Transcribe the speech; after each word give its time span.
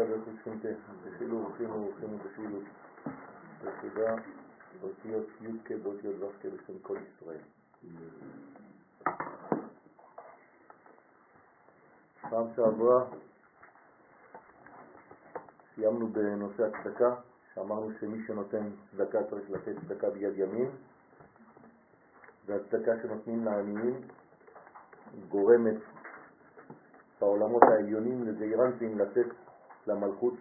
צדקה 0.00 0.16
דרכי 0.16 0.30
שכינתה, 0.40 0.68
בשילו 1.04 1.44
ורחימו 1.44 1.74
ורחימו 1.74 2.18
בשילו, 2.18 2.58
יחידה, 3.64 4.14
אותיות 4.82 5.26
י"ק 5.40 5.70
באותיות 5.82 6.22
ו"ק 6.22 6.44
בשם 6.46 6.78
כל 6.82 6.96
ישראל. 6.96 7.40
פעם 12.30 12.46
שעברה 12.56 13.04
סיימנו 15.74 16.08
בנושא 16.08 16.64
הצדקה, 16.66 17.14
שאמרנו 17.54 17.90
שמי 18.00 18.26
שנותן 18.26 18.70
צדקה 18.90 19.18
צריך 19.30 19.50
לתת 19.50 19.74
צדקה 19.86 20.10
ביד 20.10 20.38
ימין, 20.38 20.70
והצדקה 22.46 22.92
שנותנים 23.02 23.44
לעניים 23.44 24.00
גורמת 25.28 25.76
בעולמות 27.20 27.62
העליונים 27.62 28.24
לזעירנטים 28.24 28.98
לתת 28.98 29.26
למלכות 29.90 30.34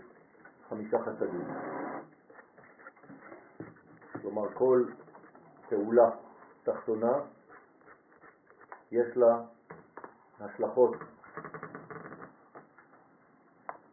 חמישה 0.70 0.98
חסדים. 1.00 1.48
כלומר, 4.22 4.54
כל 4.54 4.86
פעולה 5.70 6.10
תחתונה 6.64 7.14
יש 8.92 9.18
לה 9.18 9.42
השלכות 10.40 10.96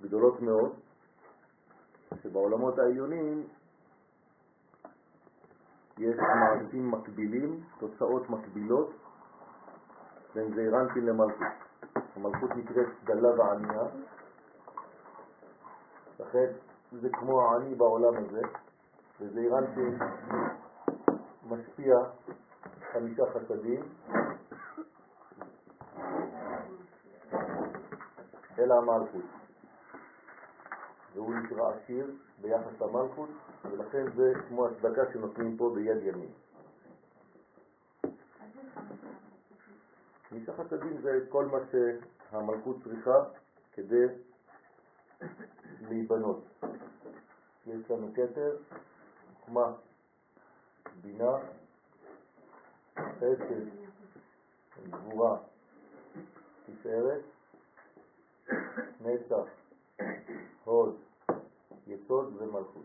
גדולות 0.02 0.40
מאוד, 0.40 0.72
שבעולמות 2.22 2.78
העליונים 2.78 3.46
יש 5.98 6.16
מעשים 6.18 6.90
מקבילים, 6.90 7.64
תוצאות 7.78 8.30
מקבילות 8.30 8.90
בין 10.34 10.54
זעירנטים 10.54 11.06
למלכות. 11.06 11.46
המלכות 12.16 12.50
נקראת 12.56 12.86
דלה 13.04 13.28
וענייה, 13.28 13.82
לכן 16.20 16.46
זה 16.92 17.08
כמו 17.12 17.42
העני 17.42 17.74
בעולם 17.74 18.14
הזה, 18.16 18.40
וזעירנטים 19.20 19.98
משפיע 21.48 21.96
חמישה 22.92 23.22
חסדים, 23.34 23.80
אלא 28.58 28.74
המלכות. 28.74 29.24
והוא 31.14 31.34
נקרא 31.34 31.72
עשיר 31.74 32.10
ביחס 32.40 32.80
למלכות, 32.80 33.28
ולכן 33.64 34.04
זה 34.16 34.32
כמו 34.48 34.66
הצדקה 34.66 35.12
שנותנים 35.12 35.56
פה 35.56 35.72
ביד 35.74 36.02
ימין. 36.02 36.30
חמישה 40.28 40.52
חסדים 40.52 41.00
זה 41.02 41.20
כל 41.28 41.46
מה 41.46 41.58
שהמלכות 41.70 42.76
צריכה 42.84 43.24
כדי 43.72 44.06
להיבנות. 45.88 46.44
יש 47.66 47.90
לנו 47.90 48.12
כתר, 48.14 48.56
חוכמה, 49.40 49.72
בינה, 51.02 51.36
חסד, 52.98 53.64
גבורה, 54.90 55.38
תפארת, 56.66 57.22
נצח, 59.00 59.48
הוד, 60.64 60.96
יסוד 61.86 62.36
ומלכות. 62.38 62.84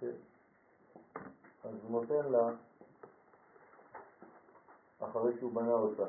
כן. 0.00 0.12
אז 1.64 1.74
הוא 1.82 1.90
נותן 1.90 2.32
לה, 2.32 2.48
אחרי 5.00 5.38
שהוא 5.38 5.52
בנה 5.52 5.72
אותה, 5.72 6.06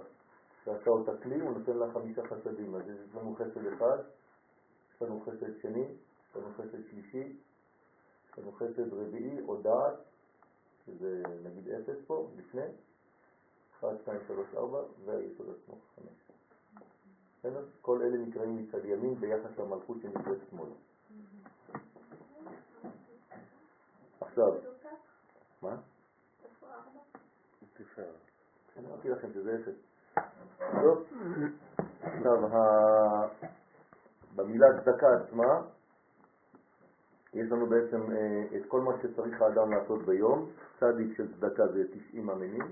שעשה 0.69 0.89
אותה 0.89 1.11
כלי, 1.23 1.39
הוא 1.41 1.51
נותן 1.51 1.77
לה 1.77 1.93
חמישה 1.93 2.21
חסדים. 2.27 2.75
אז 2.75 2.81
יש 2.89 3.15
לנו 3.15 3.35
חסד 3.35 3.65
אחד, 3.73 3.97
יש 4.95 5.01
לנו 5.01 5.21
חסד 5.25 5.59
שני, 5.61 5.85
יש 6.29 6.35
לנו 6.35 6.53
חסד 6.57 6.87
שלישי, 6.89 7.37
יש 8.29 8.39
לנו 8.39 8.51
חסד 8.51 8.93
רביעי 8.93 9.41
או 9.47 9.61
דעת, 9.61 9.93
שזה 10.85 11.21
נגיד 11.43 11.69
אפס 11.69 12.05
פה, 12.07 12.29
לפני, 12.37 12.61
1, 13.79 13.87
2, 14.01 14.19
3, 14.27 14.47
4, 14.55 14.81
והיסוד 15.05 15.47
עצמו 15.49 15.75
5. 17.43 17.53
כל 17.81 18.01
אלה 18.01 18.17
נקראים 18.17 18.57
מצד 18.57 18.85
ימין 18.85 19.15
ביחס 19.15 19.59
למלכות 19.59 19.97
שנקראת 20.01 20.37
שמאל. 20.49 20.69
עכשיו, 24.21 24.53
מה? 25.61 25.77
אמרתי 28.77 29.09
לכם 29.09 29.33
שזה 29.33 29.55
אפס. 29.55 29.88
טוב, 30.59 31.05
עכשיו, 32.01 32.49
במילה 34.35 34.67
צדקה 34.81 35.07
עצמה, 35.13 35.61
יש 37.33 37.51
לנו 37.51 37.65
בעצם 37.65 38.01
את 38.57 38.65
כל 38.67 38.81
מה 38.81 38.91
שצריך 39.01 39.41
האדם 39.41 39.73
לעשות 39.73 40.05
ביום. 40.05 40.49
צדיק 40.79 41.17
של 41.17 41.33
צדקה 41.33 41.67
זה 41.67 41.83
90 42.09 42.29
המינים, 42.29 42.71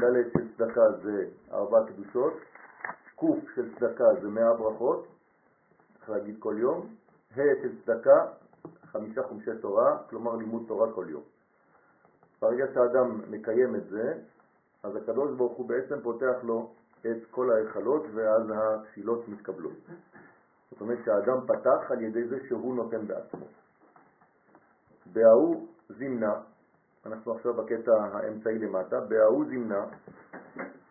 ד' 0.00 0.04
של 0.32 0.54
צדקה 0.56 0.92
זה 1.02 1.26
ארבע 1.52 1.78
קדושות, 1.86 2.34
ק' 3.16 3.54
של 3.54 3.74
צדקה 3.74 4.04
זה 4.22 4.28
מאה 4.28 4.54
ברכות, 4.54 5.06
צריך 5.96 6.10
להגיד 6.10 6.36
כל 6.38 6.56
יום, 6.58 6.86
ה' 7.36 7.62
של 7.62 7.82
צדקה 7.84 8.26
חמישה 8.84 9.22
חומשי 9.22 9.50
תורה, 9.60 9.98
כלומר 10.10 10.36
לימוד 10.36 10.64
תורה 10.68 10.92
כל 10.92 11.06
יום. 11.08 11.22
ברגע 12.40 12.64
שהאדם 12.74 13.20
מקיים 13.30 13.76
את 13.76 13.88
זה, 13.88 14.14
אז 14.82 14.96
הקדוש 14.96 15.36
ברוך 15.36 15.56
הוא 15.56 15.68
בעצם 15.68 16.00
פותח 16.02 16.36
לו 16.42 16.72
את 17.00 17.26
כל 17.30 17.50
ההיכלות 17.52 18.02
ואז 18.14 18.42
התפילות 18.54 19.28
מתקבלות. 19.28 19.78
זאת 20.70 20.80
אומרת 20.80 20.98
שהאדם 21.04 21.46
פתח 21.46 21.90
על 21.90 22.02
ידי 22.02 22.28
זה 22.28 22.36
שהוא 22.48 22.76
נותן 22.76 23.06
בעצמו. 23.06 23.46
בההוא 25.12 25.66
זימנה, 25.88 26.34
אנחנו 27.06 27.34
עכשיו 27.34 27.54
בקטע 27.54 27.92
האמצעי 28.12 28.58
למטה, 28.58 29.00
בההוא 29.00 29.44
זימנה, 29.48 29.84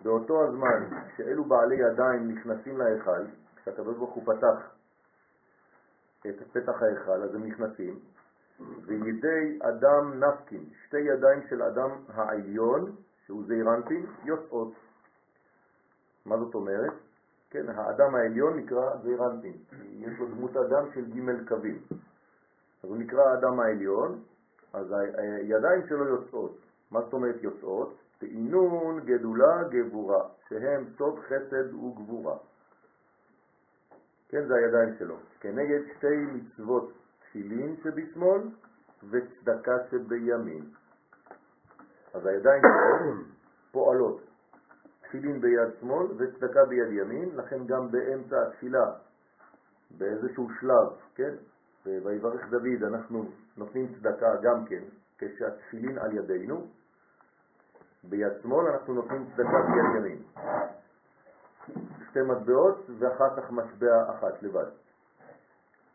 באותו 0.03 0.43
הזמן 0.47 0.99
שאלו 1.17 1.43
בעלי 1.43 1.75
ידיים 1.75 2.31
נכנסים 2.31 2.77
להיכל, 2.77 3.25
כשהקדוש 3.55 3.97
ברוך 3.97 4.13
הוא 4.13 4.23
פתח 4.23 4.75
את 6.27 6.35
פתח 6.51 6.81
ההיכל, 6.81 7.23
אז 7.23 7.35
הם 7.35 7.43
נכנסים, 7.43 7.99
וידי 8.85 9.59
אדם 9.61 10.23
נפקין, 10.23 10.65
שתי 10.85 10.99
ידיים 10.99 11.41
של 11.49 11.61
אדם 11.61 11.89
העליון, 12.07 12.95
שהוא 13.25 13.43
זעירנטין, 13.47 14.05
יוצאות. 14.23 14.73
מה 16.25 16.37
זאת 16.37 16.55
אומרת? 16.55 16.93
כן, 17.49 17.69
האדם 17.69 18.15
העליון 18.15 18.57
נקרא 18.57 18.97
זעירנטין, 19.03 19.53
יש 19.99 20.19
לו 20.19 20.27
דמות 20.27 20.57
אדם 20.57 20.85
של 20.93 21.05
ג' 21.05 21.47
קווים. 21.47 21.81
אז 22.83 22.89
הוא 22.89 22.97
נקרא 22.97 23.23
האדם 23.23 23.59
העליון, 23.59 24.21
אז 24.73 24.93
הידיים 25.17 25.87
שלו 25.87 26.05
יוצאות. 26.05 26.57
מה 26.91 27.01
זאת 27.01 27.13
אומרת 27.13 27.35
יוצאות? 27.43 27.95
תעינון, 28.17 28.99
גדולה, 28.99 29.63
גבורה, 29.69 30.29
שהם 30.49 30.85
סוד 30.97 31.19
חסד 31.19 31.73
וגבורה. 31.73 32.37
כן, 34.29 34.47
זה 34.47 34.55
הידיים 34.55 34.95
שלו. 34.99 35.15
כנגד 35.39 35.79
שתי 35.97 36.17
מצוות 36.33 36.91
תפילין 37.19 37.75
שבשמאל 37.83 38.41
וצדקה 39.09 39.77
שבימין. 39.91 40.63
אז 42.15 42.25
הידיים 42.25 42.61
פועלות. 43.71 44.21
תפילין 45.01 45.41
ביד 45.41 45.69
שמאל 45.79 46.07
וצדקה 46.17 46.65
ביד 46.65 46.91
ימין, 46.91 47.35
לכן 47.35 47.65
גם 47.65 47.91
באמצע 47.91 48.47
התפילה, 48.47 48.91
באיזשהו 49.97 50.47
שלב, 50.59 50.87
כן, 51.15 51.33
ויברך 51.85 52.49
דוד 52.49 52.83
אנחנו 52.83 53.25
נותנים 53.57 53.87
צדקה 53.93 54.35
גם 54.41 54.65
כן, 54.65 54.83
כשהתפילין 55.17 55.97
על 55.97 56.17
ידינו, 56.17 56.67
ביד 58.03 58.33
שמאל 58.43 58.67
אנחנו 58.67 58.93
נותנים 58.93 59.25
צדקה 59.25 59.61
ביד 59.61 59.95
ימין. 59.97 60.21
שתי 62.09 62.19
מטבעות 62.21 62.85
ואחר 62.99 63.35
כך 63.37 63.51
מטבע 63.51 64.09
אחת 64.09 64.43
לבד. 64.43 64.69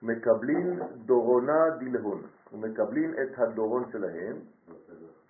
מקבלים 0.03 0.81
דורונה 1.07 1.71
דילהון, 1.79 2.23
ומקבלים 2.53 3.15
את 3.15 3.39
הדורון 3.39 3.85
שלהם, 3.93 4.37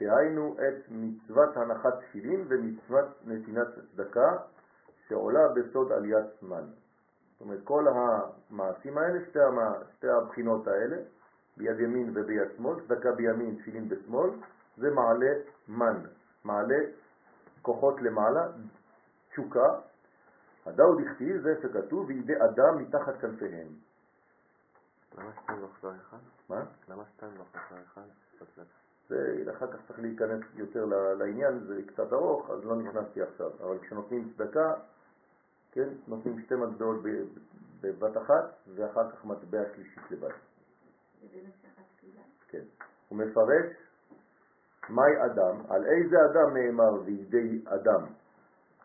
תהיינו 0.00 0.56
את 0.58 0.74
מצוות 0.90 1.56
הנחת 1.56 1.94
תפילין 2.00 2.44
ומצוות 2.48 3.06
נתינת 3.26 3.66
צדקה 3.92 4.36
שעולה 5.08 5.40
בסוד 5.48 5.92
עליית 5.92 6.26
זמן. 6.40 6.64
זאת 7.32 7.40
אומרת, 7.40 7.58
כל 7.64 7.84
המעשים 7.88 8.98
האלה, 8.98 9.18
שתי, 9.28 9.40
המע... 9.40 9.72
שתי 9.96 10.08
הבחינות 10.08 10.66
האלה, 10.66 10.96
ביד 11.56 11.80
ימין 11.80 12.10
וביד 12.14 12.48
שמאל, 12.56 12.80
צדקה 12.80 13.12
בימין, 13.12 13.56
תפילין 13.56 13.88
בשמאל, 13.88 14.30
זה 14.76 14.90
מעלה 14.90 15.30
מן, 15.68 16.00
מעלה 16.44 16.78
כוחות 17.62 18.02
למעלה, 18.02 18.48
תשוקה. 19.30 19.68
הדאו 20.66 20.94
דכתיב 21.00 21.42
זה 21.42 21.54
שכתוב 21.62 22.08
וידי 22.08 22.36
אדם 22.44 22.78
מתחת 22.78 23.20
כנפיהם. 23.20 23.68
למה 25.18 25.30
שתיים 25.42 25.60
לא 25.62 25.66
חזר 25.66 25.92
אחד? 25.96 26.18
מה? 26.48 26.64
למה 26.88 27.02
שתיים 27.14 27.32
לא 27.38 27.44
חזר 27.44 27.82
אחד? 27.92 28.06
זה 29.10 29.50
אחר 29.50 29.66
כך 29.72 29.78
צריך 29.86 29.98
להיכנס 29.98 30.40
יותר 30.54 30.84
לעניין, 31.18 31.58
זה 31.58 31.82
קצת 31.86 32.12
ארוך, 32.12 32.50
אז 32.50 32.64
לא 32.64 32.76
נכנסתי 32.76 33.22
עכשיו. 33.22 33.50
אבל 33.60 33.78
כשנותנים 33.78 34.32
צדקה, 34.36 34.74
כן, 35.72 35.88
נותנים 36.08 36.40
שתי 36.40 36.54
מטבעות 36.54 37.00
בבת 37.80 38.16
אחת, 38.16 38.44
ואחר 38.74 39.10
כך 39.10 39.24
מטבע 39.24 39.58
שלישית 39.74 40.10
לבד. 40.10 40.28
כן. 42.48 42.62
הוא 43.08 43.18
מפרש 43.18 43.66
מהי 44.88 45.24
אדם, 45.24 45.56
על 45.68 45.84
איזה 45.86 46.16
אדם 46.30 46.56
נאמר 46.56 47.02
וידי 47.04 47.62
אדם. 47.66 48.06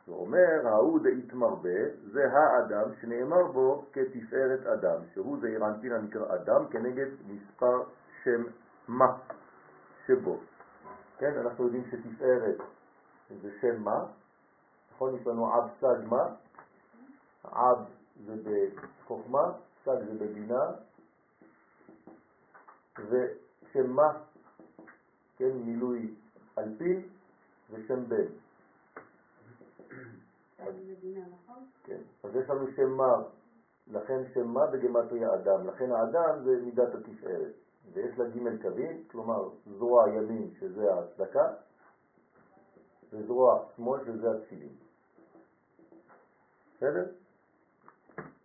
הוא 0.05 0.17
אומר, 0.17 0.67
ההוא 0.67 0.99
דאית 1.03 1.33
מרבה, 1.33 1.79
זה 2.11 2.23
האדם 2.31 2.89
שנאמר 3.01 3.51
בו 3.51 3.85
כתפארת 3.93 4.65
אדם, 4.65 4.99
שהוא 5.13 5.37
זעיר 5.41 5.65
אנפין 5.65 5.91
הנקרא 5.91 6.35
אדם 6.35 6.67
כנגד 6.71 7.07
מספר 7.27 7.83
שם 8.23 8.43
מה 8.87 9.05
שבו. 10.07 10.37
כן, 11.17 11.37
אנחנו 11.37 11.63
יודעים 11.65 11.83
שתפארת 11.91 12.55
זה 13.41 13.49
שם 13.61 13.83
מה, 13.83 14.05
נכון? 14.95 15.15
יש 15.15 15.27
לנו 15.27 15.53
עב 15.53 15.69
סג 15.81 15.95
מה, 16.09 16.35
עב 17.43 17.77
זה 18.25 18.35
בחוכמה, 19.03 19.51
סג 19.85 19.95
זה 20.05 20.13
בבינה, 20.13 20.71
ושם 22.99 23.91
מה, 23.91 24.19
כן, 25.37 25.51
מילוי 25.53 26.13
אלפין 26.57 27.01
ושם 27.71 28.09
בן. 28.09 28.25
כן, 31.83 32.01
אז 32.23 32.35
יש 32.35 32.49
לנו 32.49 32.67
שם 32.75 32.89
מה, 32.89 33.21
לכן 33.87 34.21
שם 34.33 34.47
מה 34.47 34.67
בגמטריה 34.67 35.35
אדם, 35.35 35.67
לכן 35.67 35.91
האדם 35.91 36.43
זה 36.43 36.61
מידת 36.61 36.95
התפארת, 36.95 37.53
ויש 37.93 38.19
לה 38.19 38.25
ג' 38.29 38.61
קווים, 38.61 39.03
כלומר 39.11 39.49
זרוע 39.65 40.09
ימין 40.09 40.49
שזה 40.59 40.93
הצדקה, 40.93 41.47
וזרוע 43.13 43.63
שמאל 43.75 44.05
שזה 44.05 44.31
התפילין. 44.31 44.73
בסדר? 46.75 47.05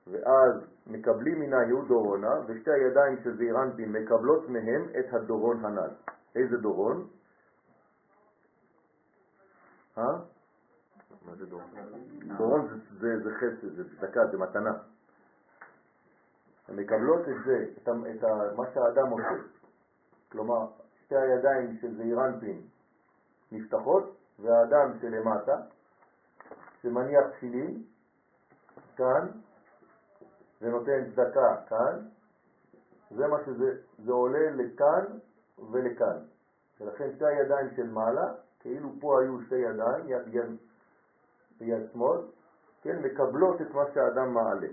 ואז 0.06 0.54
מקבלים 0.86 1.40
מן 1.40 1.52
דורונה, 1.88 2.30
ושתי 2.46 2.70
הידיים 2.70 3.16
של 3.24 3.36
זעיר 3.36 3.62
אנפין 3.62 3.92
מקבלות 3.92 4.48
מהם 4.48 4.88
את 5.00 5.14
הדורון 5.14 5.64
הנ"ל. 5.64 5.90
איזה 6.36 6.56
דורון? 6.56 7.06
אה? 9.98 10.18
מה 11.26 11.34
זה 11.36 11.46
דור? 11.46 11.60
דורון 12.38 12.68
זה, 12.68 12.74
זה, 13.00 13.24
זה 13.24 13.30
חסד, 13.34 13.74
זה 13.76 13.84
צדקה, 13.96 14.26
זה 14.26 14.38
מתנה. 14.38 14.72
הן 16.70 16.76
מקבלות 16.76 17.28
את 17.28 17.44
זה, 17.44 17.64
את, 17.76 17.88
את 17.88 18.24
מה 18.56 18.64
שהאדם 18.74 19.10
עושה. 19.10 19.42
כלומר, 20.32 20.66
שתי 21.04 21.16
הידיים 21.16 21.76
של 21.80 21.96
זעיר 21.96 22.26
אנפין 22.26 22.60
נפתחות, 23.52 24.16
והאדם 24.38 24.98
שלמטה, 25.00 25.56
שמניח 26.82 27.26
תפילין, 27.36 27.82
כאן, 28.96 29.28
ונותן 30.62 31.10
צדקה 31.10 31.56
כאן, 31.68 31.98
זה 33.10 33.26
מה 33.26 33.36
שזה, 33.46 33.76
זה 34.04 34.12
עולה 34.12 34.50
לכאן 34.50 35.04
ולכאן. 35.72 36.18
ולכן 36.80 37.12
שתי 37.14 37.26
הידיים 37.26 37.70
של 37.76 37.90
מעלה, 37.90 38.34
כאילו 38.60 38.88
פה 39.00 39.20
היו 39.20 39.40
שתי 39.46 39.54
ידיים, 39.54 40.08
יד, 40.08 40.34
יד, 40.34 40.56
יד 41.60 41.92
שמאל, 41.92 42.20
כן, 42.82 43.02
מקבלות 43.02 43.60
את 43.60 43.74
מה 43.74 43.82
שהאדם 43.94 44.34
מעלה. 44.34 44.68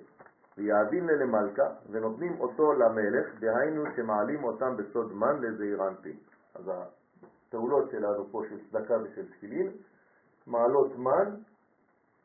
ויעבין 0.57 1.07
ללמלכה, 1.07 1.69
ונותנים 1.91 2.41
אותו 2.41 2.73
למלך, 2.73 3.39
דהיינו 3.39 3.83
שמעלים 3.95 4.43
אותם 4.43 4.77
בסוד 4.77 5.13
מן 5.13 5.41
לזעיר 5.41 5.87
אנפין. 5.87 6.15
אז 6.55 6.71
הפעולות 7.47 7.89
שלנו 7.91 8.25
פה 8.31 8.41
של 8.49 8.57
צדקה 8.69 8.93
ושל 9.03 9.31
תפילין, 9.31 9.71
מעלות 10.47 10.95
מן 10.97 11.35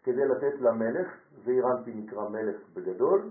כדי 0.03 0.25
לתת 0.25 0.61
למלך, 0.61 1.09
זעיר 1.45 1.67
אנפין 1.67 1.99
נקרא 1.99 2.29
מלך 2.29 2.57
בגדול, 2.75 3.31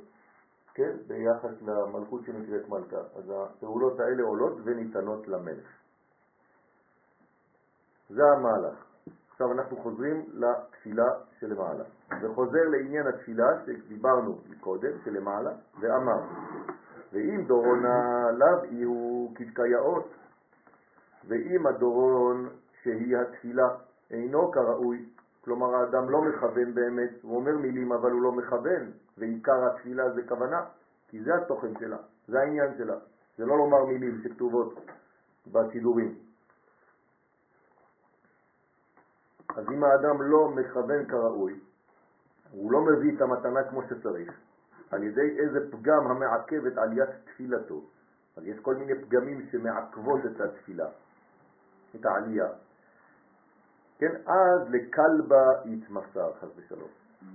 כן, 0.74 0.92
ביחס 1.08 1.62
למלכות 1.62 2.22
שנקראת 2.26 2.70
מלכה. 2.70 3.02
אז 3.16 3.32
הפעולות 3.36 4.00
האלה 4.00 4.24
עולות 4.24 4.54
וניתנות 4.64 5.28
למלך. 5.28 5.68
זה 8.10 8.22
המהלך. 8.38 8.91
עכשיו 9.32 9.52
אנחנו 9.52 9.78
חוזרים 9.78 10.26
לתפילה 10.34 11.08
שלמעלה. 11.40 11.84
וחוזר 12.22 12.70
לעניין 12.70 13.08
התפילה 13.08 13.48
שדיברנו 13.66 14.38
קודם, 14.60 14.92
שלמעלה, 15.04 15.52
ואמר, 15.80 16.22
ואם 17.14 17.44
דורונה 17.48 18.26
לאו 18.32 18.66
יהיו 18.72 19.28
כדקייאות, 19.36 20.10
ואם 21.28 21.68
הדורון 21.68 22.50
שהיא 22.84 23.18
התפילה 23.18 23.68
אינו 24.12 24.52
כראוי, 24.52 25.06
כלומר 25.44 25.76
האדם 25.76 26.10
לא 26.10 26.22
מכוון 26.22 26.74
באמת, 26.74 27.10
הוא 27.22 27.36
אומר 27.36 27.58
מילים 27.58 27.92
אבל 27.92 28.12
הוא 28.12 28.22
לא 28.22 28.32
מכוון, 28.32 28.92
ועיקר 29.18 29.66
התפילה 29.68 30.10
זה 30.10 30.22
כוונה, 30.28 30.62
כי 31.08 31.24
זה 31.24 31.36
התוכן 31.36 31.80
שלה, 31.80 31.98
זה 32.28 32.40
העניין 32.40 32.78
שלה, 32.78 32.96
זה 33.38 33.46
לא 33.46 33.58
לומר 33.58 33.86
מילים 33.86 34.22
שכתובות 34.24 34.80
בשידורים. 35.52 36.31
אז 39.56 39.66
אם 39.70 39.84
האדם 39.84 40.22
לא 40.22 40.50
מכוון 40.50 41.06
כראוי, 41.06 41.60
הוא 42.52 42.72
לא 42.72 42.82
מביא 42.82 43.16
את 43.16 43.22
המתנה 43.22 43.64
כמו 43.70 43.82
שצריך, 43.90 44.40
על 44.92 45.04
ידי 45.04 45.40
איזה 45.40 45.72
פגם 45.72 46.08
המעכב 46.08 46.66
את 46.66 46.78
עליית 46.78 47.10
תפילתו. 47.26 47.82
אז 48.38 48.44
יש 48.46 48.60
כל 48.60 48.76
מיני 48.76 48.94
פגמים 49.02 49.42
שמעכבות 49.52 50.20
את 50.26 50.42
התפילה, 50.42 50.88
את 51.96 52.06
העלייה. 52.06 52.48
כן, 53.98 54.16
אז 54.16 54.70
לכלבה 54.70 55.46
יתמסר, 55.66 56.34
חס 56.42 56.50
ושלום. 56.56 56.90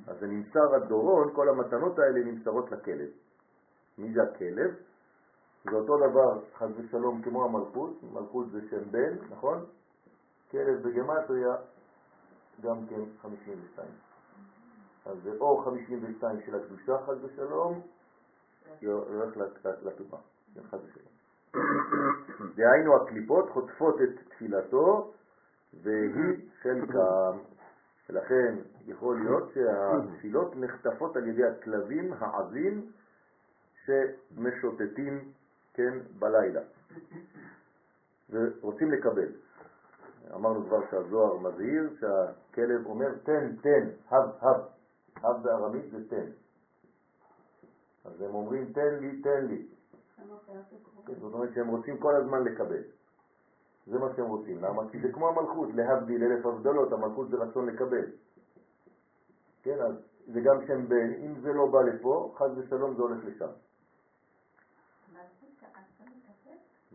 אז 0.06 0.18
זה 0.20 0.26
נמסר 0.26 0.74
הדורון, 0.74 1.34
כל 1.34 1.48
המתנות 1.48 1.98
האלה 1.98 2.24
נמסרות 2.24 2.72
לכלב. 2.72 3.08
מי 3.98 4.12
זה 4.14 4.22
הכלב? 4.22 4.74
זה 5.64 5.76
אותו 5.76 5.96
דבר, 5.96 6.40
חס 6.58 6.68
ושלום, 6.76 7.22
כמו 7.22 7.44
המלכות, 7.44 8.02
מלכות 8.02 8.50
זה 8.50 8.60
שם 8.70 8.90
בן, 8.90 9.16
נכון? 9.30 9.64
כלב 10.50 10.88
בגמטריה 10.88 11.54
גם 12.62 12.86
כן 12.86 13.00
52. 13.22 13.88
אז 15.06 15.16
זה 15.22 15.30
או 15.40 15.64
52 15.64 16.40
של 16.46 16.54
הקדושה, 16.54 16.98
חס 17.06 17.14
ושלום, 17.22 17.80
הולך 18.82 19.36
לטומאה, 19.62 20.20
כן, 20.54 20.60
חס 20.70 20.78
ושלום. 20.84 21.16
דהיינו 22.54 22.96
הקליפות 22.96 23.50
חוטפות 23.50 23.94
את 24.02 24.28
תפילתו 24.28 25.12
והיא 25.82 26.50
חלקם. 26.62 27.38
ולכן 28.10 28.54
יכול 28.86 29.20
להיות 29.20 29.50
שהתפילות 29.54 30.56
נחטפות 30.56 31.16
על 31.16 31.28
ידי 31.28 31.44
הכלבים 31.44 32.12
העזים 32.12 32.92
שמשוטטים, 33.84 35.32
כן, 35.74 35.98
בלילה 36.18 36.60
ורוצים 38.30 38.90
לקבל. 38.90 39.28
אמרנו 40.34 40.66
כבר 40.66 40.80
שהזוהר 40.90 41.38
מזהיר 41.38 41.90
שהכלב 42.00 42.86
אומר 42.86 43.18
תן, 43.22 43.56
תן, 43.56 43.88
הב, 44.08 44.30
הב. 44.40 44.60
הב 45.16 45.42
בארמית 45.42 45.90
זה 45.90 46.08
תן. 46.08 46.30
אז 48.04 48.20
הם 48.20 48.34
אומרים 48.34 48.72
תן 48.72 48.94
לי, 49.00 49.22
תן 49.22 49.46
לי. 49.46 49.66
כן, 51.06 51.14
זאת 51.20 51.34
אומרת 51.34 51.54
שהם 51.54 51.68
רוצים 51.68 51.98
כל 51.98 52.16
הזמן 52.16 52.44
לקבל. 52.44 52.82
זה 53.86 53.98
מה 53.98 54.06
שהם 54.16 54.26
רוצים. 54.26 54.64
למה? 54.64 54.90
כי 54.90 55.00
זה 55.00 55.12
כמו 55.12 55.28
המלכות, 55.28 55.68
להבדיל 55.74 56.24
אלף 56.24 56.46
הבדלות, 56.46 56.92
המלכות 56.92 57.28
זה 57.30 57.36
רצון 57.36 57.66
לקבל. 57.66 58.06
כן, 59.62 59.80
אז 59.80 59.94
זה 60.26 60.40
גם 60.40 60.66
שם 60.66 60.88
בן, 60.88 61.12
אם 61.12 61.40
זה 61.40 61.52
לא 61.52 61.66
בא 61.66 61.82
לפה, 61.82 62.34
חז 62.38 62.58
ושלום 62.58 62.96
זה 62.96 63.02
הולך 63.02 63.24
לשם. 63.24 63.50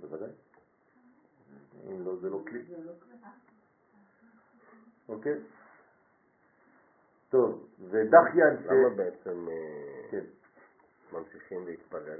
בוודאי. 0.01 0.50
אם 1.87 2.05
לא, 2.05 2.15
זה 2.15 2.29
לא 2.29 2.41
כלי. 2.47 2.61
אוקיי? 5.09 5.39
טוב, 7.29 7.67
ודחיין 7.79 8.63
ש... 8.63 8.65
למה 8.65 8.89
בעצם 8.95 9.47
אה, 9.49 10.07
כן. 10.11 10.25
ממשיכים 11.13 11.65
להתפלל? 11.65 12.19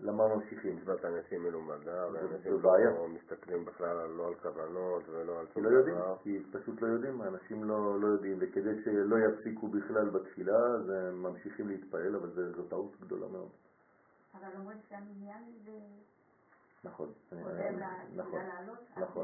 למה 0.00 0.34
ממשיכים? 0.34 0.76
מצוות 0.76 1.04
אנשים 1.04 1.42
מלומדה, 1.42 2.06
ואנשים 2.12 2.62
בעיה. 2.62 2.90
לא 2.90 3.08
מסתכלים 3.08 3.64
בכלל 3.64 4.06
לא 4.10 4.28
על 4.28 4.34
כוונות 4.34 5.08
ולא 5.08 5.40
על 5.40 5.46
שום 5.54 5.64
לא 5.64 5.68
יודעים, 5.70 5.94
דבר. 5.96 6.16
כי 6.22 6.42
פשוט 6.52 6.82
לא 6.82 6.86
יודעים, 6.86 7.20
האנשים 7.20 7.64
לא, 7.64 8.00
לא 8.00 8.06
יודעים, 8.06 8.36
וכדי 8.40 8.82
שלא 8.84 9.16
יפסיקו 9.18 9.68
בכלל 9.68 10.10
בתפילה, 10.10 10.56
אז 10.58 10.88
הם 10.90 11.22
ממשיכים 11.22 11.68
להתפעל, 11.68 12.16
אבל 12.16 12.30
זה- 12.30 12.52
זו 12.52 12.62
טעות 12.62 13.00
גדולה 13.00 13.26
מאוד. 13.28 13.48
אבל 14.34 14.48
אומרים 14.58 14.78
שהמניין 14.88 15.42
זה 15.64 15.78
נכון, 16.86 17.08
נכון, 18.16 18.40
נכון. 18.96 19.22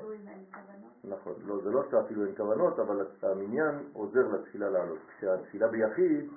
נכון. 1.05 1.35
לא, 1.47 1.61
זה 1.63 1.71
לא 1.71 1.83
שאפילו 1.91 2.27
אין 2.27 2.35
כוונות, 2.37 2.79
אבל 2.79 3.07
המניין 3.23 3.75
עוזר 3.93 4.29
לתפילה 4.29 4.71
לעלות. 4.71 4.99
כשהתפילה 5.19 5.69
ביחיד, 5.69 6.31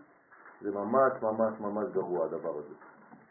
זה 0.62 0.72
ממש 0.72 1.14
ממש 1.22 1.60
ממש 1.60 1.86
גרוע 1.94 2.26
הדבר 2.26 2.58
הזה. 2.58 2.74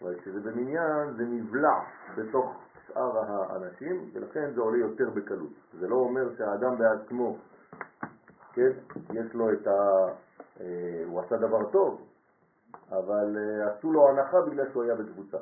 אבל 0.03 0.21
כשזה 0.21 0.41
במניין, 0.41 1.17
זה 1.17 1.25
נבלע 1.25 1.81
בתוך 2.17 2.55
שאר 2.87 3.19
האנשים, 3.19 4.11
ולכן 4.13 4.51
זה 4.55 4.61
עולה 4.61 4.79
יותר 4.79 5.11
בקלות. 5.11 5.53
זה 5.81 5.89
לא 5.89 5.97
אומר 5.97 6.37
שהאדם 6.37 6.79
בעצמו, 6.79 7.39
כן, 8.53 8.71
יש 9.13 9.35
לו 9.35 9.53
את 9.53 9.67
אה, 10.61 11.03
הוא 11.07 11.21
עשה 11.21 11.37
דבר 11.37 11.71
טוב, 11.71 12.07
אבל 12.91 13.37
אה, 13.37 13.73
עשו 13.73 13.93
לו 13.93 14.09
הנחה 14.09 14.41
בגלל 14.41 14.73
שהוא 14.73 14.83
היה 14.83 14.95
בקבוצה. 14.95 15.39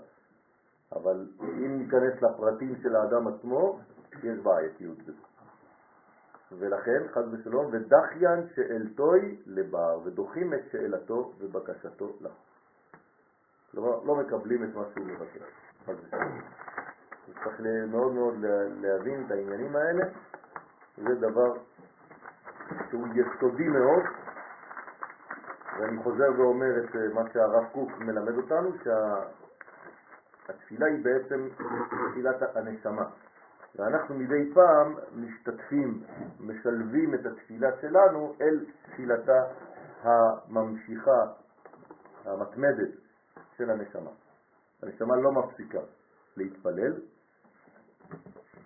אבל 0.96 1.26
אם 1.40 1.78
ניכנס 1.78 2.22
לפרטים 2.22 2.74
של 2.82 2.96
האדם 2.96 3.28
עצמו, 3.28 3.78
יש 4.22 4.38
בעייתיות 4.38 4.98
בזה. 4.98 5.12
ולכן, 6.58 7.02
חד 7.14 7.22
ושלום, 7.34 7.66
ודחיין 7.72 8.48
שאלתוי 8.54 9.36
לבר, 9.46 10.00
ודוחים 10.04 10.54
את 10.54 10.60
שאלתו 10.72 11.32
ובקשתו 11.38 12.16
לה. 12.20 12.30
כלומר, 13.70 14.04
לא 14.04 14.16
מקבלים 14.16 14.64
את 14.64 14.74
מה 14.74 14.82
שהוא 14.94 15.06
מבקש, 15.06 15.42
חד 15.86 15.94
ושלום. 16.06 16.40
צריך 17.44 17.60
מאוד 17.88 18.12
מאוד 18.12 18.34
להבין 18.80 19.24
את 19.26 19.30
העניינים 19.30 19.76
האלה, 19.76 20.04
זה 20.96 21.14
דבר 21.14 21.52
שהוא 22.90 23.06
יסודי 23.14 23.68
מאוד, 23.68 24.02
ואני 25.78 26.02
חוזר 26.02 26.30
ואומר 26.38 26.84
את 26.84 26.96
אה, 26.96 27.08
מה 27.14 27.22
שהרב 27.32 27.64
קוק 27.72 27.90
מלמד 27.98 28.36
אותנו, 28.36 28.70
שהתפילה 30.46 30.86
היא 30.86 31.04
בעצם 31.04 31.48
תפילת 32.10 32.56
הנשמה. 32.56 33.04
ואנחנו 33.76 34.14
מדי 34.14 34.54
פעם 34.54 34.96
משתתפים, 35.12 36.04
משלבים 36.40 37.14
את 37.14 37.26
התפילה 37.26 37.68
שלנו 37.80 38.34
אל 38.40 38.66
תפילתה 38.82 39.42
הממשיכה, 40.02 41.20
המתמדת 42.24 42.90
של 43.56 43.70
הנשמה. 43.70 44.10
הנשמה 44.82 45.16
לא 45.16 45.32
מפסיקה 45.32 45.80
להתפלל, 46.36 46.92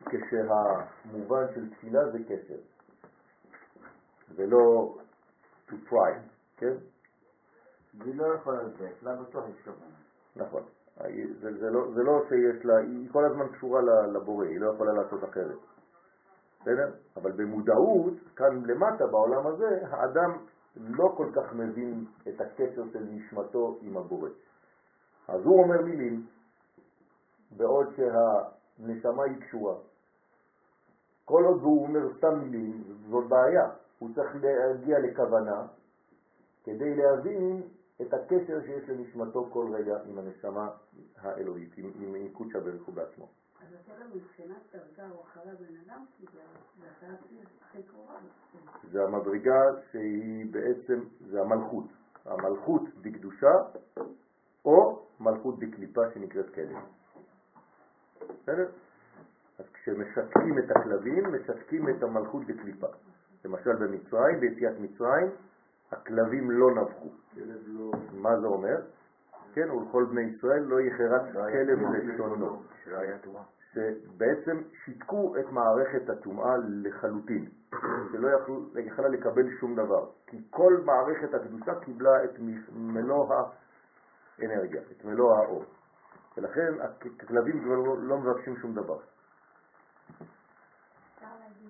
כשהמובן 0.07 1.45
של 1.55 1.71
תפילה 1.71 2.11
זה 2.11 2.19
קשר, 2.29 2.59
ולא 4.37 4.95
to 5.69 5.75
try, 5.91 6.19
כן? 6.57 6.75
היא 8.05 8.15
לא 8.15 8.35
יכולה 8.35 8.63
לתת, 8.63 9.03
לה 9.03 9.17
בטוח 9.17 9.45
יש 9.49 9.65
כוונה. 9.65 9.97
נכון. 10.37 10.63
זה, 11.41 11.59
זה, 11.61 11.71
לא, 11.71 11.93
זה 11.95 12.03
לא 12.03 12.23
שיש 12.29 12.65
לה, 12.65 12.77
היא 12.77 13.09
כל 13.13 13.25
הזמן 13.25 13.49
קשורה 13.49 13.81
לבורא, 14.13 14.45
היא 14.45 14.61
לא 14.61 14.73
יכולה 14.75 14.93
לעשות 14.93 15.25
אחרת. 15.25 15.59
בסדר? 16.61 16.91
אבל 17.17 17.33
במודעות, 17.33 18.15
כאן 18.37 18.63
למטה, 18.67 19.07
בעולם 19.07 19.47
הזה, 19.47 19.81
האדם 19.91 20.31
לא 20.77 21.15
כל 21.17 21.31
כך 21.35 21.53
מבין 21.53 22.05
את 22.29 22.41
הקשר 22.41 22.83
של 22.93 23.05
נשמתו 23.11 23.79
עם 23.81 23.97
הבורא. 23.97 24.29
אז 25.29 25.41
הוא 25.45 25.63
אומר 25.63 25.83
מילים, 25.83 26.27
בעוד 27.57 27.87
שהנשמה 27.97 29.25
היא 29.25 29.41
קשורה. 29.41 29.75
כל 31.25 31.45
עוד 31.45 31.63
הוא 31.63 31.87
אומר 31.87 32.17
סתם 32.19 32.39
מילים, 32.39 32.83
זאת 33.11 33.29
בעיה. 33.29 33.71
הוא 33.99 34.11
צריך 34.15 34.37
להגיע 34.43 34.99
לכוונה 34.99 35.67
כדי 36.65 36.95
להבין 36.97 37.63
את 38.03 38.15
הקשר 38.15 38.61
שיש 38.67 38.89
לנשמתו 38.89 39.49
כל 39.53 39.67
רגע 39.75 39.99
עם 40.05 40.19
הנשמה 40.19 40.69
האלוהית, 41.17 41.79
עם, 41.79 42.15
עם 42.15 42.29
קודשא 42.29 42.59
הוא 42.87 42.95
בעצמו. 42.95 43.29
אז 43.63 43.75
השאלה 43.81 44.05
מבחינת 44.15 44.63
דרגה 44.73 45.11
או 45.11 45.23
אחרי 45.23 45.53
הבן 45.53 45.77
אדם, 45.87 46.05
כי 46.17 46.27
זה 46.33 47.07
הכי 47.61 47.83
קרובה. 47.83 48.15
זה 48.93 49.05
המדרגה 49.05 49.61
שהיא 49.91 50.47
בעצם, 50.53 51.01
זה 51.21 51.41
המלכות. 51.41 51.85
המלכות 52.25 52.83
בקדושה 53.03 53.53
או 54.65 55.07
מלכות 55.21 55.59
בקליפה 55.59 56.01
שנקראת 56.15 56.55
כלב. 56.55 56.77
בסדר? 58.43 58.69
אז 59.59 59.65
כשמשתקים 59.73 60.59
את 60.59 60.77
הכלבים, 60.77 61.25
משתקים 61.35 61.89
את 61.89 62.03
המלכות 62.03 62.43
בקליפה. 62.47 62.87
למשל 63.45 63.73
במצרים, 63.73 64.41
ביציאת 64.41 64.75
מצרים, 64.81 65.31
הכלבים 65.93 66.51
לא 66.51 66.71
נבחו. 66.71 67.09
לא- 67.67 67.91
מה 68.13 68.41
זה 68.41 68.47
אומר? 68.47 68.77
כן, 69.55 69.71
ולכל 69.71 70.05
בני 70.05 70.21
ישראל 70.21 70.63
לא 70.63 70.81
יחרץ 70.81 71.23
כלב 71.33 71.79
לשונו. 71.93 72.63
שבעצם 73.73 74.63
שיתקו 74.85 75.35
את 75.41 75.53
מערכת 75.53 76.11
הטומאה 76.11 76.57
לחלוטין, 76.69 77.49
שלא 78.13 78.29
יכלה 78.77 79.09
לקבל 79.09 79.57
שום 79.61 79.77
דבר, 79.77 80.09
כי 80.27 80.37
כל 80.51 80.81
מערכת 80.85 81.35
הקדושה 81.35 81.75
קיבלה 81.81 82.25
את 82.25 82.31
מלוא 82.73 83.35
האנרגיה, 84.39 84.83
את 84.93 85.05
מלוא 85.05 85.37
האור. 85.37 85.65
ולכן 86.37 86.75
הכלבים 86.81 87.65
כבר 87.65 87.75
לא, 87.75 87.99
לא 87.99 88.19
מבקשים 88.19 88.57
שום 88.57 88.75
דבר. 88.75 88.99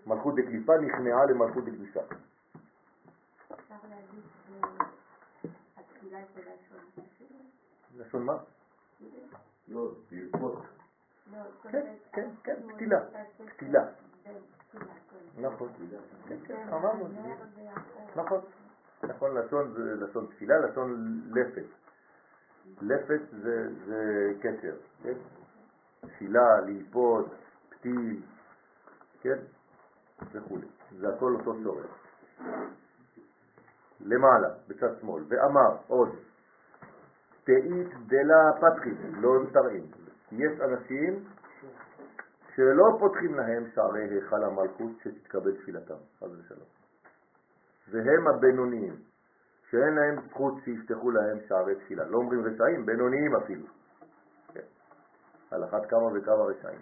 מלכות 0.07 0.35
דקליפה 0.35 0.79
נכנעה 0.79 1.27
למלכות 1.27 1.65
לשון 7.97 8.23
מה? 8.23 8.37
לא, 9.69 9.91
לרפות. 10.11 10.63
כן, 11.63 11.95
כן, 12.13 12.31
כן, 12.45 12.55
פתילה, 12.75 13.01
פתילה. 13.57 13.85
נכון, 15.39 15.69
כן, 16.29 16.37
כן, 16.47 16.69
אמרנו, 16.73 17.09
נכון, 18.17 18.41
נכון, 19.03 19.37
לשון 19.39 19.73
זה 19.73 20.07
לשון 20.07 20.27
תפילה, 20.27 20.55
לשון 20.59 21.21
לפת. 21.35 21.65
לפת 22.83 23.21
זה, 23.31 23.69
זה 23.87 24.33
קשר, 24.41 24.77
כן? 25.03 25.15
תפילה, 26.01 26.61
ללפות, 26.61 27.27
פתיל, 27.69 28.23
כן? 29.21 29.39
וכו'. 30.33 30.59
זה 30.99 31.09
הכל 31.09 31.35
אותו 31.35 31.55
שורש. 31.63 31.87
למעלה, 34.01 34.49
בצד 34.69 35.01
שמאל, 35.01 35.25
ואמר 35.29 35.77
עוד, 35.87 36.09
תאית 37.45 37.89
דלה 38.07 38.53
פתחית, 38.61 38.99
לא 39.21 39.31
תרעים. 39.53 39.87
יש 40.33 40.61
אנשים 40.61 41.25
שלא 42.55 42.97
פותחים 42.99 43.35
להם 43.35 43.65
שערי 43.75 44.09
היכל 44.09 44.45
המלכות 44.45 44.91
שתתקבל 45.03 45.57
תפילתם, 45.57 45.95
חס 46.19 46.29
ושלום. 46.39 46.69
והם 47.91 48.29
הבינוניים, 48.29 48.97
שאין 49.71 49.95
להם 49.95 50.29
זכות 50.29 50.55
שיפתחו 50.65 51.11
להם 51.11 51.39
שערי 51.49 51.75
תפילה. 51.75 52.05
לא 52.05 52.19
אומרים 52.19 52.45
רשעים, 52.45 52.87
בינוניים 52.87 53.37
אפילו. 53.37 53.67
כן. 54.53 54.61
על 55.51 55.65
אחת 55.65 55.87
כמה 55.87 56.07
וכמה 56.15 56.43
רשעים. 56.45 56.81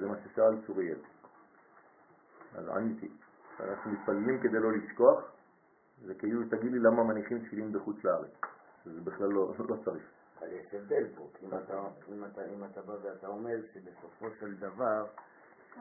זה 0.00 0.06
מה 0.06 0.14
ששאל 0.24 0.66
צוריאל. 0.66 0.98
אז 2.54 2.68
עניתי. 2.68 3.08
אנחנו 3.60 3.90
מתפללים 3.90 4.40
כדי 4.40 4.58
לא 4.58 4.72
לשכוח, 4.72 5.32
זה 6.04 6.14
כאילו 6.14 6.40
תגיד 6.50 6.72
לי 6.72 6.78
למה 6.78 7.04
מניחים 7.04 7.38
תפילין 7.38 7.72
בחוץ 7.72 8.04
לארץ. 8.04 8.30
זה 8.84 9.00
בכלל 9.04 9.28
לא, 9.28 9.54
לא 9.68 9.76
צריך. 9.84 10.02
אבל 10.38 10.48
יש 10.52 10.74
הבדל 10.74 11.04
פה, 11.16 11.28
אם 11.42 11.48
אתה, 11.48 11.80
אם, 12.08 12.24
אתה, 12.24 12.40
אם 12.44 12.64
אתה 12.64 12.80
בא 12.82 12.92
ואתה 13.02 13.26
אומר 13.26 13.56
שבסופו 13.72 14.26
של 14.40 14.54
דבר, 14.54 15.06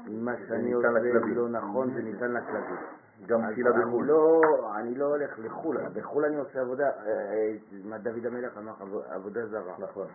מה 0.07 0.31
שאני 0.47 0.73
עושה 0.73 0.87
לא 1.35 1.49
נכון 1.49 1.93
זה 1.93 2.01
ניתן 2.01 2.31
לכלבים. 2.31 2.77
גם 3.25 3.51
תפילה 3.51 3.69
בחו"ל. 3.71 4.05
לא, 4.05 4.41
אני 4.75 4.95
לא 4.95 5.05
הולך 5.05 5.39
לחו"ל, 5.39 5.77
בחו"ל 5.93 6.25
אני 6.25 6.35
עושה 6.35 6.61
עבודה, 6.61 6.89
אה, 6.89 7.07
אה, 7.07 7.55
מה 7.83 7.97
דוד 7.97 8.25
המלך 8.25 8.57
אמר 8.57 8.73
עבודה 9.09 9.47
זרה. 9.47 9.75
נכון. 9.79 10.07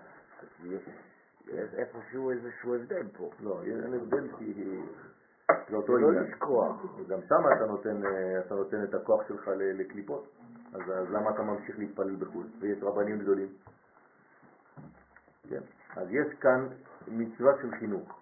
יש 0.65 1.75
איפשהו 1.75 2.31
איזשהו 2.31 2.75
הבדל 2.75 3.07
פה. 3.17 3.31
לא, 3.41 3.63
אין 3.63 3.95
הבדל 3.95 4.29
כי 4.39 4.55
זה 5.73 5.77
אותו 5.77 5.97
לא 5.97 6.09
עניין. 6.09 6.25
לשכוח. 6.25 6.77
גם 7.09 7.19
שם 7.29 7.43
אתה 7.57 7.67
נותן, 7.67 8.07
אה, 8.07 8.41
אתה 8.41 8.55
נותן 8.55 8.85
את 8.85 8.95
הכוח 8.95 9.29
שלך 9.29 9.49
לקליפות. 9.57 10.27
אז, 10.73 10.81
אז 10.81 11.11
למה 11.11 11.31
אתה 11.31 11.43
ממשיך 11.43 11.79
להתפלל 11.79 12.17
בחו"ל? 12.17 12.47
ויש 12.59 12.83
רבנים 12.83 13.19
גדולים. 13.19 13.49
כן. 15.49 15.61
אז 15.97 16.09
יש 16.11 16.39
כאן 16.41 16.69
מצווה 17.09 17.53
של 17.63 17.71
חינוך. 17.71 18.21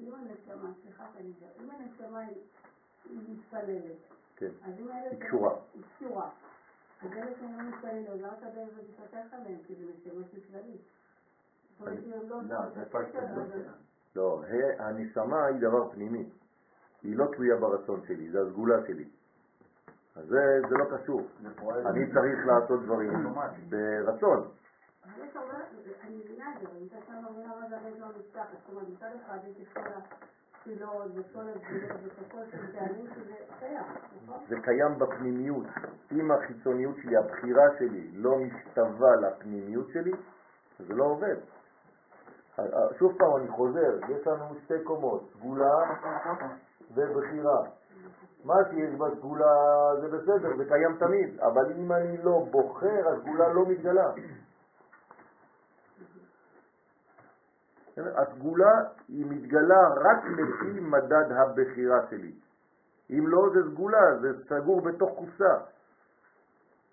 אם 0.00 0.14
הנשמה, 0.14 0.70
סליחה 0.82 1.04
שאני 1.14 1.28
מדבר, 1.28 1.64
אם 1.64 1.70
הנשמה 1.70 2.18
היא 2.18 3.18
מתפללת, 3.28 3.96
כן. 4.36 4.50
אז 4.64 4.72
אם 4.80 4.88
הילד... 4.88 5.12
היא 5.12 5.28
קשורה. 5.28 5.54
היא 5.74 5.82
קשורה. 5.96 6.30
אז 7.02 7.12
אלה 7.12 7.30
שהם 7.40 7.58
לא 7.58 7.68
מתפללים, 7.68 8.06
אז 8.06 8.20
למה 8.20 8.32
אתה 8.38 8.46
בערב 8.54 8.68
מתפתח 8.88 9.34
עליהם? 9.34 9.58
כי 9.66 9.74
זה 9.74 9.84
נשמות 9.84 10.26
נפלאים. 10.34 10.76
זאת 11.78 11.80
אומרת, 11.80 11.98
אם 12.04 12.12
הם 12.12 12.28
לא... 12.28 12.36
לא, 14.16 14.42
הנשמה 14.78 15.44
היא 15.44 15.60
דבר 15.60 15.90
פנימי. 15.90 16.28
היא 17.02 17.16
לא 17.16 17.26
תלויה 17.36 17.56
ברצון 17.56 18.00
שלי, 18.06 18.30
זה 18.30 18.40
הסגולה 18.40 18.86
שלי. 18.86 19.04
אז 20.16 20.26
זה, 20.26 20.60
זה 20.68 20.74
לא 20.74 20.84
קשור. 20.96 21.20
אני 21.86 22.12
צריך 22.12 22.46
לעשות 22.46 22.82
דברים 22.82 23.34
ברצון. 23.68 24.48
אבל 25.04 25.24
יש 25.24 25.36
הרבה, 25.36 25.54
אני 26.02 26.16
מבינה 26.16 26.54
את 26.54 26.60
זה, 26.60 26.68
אבל 26.68 26.76
מצד 26.84 26.96
שני 27.06 27.16
אני 27.16 27.24
לא 27.24 27.30
מבינה 27.30 27.54
מה 27.60 27.68
זה 27.68 27.76
הרי 27.76 28.00
לא 28.00 28.06
נפתח. 28.18 28.44
זאת 28.50 28.70
אומרת, 28.70 28.88
מצד 28.88 29.10
אחד 29.24 29.38
יש 29.44 29.56
את 29.62 29.72
כל 29.72 29.90
התפילות 29.96 31.10
וכל 31.14 31.40
הגבולות 31.40 32.00
וכל 32.18 32.38
של 32.50 32.72
טעמים 32.72 33.06
שזה 33.14 33.34
קיים, 33.58 33.82
נכון? 34.22 34.38
זה 34.48 34.56
קיים 34.64 34.98
בפנימיות. 34.98 35.66
אם 36.12 36.30
החיצוניות 36.30 36.96
שלי, 37.02 37.16
הבחירה 37.16 37.64
שלי, 37.78 38.10
לא 38.14 38.38
משתווה 38.38 39.16
לפנימיות 39.16 39.88
שלי, 39.92 40.12
זה 40.78 40.94
לא 40.94 41.04
עובד. 41.04 41.36
שוב 42.98 43.12
פעם 43.18 43.36
אני 43.36 43.48
חוזר, 43.48 43.98
יש 44.08 44.26
לנו 44.26 44.44
שתי 44.64 44.84
קומות, 44.84 45.30
סגולה 45.32 45.74
ובחירה. 46.94 47.62
מה 48.44 48.54
שיש 48.70 48.94
בסגולה 48.94 49.52
זה 50.00 50.08
בסדר, 50.08 50.56
זה 50.56 50.64
קיים 50.64 50.96
תמיד, 50.98 51.40
אבל 51.40 51.72
אם 51.72 51.92
אני 51.92 52.22
לא 52.22 52.46
בוחר, 52.50 53.08
הסגולה 53.08 53.52
לא 53.52 53.66
מתגלה. 53.66 54.10
הסגולה 57.96 58.72
היא 59.08 59.26
מתגלה 59.28 59.88
רק 59.88 60.24
לפי 60.24 60.80
מדד 60.80 61.32
הבחירה 61.32 62.06
שלי. 62.10 62.32
אם 63.10 63.28
לא, 63.28 63.48
זה 63.54 63.70
סגולה, 63.70 64.18
זה 64.20 64.28
סגור 64.48 64.80
בתוך 64.80 65.10
קופסה. 65.18 65.54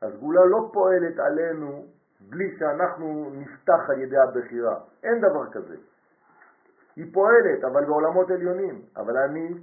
הסגולה 0.02 0.42
לא 0.46 0.70
פועלת 0.74 1.20
עלינו 1.20 1.86
בלי 2.30 2.58
שאנחנו 2.60 3.32
נפתח 3.34 3.90
על 3.90 4.02
ידי 4.02 4.18
הבחירה. 4.18 4.80
אין 5.04 5.22
דבר 5.22 5.52
כזה. 5.52 5.76
היא 6.96 7.14
פועלת, 7.14 7.64
אבל 7.64 7.86
בעולמות 7.86 8.32
עליונים. 8.32 8.82
אבל 8.98 9.18
אני, 9.18 9.54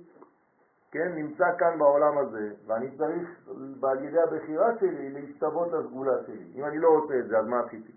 כן, 0.90 1.12
נמצא 1.14 1.44
כאן 1.58 1.78
בעולם 1.78 2.18
הזה, 2.18 2.50
ואני 2.66 2.96
צריך 2.96 3.28
על 3.82 4.04
ידי 4.04 4.20
הבחירה 4.20 4.78
שלי 4.80 5.10
להשתוות 5.10 5.72
לסגולה 5.72 6.12
שלי. 6.26 6.52
אם 6.54 6.64
אני 6.64 6.78
לא 6.78 6.88
רוצה 6.88 7.18
את 7.18 7.28
זה, 7.28 7.38
אז 7.38 7.46
מה 7.46 7.60
עשיתי? 7.60 7.92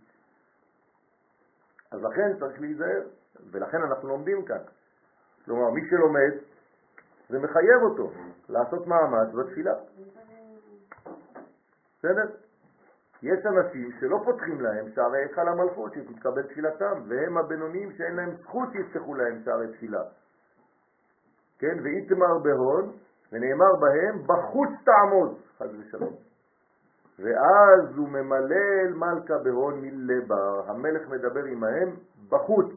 אז 1.92 2.04
לכן 2.04 2.40
צריך 2.40 2.62
להיזהר, 2.62 3.02
ולכן 3.52 3.78
אנחנו 3.84 4.08
לומדים 4.08 4.46
כאן. 4.46 4.62
כלומר, 5.46 5.70
מי 5.70 5.82
שלומד, 5.90 6.32
זה 7.30 7.40
מחייב 7.40 7.82
אותו 7.84 8.12
לעשות 8.50 8.88
מאמץ 8.88 9.34
בתפילה. 9.34 9.74
בסדר? 12.00 12.45
יש 13.26 13.46
אנשים 13.46 13.92
שלא 14.00 14.18
פותחים 14.26 14.62
להם 14.62 14.86
שערי 14.96 15.18
היכל 15.18 15.48
המלכות 15.48 15.94
שתתקבל 15.94 16.44
תפילתם, 16.44 17.02
והם 17.08 17.38
הבינוניים 17.38 17.92
שאין 17.92 18.16
להם 18.16 18.36
זכות 18.36 18.70
שיפתחו 18.72 19.16
להם 19.16 19.42
שערי 19.46 19.68
תפילה. 19.74 20.04
כן, 21.60 21.78
ואיתמר 21.84 22.38
בהון, 22.44 22.92
ונאמר 23.32 23.76
בהם, 23.82 24.24
בחוץ 24.24 24.70
תעמוד, 24.86 25.38
חד 25.58 25.68
ושלום. 25.80 26.14
ואז 27.20 27.98
הוא 27.98 28.10
ממלל 28.10 28.94
מלכה 28.96 29.38
בהון 29.44 29.82
מלבר, 29.82 30.70
המלך 30.70 31.10
מדבר 31.10 31.44
עמהם 31.44 31.96
בחוץ, 32.30 32.68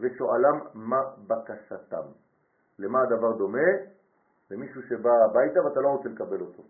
ושואלם 0.00 0.58
מה 0.74 1.00
בקשתם. 1.26 2.06
למה 2.78 3.02
הדבר 3.02 3.32
דומה? 3.32 3.68
למישהו 4.50 4.82
שבא 4.82 5.10
הביתה 5.24 5.60
ואתה 5.64 5.80
לא 5.80 5.88
רוצה 5.88 6.08
לקבל 6.08 6.40
אותו. 6.40 6.62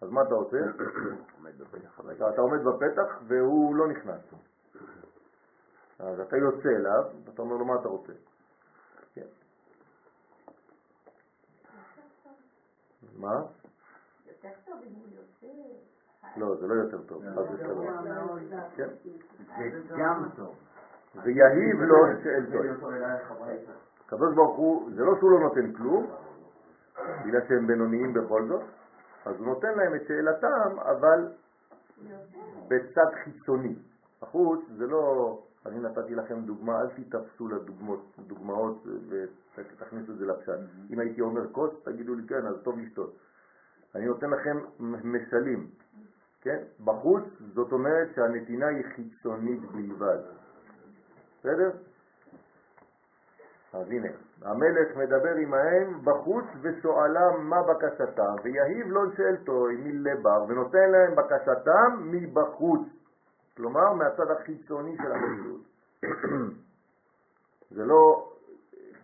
אז 0.00 0.10
מה 0.10 0.22
אתה 0.22 0.34
עושה? 0.40 0.58
אתה 2.28 2.40
עומד 2.40 2.60
בפתח 2.64 3.18
והוא 3.26 3.76
לא 3.76 3.88
נכנס. 3.88 4.20
אז 5.98 6.20
אתה 6.20 6.36
יוצא 6.36 6.68
אליו, 6.68 7.04
ואתה 7.24 7.42
אומר 7.42 7.56
לו 7.56 7.64
מה 7.64 7.74
אתה 7.80 7.88
רוצה. 7.88 8.12
כן. 9.14 9.26
מה? 13.16 13.42
יותר 14.26 14.48
טוב 14.64 14.74
אם 14.86 14.94
הוא 14.94 15.06
יוצא. 15.08 15.46
לא, 16.36 16.56
זה 16.56 16.66
לא 16.66 16.74
יותר 16.74 17.02
טוב, 17.02 17.22
חס 17.22 17.50
ושלום. 17.54 17.86
כן. 18.76 18.88
זה 19.88 19.94
גם 19.98 20.28
טוב. 20.36 20.54
ויהיב 21.14 21.80
לו 21.80 21.96
שאלתו. 22.22 22.58
הקדוש 24.06 24.34
ברוך 24.34 24.56
הוא, 24.56 24.90
זה 24.94 25.04
לא 25.04 25.12
שהוא 25.18 25.30
לא 25.30 25.40
נותן 25.40 25.72
כלום, 25.72 26.06
בגלל 27.24 27.40
שהם 27.48 27.66
בינוניים 27.66 28.14
בכל 28.14 28.46
זאת, 28.48 28.62
אז 29.28 29.36
הוא 29.38 29.46
נותן 29.46 29.78
להם 29.78 29.94
את 29.94 30.02
שאלתם, 30.08 30.78
אבל 30.78 31.28
בצד 32.68 33.06
חיצוני. 33.24 33.74
החוץ 34.22 34.60
זה 34.76 34.86
לא, 34.86 35.38
אני 35.66 35.80
נתתי 35.80 36.14
לכם 36.14 36.40
דוגמה, 36.40 36.80
אל 36.80 36.86
תתפסו 36.88 37.48
לדוגמאות 37.48 38.16
דוגמאות 38.26 38.86
ותכניסו 39.56 40.12
את 40.12 40.18
זה 40.18 40.26
לפשט. 40.26 40.58
אם 40.90 40.98
הייתי 40.98 41.20
אומר 41.20 41.52
כוס, 41.52 41.70
תגידו 41.84 42.14
לי 42.14 42.26
כן, 42.26 42.46
אז 42.46 42.56
טוב 42.62 42.78
לשתות. 42.78 43.16
אני 43.94 44.06
נותן 44.06 44.30
לכם 44.30 44.58
משלים, 45.04 45.70
כן? 46.40 46.62
בחוץ 46.84 47.24
זאת 47.54 47.72
אומרת 47.72 48.08
שהנתינה 48.14 48.66
היא 48.66 48.84
חיצונית 48.96 49.60
בלבד. 49.60 50.18
בסדר? 51.38 51.70
אז 53.72 53.90
הנה, 53.90 54.08
המלך 54.42 54.96
מדבר 54.96 55.34
עמהם 55.34 56.00
בחוץ 56.04 56.44
ושואלם 56.60 57.48
מה 57.50 57.62
בקשתם, 57.62 58.34
ויהיב 58.42 58.86
לו 58.86 59.00
שאלתו 59.16 59.66
מלבר, 59.78 60.44
ונותן 60.48 60.90
להם 60.90 61.14
בקשתם 61.16 62.10
מבחוץ, 62.10 62.88
כלומר 63.56 63.92
מהצד 63.92 64.30
החיצוני 64.30 64.96
של 64.96 65.12
המציאות. 65.12 65.60
זה 67.76 67.84
לא 67.84 68.32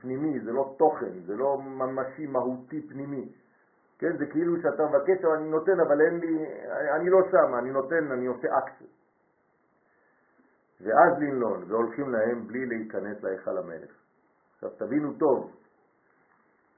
פנימי, 0.00 0.40
זה 0.40 0.52
לא 0.52 0.74
תוכן, 0.78 1.20
זה 1.26 1.36
לא 1.36 1.58
ממשי, 1.58 2.26
מהותי, 2.26 2.88
פנימי. 2.88 3.28
כן, 3.98 4.16
זה 4.16 4.26
כאילו 4.26 4.62
שאתה 4.62 4.82
מבקש, 4.86 5.24
אבל 5.24 5.36
אני 5.36 5.48
נותן, 5.48 5.80
אבל 5.80 6.00
אין 6.00 6.18
לי, 6.20 6.46
אני 6.96 7.10
לא 7.10 7.18
שם, 7.30 7.54
אני 7.58 7.70
נותן, 7.70 8.12
אני 8.12 8.26
עושה 8.26 8.48
אקט. 8.58 8.82
ואז 10.80 11.18
לנלון, 11.18 11.64
והולכים 11.68 12.10
להם 12.10 12.46
בלי 12.46 12.66
להיכנס 12.66 13.22
להיכל 13.22 13.58
המלך. 13.58 14.03
עכשיו 14.64 14.86
תבינו 14.86 15.12
טוב, 15.18 15.52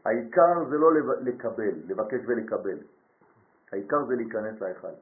העיקר 0.05 0.65
זה 0.71 0.77
לא 0.77 0.95
לקבל, 1.21 1.75
לבקש 1.87 2.21
ולקבל, 2.27 2.79
העיקר 3.73 4.05
זה 4.09 4.15
להיכנס 4.15 4.61
להיכל. 4.61 4.95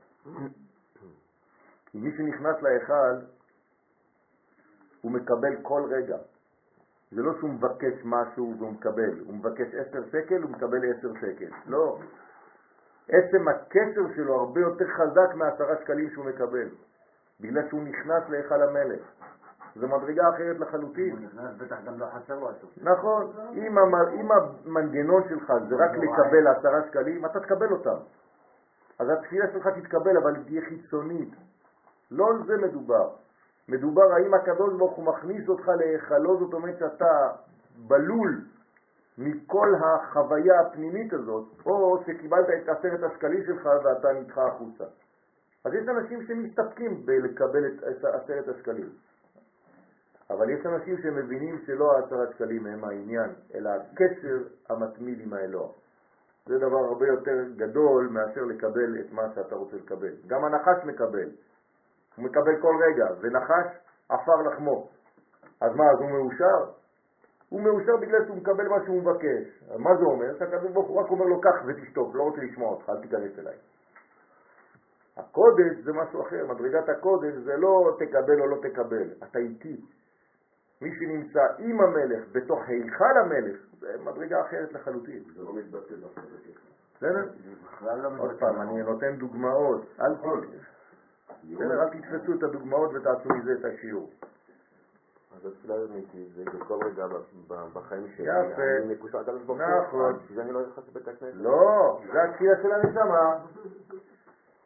כי 1.86 1.98
מי 1.98 2.16
שנכנס 2.16 2.62
להיכל, 2.62 3.14
הוא 5.00 5.12
מקבל 5.12 5.62
כל 5.62 5.82
רגע. 5.90 6.16
זה 7.12 7.22
לא 7.22 7.32
שהוא 7.38 7.50
מבקש 7.50 8.04
משהו 8.04 8.54
והוא 8.58 8.72
מקבל, 8.72 9.20
הוא 9.26 9.34
מבקש 9.34 9.74
עשר 9.74 10.08
שקל, 10.12 10.42
הוא 10.42 10.50
מקבל 10.50 10.78
עשר 10.90 11.12
שקל. 11.20 11.50
לא. 11.66 11.98
עצם 13.08 13.48
הקשר 13.48 14.14
שלו 14.16 14.34
הרבה 14.34 14.60
יותר 14.60 14.84
חזק 14.88 15.34
מעשרה 15.34 15.76
שקלים 15.82 16.10
שהוא 16.10 16.24
מקבל, 16.24 16.68
בגלל 17.40 17.68
שהוא 17.68 17.82
נכנס 17.82 18.22
להיכל 18.28 18.62
המלך. 18.62 19.00
זו 19.76 19.88
מדרגה 19.88 20.28
אחרת 20.28 20.58
לחלוטין. 20.58 21.10
הוא 21.10 21.20
נכנס, 21.20 21.56
בטח 21.58 21.76
גם 21.86 21.98
לא 21.98 22.06
חסר 22.06 22.38
לו 22.38 22.48
עשר. 22.48 22.66
נכון, 22.82 23.32
אם 23.52 24.32
המנגנון 24.32 25.22
שלך 25.28 25.52
זה 25.68 25.76
רק 25.76 25.90
לקבל 25.90 26.46
עשרה 26.46 26.82
שקלים, 26.90 27.26
אתה 27.26 27.40
תקבל 27.40 27.72
אותם. 27.72 27.96
אז 28.98 29.08
התפילה 29.10 29.52
שלך 29.52 29.68
תתקבל, 29.68 30.16
אבל 30.16 30.36
היא 30.36 30.44
תהיה 30.44 30.62
חיצונית. 30.68 31.34
לא 32.10 32.28
על 32.30 32.46
זה 32.46 32.56
מדובר. 32.56 33.10
מדובר 33.68 34.12
האם 34.12 34.34
הקדוש 34.34 34.74
ברוך 34.74 34.96
הוא 34.96 35.04
מכניס 35.04 35.48
אותך 35.48 35.68
להיכלו, 35.68 36.38
זאת 36.38 36.54
אומרת 36.54 36.78
שאתה 36.78 37.30
בלול 37.86 38.40
מכל 39.18 39.74
החוויה 39.74 40.60
הפנימית 40.60 41.12
הזאת, 41.12 41.44
או 41.66 42.02
שקיבלת 42.06 42.46
את 42.48 42.68
עשרת 42.68 43.02
השקלים 43.02 43.44
שלך 43.46 43.68
ואתה 43.84 44.12
נדחה 44.12 44.46
החוצה. 44.46 44.84
אז 45.64 45.74
יש 45.74 45.88
אנשים 45.88 46.26
שמסתפקים 46.26 47.06
בלקבל 47.06 47.66
את 47.66 48.04
עשרת 48.04 48.48
השקלים. 48.48 48.88
אבל 50.30 50.50
יש 50.50 50.66
אנשים 50.66 50.96
שמבינים 51.02 51.58
שלא 51.66 51.92
העשרת 51.92 52.34
שקלים 52.34 52.66
הם 52.66 52.84
העניין, 52.84 53.30
אלא 53.54 53.70
הקשר 53.70 54.36
המתמיד 54.68 55.20
עם 55.20 55.32
האלוה. 55.32 55.68
זה 56.46 56.58
דבר 56.58 56.84
הרבה 56.88 57.06
יותר 57.06 57.44
גדול 57.56 58.08
מאשר 58.10 58.40
לקבל 58.44 59.00
את 59.00 59.12
מה 59.12 59.22
שאתה 59.34 59.54
רוצה 59.54 59.76
לקבל. 59.76 60.12
גם 60.26 60.44
הנחש 60.44 60.84
מקבל. 60.84 61.28
הוא 62.16 62.24
מקבל 62.24 62.60
כל 62.62 62.74
רגע, 62.86 63.06
ונחש 63.20 63.66
עפר 64.08 64.42
לחמו. 64.46 64.88
אז 65.60 65.76
מה, 65.76 65.84
אז 65.90 65.98
הוא 66.00 66.10
מאושר? 66.10 66.72
הוא 67.48 67.60
מאושר 67.60 67.96
בגלל 68.00 68.24
שהוא 68.24 68.36
מקבל 68.36 68.68
מה 68.68 68.84
שהוא 68.84 69.02
מבקש. 69.02 69.64
מה 69.78 69.90
זה 69.96 70.04
אומר? 70.04 70.38
שהקדוש 70.38 70.72
ברוך 70.72 70.88
הוא 70.88 71.00
רק 71.00 71.10
אומר 71.10 71.24
לו 71.24 71.40
כך 71.40 71.54
ותשתוק, 71.66 72.14
לא 72.14 72.22
רוצה 72.22 72.40
לשמוע 72.40 72.70
אותך, 72.70 72.90
אל 72.90 73.00
תיכנס 73.00 73.38
אליי. 73.38 73.56
הקודש 75.16 75.84
זה 75.84 75.92
משהו 75.92 76.22
אחר, 76.22 76.46
מדרגת 76.46 76.88
הקודש 76.88 77.34
זה 77.34 77.56
לא 77.56 77.96
תקבל 77.98 78.40
או 78.40 78.46
לא 78.46 78.56
תקבל, 78.62 79.08
אתה 79.22 79.38
איתי. 79.38 79.76
מי 80.84 80.90
שנמצא 80.98 81.46
עם 81.58 81.80
המלך 81.80 82.24
בתוך 82.32 82.60
היכל 82.66 83.18
המלך, 83.24 83.56
זה 83.80 83.96
מדרגה 84.04 84.40
אחרת 84.40 84.72
לחלוטין. 84.72 85.22
זה 85.36 85.42
לא 85.42 85.54
מתבטא 85.54 85.94
דווקא. 85.94 86.20
בסדר? 86.96 87.30
לא 87.82 88.10
עוד 88.18 88.38
פעם, 88.38 88.60
אני 88.60 88.82
נותן 88.82 89.16
דוגמאות, 89.16 89.86
אל 90.00 90.14
בסדר, 91.52 91.82
אל 91.82 91.88
תתפסו 91.88 92.32
את 92.38 92.42
הדוגמאות 92.42 92.90
ותעשו 92.94 93.28
מזה 93.28 93.52
את 93.52 93.64
השיעור. 93.64 94.10
אז 95.36 95.46
התפילה 95.46 95.74
האמיתית 95.74 96.28
זה 96.34 96.44
בכל 96.44 96.78
רגע 96.84 97.06
בחיים 97.48 98.06
שלי. 98.16 98.26
יפה. 98.26 98.62
אני 98.84 98.94
מקושר 98.94 99.18
לקדוש 99.18 99.42
ברוך 99.42 99.60
נכון. 99.60 100.00
הוא. 100.00 100.12
בשביל 100.12 100.36
זה 100.36 100.42
אני 100.42 100.52
לא 100.52 100.60
נכנס 100.60 100.84
לבית 100.88 101.08
הכנסת. 101.08 101.34
לא, 101.34 102.00
זה 102.12 102.22
התפילה 102.22 102.54
של 102.62 102.72
הנשמה. 102.72 103.36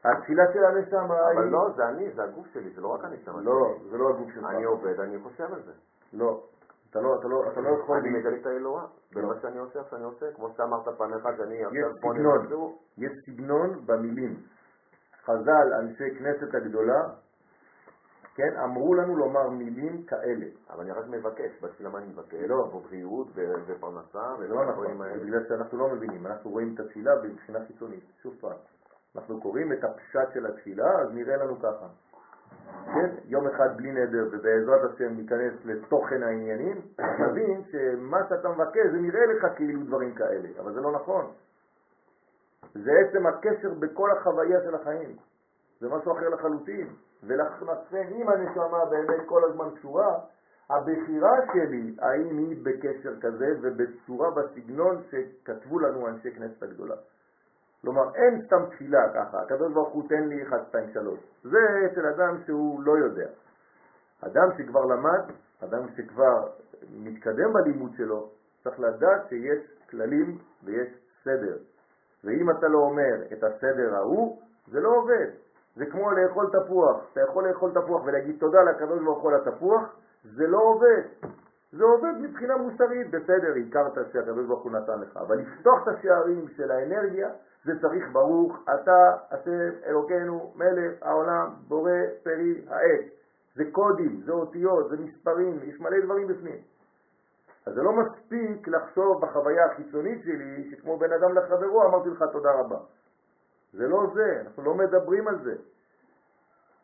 התפילה 0.04 0.52
של 0.52 0.64
הנשמה 0.64 1.30
אבל 1.32 1.44
היא... 1.44 1.52
לא, 1.52 1.70
זה 1.76 1.88
אני, 1.88 2.10
זה 2.12 2.24
הגוף 2.24 2.46
שלי, 2.52 2.70
זה 2.70 2.80
לא 2.80 2.88
רק 2.88 3.04
הנשמה 3.04 3.40
לא. 3.40 3.76
זה 3.90 3.98
לא 3.98 4.08
הגוף 4.08 4.28
שלך. 4.34 4.44
אני 4.44 4.64
עובד, 4.64 5.00
אני 5.00 5.18
חושב 5.18 5.52
על 5.52 5.62
זה. 5.62 5.72
לא, 6.12 6.42
אתה 6.90 7.00
לא, 7.00 7.18
אתה 7.20 7.28
לא, 7.28 7.52
אתה 7.52 7.60
לא 7.60 7.68
יכול... 7.68 7.98
אני 7.98 8.10
מגלה 8.10 8.36
את 8.36 8.46
האלוהה. 8.46 8.86
במה 9.14 9.34
שאני 9.42 9.58
עושה, 9.58 9.80
שאני 9.90 10.04
עושה, 10.04 10.26
כמו 10.36 10.48
שאמרת 10.56 10.88
פעם 10.98 11.14
אחת, 11.14 11.36
שאני 11.36 11.54
יש 11.54 11.66
עכשיו 11.66 12.00
פה 12.00 12.12
נבזו. 12.12 12.78
יש 12.98 13.12
סגנון 13.26 13.86
במילים. 13.86 14.42
חז"ל, 15.24 15.74
אנשי 15.80 16.18
כנסת 16.18 16.54
הגדולה, 16.54 17.08
כן, 18.34 18.56
אמרו 18.64 18.94
לנו 18.94 19.16
לומר 19.16 19.50
מילים 19.50 20.02
כאלה. 20.02 20.46
אבל 20.70 20.80
אני 20.80 20.92
רק 20.92 21.04
מבקש, 21.08 21.62
בתפילה 21.62 21.90
מה 21.90 21.98
אני 21.98 22.06
מבקש? 22.06 22.34
לא. 22.34 22.66
בבריאות 22.66 23.26
ו- 23.34 23.54
ופרנסה 23.66 24.34
ולא 24.38 24.56
לא 24.56 24.72
נכון. 24.72 24.98
בגלל 24.98 25.48
שאנחנו 25.48 25.78
לא 25.78 25.88
מבינים, 25.88 26.26
אנחנו 26.26 26.50
רואים 26.50 26.74
את 26.74 26.80
התפילה 26.80 27.10
מבחינה 27.22 27.58
חיצונית, 27.66 28.04
שוב 28.22 28.34
פעם. 28.40 28.56
אנחנו 29.16 29.40
קוראים 29.40 29.72
את 29.72 29.84
הפשט 29.84 30.32
של 30.34 30.46
התפילה, 30.46 31.00
אז 31.02 31.14
נראה 31.14 31.36
לנו 31.36 31.58
ככה. 31.58 31.86
כן, 32.94 33.10
יום 33.24 33.46
אחד 33.46 33.76
בלי 33.76 33.92
נדר, 33.92 34.28
ובעזרת 34.32 34.90
השם 34.90 35.14
ניכנס 35.16 35.52
לתוכן 35.64 36.22
העניינים, 36.22 36.76
נבין 37.18 37.62
שמה 37.62 38.18
שאתה 38.28 38.48
מבקש 38.48 38.86
זה 38.92 38.98
נראה 38.98 39.26
לך 39.26 39.46
כאילו 39.56 39.84
דברים 39.84 40.14
כאלה, 40.14 40.48
אבל 40.60 40.74
זה 40.74 40.80
לא 40.80 40.92
נכון. 40.92 41.26
זה 42.74 42.90
עצם 43.08 43.26
הקשר 43.26 43.74
בכל 43.78 44.10
החוויה 44.10 44.60
של 44.64 44.74
החיים. 44.74 45.16
זה 45.80 45.88
משהו 45.88 46.12
אחר 46.12 46.28
לחלוטין. 46.28 46.88
ולכן 47.22 48.12
אם 48.12 48.28
הנשמה 48.28 48.84
באמת 48.84 49.26
כל 49.26 49.44
הזמן 49.44 49.70
קשורה, 49.74 50.18
הבחירה 50.70 51.36
שלי, 51.52 51.96
האם 51.98 52.38
היא 52.38 52.56
בקשר 52.62 53.20
כזה 53.20 53.46
ובצורה 53.62 54.30
בסגנון 54.30 55.02
שכתבו 55.10 55.78
לנו 55.78 56.08
אנשי 56.08 56.30
כנסת 56.30 56.62
הגדולה. 56.62 56.96
כלומר, 57.82 58.14
אין 58.14 58.42
סתם 58.46 58.66
תפילה 58.70 59.12
ככה, 59.14 59.42
הקדוש 59.42 59.72
ברוך 59.72 59.88
הוא 59.88 60.08
תן 60.08 60.28
לי 60.28 60.42
1, 60.42 60.56
2, 60.68 60.90
3. 60.92 61.18
זה 61.42 61.58
אצל 61.86 62.06
אדם 62.06 62.36
שהוא 62.46 62.82
לא 62.82 62.98
יודע. 62.98 63.28
אדם 64.20 64.48
שכבר 64.58 64.84
למד, 64.84 65.22
אדם 65.64 65.88
שכבר 65.96 66.48
מתקדם 66.92 67.52
בלימוד 67.52 67.92
שלו, 67.96 68.30
צריך 68.64 68.80
לדעת 68.80 69.28
שיש 69.28 69.58
כללים 69.90 70.38
ויש 70.64 70.88
סדר. 71.24 71.56
ואם 72.24 72.50
אתה 72.50 72.68
לא 72.68 72.78
אומר 72.78 73.32
את 73.32 73.44
הסדר 73.44 73.94
ההוא, 73.94 74.40
זה 74.70 74.80
לא 74.80 74.88
עובד. 74.88 75.28
זה 75.76 75.86
כמו 75.86 76.10
לאכול 76.10 76.50
תפוח. 76.52 76.96
אתה 77.12 77.20
יכול 77.20 77.48
לאכול 77.48 77.70
תפוח 77.70 78.02
ולהגיד 78.04 78.36
תודה 78.40 78.62
לקדוש 78.62 79.02
ברוך 79.04 79.22
הוא 79.22 79.30
על 79.30 79.40
התפוח, 79.40 79.96
זה 80.24 80.46
לא 80.46 80.58
עובד. 80.58 81.02
זה 81.72 81.84
עובד 81.84 82.12
מבחינה 82.20 82.56
מוסרית, 82.56 83.10
בסדר, 83.10 83.54
הכרת 83.68 84.12
שהקדוש 84.12 84.46
ברוך 84.46 84.62
הוא 84.62 84.72
נתן 84.72 85.00
לך, 85.00 85.16
אבל 85.16 85.38
לפתוח 85.38 85.82
את 85.82 85.88
השערים 85.88 86.48
של 86.56 86.70
האנרגיה, 86.70 87.30
זה 87.64 87.80
צריך 87.80 88.04
ברוך 88.12 88.58
אתה 88.74 89.16
השם 89.30 89.70
אלוקינו 89.86 90.52
מלך 90.56 91.02
העולם 91.02 91.50
בורא 91.68 91.90
פרי 92.22 92.64
העץ. 92.68 93.04
זה 93.54 93.64
קודים, 93.72 94.20
זה 94.24 94.32
אותיות, 94.32 94.90
זה 94.90 94.96
מספרים, 94.96 95.60
יש 95.62 95.80
מלא 95.80 96.00
דברים 96.00 96.28
בפנים. 96.28 96.58
אז 97.66 97.74
זה 97.74 97.82
לא 97.82 97.92
מספיק 97.92 98.68
לחשוב 98.68 99.20
בחוויה 99.20 99.66
החיצונית 99.66 100.22
שלי, 100.24 100.70
שכמו 100.70 100.98
בן 100.98 101.12
אדם 101.12 101.34
לחברו 101.34 101.82
אמרתי 101.86 102.10
לך 102.10 102.24
תודה 102.32 102.52
רבה. 102.52 102.78
זה 103.72 103.88
לא 103.88 104.10
זה, 104.14 104.40
אנחנו 104.46 104.62
לא 104.62 104.74
מדברים 104.74 105.28
על 105.28 105.38
זה. 105.44 105.54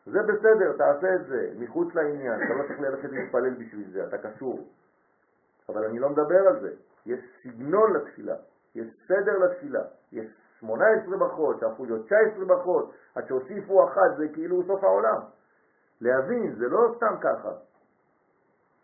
זה 0.05 0.19
בסדר, 0.23 0.77
תעשה 0.77 1.15
את 1.15 1.25
זה, 1.25 1.51
מחוץ 1.59 1.95
לעניין, 1.95 2.43
אתה 2.43 2.53
לא 2.53 2.67
צריך 2.67 2.79
ללכת 2.79 3.09
להתפלל 3.09 3.53
בשביל 3.53 3.91
זה, 3.91 4.07
אתה 4.07 4.17
קשור. 4.17 4.67
אבל 5.69 5.85
אני 5.85 5.99
לא 5.99 6.09
מדבר 6.09 6.47
על 6.47 6.59
זה. 6.61 6.71
יש 7.05 7.19
סגנון 7.43 7.93
לתפילה, 7.93 8.35
יש 8.75 8.87
סדר 9.07 9.37
לתפילה, 9.37 9.83
יש 10.11 10.27
18 10.59 11.17
ברכות, 11.17 11.59
שהפכו 11.59 11.85
להיות 11.85 12.05
19 12.05 12.45
ברכות, 12.45 12.93
עד 13.15 13.27
שהוסיפו 13.27 13.85
אחת 13.87 14.17
זה 14.17 14.27
כאילו 14.33 14.63
סוף 14.67 14.83
העולם. 14.83 15.19
להבין, 16.01 16.55
זה 16.55 16.67
לא 16.69 16.93
סתם 16.97 17.15
ככה. 17.21 17.51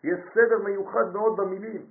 יש 0.04 0.20
סדר 0.34 0.58
מיוחד 0.58 1.12
מאוד 1.12 1.36
במילים. 1.36 1.86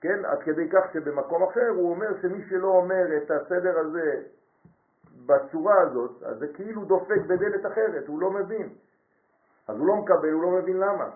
כן, 0.00 0.24
עד 0.24 0.42
כדי 0.42 0.68
כך 0.70 0.92
שבמקום 0.92 1.42
אחר 1.42 1.68
הוא 1.68 1.90
אומר 1.90 2.20
שמי 2.22 2.44
שלא 2.48 2.68
אומר 2.68 3.16
את 3.16 3.30
הסדר 3.30 3.78
הזה 3.78 4.22
בצורה 5.26 5.80
הזאת, 5.80 6.22
אז 6.22 6.38
זה 6.38 6.46
כאילו 6.54 6.84
דופק 6.84 7.20
בדלת 7.26 7.66
אחרת, 7.66 8.06
הוא 8.06 8.20
לא 8.20 8.30
מבין. 8.30 8.68
אז 9.68 9.76
הוא 9.78 9.86
לא 9.86 9.96
מקבל, 9.96 10.30
הוא 10.30 10.42
לא 10.42 10.50
מבין 10.50 10.76
למה. 10.76 11.10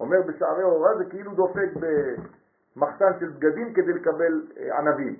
אומר 0.00 0.22
בשערי 0.22 0.62
הוראה 0.62 0.96
זה 0.98 1.04
כאילו 1.04 1.34
דופק 1.34 1.68
במחסן 2.76 3.18
של 3.20 3.28
בגדים 3.28 3.74
כדי 3.74 3.92
לקבל 3.92 4.46
אה, 4.58 4.78
ענבים. 4.78 5.16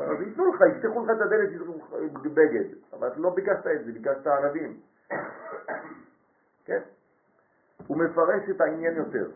אז 0.00 0.20
ייתנו 0.20 0.54
לך, 0.54 0.60
יפתחו 0.60 1.04
לך 1.04 1.10
את 1.10 1.20
הדלת, 1.20 1.52
ייתנו 1.52 1.78
לך 1.78 1.94
בגד, 2.34 2.64
אבל 2.92 3.08
לא 3.16 3.34
ביקשת 3.34 3.66
את 3.66 3.84
זה, 3.84 3.92
ביקשת 3.92 4.26
ענבים. 4.26 4.80
כן? 6.64 6.80
הוא 7.86 7.96
מפרש 7.98 8.50
את 8.50 8.60
העניין 8.60 8.96
יותר, 8.96 9.30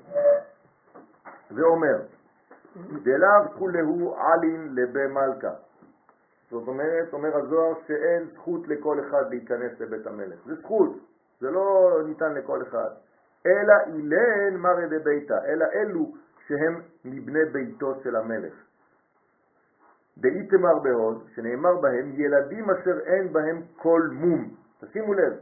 ואומר, 1.51 2.03
דלאו 2.77 3.59
כולהו 3.59 4.15
עלין 4.15 4.75
לבי 4.75 5.07
מלכה. 5.07 5.55
זאת 6.51 6.69
אומרת, 6.69 7.13
אומר 7.13 7.37
הזוהר 7.37 7.75
שאין 7.87 8.27
זכות 8.35 8.69
לכל 8.69 9.01
אחד 9.01 9.31
להיכנס 9.31 9.81
לבית 9.81 10.07
המלך. 10.07 10.39
זה 10.47 10.55
זכות, 10.55 10.99
זה 11.41 11.51
לא 11.51 11.97
ניתן 12.07 12.35
לכל 12.35 12.63
אחד. 12.63 12.91
אלא 13.47 13.75
אילן 13.87 14.57
מרא 14.57 14.87
דביתא, 14.87 15.35
אלא 15.47 15.65
אלו 15.75 16.13
שהם 16.47 16.81
מבני 17.05 17.45
ביתו 17.53 17.95
של 18.03 18.17
המלך. 18.17 18.55
דאיתמר 20.19 20.79
בהוד, 20.79 21.27
שנאמר 21.35 21.77
בהם 21.77 22.13
ילדים 22.15 22.71
אשר 22.71 22.99
אין 23.01 23.33
בהם 23.33 23.63
כל 23.77 24.09
מום. 24.13 24.55
תשימו 24.81 25.15
לב, 25.15 25.33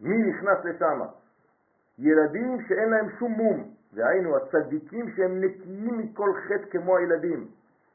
מי 0.00 0.16
נכנס 0.30 0.64
לשם? 0.64 1.00
ילדים 1.98 2.60
שאין 2.68 2.90
להם 2.90 3.06
שום 3.18 3.32
מום, 3.32 3.74
והיינו 3.94 4.36
הצדיקים 4.36 5.10
שהם 5.10 5.40
נקיים 5.40 5.98
מכל 5.98 6.30
חטא 6.34 6.70
כמו 6.70 6.96
הילדים. 6.96 7.48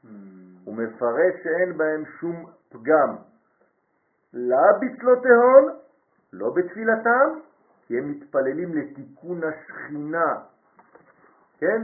הוא 0.04 0.35
מפרש 0.74 1.34
שאין 1.44 1.78
בהם 1.78 2.04
שום 2.20 2.46
פגם. 2.70 3.16
לא 4.34 4.58
בתלותיהון, 4.82 5.74
לא 6.34 6.50
בתפילתם, 6.50 7.40
כי 7.88 7.98
הם 7.98 8.12
מתפללים 8.12 8.74
לתיקון 8.74 9.42
השכינה, 9.44 10.36
כן? 11.60 11.82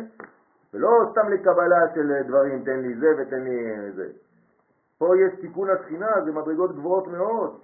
ולא 0.74 0.90
סתם 1.12 1.30
לקבלה 1.30 1.82
של 1.96 2.24
דברים, 2.28 2.64
תן 2.64 2.80
לי 2.80 2.96
זה 2.96 3.08
ותן 3.18 3.44
לי 3.44 3.92
זה. 3.92 4.08
פה 4.98 5.18
יש 5.18 5.40
תיקון 5.42 5.70
השכינה, 5.70 6.08
זה 6.26 6.32
מדרגות 6.32 6.76
גבוהות 6.76 7.08
מאוד, 7.08 7.60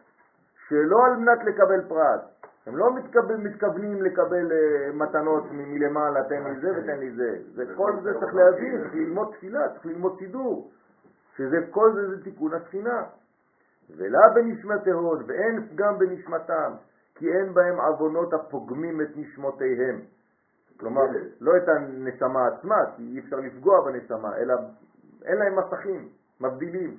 שלא 0.67 1.05
על 1.05 1.15
מנת 1.15 1.43
לקבל 1.43 1.81
פרט. 1.87 2.21
הם 2.67 2.77
לא 2.77 2.95
מתכוון, 2.95 3.43
מתכוונים 3.43 4.01
לקבל 4.01 4.51
uh, 4.51 4.93
מתנות 4.93 5.43
מלמעלה, 5.51 6.23
תן 6.23 6.43
לי 6.43 6.59
זה 6.59 6.71
ותן 6.77 6.99
לי 6.99 7.11
זה. 7.11 7.37
זה 7.55 7.63
כל 7.75 7.91
זה 8.03 8.13
צריך 8.19 8.35
להבין, 8.35 8.81
צריך 8.81 8.93
ללמוד 8.93 9.31
תפילה, 9.31 9.69
צריך 9.69 9.85
ללמוד 9.85 10.15
סידור. 10.19 10.71
שזה 11.37 11.57
כל 11.71 11.91
זה 11.93 12.15
זה 12.15 12.23
תיקון 12.23 12.53
השכינה. 12.53 13.03
ולה 13.97 14.29
בנשמתיהון, 14.35 15.23
ואין 15.27 15.67
פגם 15.67 15.97
בנשמתם, 15.99 16.73
כי 17.15 17.25
אין 17.33 17.53
בהם 17.53 17.79
עוונות 17.79 18.33
הפוגמים 18.33 19.01
את 19.01 19.07
נשמותיהם. 19.15 20.01
כלומר, 20.79 21.01
לא 21.41 21.57
את 21.57 21.69
הנשמה 21.69 22.47
עצמה, 22.47 22.75
כי 22.95 23.03
אי 23.03 23.19
אפשר 23.19 23.35
לפגוע 23.35 23.85
בנשמה, 23.85 24.37
אלא 24.37 24.53
אין 25.25 25.37
להם 25.37 25.59
מסכים, 25.59 26.09
מבדילים. 26.41 26.97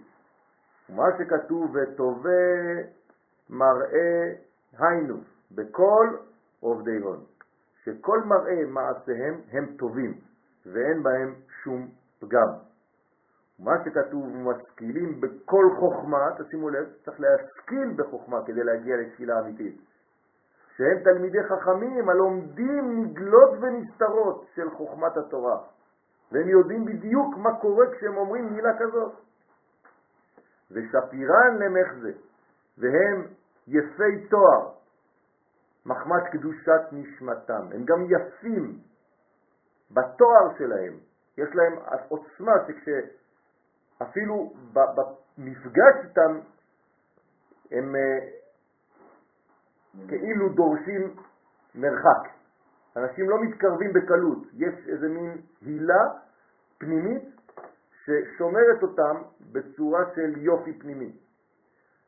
ומה 0.90 1.04
שכתוב, 1.18 1.76
וטובי 1.76 2.82
מראה 3.50 4.32
היינו, 4.78 5.16
בכל 5.50 6.16
עובדי 6.60 6.98
הון, 7.02 7.24
שכל 7.84 8.20
מראה 8.24 8.64
מעשיהם 8.68 9.40
הם 9.52 9.66
טובים, 9.78 10.14
ואין 10.66 11.02
בהם 11.02 11.34
שום 11.62 11.88
פגם. 12.20 12.67
מה 13.58 13.72
שכתוב, 13.84 14.26
משכילים 14.36 15.20
בכל 15.20 15.64
חוכמה, 15.78 16.30
תשימו 16.38 16.70
לב, 16.70 16.86
צריך 17.04 17.20
להשכיל 17.20 17.94
בחוכמה 17.96 18.44
כדי 18.46 18.64
להגיע 18.64 18.96
לתפילה 18.96 19.40
אמיתית. 19.40 19.80
שהם 20.76 20.98
תלמידי 21.04 21.42
חכמים 21.42 22.08
הלומדים 22.08 23.02
נגלות 23.02 23.50
ונסתרות 23.60 24.46
של 24.54 24.70
חוכמת 24.70 25.16
התורה. 25.16 25.58
והם 26.32 26.48
יודעים 26.48 26.84
בדיוק 26.84 27.36
מה 27.36 27.60
קורה 27.60 27.86
כשהם 27.92 28.16
אומרים 28.16 28.52
מילה 28.54 28.78
כזאת. 28.78 29.12
ושפירן 30.70 31.56
למחזה, 31.58 32.12
והם 32.78 33.26
יפי 33.68 34.28
תואר, 34.30 34.70
מחמת 35.86 36.22
קדושת 36.32 36.80
נשמתם. 36.92 37.66
הם 37.74 37.84
גם 37.84 38.04
יפים 38.04 38.78
בתואר 39.90 40.58
שלהם. 40.58 40.94
יש 41.38 41.48
להם 41.54 41.72
עוצמה 42.08 42.52
שכשאפילו 43.98 44.52
במפגש 44.72 45.94
איתם 46.04 46.40
הם 47.70 47.94
כאילו 50.08 50.48
דורשים 50.48 51.16
מרחק. 51.74 52.28
אנשים 52.96 53.30
לא 53.30 53.36
מתקרבים 53.42 53.92
בקלות, 53.92 54.38
יש 54.54 54.74
איזה 54.88 55.08
מין 55.08 55.36
הילה 55.60 56.04
פנימית 56.78 57.22
ששומרת 58.04 58.82
אותם 58.82 59.22
בצורה 59.52 60.00
של 60.14 60.32
יופי 60.36 60.78
פנימי. 60.78 61.12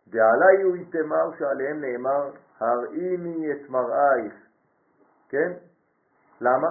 ועלי 0.07 0.63
הוא 0.63 0.77
יתמר 0.77 1.39
שעליהם 1.39 1.81
נאמר, 1.81 2.31
הראיני 2.61 3.53
את 3.53 3.71
מראייך. 3.71 4.35
כן? 5.29 5.53
למה? 6.41 6.69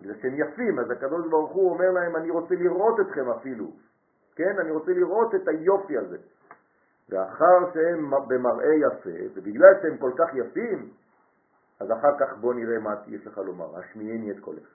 בגלל 0.00 0.14
שהם 0.22 0.34
יפים, 0.34 0.78
אז 0.78 0.90
הקדוש 0.90 1.28
ברוך 1.30 1.50
הוא 1.50 1.70
אומר 1.70 1.90
להם, 1.90 2.16
אני 2.16 2.30
רוצה 2.30 2.54
לראות 2.54 3.00
אתכם 3.00 3.30
אפילו. 3.30 3.72
כן? 4.40 4.58
אני 4.60 4.70
רוצה 4.70 4.92
לראות 4.92 5.34
את 5.34 5.48
היופי 5.48 5.98
הזה. 5.98 6.18
ואחר 7.08 7.72
שהם 7.74 8.10
במראה 8.28 8.74
יפה, 8.74 9.34
ובגלל 9.34 9.72
שהם 9.82 9.98
כל 9.98 10.12
כך 10.18 10.34
יפים, 10.34 10.90
אז 11.80 11.88
אחר 11.92 12.18
כך 12.20 12.38
בוא 12.40 12.54
נראה 12.54 12.78
מה 12.78 12.94
יש 13.06 13.26
לך 13.26 13.38
לומר, 13.38 13.78
השמיעני 13.78 14.30
את 14.30 14.40
קולך. 14.40 14.74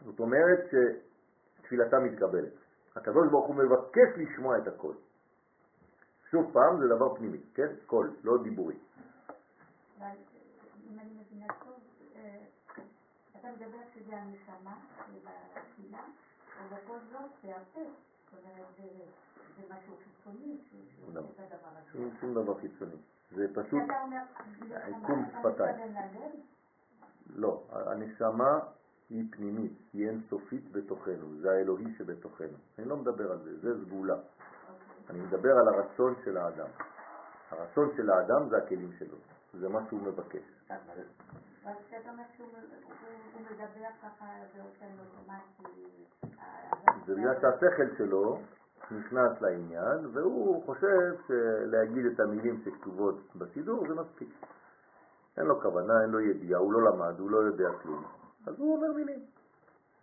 זאת 0.00 0.20
אומרת 0.20 0.60
שתפילתה 0.70 1.98
מתקבלת. 1.98 2.52
הקדוש 2.96 3.28
ברוך 3.30 3.46
הוא 3.46 3.56
מבקש 3.56 4.08
לשמוע 4.16 4.58
את 4.58 4.68
הקול. 4.68 4.94
שוב 6.30 6.50
פעם, 6.52 6.80
זה 6.80 6.88
דבר 6.96 7.14
פנימי, 7.14 7.40
כן? 7.54 7.68
קול, 7.86 8.10
לא 8.24 8.42
דיבורי. 8.42 8.76
אבל 9.98 10.06
אם 10.90 10.98
אני 10.98 11.10
מבינה 11.20 11.46
טוב, 11.64 11.78
אה, 12.16 12.44
אתה 13.42 13.50
מדבר 13.50 13.78
שזה 13.94 14.16
הנשמה 14.16 14.76
בתפילה, 15.54 15.98
אבל 16.58 16.76
בכל 16.76 16.98
זאת 17.12 17.30
זה 17.42 17.56
הפה. 17.56 17.80
זאת 18.30 18.44
אומרת, 18.44 18.66
זה- 18.76 19.04
זה 19.56 19.74
משהו 19.74 19.96
חיצוני 20.04 20.58
לא. 21.14 21.22
שום, 22.20 22.34
דבר 22.34 22.54
חיצוני. 22.60 22.96
זה 23.36 23.46
פשוט, 23.54 23.82
עיקום 24.86 25.24
שפתיים. 25.30 25.94
לא, 27.34 27.62
הנשמה 27.70 28.58
היא 29.10 29.24
פנימית, 29.30 29.72
היא 29.92 30.08
אינסופית 30.08 30.72
בתוכנו, 30.72 31.40
זה 31.40 31.50
האלוהי 31.50 31.94
שבתוכנו. 31.98 32.56
אני 32.78 32.88
לא 32.88 32.96
מדבר 32.96 33.32
על 33.32 33.38
זה, 33.38 33.58
זה 33.58 33.84
סגולה. 33.84 34.16
אני 35.10 35.20
מדבר 35.20 35.50
על 35.50 35.68
הרצון 35.68 36.14
של 36.24 36.36
האדם. 36.36 36.68
הרצון 37.50 37.90
של 37.96 38.10
האדם 38.10 38.48
זה 38.48 38.56
הכלים 38.58 38.92
שלו, 38.98 39.16
זה 39.52 39.68
מה 39.68 39.80
שהוא 39.88 40.02
מבקש. 40.02 40.42
אבל 40.70 41.02
אבל 41.64 41.72
כשאתה 41.86 42.10
אומר 42.10 42.22
שהוא 42.36 42.48
הוא- 42.48 42.94
הוא 43.34 43.40
מדבר 43.50 43.86
ככה 44.02 44.24
באופן 44.56 44.86
אוטומטי, 44.98 45.82
אה, 46.38 46.70
זה 47.06 47.14
בגלל 47.14 47.34
שהשכל 47.40 47.96
שלו 47.98 48.38
נכנס 48.90 49.40
לעניין, 49.40 50.06
והוא 50.12 50.64
חושב 50.66 51.14
שלהגיד 51.26 52.06
את 52.06 52.20
המילים 52.20 52.62
שכתובות 52.64 53.36
בסידור 53.36 53.88
זה 53.88 53.94
מספיק. 53.94 54.28
אין 55.36 55.46
לו 55.46 55.60
כוונה, 55.60 56.02
אין 56.02 56.10
לו 56.10 56.20
ידיעה, 56.20 56.60
הוא 56.60 56.72
לא 56.72 56.90
למד, 56.90 57.18
הוא 57.20 57.30
לא 57.30 57.36
יודע 57.38 57.68
כלום. 57.82 58.04
אז 58.46 58.54
הוא 58.58 58.76
אומר 58.76 58.92
מילים. 58.92 59.20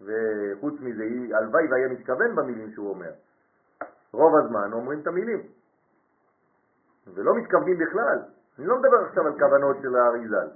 וחוץ 0.01 0.73
מזה, 0.79 1.03
הלוואי 1.37 1.67
והיה 1.71 1.87
מתכוון 1.89 2.35
במילים 2.35 2.71
שהוא 2.71 2.89
אומר. 2.89 3.11
רוב 4.13 4.33
הזמן 4.45 4.73
אומרים 4.73 4.99
את 4.99 5.07
המילים, 5.07 5.41
ולא 7.13 7.31
מתכוונים 7.35 7.77
בכלל. 7.77 8.19
אני 8.59 8.67
לא 8.67 8.77
מדבר 8.79 8.97
עכשיו 9.07 9.27
על 9.27 9.39
כוונות 9.39 9.77
של 9.81 9.95
האריזל, 9.95 10.47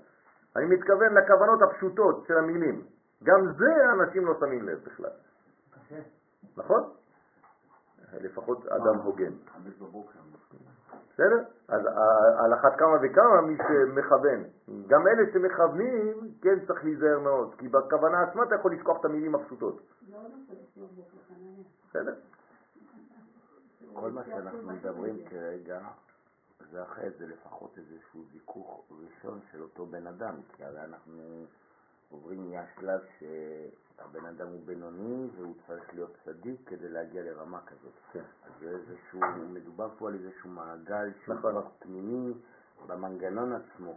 אני 0.56 0.66
מתכוון 0.66 1.14
לכוונות 1.14 1.60
הפשוטות 1.62 2.26
של 2.28 2.38
המילים. 2.38 2.86
גם 3.24 3.52
זה 3.58 3.72
אנשים 3.94 4.26
לא 4.26 4.34
שמים 4.40 4.64
לב 4.68 4.80
בכלל. 4.86 5.10
נכון? 6.58 6.84
לפחות 8.14 8.68
אדם 8.68 8.98
הוגן. 9.04 9.32
בסדר? 11.14 11.44
אז 11.68 11.86
ה- 11.86 12.44
על 12.44 12.54
אחת 12.54 12.76
כמה 12.80 12.98
וכמה 13.02 13.42
מי 13.42 13.58
שמכוון. 13.68 14.44
גם 14.88 15.08
אלה 15.08 15.34
שמכוונים, 15.34 16.32
כן 16.42 16.66
צריך 16.68 16.84
להיזהר 16.84 17.20
מאוד, 17.20 17.56
כי 17.58 17.68
בכוונה 17.68 18.22
עצמה 18.22 18.44
אתה 18.44 18.56
יכול 18.56 18.74
לשכוח 18.74 19.00
את 19.00 19.06
המילים 19.06 19.36
הפשוטות. 19.36 19.82
לא 20.12 20.18
בוקר 20.96 21.18
חנניה. 21.28 21.64
בסדר? 21.90 22.14
כל 23.94 24.12
מה 24.12 24.24
שאנחנו 24.24 24.62
מדברים 24.64 25.16
כרגע, 25.30 25.80
זה 26.72 26.84
אחרי 26.84 27.10
זה 27.10 27.28
לפחות 27.28 27.78
איזשהו 27.78 28.24
זיכוך 28.34 28.86
ראשון 28.92 29.40
של 29.52 29.62
אותו 29.62 29.86
בן 29.86 30.08
אדם, 30.08 30.36
כי 30.54 30.64
הרי 30.64 30.84
אנחנו 30.84 31.46
עוברים 32.10 32.52
מהשלב 32.52 33.02
שהבן 33.20 34.26
אדם 34.26 34.48
הוא 34.48 34.62
בינוני 34.66 35.30
והוא 35.38 35.56
צריך 35.68 35.94
להיות 35.94 36.18
צדיק 36.26 36.70
כדי 36.70 36.90
להגיע 36.90 37.24
לרמה 37.24 37.62
כזאת. 37.66 37.94
כן. 38.12 38.24
אז 38.44 38.52
זה 38.60 38.70
איזשהו, 38.70 39.20
מדובר 39.50 39.90
פה 39.98 40.08
על 40.08 40.14
איזשהו 40.14 40.50
מעגל 40.50 41.12
שהוא 41.24 41.36
נכון. 41.36 41.52
כבר 41.52 41.70
פנימי 41.80 42.34
במנגנון 42.88 43.54
עצמו, 43.54 43.94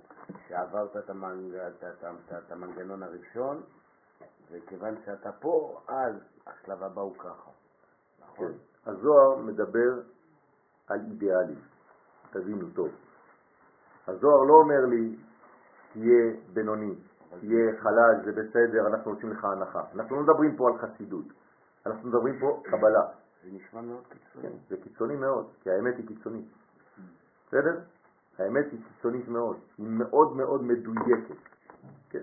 שעברת 0.48 0.96
את, 0.96 1.10
המנג... 1.10 1.54
את, 1.54 1.84
את, 1.84 2.04
את, 2.04 2.32
את 2.32 2.52
המנגנון 2.52 3.02
הראשון, 3.02 3.62
וכיוון 4.50 4.94
שאתה 5.04 5.32
פה, 5.32 5.80
אז 5.88 6.14
השלב 6.46 6.82
הבא 6.82 7.00
הוא 7.00 7.16
ככה. 7.18 7.50
נכון? 8.20 8.52
כן. 8.52 8.90
הזוהר 8.90 9.36
מדבר 9.36 10.00
על 10.86 11.00
אידיאלים, 11.00 11.60
תבינו 12.40 12.66
טוב. 12.74 12.88
הזוהר 14.06 14.42
לא 14.42 14.54
אומר 14.54 14.86
לי, 14.86 15.16
תהיה 15.92 16.32
בינוני, 16.52 16.94
תהיה 17.40 17.80
חלש, 17.80 18.24
זה 18.24 18.32
בסדר, 18.32 18.86
אנחנו 18.86 19.10
עושים 19.10 19.30
לך 19.30 19.44
הנחה. 19.44 19.82
אנחנו 19.94 20.16
לא 20.16 20.22
מדברים 20.22 20.56
פה 20.56 20.68
על 20.68 20.78
חסידות, 20.78 21.24
אנחנו 21.86 22.08
מדברים 22.08 22.40
פה 22.40 22.62
קבלה. 22.64 23.02
זה 23.44 23.50
נשמע 23.52 23.80
מאוד 23.80 24.04
קיצוני. 24.08 24.42
כן, 24.42 24.56
זה 24.68 24.76
קיצוני 24.76 25.16
מאוד, 25.16 25.46
כי 25.62 25.70
האמת 25.70 25.96
היא 25.96 26.06
קיצונית. 26.06 26.46
בסדר? 27.46 27.80
האמת 28.38 28.64
היא 28.72 28.80
קיצונית 28.88 29.28
מאוד, 29.28 29.56
היא 29.78 29.86
מאוד 29.88 30.36
מאוד 30.36 30.62
מדויקת. 30.62 31.36
כן. 32.10 32.22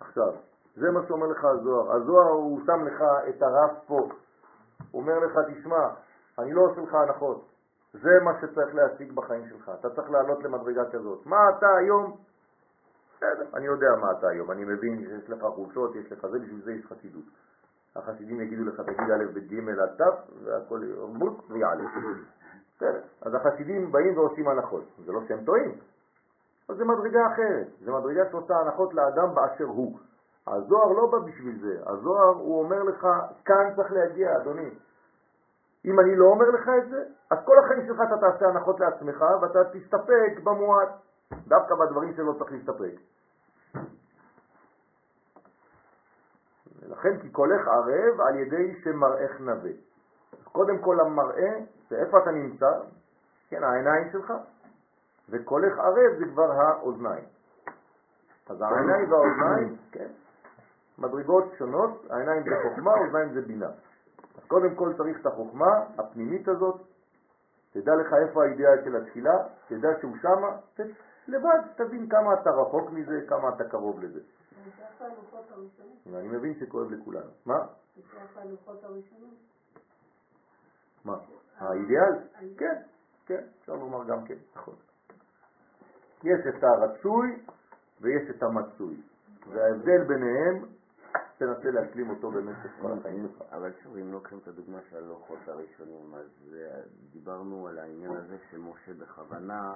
עכשיו, 0.00 0.32
זה 0.76 0.90
מה 0.90 1.00
שאומר 1.08 1.26
לך 1.26 1.44
הזוהר. 1.44 1.96
הזוהר 1.96 2.28
הוא 2.28 2.60
שם 2.66 2.84
לך 2.86 3.02
את 3.28 3.42
הרף 3.42 3.70
פה. 3.86 4.08
הוא 4.90 5.02
אומר 5.02 5.18
לך, 5.18 5.38
תשמע, 5.50 5.88
אני 6.38 6.52
לא 6.52 6.60
עושה 6.60 6.80
לך 6.80 6.94
הנחות. 6.94 7.44
זה 8.02 8.10
מה 8.24 8.30
שצריך 8.40 8.74
להשיג 8.74 9.12
בחיים 9.12 9.48
שלך. 9.48 9.70
אתה 9.80 9.90
צריך 9.90 10.10
לעלות 10.10 10.44
למדרגה 10.44 10.90
כזאת. 10.92 11.26
מה 11.26 11.36
אתה 11.58 11.66
היום? 11.76 12.16
בסדר, 13.16 13.46
אני 13.54 13.66
יודע 13.66 13.86
מה 14.00 14.12
אתה 14.18 14.28
היום. 14.28 14.50
אני 14.50 14.64
מבין 14.64 14.98
שיש 14.98 15.30
לך 15.30 15.42
חולשות, 15.54 15.96
יש 15.96 16.12
לך 16.12 16.26
זה, 16.26 16.38
בשביל 16.38 16.62
זה 16.64 16.72
יש 16.72 16.86
חסידות. 16.86 17.24
החסידים 17.96 18.40
יגידו 18.40 18.64
לך, 18.64 18.80
תגיד 18.80 19.10
א', 19.10 19.24
ב', 19.34 19.38
ג', 19.38 19.68
עד 19.68 19.88
ת', 19.88 20.44
והכל 20.44 20.80
ירמות 20.84 21.50
ויעלה. 21.50 21.84
בסדר. 22.76 23.00
אז 23.22 23.34
החסידים 23.34 23.92
באים 23.92 24.18
ועושים 24.18 24.48
הנחות. 24.48 24.84
זה 25.06 25.12
לא 25.12 25.20
שהם 25.28 25.44
טועים. 25.44 25.78
אבל 26.68 26.76
זה 26.78 26.84
מדרגה 26.84 27.26
אחרת. 27.26 27.66
זה 27.84 27.92
מדרגה 27.92 28.30
שעושה 28.30 28.54
הנחות 28.56 28.94
לאדם 28.94 29.34
באשר 29.34 29.64
הוא. 29.64 29.98
הזוהר 30.46 30.92
לא 30.92 31.06
בא 31.06 31.18
בשביל 31.18 31.60
זה. 31.60 31.82
הזוהר 31.86 32.34
הוא 32.34 32.64
אומר 32.64 32.82
לך, 32.82 33.06
כאן 33.44 33.74
צריך 33.76 33.92
להגיע, 33.92 34.36
אדוני. 34.36 34.70
אם 35.86 36.00
אני 36.00 36.16
לא 36.16 36.26
אומר 36.26 36.50
לך 36.50 36.68
את 36.78 36.88
זה, 36.88 37.04
אז 37.30 37.38
כל 37.44 37.58
החיים 37.58 37.86
שלך 37.86 38.00
אתה 38.08 38.16
תעשה 38.20 38.46
הנחות 38.48 38.80
לעצמך 38.80 39.24
ואתה 39.42 39.58
תסתפק 39.64 40.40
במועט, 40.44 40.88
דווקא 41.48 41.74
בדברים 41.74 42.14
שלא 42.16 42.32
צריך 42.38 42.52
להסתפק. 42.52 43.00
לכן 46.88 47.20
כי 47.20 47.30
קולך 47.30 47.68
ערב 47.68 48.20
על 48.20 48.38
ידי 48.38 48.80
שמראך 48.84 49.40
נווה. 49.40 49.70
קודם 50.52 50.78
כל 50.78 51.00
המראה, 51.00 51.58
זה 51.90 51.96
איפה 51.96 52.18
אתה 52.18 52.30
נמצא, 52.30 52.70
כן, 53.48 53.64
העיניים 53.64 54.08
שלך, 54.12 54.32
וקולך 55.28 55.78
ערב 55.78 56.18
זה 56.18 56.24
כבר 56.32 56.52
האוזניים. 56.52 57.24
אז 58.50 58.62
העיניים 58.62 59.12
והאוזניים, 59.12 59.76
כן, 59.92 60.08
מדרגות 60.98 61.44
שונות, 61.58 62.06
העיניים 62.10 62.42
זה 62.42 62.50
חוכמה, 62.62 62.92
האוזניים 62.92 63.34
זה 63.34 63.40
בינה. 63.40 63.70
קודם 64.48 64.74
כל 64.74 64.92
צריך 64.96 65.20
את 65.20 65.26
החוכמה 65.26 65.66
הפנימית 65.98 66.48
הזאת, 66.48 66.80
תדע 67.72 67.92
לך 67.94 68.12
איפה 68.28 68.44
האידאה 68.44 68.84
של 68.84 68.96
התפילה, 68.96 69.34
תדע 69.68 69.88
שהוא 70.00 70.16
ת- 70.74 70.80
לבד 71.28 71.60
תבין 71.76 72.08
כמה 72.08 72.34
אתה 72.34 72.50
רחוק 72.50 72.90
מזה, 72.90 73.20
כמה 73.28 73.48
אתה 73.48 73.64
קרוב 73.68 74.00
לזה. 74.02 74.20
אני 76.18 76.28
מבין 76.28 76.54
שכואב 76.60 76.90
לכולנו. 76.90 77.30
מה? 77.46 77.54
מה? 81.04 81.16
האידיאל? 81.58 82.12
כן, 82.58 82.82
כן, 83.26 83.44
אפשר 83.60 83.72
לומר 83.74 84.04
גם 84.04 84.24
כן, 84.24 84.34
נכון. 84.56 84.74
יש 86.24 86.40
את 86.48 86.64
הרצוי 86.64 87.42
ויש 88.00 88.30
את 88.30 88.42
המצוי, 88.42 88.96
וההבדל 89.48 90.04
ביניהם, 90.04 90.64
תנסה 91.38 91.70
להשלים 91.70 92.10
אותו 92.10 92.30
במשך 92.30 92.70
כל 92.80 92.92
החיים 92.92 93.28
שלך. 93.28 93.52
אבל 93.52 93.72
שוב, 93.82 93.96
אם 93.96 94.12
לוקחים 94.12 94.38
את 94.38 94.48
הדוגמה 94.48 94.78
של 94.90 94.96
הלוחות 94.96 95.38
הראשונים, 95.46 96.14
אז 96.14 96.54
אה, 96.54 96.80
דיברנו 97.12 97.68
על 97.68 97.78
העניין 97.78 98.16
הזה 98.16 98.36
שמשה 98.50 98.94
בכוונה 98.94 99.74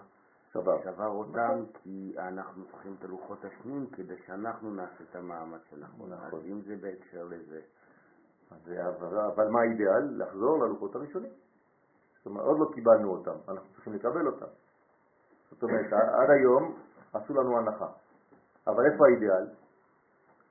שבר. 0.52 0.82
שבר 0.84 1.06
אותם, 1.06 1.64
כי 1.72 2.14
אנחנו 2.18 2.64
צריכים 2.64 2.94
את 2.98 3.04
הלוחות 3.04 3.44
השניים 3.44 3.86
כדי 3.86 4.16
שאנחנו 4.26 4.74
נעשה 4.74 5.04
את 5.10 5.16
המאמץ 5.16 5.60
הנכון. 5.72 6.12
נכון. 6.12 6.38
אז 6.38 6.46
אם 6.46 6.60
זה 6.60 6.76
בהקשר 6.80 7.24
לזה, 7.24 7.60
אבל, 8.66 9.18
אבל 9.18 9.48
מה 9.48 9.60
האידיאל? 9.60 10.22
לחזור 10.22 10.64
ללוחות 10.64 10.94
הראשונים. 10.94 11.32
זאת 12.16 12.26
אומרת, 12.26 12.44
עוד 12.44 12.58
לא 12.58 12.74
קיבלנו 12.74 13.10
אותם, 13.10 13.36
אנחנו 13.48 13.68
צריכים 13.74 13.92
לקבל 13.92 14.26
אותם. 14.26 14.46
זאת 15.50 15.62
אומרת, 15.62 15.92
עד 15.92 16.30
היום 16.30 16.78
עשו 17.12 17.34
לנו 17.34 17.58
הנחה. 17.58 17.86
אבל 18.66 18.86
איפה 18.92 19.04
האידיאל? 19.06 19.59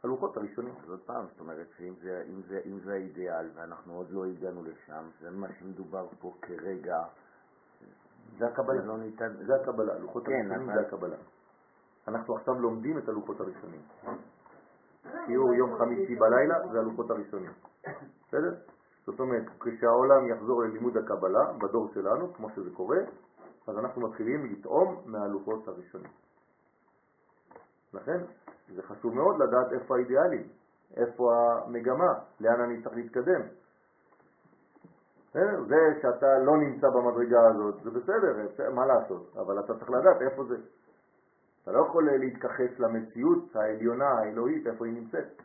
הלוחות 0.03 0.37
הראשונים. 0.37 0.73
אז 0.83 0.89
עוד 0.89 0.99
פעם, 0.99 1.25
זאת 1.31 1.39
אומרת 1.39 1.67
שאם 1.77 1.93
זה, 2.01 2.23
אם 2.29 2.41
זה, 2.47 2.61
אם 2.65 2.79
זה 2.79 2.93
האידיאל 2.93 3.49
ואנחנו 3.55 3.93
עוד 3.93 4.09
לא 4.11 4.25
הגענו 4.25 4.63
לשם, 4.63 5.03
זה 5.21 5.29
מה 5.31 5.47
שמדובר 5.59 6.07
פה 6.19 6.33
כרגע, 6.41 6.97
זה 8.37 8.47
הקבלה. 8.47 8.81
זה 8.81 8.87
לא 8.87 8.97
ניתן, 8.97 9.33
זה 9.45 9.55
הקבלה, 9.55 9.97
לוחות 9.99 10.25
כן, 10.25 10.31
הראשונים 10.31 10.69
אבל- 10.69 10.81
זה 10.81 10.87
הקבלה. 10.87 11.15
אנחנו 12.07 12.35
עכשיו 12.35 12.53
לומדים 12.53 12.97
את 12.97 13.09
הלוחות 13.09 13.39
הראשונים. 13.39 13.81
שיעור 15.25 15.53
יום 15.53 15.77
חמישי 15.77 16.15
בלילה 16.15 16.55
זה 16.71 16.79
הלוחות 16.79 17.09
הראשונים. 17.11 17.51
בסדר? 18.27 18.55
זאת 19.05 19.19
אומרת, 19.19 19.43
כשהעולם 19.59 20.27
יחזור 20.27 20.63
ללימוד 20.63 20.97
הקבלה, 20.97 21.53
בדור 21.57 21.91
שלנו, 21.93 22.33
כמו 22.33 22.49
שזה 22.49 22.69
קורה, 22.75 22.97
אז 23.67 23.77
אנחנו 23.77 24.07
מתחילים 24.09 24.45
לטעום 24.45 25.01
מהלוחות 25.05 25.67
הראשונים. 25.67 26.11
לכן 27.93 28.17
זה 28.75 28.83
חשוב 28.83 29.15
מאוד 29.15 29.35
לדעת 29.39 29.73
איפה 29.73 29.95
האידיאלים, 29.95 30.47
איפה 30.97 31.31
המגמה, 31.33 32.13
לאן 32.39 32.61
אני 32.61 32.83
צריך 32.83 32.95
להתקדם. 32.95 33.41
זה 35.33 35.77
שאתה 36.01 36.37
לא 36.45 36.57
נמצא 36.57 36.87
במדרגה 36.89 37.47
הזאת, 37.47 37.83
זה 37.83 37.89
בסדר, 37.89 38.69
מה 38.73 38.85
לעשות, 38.85 39.35
אבל 39.37 39.59
אתה 39.59 39.73
צריך 39.73 39.89
לדעת 39.89 40.21
איפה 40.21 40.43
זה. 40.43 40.55
אתה 41.63 41.71
לא 41.71 41.85
יכול 41.85 42.09
להתכחש 42.11 42.79
למציאות 42.79 43.55
העליונה, 43.55 44.09
האלוהית, 44.09 44.67
איפה 44.67 44.85
היא 44.85 44.93
נמצאת. 44.93 45.41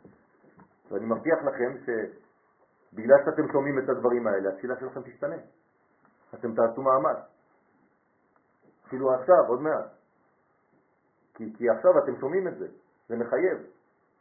ואני 0.91 1.05
מבטיח 1.05 1.39
לכם 1.43 1.77
שבגלל 1.85 3.17
שאתם 3.25 3.51
שומעים 3.51 3.79
את 3.79 3.89
הדברים 3.89 4.27
האלה, 4.27 4.49
התפילה 4.49 4.75
שלכם 4.79 5.01
תשתנה. 5.01 5.35
אתם 6.33 6.55
תעשו 6.55 6.81
מאמץ. 6.81 7.17
אפילו 8.87 9.13
עכשיו, 9.13 9.47
עוד 9.47 9.61
מעט. 9.61 9.85
כי, 11.33 11.53
כי 11.57 11.69
עכשיו 11.69 11.91
אתם 12.03 12.19
שומעים 12.19 12.47
את 12.47 12.57
זה, 12.57 12.67
זה 13.09 13.15
מחייב. 13.15 13.57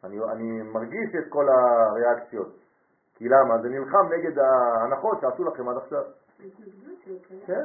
אני, 0.05 0.18
אני 0.33 0.62
מרגיש 0.62 1.14
את 1.18 1.33
כל 1.33 1.47
הריאקציות. 1.49 2.55
כי 3.14 3.29
למה? 3.29 3.62
זה 3.62 3.68
נלחם 3.68 4.12
נגד 4.12 4.38
ההנחות 4.38 5.20
שעשו 5.20 5.44
לכם 5.44 5.68
עד 5.68 5.77
עכשיו. 5.77 6.03
כן. 7.47 7.64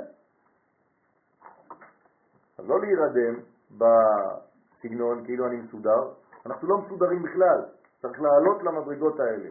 אז 2.58 2.70
לא 2.70 2.80
להירדם 2.80 3.40
בסגנון 3.72 5.26
כאילו 5.26 5.48
אני 5.48 5.56
מסודר, 5.56 6.12
אנחנו 6.46 6.68
לא 6.68 6.78
מסודרים 6.78 7.24
בכלל, 7.24 7.66
צריך 8.02 8.22
לעלות 8.22 8.64
למדרגות 8.64 9.20
האלה. 9.20 9.50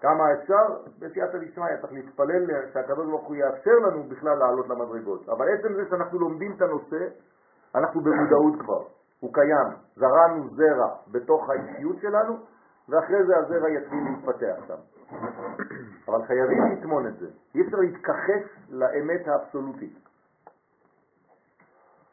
כמה 0.00 0.24
אפשר? 0.32 0.64
בסייעתא 0.98 1.38
דשמיא, 1.38 1.76
צריך 1.80 1.92
להתפלל 1.92 2.46
שהקדוש 2.72 3.06
ברוך 3.06 3.26
הוא 3.26 3.36
יאפשר 3.36 3.78
לנו 3.86 4.02
בכלל 4.08 4.38
לעלות 4.38 4.68
למדרגות. 4.68 5.28
אבל 5.28 5.46
עצם 5.48 5.74
זה 5.74 5.82
שאנחנו 5.90 6.18
לומדים 6.18 6.52
את 6.56 6.62
הנושא, 6.62 7.06
אנחנו 7.74 8.00
במודעות 8.00 8.54
כבר, 8.60 8.84
הוא 9.20 9.34
קיים. 9.34 9.68
זרענו 9.96 10.48
זרע 10.48 10.94
בתוך 11.08 11.50
האישיות 11.50 11.96
שלנו, 12.00 12.36
ואחרי 12.88 13.24
זה 13.26 13.36
הזרע 13.36 13.70
יתחיל 13.70 13.98
להתפתח 14.10 14.56
שם. 14.66 14.78
אבל 16.08 16.26
חייבים 16.26 16.72
לטמון 16.72 17.06
את 17.06 17.18
זה. 17.18 17.26
אי 17.54 17.60
אפשר 17.62 17.76
להתכחש 17.76 18.42
לאמת 18.70 19.28
האבסולוטית. 19.28 19.98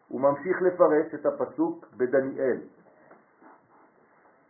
הוא 0.08 0.22
ממשיך 0.22 0.62
לפרש 0.62 1.14
את 1.14 1.26
הפסוק 1.26 1.86
בדניאל, 1.98 2.62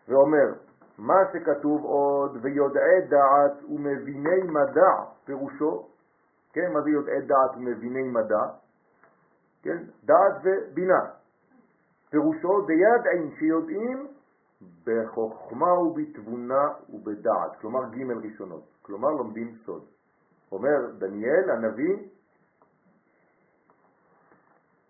ואומר, 0.07 0.53
מה 0.97 1.19
שכתוב 1.33 1.83
עוד, 1.83 2.37
ויודעי 2.41 3.01
דעת 3.09 3.63
ומביני 3.69 4.41
מדע, 4.43 4.93
פירושו, 5.25 5.87
כן, 6.53 6.73
מה 6.73 6.81
זה 6.81 6.89
יודעי 6.89 7.21
דעת 7.21 7.55
ומביני 7.57 8.03
מדע? 8.03 8.45
כן, 9.63 9.77
דעת 10.03 10.33
ובינה. 10.43 11.01
פירושו 12.15 12.65
דידעים 12.67 13.35
שיודעים 13.39 14.07
בחוכמה 14.83 15.73
ובתבונה 15.79 16.63
ובדעת, 16.89 17.55
כלומר 17.61 17.79
ג' 17.89 18.11
ראשונות, 18.23 18.63
כלומר 18.81 19.09
לומדים 19.09 19.55
סוד. 19.65 19.85
אומר 20.51 20.91
דניאל 20.97 21.49
הנביא 21.49 21.95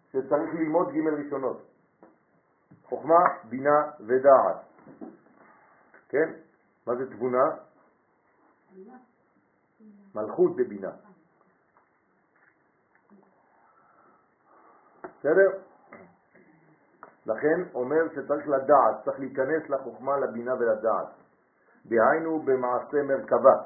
שצריך 0.09 0.53
ללמוד 0.53 0.87
ג' 0.91 1.07
ראשונות, 1.07 1.61
חוכמה, 2.83 3.19
בינה 3.49 3.91
ודעת. 3.99 4.57
כן? 6.09 6.33
מה 6.87 6.95
זה 6.95 7.09
תבונה? 7.11 7.43
מלכות 10.15 10.55
בבינה. 10.55 10.91
בסדר? 15.03 15.74
לכן 17.25 17.63
אומר 17.73 18.07
שצריך 18.15 18.47
לדעת, 18.47 18.95
צריך 19.05 19.19
להיכנס 19.19 19.69
לחוכמה, 19.69 20.17
לבינה 20.17 20.53
ולדעת. 20.59 21.07
דהיינו 21.85 22.39
במעשה 22.39 23.03
מרכבה. 23.03 23.61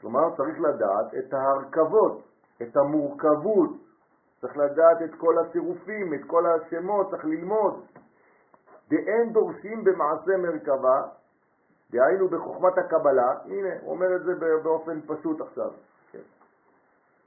כלומר, 0.00 0.36
צריך 0.36 0.60
לדעת 0.60 1.14
את 1.18 1.34
ההרכבות, 1.34 2.22
את 2.62 2.76
המורכבות, 2.76 3.70
צריך 4.40 4.56
לדעת 4.56 5.02
את 5.02 5.14
כל 5.18 5.38
הצירופים, 5.38 6.14
את 6.14 6.20
כל 6.26 6.46
השמות, 6.46 7.10
צריך 7.10 7.24
ללמוד. 7.24 7.84
דאין 8.88 9.32
דורשים 9.32 9.84
במעשה 9.84 10.36
מרכבה, 10.36 11.02
דהיינו 11.90 12.28
בחוכמת 12.28 12.78
הקבלה, 12.78 13.34
הנה, 13.44 13.68
הוא 13.82 13.90
אומר 13.90 14.16
את 14.16 14.24
זה 14.24 14.34
באופן 14.62 15.00
פשוט 15.06 15.40
עכשיו. 15.40 15.70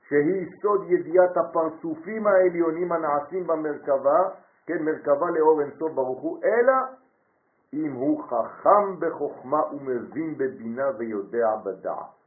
שהיא 0.10 0.48
סוד 0.62 0.82
ידיעת 0.88 1.38
הפרצופים 1.38 2.28
העליונים 2.28 2.92
הנעשים 2.92 3.48
במרכבה, 3.48 4.20
כן, 4.66 4.84
מרכבה 4.84 5.30
לאור 5.30 5.62
אינסוף 5.62 5.92
ברוך 5.94 6.22
הוא, 6.22 6.40
אלא 6.44 6.74
אם 7.74 7.92
הוא 7.94 8.24
חכם 8.24 9.00
בחוכמה 9.00 9.62
ומבין 9.74 10.38
בבינה 10.38 10.90
ויודע 10.98 11.56
בדעת. 11.66 12.20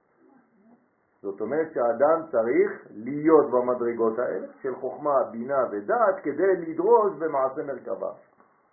זאת 1.23 1.41
אומרת 1.41 1.73
שהאדם 1.73 2.27
צריך 2.31 2.87
להיות 2.91 3.51
במדרגות 3.51 4.19
האלה 4.19 4.47
של 4.63 4.75
חוכמה, 4.75 5.25
בינה 5.31 5.67
ודעת 5.71 6.15
כדי 6.23 6.57
לדרוש 6.57 7.13
במעשה 7.19 7.63
מרכבה. 7.63 8.11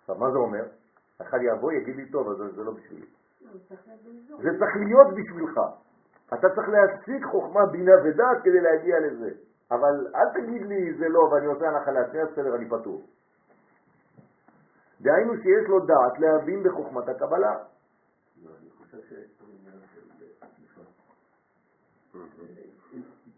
עכשיו, 0.00 0.14
מה 0.18 0.30
זה 0.30 0.38
אומר? 0.38 0.64
אחד 1.22 1.38
יבוא, 1.42 1.72
יגיד 1.72 1.96
לי, 1.96 2.10
טוב, 2.10 2.28
אז 2.28 2.36
זה 2.56 2.62
לא 2.64 2.72
בשבילי. 2.72 3.06
זה 4.42 4.50
צריך 4.58 4.76
להיות 4.76 5.06
בשבילך. 5.14 5.60
אתה 6.34 6.48
צריך 6.54 6.68
להשיג 6.68 7.24
חוכמה, 7.26 7.66
בינה 7.66 7.92
ודעת 8.04 8.42
כדי 8.44 8.60
להגיע 8.60 9.00
לזה. 9.00 9.30
אבל 9.70 10.06
אל 10.14 10.40
תגיד 10.40 10.62
לי 10.66 10.94
זה 10.94 11.08
לא 11.08 11.20
ואני 11.20 11.46
עושה 11.46 11.68
הנחה 11.68 11.90
לעצמי, 11.90 12.20
אז 12.20 12.28
בסדר, 12.32 12.56
אני 12.56 12.68
פטור. 12.68 13.02
דהיינו 15.00 15.32
שיש 15.36 15.68
לו 15.68 15.80
דעת 15.80 16.18
להבין 16.18 16.62
בחוכמת 16.62 17.08
הקבלה. 17.08 17.56
לא, 18.44 18.50
אני 18.60 18.70
חושב 18.78 18.98
שיש 19.08 19.30
פה 19.38 19.44
עניין 19.60 19.80
של... 19.94 20.00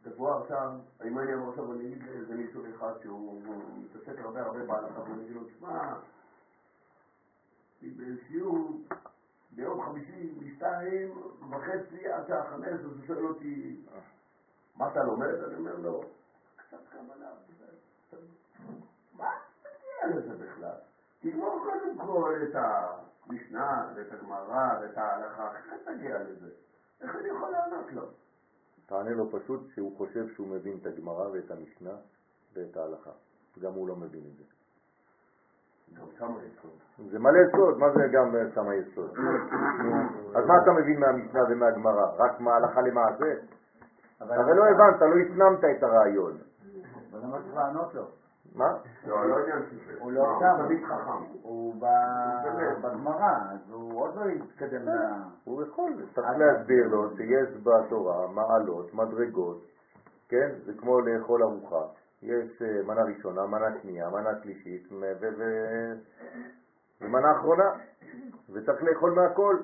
תבוא 0.03 0.35
עכשיו, 0.41 0.71
אם 1.05 1.19
אני 1.19 1.35
אמר 1.35 1.49
עכשיו, 1.49 1.73
אני 1.73 1.87
אגיד 1.87 2.03
לאיזה 2.07 2.35
מישהו 2.35 2.63
אחד 2.77 2.93
שהוא 3.03 3.43
מתעסק 3.77 4.19
הרבה 4.19 4.43
הרבה 4.43 4.65
בהלכה, 4.65 5.01
ואני 5.01 5.23
אגיד 5.23 5.37
לו, 5.37 5.45
תשמע, 5.45 5.95
בשיעור 7.83 8.81
ביום 9.55 9.83
חמישי 9.83 10.35
משתיים 10.41 11.23
וחצי 11.51 12.09
עד 12.09 12.27
שעה 12.27 12.51
חמש, 12.51 12.69
אז 12.69 12.85
הוא 12.85 13.07
שואל 13.07 13.27
אותי, 13.27 13.81
מה 14.77 14.93
אתה 14.93 15.05
לומד? 15.05 15.29
אני 15.29 15.55
אומר 15.55 15.77
לו, 15.77 16.03
קצת 16.57 16.79
קבלה, 16.91 17.31
מה 19.17 19.31
תגיע 19.63 20.17
לזה 20.17 20.45
בכלל? 20.45 20.77
תגמור 21.21 21.65
קודם 21.65 21.99
כל 21.99 22.41
את 22.43 22.55
המשנה 22.55 23.93
ואת 23.97 24.13
הגמרא 24.13 24.79
ואת 24.81 24.99
ההלכה, 24.99 25.57
איך 25.57 25.75
תגיע 25.85 26.19
לזה? 26.23 26.51
איך 27.01 27.17
אני 27.17 27.29
יכול 27.29 27.51
לענות 27.51 27.93
לו? 27.93 28.07
תענה 28.87 29.11
לו 29.11 29.31
פשוט 29.31 29.61
שהוא 29.75 29.97
חושב 29.97 30.35
שהוא 30.35 30.49
מבין 30.49 30.79
את 30.81 30.87
הגמרא 30.87 31.29
ואת 31.29 31.51
המשנה 31.51 31.95
ואת 32.53 32.77
ההלכה. 32.77 33.11
גם 33.61 33.73
הוא 33.73 33.89
לא 33.89 33.97
מבין 33.97 34.23
את 34.33 34.37
זה. 34.37 34.45
זה 37.11 37.19
מלא 37.19 37.41
סוד, 37.57 37.79
מה 37.79 37.91
זה 37.91 38.09
גם 38.13 38.35
שמה 38.55 38.75
יסוד? 38.75 39.11
אז 40.35 40.47
מה 40.47 40.63
אתה 40.63 40.73
מבין 40.73 41.01
מהמשנה 41.01 41.41
ומהגמרא? 41.51 42.07
רק 42.19 42.41
מהלכה 42.41 42.81
למעשה? 42.81 43.35
הרי 44.21 44.57
לא 44.57 44.65
הבנת, 44.65 45.01
לא 45.01 45.17
הפנמת 45.19 45.65
את 45.65 45.83
הרעיון. 45.83 46.33
אבל 47.13 47.21
למה 47.23 47.39
צריך 47.43 47.55
לענות 47.55 47.95
לו? 47.95 48.03
מה? 48.55 48.77
לא, 49.07 49.29
לא 49.29 49.37
של 49.47 49.99
הוא 49.99 50.13
לא 50.13 50.39
שם, 50.41 50.75
הוא 51.43 51.75
בגמרא, 52.83 53.37
אז 53.51 53.71
הוא 53.71 54.01
עוד 54.01 54.17
לא 54.17 54.31
יתקדם 54.31 54.89
ל... 54.89 54.91
הוא 55.45 55.63
יכול, 55.63 55.93
צריך 56.15 56.27
להסביר 56.39 56.89
לו 56.89 57.17
שיש 57.17 57.49
בתורה 57.63 58.27
מעלות, 58.29 58.95
מדרגות, 58.95 59.65
כן? 60.29 60.49
זה 60.65 60.73
כמו 60.79 61.01
לאכול 61.01 61.43
ארוחה. 61.43 61.85
יש 62.23 62.63
אה, 62.63 62.83
מנה 62.87 63.03
ראשונה, 63.03 63.47
מנה 63.47 63.67
שנייה, 63.83 64.09
מנה 64.11 64.31
שלישית 64.43 64.89
ומנה 67.01 67.33
אחרונה, 67.33 67.71
וצריך 68.53 68.83
לאכול 68.83 69.11
מהכל. 69.11 69.57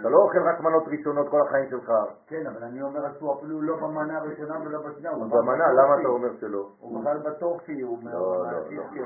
אתה 0.00 0.08
לא 0.08 0.18
אוכל 0.18 0.38
רק 0.38 0.60
מנות 0.60 0.84
ראשונות 0.88 1.28
כל 1.28 1.40
החיים 1.46 1.70
שלך. 1.70 1.92
כן, 2.26 2.46
אבל 2.46 2.64
אני 2.64 2.82
אומר 2.82 3.00
שהוא 3.18 3.38
אפילו 3.38 3.62
לא 3.62 3.76
במנה 3.76 4.18
הראשונה 4.18 4.60
ולא 4.60 4.78
בשנייה. 4.78 5.12
הוא 5.12 5.26
במנה, 5.26 5.72
למה 5.72 6.00
אתה 6.00 6.08
אומר 6.08 6.28
שלא? 6.40 6.68
הוא 6.80 7.00
בכלל 7.00 7.18
בטופי, 7.18 7.80
הוא 7.80 7.98
לא, 8.04 8.44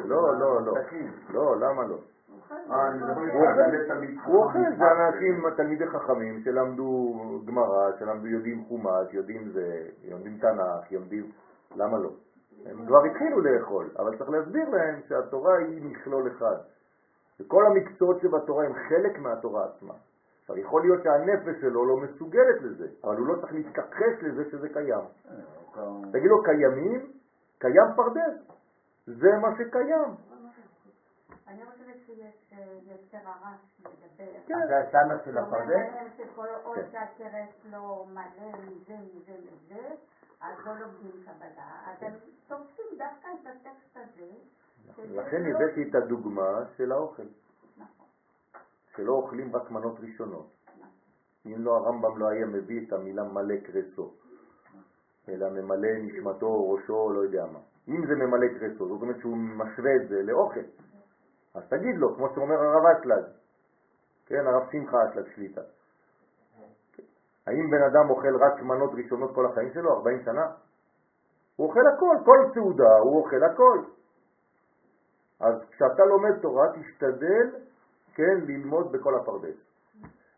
לא, 0.05 0.39
לא, 0.39 0.61
לא, 0.63 0.75
לא, 1.31 1.57
למה 1.61 1.83
לא? 1.85 1.97
הוא 4.25 4.45
אוכל, 4.45 4.59
זה 4.79 4.85
אנשים, 4.93 5.51
תלמידי 5.57 5.87
חכמים 5.87 6.41
שלמדו 6.45 7.15
גמרא, 7.45 7.91
שלמדו 7.99 8.27
יודעים 8.27 8.65
חומש, 8.65 9.13
יודעים 9.13 9.49
זה, 9.53 9.87
יודעים 10.03 10.39
תנ"ך, 10.39 10.93
יודעים, 10.93 11.31
למה 11.77 11.99
לא? 11.99 12.11
הם 12.67 12.87
כבר 12.87 13.05
התחילו 13.05 13.41
לאכול, 13.41 13.91
אבל 13.99 14.19
צריך 14.19 14.31
להסביר 14.31 14.69
להם 14.69 15.01
שהתורה 15.09 15.57
היא 15.59 15.83
מכלול 15.83 16.33
אחד. 16.37 16.57
וכל 17.41 17.67
המקצועות 17.67 18.21
שבתורה 18.21 18.65
הם 18.65 18.75
חלק 18.75 19.19
מהתורה 19.19 19.65
עצמה. 19.65 19.95
עכשיו, 20.41 20.59
יכול 20.59 20.83
להיות 20.83 21.03
שהנפש 21.03 21.61
שלו 21.61 21.85
לא 21.87 21.97
מסוגלת 21.97 22.63
לזה, 22.63 22.87
אבל 23.05 23.17
הוא 23.17 23.27
לא 23.27 23.41
צריך 23.41 23.53
להתכחש 23.53 24.23
לזה 24.23 24.45
שזה 24.51 24.69
קיים. 24.69 25.05
תגיד 26.13 26.31
לו, 26.31 26.43
קיימים, 26.43 27.13
קיים 27.59 27.89
פרדס, 27.97 28.55
זה 29.07 29.29
מה 29.43 29.49
שקיים. 29.59 30.15
אני 31.49 31.65
חושבת 31.67 31.97
שיש 32.07 32.53
אה, 32.53 32.59
יותר 32.93 33.19
הרש 33.25 33.81
לדבר. 33.81 34.33
כן. 34.47 34.67
זה 34.69 34.79
הסטנדרט 34.79 35.25
של 35.25 35.39
הפרדס? 35.39 36.17
שכל 36.17 36.47
עוד 36.63 36.77
כן. 36.77 36.87
שהקרס 36.93 37.65
לא 37.71 38.05
מלא 38.09 38.59
מזה, 38.59 38.95
מזה, 39.15 39.33
מזה, 39.33 39.89
אז 40.45 40.67
לא 40.67 40.73
לומדים 40.79 41.23
קבלה. 41.23 41.93
אתם 41.93 42.13
תופסים 42.49 42.85
דווקא 42.99 43.29
את 43.41 43.47
הטקסט 43.47 43.97
הזה. 43.97 44.33
שזה 44.97 45.17
לכן 45.17 45.43
הבאתי 45.47 45.91
את 45.91 45.95
הדוגמה 45.95 46.61
של 46.77 46.93
האוכל, 46.93 47.23
נכון, 47.77 48.07
שלא 48.97 49.13
אוכלים 49.13 49.57
רק 49.57 49.71
מנות 49.71 50.01
ראשונות. 50.01 50.47
נכון. 50.67 50.89
אם 51.47 51.65
לא 51.65 51.77
הרמב"ם 51.77 52.19
לא 52.19 52.29
היה 52.29 52.47
מביא 52.47 52.87
את 52.87 52.93
המילה 52.93 53.25
מלא 53.25 53.57
קרסו, 53.57 54.15
אלא 55.29 55.51
ממלא 55.51 55.89
נשמתו, 55.99 56.71
ראשו, 56.71 57.11
לא 57.11 57.21
יודע 57.21 57.47
מה. 57.47 57.59
אם 57.89 58.07
זה 58.07 58.15
ממלא 58.15 58.47
קרסו, 58.59 58.89
זאת 58.89 59.03
אומרת 59.03 59.21
שהוא 59.21 59.37
משווה 59.37 59.97
את 60.03 60.09
זה 60.09 60.23
לאוכל. 60.23 60.67
אז 61.55 61.63
תגיד 61.69 61.97
לו, 61.97 62.17
כמו 62.17 62.29
שאומר 62.35 62.55
הרב 62.55 62.87
אשלג, 62.87 63.25
כן, 64.27 64.47
הרב 64.47 64.63
שמחה 64.73 64.97
אשלג 65.11 65.35
שליטה. 65.35 65.61
האם 67.47 67.71
בן 67.71 67.83
אדם 67.83 68.11
אוכל 68.11 68.37
רק 68.37 68.63
מנות 68.63 68.91
ראשונות 68.95 69.35
כל 69.35 69.47
החיים 69.47 69.71
שלו, 69.75 69.93
40 69.93 70.23
שנה? 70.25 70.47
הוא 71.57 71.69
אוכל 71.69 71.87
הכל, 71.95 72.17
כל 72.25 72.39
סעודה 72.55 72.97
הוא 73.03 73.17
אוכל 73.17 73.45
הכל. 73.45 73.79
אז 75.41 75.55
כשאתה 75.71 76.05
לומד 76.05 76.39
תורה, 76.43 76.67
תשתדל, 76.73 77.51
כן, 78.15 78.41
ללמוד 78.47 78.93
בכל 78.93 79.15
הפרדס. 79.15 79.57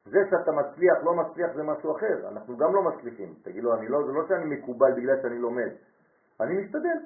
זה 0.07 0.19
שאתה 0.31 0.53
מצליח, 0.53 0.99
לא 1.05 1.15
מצליח, 1.15 1.51
זה 1.55 1.63
משהו 1.63 1.97
אחר. 1.97 2.29
אנחנו 2.29 2.57
גם 2.57 2.75
לא 2.75 2.83
מצליחים. 2.83 3.35
תגיד 3.43 3.65
לו, 3.65 3.75
אני 3.75 3.89
לא, 3.89 4.07
זה 4.07 4.13
לא 4.13 4.29
שאני 4.29 4.57
מקובל 4.57 4.93
בגלל 4.97 5.23
שאני 5.23 5.39
לומד. 5.39 5.71
אני 6.41 6.61
משתדל 6.61 6.99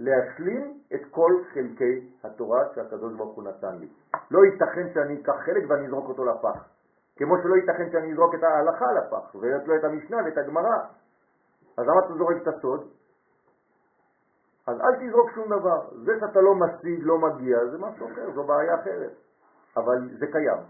להשלים 0.00 0.80
את 0.94 1.00
כל 1.10 1.32
חלקי 1.54 2.10
התורה 2.24 2.64
שהקדוש 2.74 3.14
ברוך 3.14 3.36
הוא 3.36 3.44
נתן 3.44 3.76
לי. 3.78 3.88
לא 4.30 4.40
ייתכן 4.44 4.94
שאני 4.94 5.20
אקח 5.20 5.34
חלק 5.44 5.64
ואני 5.68 5.86
אזרוק 5.86 6.08
אותו 6.08 6.24
לפח. 6.24 6.68
כמו 7.20 7.34
שלא 7.42 7.54
ייתכן 7.56 7.90
שאני 7.92 8.12
אזרוק 8.12 8.34
את 8.34 8.42
ההלכה 8.42 8.86
לפח, 8.92 9.34
לו 9.66 9.76
את 9.76 9.84
המשנה 9.84 10.16
ואת 10.24 10.38
הגמרא. 10.38 10.76
אז 11.78 11.84
למה 11.86 12.00
אתה 12.06 12.14
זורק 12.18 12.36
את 12.42 12.48
הסוד? 12.48 12.88
אז 14.66 14.76
אל 14.80 14.94
תזרוק 15.08 15.30
שום 15.34 15.46
דבר. 15.46 15.88
זה 16.04 16.12
שאתה 16.20 16.40
לא 16.40 16.54
משיג, 16.54 17.00
לא 17.02 17.18
מגיע, 17.18 17.58
זה 17.70 17.78
משהו 17.78 18.06
אחר, 18.12 18.30
זו 18.34 18.42
בעיה 18.44 18.74
אחרת. 18.80 19.12
אבל 19.76 20.08
זה 20.18 20.26
קיים. 20.32 20.62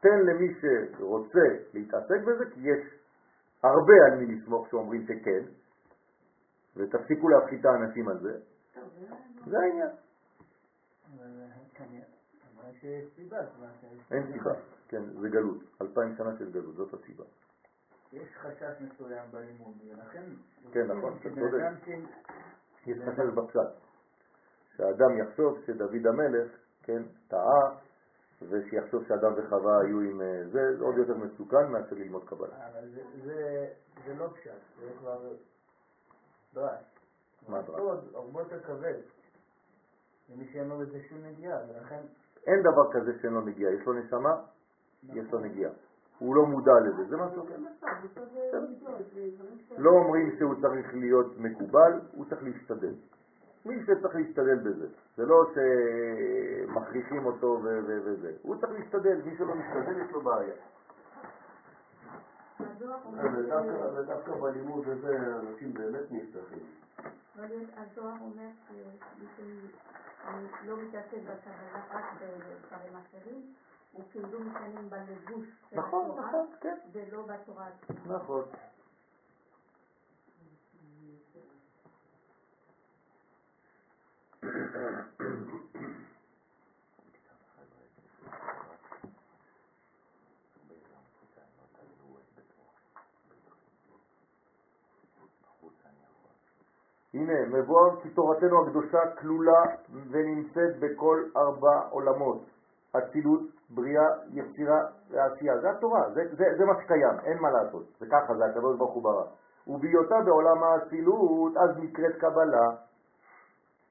תן 0.00 0.18
למי 0.18 0.54
שרוצה 0.60 1.46
להתעסק 1.74 2.20
בזה, 2.26 2.44
כי 2.54 2.60
יש 2.60 2.94
הרבה 3.62 3.92
על 4.06 4.18
מי 4.18 4.26
לסמוך 4.34 4.68
שאומרים 4.70 5.06
שכן, 5.06 5.42
ותפסיקו 6.76 7.28
להפחית 7.28 7.60
את 7.60 7.64
האנשים 7.64 8.08
על 8.08 8.18
זה, 8.18 8.32
טוב, 8.74 8.84
זה- 8.98 9.50
זה 9.50 9.58
העניין. 9.58 9.90
שיש 12.80 13.14
סיבה, 13.14 13.36
אין 14.10 14.32
סיבה, 14.32 14.50
כן, 14.88 15.02
זה 15.20 15.28
גלות, 15.28 15.56
אלפיים 15.82 16.16
שנה 16.16 16.38
של 16.38 16.50
גלות, 16.52 16.74
זאת 16.74 16.94
הסיבה. 16.94 17.24
יש 18.12 18.28
חשש 18.36 18.80
מסוים 18.80 19.30
בלימוד, 19.30 19.76
ולכן... 19.88 20.24
כן, 20.72 20.86
נכון, 20.86 21.16
אתה 21.20 21.28
צודק. 21.28 21.62
ש- 21.84 22.86
יש 22.88 22.98
חשש 22.98 23.34
בפשט, 23.34 23.70
שהאדם 24.76 25.18
יחשוב 25.18 25.58
שדוד 25.66 26.06
המלך, 26.06 26.50
כן, 26.82 27.02
טעה, 27.28 27.78
ושיחשוב 28.42 29.04
שאדם 29.08 29.32
וחווה 29.36 29.80
היו 29.84 30.00
עם 30.00 30.20
אה, 30.22 30.42
זה, 30.52 30.76
זה 30.78 30.84
עוד 30.84 30.94
יותר 30.98 31.14
מסוכן 31.14 31.72
מאשר 31.72 31.96
ללמוד 31.96 32.28
קבלה. 32.28 32.68
אבל 32.68 32.88
זה- 33.24 33.74
לא 34.18 34.28
פשט, 34.34 34.50
זה 34.80 34.90
כבר 34.98 35.34
דרש. 36.54 36.80
מה 37.48 37.62
דרש? 37.62 38.14
הרבה 38.14 38.40
יותר 38.40 38.60
כבד. 38.60 39.00
למי 40.28 40.48
שאין 40.52 40.68
לו 40.68 40.78
בזה 40.78 41.00
שום 41.08 41.18
נגיעה, 41.24 41.58
ולכן... 41.68 42.00
אין 42.46 42.62
דבר 42.62 42.92
כזה 42.92 43.18
שאין 43.20 43.32
לו 43.32 43.40
נגיעה, 43.40 43.72
יש 43.72 43.86
לו 43.86 43.92
נשמה, 43.92 44.36
יש 45.12 45.32
לו 45.32 45.38
נגיעה. 45.38 45.70
הוא 46.18 46.34
לא 46.34 46.46
מודע 46.46 46.72
לזה, 46.80 47.04
זה 47.04 47.16
משהו 47.16 47.44
אחר. 47.44 47.56
לא 49.78 49.90
אומרים 49.90 50.36
שהוא 50.38 50.54
צריך 50.60 50.94
להיות 50.94 51.38
מקובל, 51.38 52.00
הוא 52.12 52.24
צריך 52.28 52.42
להשתדל. 52.42 52.94
מי 53.66 53.82
שצריך 53.82 54.14
להשתדל 54.14 54.58
בזה, 54.58 54.86
זה 55.16 55.26
לא 55.26 55.44
שמכריחים 55.54 57.26
אותו 57.26 57.60
וזה, 57.62 58.32
הוא 58.42 58.56
צריך 58.60 58.72
להשתדל, 58.72 59.20
מי 59.24 59.36
שלא 59.36 59.54
משתדל 59.54 60.00
יש 60.00 60.10
לו 60.12 60.20
בעיה. 60.20 60.54
ודווקא 63.94 64.32
בלימוד 64.40 64.88
הזה 64.88 65.16
אנשים 65.16 65.74
באמת 65.74 66.12
נפתחים. 66.12 66.66
אבל 67.36 67.50
יש- 67.52 67.68
הזוהר 67.76 68.14
אומר 68.20 68.48
שמי 68.68 69.26
שלא 69.36 70.76
מתעסק 70.76 71.18
בקבלה 71.24 71.84
רק 71.90 72.04
בדברים 72.20 72.96
אחרים, 72.96 73.54
הוא 73.92 74.04
כאילו 74.12 74.40
מתעניין 74.40 74.90
בלבוש 74.90 75.46
של 75.70 75.76
נכון, 75.76 76.04
התורה, 76.04 76.28
נכון, 76.28 76.46
כן. 76.60 76.76
ולא 76.92 77.22
בתורה 77.22 77.66
עצמה. 77.68 78.16
נכון. 78.16 78.44
הנה, 97.18 97.58
מבואר 97.58 98.00
כי 98.02 98.08
תורתנו 98.10 98.62
הקדושה 98.62 98.98
כלולה 99.20 99.62
ונמצאת 100.10 100.78
בכל 100.80 101.22
ארבע 101.36 101.80
עולמות, 101.90 102.44
אצילות, 102.98 103.40
בריאה, 103.70 104.06
יצירה 104.32 104.80
ועשייה. 105.10 105.58
זה 105.58 105.70
התורה, 105.70 106.10
זה, 106.14 106.22
זה, 106.36 106.44
זה 106.58 106.64
מה 106.64 106.72
שקיים, 106.82 107.20
אין 107.24 107.38
מה 107.38 107.50
לעשות. 107.50 107.84
זה 108.00 108.06
ככה, 108.10 108.34
זה 108.34 108.44
הקדוש 108.44 108.76
ברוך 108.76 108.94
הוא 108.94 109.02
ברא. 109.02 109.24
ובהיותה 109.66 110.20
בעולם 110.24 110.62
האצילות, 110.62 111.56
אז 111.56 111.70
נקראת 111.78 112.16
קבלה, 112.18 112.70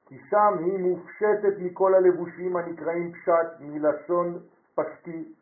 כי 0.05 0.17
שם 0.30 0.57
היא 0.59 0.80
מופשטת 0.80 1.59
מכל 1.59 1.93
הלבושים 1.93 2.57
הנקראים 2.57 3.11
פשט 3.11 3.59
מלשון 3.59 4.39
פשטי, 4.75 5.34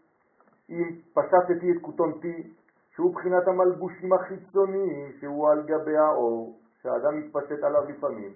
אם 0.70 0.92
פשטתי 1.14 1.72
את 1.72 1.82
כותונתי, 1.82 2.54
שהוא 2.96 3.14
בחינת 3.14 3.48
המלבושים 3.48 4.14
החיצוניים, 4.14 5.12
שהוא 5.20 5.50
על 5.50 5.64
גבי 5.64 5.98
האור, 5.98 6.60
שהאדם 6.86 7.20
מתפשט 7.20 7.64
עליו 7.64 7.82
לפעמים. 7.90 8.32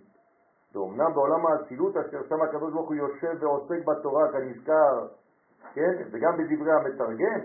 ואומנם 0.74 1.14
בעולם 1.14 1.46
האצילות, 1.46 1.98
אשר 1.98 2.22
שם 2.30 2.42
הקדוש 2.42 2.74
ברוך 2.74 2.88
הוא 2.88 2.96
יושב 2.96 3.36
ועוסק 3.40 3.86
בתורה 3.86 4.32
כנזכר, 4.32 5.08
כן, 5.74 5.94
וגם 6.12 6.38
בדברי 6.38 6.72
המתרגם, 6.72 7.40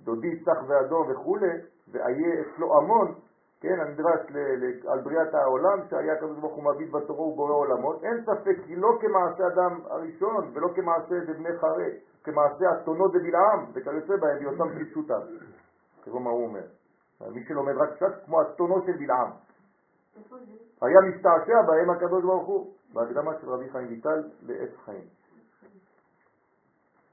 דודי 0.00 0.44
צח 0.44 0.58
ואדום 0.68 1.10
וכולי, 1.10 1.50
ואיה 1.92 2.40
אצלו 2.40 2.76
המון, 2.78 3.14
כן, 3.60 3.80
הנדרש 3.80 4.20
על 4.88 5.00
בריאת 5.00 5.34
העולם, 5.34 5.78
שהיה 5.90 6.12
הקדוש 6.12 6.38
ברוך 6.38 6.54
הוא 6.54 6.64
מביט 6.64 6.90
בתורה 6.92 7.22
ובורא 7.22 7.52
עולמות, 7.52 8.04
אין 8.04 8.24
ספק 8.24 8.56
כי 8.66 8.76
לא 8.76 8.88
כמעשה 9.00 9.46
אדם 9.46 9.80
הראשון, 9.84 10.50
ולא 10.54 10.68
כמעשה 10.74 11.14
דבני 11.20 11.58
חרי, 11.58 11.90
כמעשה 12.24 12.64
אתונו 12.72 13.08
דבלעם, 13.08 13.64
וכיוצא 13.72 14.16
בהם, 14.16 14.38
בהיותם 14.38 14.84
פשוטם. 14.90 15.20
תראו 16.04 16.20
מה 16.20 16.30
הוא 16.30 16.44
אומר. 16.44 16.66
מי 17.34 17.44
שלומד 17.44 17.74
רק 17.76 17.96
קצת, 17.96 18.24
כמו 18.26 18.42
אתונו 18.42 18.82
של 18.86 18.92
בלעם. 18.92 19.47
היה 20.82 21.00
משתעשע 21.00 21.62
בהם 21.66 21.90
הקדוש 21.90 22.24
ברוך 22.24 22.46
הוא, 22.46 22.66
בהקדמה 22.94 23.32
של 23.40 23.50
רבי 23.50 23.70
חיים 23.70 23.88
ויטל 23.88 24.22
לעץ 24.42 24.70
חיים. 24.84 25.04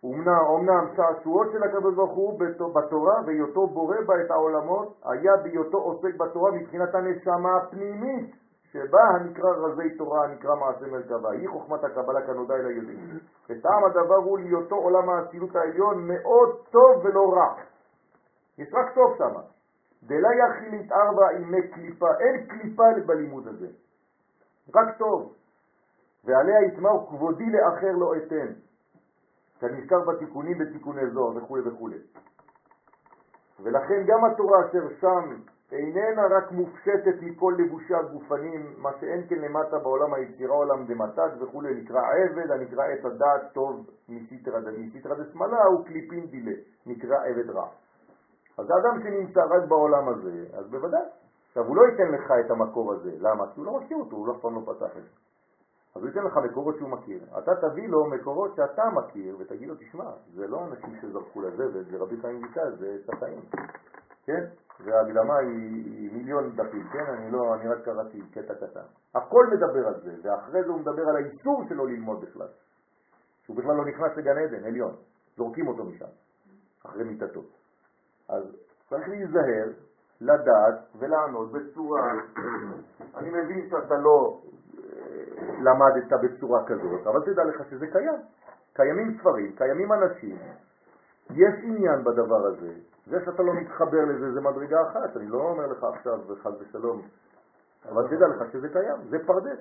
אומנם, 0.03 0.41
אומנם 0.47 0.87
שעשועו 0.95 1.51
של 1.51 1.63
הקדוש 1.63 1.95
ברוך 1.95 2.11
הוא 2.11 2.39
בת- 2.39 2.73
בתורה 2.75 3.15
והיותו 3.25 3.67
בורא 3.67 3.97
בה 4.07 4.13
את 4.25 4.31
העולמות 4.31 4.93
היה 5.05 5.37
בהיותו 5.43 5.77
עוסק 5.77 6.15
בתורה 6.15 6.51
מבחינת 6.51 6.95
הנשמה 6.95 7.57
הפנימית 7.57 8.35
שבה 8.71 9.01
הנקרא 9.15 9.49
רזי 9.49 9.97
תורה 9.97 10.23
הנקרא 10.25 10.55
מעשה 10.55 10.87
מרכבה. 10.87 11.31
היא 11.31 11.49
חוכמת 11.49 11.83
הקבלה 11.83 12.21
כנודע 12.27 12.55
אל 12.55 12.65
היודעים 12.65 13.19
וטעם 13.49 13.83
הדבר 13.85 14.15
הוא 14.15 14.39
להיותו 14.39 14.75
עולם 14.75 15.09
האצילות 15.09 15.55
העליון 15.55 16.07
מאוד 16.07 16.49
טוב 16.71 17.05
ולא 17.05 17.33
רע. 17.33 17.55
יש 18.57 18.73
רק 18.73 18.95
טוב 18.95 19.15
שמה 19.17 19.41
דלה 20.07 20.29
יכיל 20.33 20.71
להתערבה 20.71 21.33
ימי 21.33 21.67
קליפה 21.67 22.07
אין 22.19 22.45
קליפה 22.47 22.83
בלימוד 23.05 23.47
הזה 23.47 23.67
רק 24.75 24.97
טוב 24.97 25.33
ועליה 26.25 26.61
יתמר 26.61 27.07
כבודי 27.09 27.49
לאחר 27.49 27.91
לא 27.91 28.15
אתן 28.17 28.53
כנזכר 29.59 29.99
בתיקונים 29.99 30.57
בתיקוני 30.57 31.09
זוהר 31.09 31.37
וכו' 31.37 31.57
וכו'. 31.65 31.89
ולכן 33.63 34.03
גם 34.05 34.25
התורה 34.25 34.59
אשר 34.65 34.87
שם 35.01 35.35
איננה 35.71 36.21
רק 36.37 36.51
מופשטת 36.51 37.21
מכל 37.21 37.53
לבושי 37.57 37.95
הגופנים, 37.95 38.73
מה 38.77 38.89
שאין 38.99 39.21
כן 39.29 39.35
למטה 39.35 39.79
בעולם 39.79 40.13
היצירה 40.13 40.55
עולם 40.55 40.85
דמתת 40.85 41.31
וכו', 41.39 41.61
נקרא 41.61 42.01
עבד, 42.01 42.51
הנקרא 42.51 42.83
עץ 42.83 43.05
הדעת 43.05 43.53
טוב 43.53 43.89
מסיתרא 44.09 45.15
דשמאלה 45.15 45.63
הוא 45.63 45.85
קליפין 45.85 46.27
דילה, 46.27 46.55
נקרא 46.85 47.17
עבד 47.25 47.49
רע. 47.49 47.67
אז 48.57 48.65
האדם 48.69 49.01
שנמצא 49.03 49.39
רק 49.39 49.69
בעולם 49.69 50.09
הזה, 50.09 50.45
אז 50.57 50.69
בוודאי 50.69 51.07
עכשיו, 51.47 51.67
הוא 51.67 51.75
לא 51.75 51.81
ייתן 51.91 52.11
לך 52.11 52.31
את 52.45 52.51
המקור 52.51 52.93
הזה. 52.93 53.11
למה? 53.19 53.43
כי 53.53 53.59
הוא 53.59 53.65
לא 53.65 53.79
מכיר 53.79 53.97
אותו, 53.97 54.15
הוא 54.15 54.31
אף 54.31 54.41
פעם 54.41 54.55
לא 54.55 54.61
פתח 54.65 54.97
את 54.97 55.03
זה. 55.03 55.09
אז 55.95 56.01
הוא 56.01 56.07
ייתן 56.07 56.23
לך 56.23 56.37
מקורות 56.37 56.75
שהוא 56.77 56.89
מכיר. 56.89 57.23
אתה 57.37 57.51
תביא 57.61 57.87
לו 57.87 58.05
מקורות 58.05 58.55
שאתה 58.55 58.83
מכיר, 58.89 59.35
ותגיד 59.39 59.67
לו, 59.67 59.75
תשמע, 59.75 60.11
זה 60.33 60.47
לא 60.47 60.65
אנשים 60.65 60.95
שזרקו 61.01 61.41
לזבל, 61.41 61.83
זה 61.91 61.97
רבי 61.97 62.17
חיים 62.21 62.43
ויטל, 62.43 62.75
זה 62.75 62.97
צפאים. 63.05 63.41
כן? 64.25 64.43
וההקדמה 64.79 65.37
היא, 65.37 65.85
היא 65.85 66.13
מיליון 66.13 66.55
דפים, 66.55 66.87
כן? 66.93 67.05
אני 67.13 67.31
לא, 67.31 67.55
אני 67.55 67.67
רק 67.67 67.85
קראתי 67.85 68.21
קטע 68.31 68.53
קטן. 68.53 68.85
הכל 69.15 69.45
מדבר 69.53 69.87
על 69.87 70.01
זה, 70.01 70.15
ואחרי 70.23 70.63
זה 70.63 70.69
הוא 70.69 70.79
מדבר 70.79 71.09
על 71.09 71.15
האיסור 71.15 71.63
שלו 71.69 71.85
ללמוד 71.85 72.21
בכלל. 72.21 72.47
שהוא 73.43 73.57
בכלל 73.57 73.75
לא 73.75 73.85
נכנס 73.85 74.17
לגן 74.17 74.37
עדן, 74.37 74.65
עליון. 74.65 74.95
זורקים 75.37 75.67
אותו 75.67 75.83
משם, 75.83 76.05
אחרי 76.85 77.03
מיטתו. 77.03 77.41
אז 78.29 78.43
צריך 78.89 79.09
להיזהר, 79.09 79.69
לדעת 80.21 80.75
ולענות 80.99 81.51
בצורה, 81.51 82.11
אני 83.17 83.29
מבין 83.29 83.69
שאתה 83.69 83.95
לא 83.97 84.41
אה, 84.77 84.83
למדת 85.61 86.23
בצורה 86.23 86.65
כזאת, 86.65 87.07
אבל 87.07 87.21
תדע 87.21 87.43
לך 87.43 87.69
שזה 87.69 87.87
קיים. 87.87 88.19
קיימים 88.73 89.17
ספרים, 89.19 89.55
קיימים 89.55 89.93
אנשים, 89.93 90.37
יש 91.29 91.53
עניין 91.63 92.03
בדבר 92.03 92.47
הזה. 92.47 92.73
זה 93.07 93.17
שאתה 93.25 93.43
לא 93.43 93.53
מתחבר 93.53 94.05
לזה 94.05 94.33
זה 94.33 94.41
מדרגה 94.41 94.81
אחת, 94.81 95.17
אני 95.17 95.27
לא 95.27 95.37
אומר 95.37 95.67
לך 95.67 95.83
עכשיו 95.83 96.19
חס 96.43 96.51
ושלום, 96.59 97.01
אבל 97.91 98.07
תדע 98.07 98.27
לך 98.27 98.51
שזה 98.51 98.69
קיים, 98.69 98.97
זה 99.09 99.17
פרדס, 99.25 99.59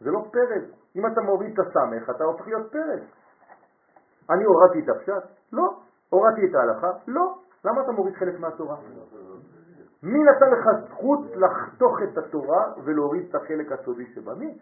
זה 0.00 0.10
לא 0.10 0.20
פרד. 0.32 0.64
אם 0.96 1.06
אתה 1.06 1.20
מוריד 1.20 1.52
את 1.52 1.66
הסמך, 1.66 2.10
אתה 2.10 2.24
הופך 2.24 2.46
להיות 2.46 2.72
פרד. 2.72 3.02
אני 4.30 4.44
הורדתי 4.44 4.78
את 4.84 4.96
הפשט? 4.96 5.24
לא. 5.52 5.76
הורדתי 6.08 6.40
את 6.50 6.54
ההלכה? 6.54 6.90
לא. 7.06 7.34
למה 7.66 7.82
אתה 7.82 7.92
מוריד 7.92 8.14
חלק 8.14 8.40
מהתורה? 8.40 8.76
מי 10.02 10.18
נתן 10.18 10.50
לך 10.50 10.88
זכות 10.88 11.20
לחתוך 11.36 11.96
את 12.02 12.18
התורה 12.18 12.72
ולהוריד 12.84 13.26
את 13.28 13.34
החלק 13.34 13.72
הסודי 13.72 14.06
שבה? 14.14 14.34
מי? 14.34 14.58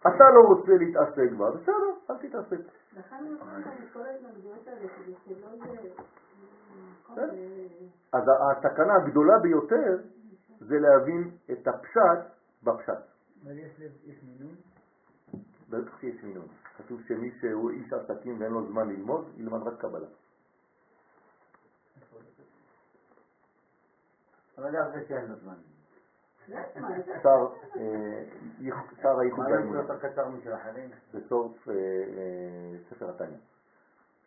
אתה 0.00 0.24
לא 0.34 0.40
רוצה 0.48 0.72
להתעסק 0.78 1.32
בה, 1.38 1.50
בסדר, 1.50 1.90
אל 2.10 2.16
תתעסק. 2.16 2.60
שלא 3.92 4.04
יהיה... 5.52 5.90
אז 8.12 8.22
הסכנה 8.50 8.94
הגדולה 8.94 9.38
ביותר 9.42 9.96
זה 10.60 10.78
להבין 10.78 11.30
את 11.52 11.68
הפשט 11.68 12.20
בפשט. 12.62 12.92
אבל 13.44 13.58
יש 13.58 13.80
יש 14.04 14.22
מינון? 14.22 14.54
בטח 15.70 16.00
שיש 16.00 16.24
מינון. 16.24 16.46
כתוב 16.76 17.00
שמי 17.02 17.30
שהוא 17.40 17.70
איש 17.70 17.92
עסקים 17.92 18.40
ואין 18.40 18.52
לו 18.52 18.66
זמן 18.66 18.88
ללמוד, 18.88 19.24
ילמד 19.36 19.62
רק 19.62 19.80
קבלה. 19.80 20.06
גם 24.58 24.90
זה 24.94 25.04
שאין 25.08 25.26
לו 25.26 25.36
זמן. 25.36 25.54
שר 26.46 26.54
אה, 29.04 29.20
הייחוד 29.20 29.46
משל 30.38 30.54
אחרים? 30.54 30.90
בסוף 31.14 31.68
אה, 31.68 31.74
אה, 31.74 32.78
ספר 32.90 33.10
התניא. 33.10 33.38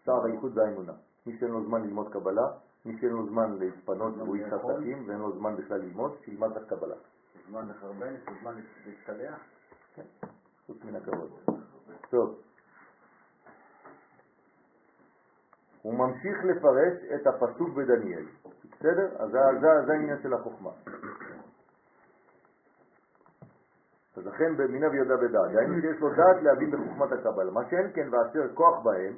שר 0.05 0.25
הייחוד 0.25 0.57
והאמונה. 0.57 0.93
מי 1.25 1.37
שאין 1.39 1.51
לו 1.51 1.65
זמן 1.65 1.81
ללמוד 1.81 2.13
קבלה, 2.13 2.47
מי 2.85 2.97
שאין 2.99 3.11
לו 3.11 3.27
זמן 3.27 3.57
להתפנות 3.59 4.17
והוא 4.17 4.35
איש 4.35 4.53
עסקים 4.53 5.09
ואין 5.09 5.19
לו 5.19 5.31
זמן 5.37 5.55
בכלל 5.55 5.77
ללמוד, 5.77 6.17
שילמד 6.25 6.51
רק 6.51 6.69
קבלה. 6.69 6.95
זמן 7.49 7.69
לחרבן, 7.69 8.15
זמן 8.41 8.55
להשתלח? 8.85 9.39
כן, 9.95 10.03
חוץ 10.67 10.77
מן 10.83 10.95
הכבוד. 10.95 11.31
טוב. 12.09 12.41
הוא 15.81 15.93
ממשיך 15.93 16.37
לפרש 16.45 16.97
את 17.15 17.27
הפסוק 17.27 17.69
בדניאל. 17.69 18.25
בסדר? 18.71 19.07
אז 19.19 19.31
זה 19.85 19.93
העניין 19.93 20.17
של 20.23 20.33
החוכמה. 20.33 20.69
אז 24.17 24.25
לכן 24.25 24.57
במינה 24.57 24.89
וידע 24.89 25.15
בדעת, 25.15 25.51
דהיינו 25.51 25.81
שיש 25.81 26.01
לו 26.01 26.09
דעת 26.09 26.43
להבין 26.43 26.71
בחוכמת 26.71 27.11
הקבלה. 27.11 27.51
מה 27.51 27.61
שאין 27.69 27.91
כן 27.93 28.07
ואשר 28.11 28.53
כוח 28.53 28.83
בהם, 28.83 29.13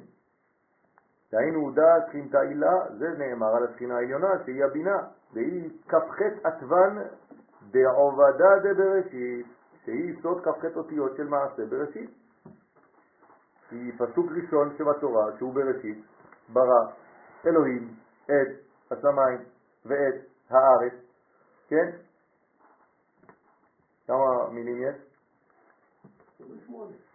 דהיינו 1.32 1.70
דעת 1.70 2.06
שכינתה 2.08 2.40
עילה, 2.40 2.74
זה 2.98 3.08
נאמר 3.18 3.56
על 3.56 3.64
השכינה 3.64 3.96
העליונה 3.96 4.28
שהיא 4.44 4.64
הבינה, 4.64 4.96
והיא 5.32 5.70
כ"ח 5.88 6.22
עטבן 6.44 6.96
בעובדה 7.70 8.58
דבראשית, 8.62 9.46
שהיא 9.84 10.22
סוד 10.22 10.44
כ"ח 10.44 10.76
אותיות 10.76 11.16
של 11.16 11.28
מעשה 11.28 11.66
בראשית. 11.66 12.10
היא 13.70 13.92
פסוק 13.98 14.26
ראשון 14.36 14.74
שבתורה, 14.78 15.24
שהוא 15.38 15.54
בראשית, 15.54 16.04
ברא 16.52 16.92
אלוהים 17.46 17.88
את 18.24 18.69
השמיים 18.90 19.40
ואת 19.86 20.14
הארץ, 20.50 20.94
כן? 21.68 21.90
כמה 24.06 24.50
מילים 24.50 24.82
יש? 24.82 24.96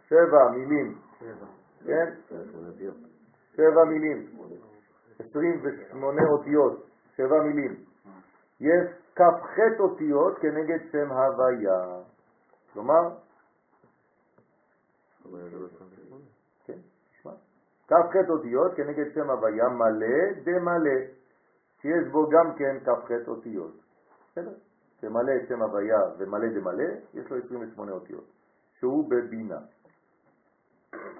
שבע 0.07 0.49
מילים, 0.51 0.97
כן? 1.85 2.13
שבע 3.55 3.83
מילים, 3.85 4.27
28 5.19 6.21
אותיות, 6.31 6.85
שבע 7.15 7.43
מילים. 7.43 7.75
יש 8.59 8.87
כ"ח 9.15 9.59
אותיות 9.79 10.39
כנגד 10.39 10.79
שם 10.91 11.11
הוויה. 11.11 12.01
כלומר, 12.73 13.01
כן, 16.65 16.79
כ"ח 17.87 18.29
אותיות 18.29 18.75
כנגד 18.75 19.13
שם 19.13 19.29
הוויה 19.29 19.69
מלא 19.69 20.41
דמלא, 20.43 20.99
שיש 21.85 22.07
בו 22.11 22.29
גם 22.29 22.55
כן 22.55 22.77
כ"ח 22.85 23.27
אותיות. 23.27 23.71
בסדר? 24.31 24.53
שמלא 25.01 25.31
את 25.35 25.47
שם 25.47 25.61
הוויה 25.61 25.99
ומלא 26.17 26.47
דמלא, 26.47 26.83
יש 27.13 27.29
לו 27.29 27.37
28 27.37 27.91
אותיות, 27.91 28.23
שהוא 28.79 29.09
בבינה. 29.09 29.59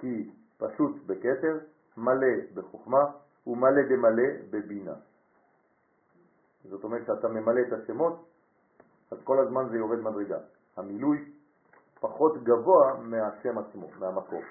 כי 0.00 0.30
פשוט 0.58 0.96
בכתר, 1.06 1.58
מלא 1.96 2.26
בחוכמה 2.54 3.04
ומלא 3.46 3.82
דמלא 3.82 4.28
בבינה. 4.50 4.94
זאת 6.64 6.84
אומרת 6.84 7.06
שאתה 7.06 7.28
ממלא 7.28 7.60
את 7.68 7.72
השמות, 7.72 8.24
אז 9.10 9.18
כל 9.24 9.38
הזמן 9.38 9.68
זה 9.70 9.76
יורד 9.76 9.98
מדרגה. 9.98 10.38
המילוי 10.76 11.32
פחות 12.00 12.44
גבוה 12.44 12.94
מהשם 13.00 13.58
עצמו, 13.58 13.88
מהמקור. 13.98 14.42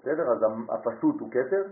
בסדר? 0.00 0.32
אז 0.32 0.38
הפשוט 0.68 1.20
הוא 1.20 1.30
כתר, 1.30 1.62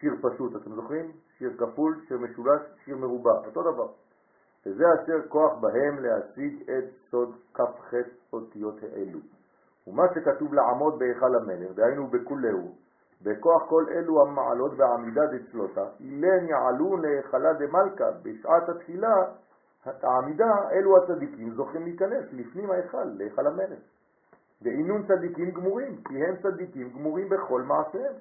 שיר 0.00 0.14
פשוט, 0.22 0.56
אתם 0.56 0.74
זוכרים? 0.74 1.12
שיר 1.38 1.50
כפול, 1.58 2.00
שיר 2.08 2.18
משולש, 2.18 2.62
שיר 2.84 2.96
מרובע, 2.96 3.46
אותו 3.46 3.62
דבר. 3.62 3.88
וזה 4.66 4.84
אשר 4.94 5.28
כוח 5.28 5.52
בהם 5.60 5.98
להשיג 5.98 6.70
את 6.70 6.84
סוד 7.10 7.34
כ"ח 7.54 7.94
אותיות 8.32 8.76
האלו. 8.82 9.18
ומה 9.86 10.02
שכתוב 10.14 10.54
לעמוד 10.54 10.98
בהיכל 10.98 11.34
המלך, 11.34 11.72
דהיינו 11.74 12.06
בכולהו, 12.06 12.74
בכוח 13.22 13.68
כל 13.68 13.84
אלו 13.90 14.22
המעלות 14.22 14.72
והעמידה 14.76 15.22
דצלותה, 15.26 15.84
אילן 16.00 16.48
יעלו 16.48 16.96
להיכלה 16.96 17.52
דמלכה, 17.52 18.10
בשעת 18.22 18.68
התפילה, 18.68 19.14
העמידה, 19.84 20.70
אלו 20.72 20.96
הצדיקים 20.96 21.50
זוכים 21.54 21.82
להיכנס 21.82 22.24
לפנים 22.32 22.70
ההיכל, 22.70 23.04
להיכל 23.04 23.46
המלך. 23.46 23.78
ואינון 24.62 25.06
צדיקים 25.06 25.50
גמורים, 25.50 25.96
כי 26.08 26.24
הם 26.24 26.36
צדיקים 26.42 26.90
גמורים 26.90 27.28
בכל 27.28 27.62
מעשיהם. 27.62 28.14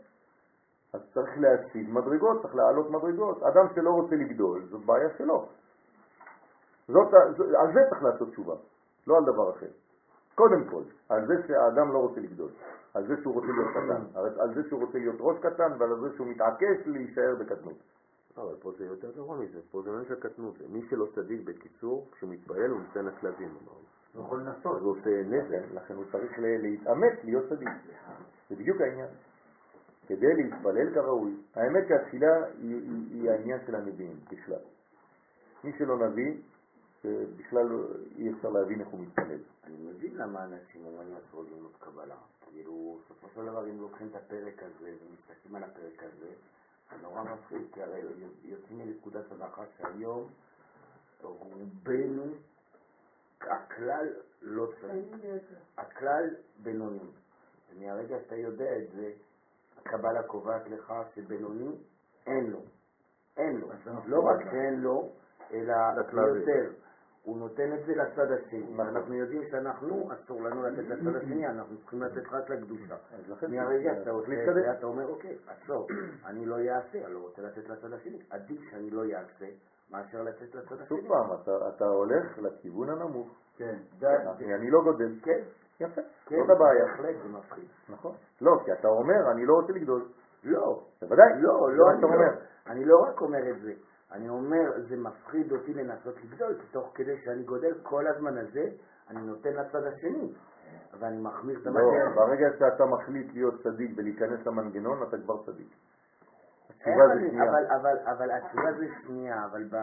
אז 0.94 1.02
צריך 1.14 1.30
להשיג 1.38 1.90
מדרגות, 1.90 2.42
צריך 2.42 2.56
להעלות 2.56 2.90
מדרגות. 2.90 3.44
אדם 3.44 3.66
שלא 3.76 3.90
רוצה 3.90 4.16
לגדול, 4.16 4.66
זאת 4.70 4.86
בעיה 4.86 5.10
שלו. 5.18 5.50
זאת, 6.88 7.14
על 7.58 7.74
זה 7.74 7.80
צריך 7.90 8.04
לעשות 8.04 8.30
תשובה, 8.30 8.56
לא 9.08 9.18
על 9.18 9.24
דבר 9.24 9.50
אחר. 9.50 9.68
קודם 10.36 10.64
כל, 10.70 10.84
על 11.10 11.28
זה 11.28 11.34
שהאדם 11.48 11.94
לא 11.94 11.98
רוצה 11.98 12.20
לגדול, 12.20 12.50
על 12.94 13.08
זה 13.08 13.14
שהוא 13.22 13.34
רוצה 13.34 13.48
להיות 13.48 13.70
קטן, 13.72 14.20
על 14.40 14.54
זה 14.56 14.70
שהוא 14.70 14.82
רוצה 14.86 14.98
להיות 14.98 15.16
ראש 15.20 15.38
קטן 15.40 15.72
ועל 15.80 16.00
זה 16.02 16.16
שהוא 16.16 16.28
מתעקש 16.28 16.78
להישאר 16.86 17.36
בקטנות. 17.40 17.78
אבל 18.38 18.56
פה 18.60 18.72
זה 18.78 18.86
יותר 18.86 19.12
גרוע 19.12 19.38
מזה, 19.38 19.60
פה 19.72 19.82
זה 19.82 19.92
לא 19.92 20.04
של 20.04 20.16
קטנות, 20.16 20.56
מי 20.70 20.82
שלא 20.90 21.08
צדיק 21.16 21.42
בקיצור, 21.46 22.08
כשהוא 22.12 22.30
מתפעל 22.30 22.70
הוא 22.70 22.80
נותן 22.80 23.06
לכלבים, 23.06 23.50
אמרנו. 23.64 23.80
הוא 24.14 24.26
יכול 24.26 24.40
לנסות. 24.42 24.76
אז 24.76 24.82
הוא 24.82 24.92
עושה 24.92 25.24
נזק. 25.24 25.72
לכן 25.74 25.94
הוא 25.94 26.04
צריך 26.12 26.32
להתאמץ 26.40 27.14
להיות 27.24 27.50
צדיק. 27.50 27.70
זה 28.50 28.56
בדיוק 28.56 28.82
העניין. 28.82 29.10
כדי 30.08 30.34
להתפלל 30.36 30.94
כראוי. 30.94 31.32
האמת 31.56 31.88
שהתפילה 31.88 32.46
היא, 32.46 32.76
היא, 32.76 33.22
היא 33.22 33.32
העניין 33.32 33.60
של 33.66 33.76
הנביאים 33.76 34.20
בכלל. 34.32 34.60
מי 35.64 35.72
שלא 35.78 36.08
נביא, 36.08 36.34
בכלל 37.38 37.68
אי 38.18 38.32
אפשר 38.32 38.50
להבין 38.50 38.82
איך 38.82 38.88
הוא 38.88 39.00
מתפלל. 39.00 39.40
אני 39.64 39.76
מבין 39.78 40.16
למה 40.16 40.44
אנשים 40.44 40.86
אומרים 40.86 41.08
אסור 41.16 41.44
ללמוד 41.44 41.72
קבלה. 41.80 42.16
כאילו, 42.52 43.00
בסופו 43.06 43.28
של 43.36 43.46
דבר, 43.46 43.70
אם 43.70 43.82
לוקחים 43.82 44.08
את 44.08 44.16
הפרק 44.16 44.64
הזה 44.64 44.92
ומסתכלים 44.92 45.56
על 45.56 45.64
הפרק 45.64 46.04
הזה, 46.04 46.30
זה 46.92 47.02
נורא 47.02 47.24
מפחיד, 47.24 47.62
כי 47.74 47.84
הרי 47.84 48.02
יוצאים 48.44 48.78
מנקודת 48.78 49.32
הנחה 49.32 49.64
שהיום 49.78 50.28
רובנו, 51.22 52.24
הכלל 53.42 54.08
לא 54.42 54.68
צריך. 54.82 55.06
הכלל 55.78 56.36
בינוני. 56.64 57.10
ומהרגע 57.74 58.18
שאתה 58.20 58.36
יודע 58.36 58.78
את 58.78 58.92
זה, 58.96 59.12
הקבלה 59.88 60.24
קובעת 60.24 60.68
לך 60.70 60.94
שבינוני 61.16 61.76
אין 62.28 62.50
לו. 62.52 62.60
אין 63.38 63.58
לו. 63.58 63.68
לא 64.06 64.20
רק 64.20 64.44
שאין 64.52 64.82
לו, 64.82 65.10
אלא. 65.54 65.74
יותר. 66.40 66.72
הוא 67.24 67.38
נותן 67.38 67.74
את 67.74 67.86
זה 67.86 67.96
לצד 67.96 68.32
השני. 68.32 68.74
נכון. 68.74 68.80
אנחנו 68.88 69.14
יודעים 69.14 69.42
שאנחנו, 69.52 70.10
אסור 70.14 70.42
לנו 70.44 70.64
לתת 70.64 70.84
לצד 70.90 71.16
השני, 71.16 71.48
אנחנו 71.48 71.78
צריכים 71.78 72.04
לתת 72.04 72.24
רק 72.32 72.50
לקדושה. 72.50 72.96
מהרגע 73.50 73.96
שאתה 73.96 74.10
עושה 74.12 74.50
את. 74.50 74.54
זה, 74.54 74.72
אתה 74.72 74.86
אומר, 74.86 75.08
אוקיי, 75.08 75.38
עצור, 75.48 75.88
אני 76.26 76.46
לא 76.46 76.56
אעשה, 76.60 77.06
אני 77.06 77.14
לא 77.14 77.20
רוצה 77.20 77.42
לתת 77.42 77.70
לצד 77.70 77.94
השני. 77.94 78.20
עדיף 78.30 78.62
שאני 78.72 78.90
לא 78.90 79.04
אעשה, 79.04 79.46
מאשר 79.92 80.22
לתת 80.24 80.56
לצד 80.56 80.76
שוב 80.88 80.98
השני. 80.98 81.10
פעם, 81.10 81.34
אתה- 81.42 81.70
אתה 81.76 81.86
הולך 81.86 82.38
לכיוון 82.38 82.90
הנמוך. 82.90 83.28
כן, 83.58 83.76
אני 84.40 84.56
אני 84.56 84.72
לא 84.72 84.82
גודל. 84.84 85.20
כן, 85.24 85.42
יפה, 85.80 86.02
זאת 86.30 86.50
הבעיה. 86.50 86.86
זה 87.02 87.30
מפחיד. 87.30 87.68
נכון. 87.90 88.16
לא, 88.42 88.52
כי 88.66 88.74
אתה 88.74 88.88
אומר, 88.88 89.32
אני 89.32 89.46
לא 89.46 89.54
רוצה 89.54 89.74
לגדול. 89.74 90.06
לא, 90.44 90.84
בוודאי. 91.02 91.42
לא, 91.42 91.72
לא, 91.72 91.92
אני 91.92 92.02
לא. 92.02 92.08
אומר. 92.08 92.30
אני 92.68 92.86
לא 92.86 92.98
רק 92.98 93.22
אומר 93.22 93.50
את 93.50 93.62
זה, 93.62 93.74
אני 94.12 94.30
אומר, 94.30 94.72
זה 94.90 94.96
מפחיד 94.98 95.52
אותי 95.52 95.74
לנסות 95.74 96.16
לגדול, 96.24 96.56
כי 96.62 96.68
תוך 96.72 96.92
כדי 96.96 97.18
שאני 97.26 97.44
גודל 97.44 97.74
כל 97.84 98.08
הזמן 98.08 98.38
הזה, 98.38 98.70
אני 99.10 99.22
נותן 99.22 99.54
לצד 99.54 99.84
השני, 99.84 100.34
ואני 101.00 101.22
מחמיר 101.22 101.60
את 101.60 101.66
לא, 101.66 101.80
המדע. 101.80 102.16
ברגע 102.16 102.48
שאתה 102.60 102.86
מחליט 102.86 103.34
להיות 103.34 103.64
צדיק 103.64 103.92
ולהיכנס 103.98 104.46
למנגנון, 104.46 105.04
אתה 105.04 105.18
כבר 105.18 105.44
צדיק. 105.46 105.68
התשובה 106.70 107.06
אבל, 107.06 107.20
זה 107.20 107.30
שנייה. 107.30 107.50
אבל, 107.50 107.66
אבל, 107.76 107.98
אבל 108.06 108.32
התשובה 108.32 108.74
זה 108.78 108.86
שנייה, 109.04 109.46
אבל 109.46 109.64
ב, 109.64 109.76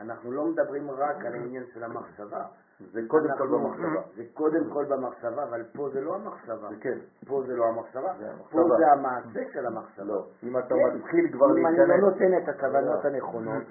אנחנו 0.00 0.32
לא 0.32 0.44
מדברים 0.44 0.90
רק 0.90 1.16
על 1.16 1.32
העניין 1.32 1.64
של 1.74 1.84
המחשבה. 1.84 2.44
זה 2.92 3.00
קודם 3.08 3.28
כל 3.38 3.46
במחשבה. 3.46 4.02
זה 4.16 4.24
קודם 4.34 4.70
כל 4.72 4.84
במחשבה, 4.84 5.44
אבל 5.44 5.62
פה 5.76 5.88
זה 5.92 6.00
לא 6.00 6.14
המחשבה. 6.14 6.68
זה 6.68 6.76
כן. 6.80 6.98
פה 7.26 7.42
זה 7.46 7.56
לא 7.56 7.64
המחשבה, 7.68 8.12
פה. 8.50 8.68
זה 8.78 8.92
המעשה 8.92 9.40
של 9.52 9.66
המחשבה. 9.66 10.04
לא, 10.04 10.26
אם 10.42 10.58
אתה 10.58 10.74
כן. 10.74 10.96
מתחיל 10.96 11.32
כבר 11.32 11.46
אם 11.58 11.66
אני 11.66 11.78
לא 11.78 11.86
להיכנס, 11.86 12.04
נותן 12.04 12.38
את 12.38 12.48
הכוונות 12.48 13.04
הנכונות, 13.04 13.62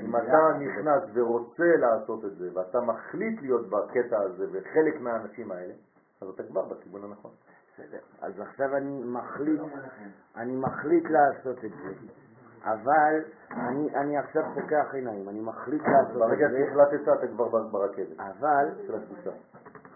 אם 0.00 0.16
אתה 0.16 0.58
נכנס 0.58 1.02
ורוצה 1.14 1.76
לעשות 1.76 2.24
את 2.24 2.36
זה, 2.36 2.48
ואתה 2.54 2.80
מחליט 2.80 3.42
להיות 3.42 3.70
בקטע 3.70 4.20
הזה 4.20 4.46
וחלק 4.52 5.00
מהאנשים 5.00 5.52
האלה, 5.52 5.74
אז 6.20 6.28
אתה 6.28 6.42
כבר 6.42 6.64
בכיוון 6.64 7.04
הנכון. 7.04 7.30
בסדר. 7.74 7.98
אז 8.20 8.40
עכשיו 8.40 8.76
אני 8.76 9.02
מחליט, 9.04 9.60
אני 10.36 10.56
מחליט 10.56 11.04
לעשות 11.10 11.64
את 11.64 11.70
זה, 11.70 11.92
אבל 12.64 13.24
אני, 13.52 13.94
אני 13.94 14.18
עכשיו 14.18 14.42
פוקח 14.54 14.86
עיניים, 14.92 15.28
אני 15.28 15.40
מחליט 15.40 15.82
לעשות 15.82 16.16
ברגע 16.16 16.46
את 16.46 16.50
זה, 16.50 16.58
שהחלטת 16.66 17.08
אתה 17.18 17.26
כבר 17.26 17.48
ברכבת 17.48 18.20
אבל. 18.20 18.68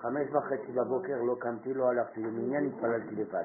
חמש 0.01 0.29
וחצי 0.33 0.73
בבוקר 0.73 1.23
לא 1.23 1.37
קמתי, 1.39 1.75
לא 1.75 1.91
הלכתי 1.91 2.23
למניין, 2.23 2.67
התפללתי 2.67 3.15
לבד. 3.15 3.45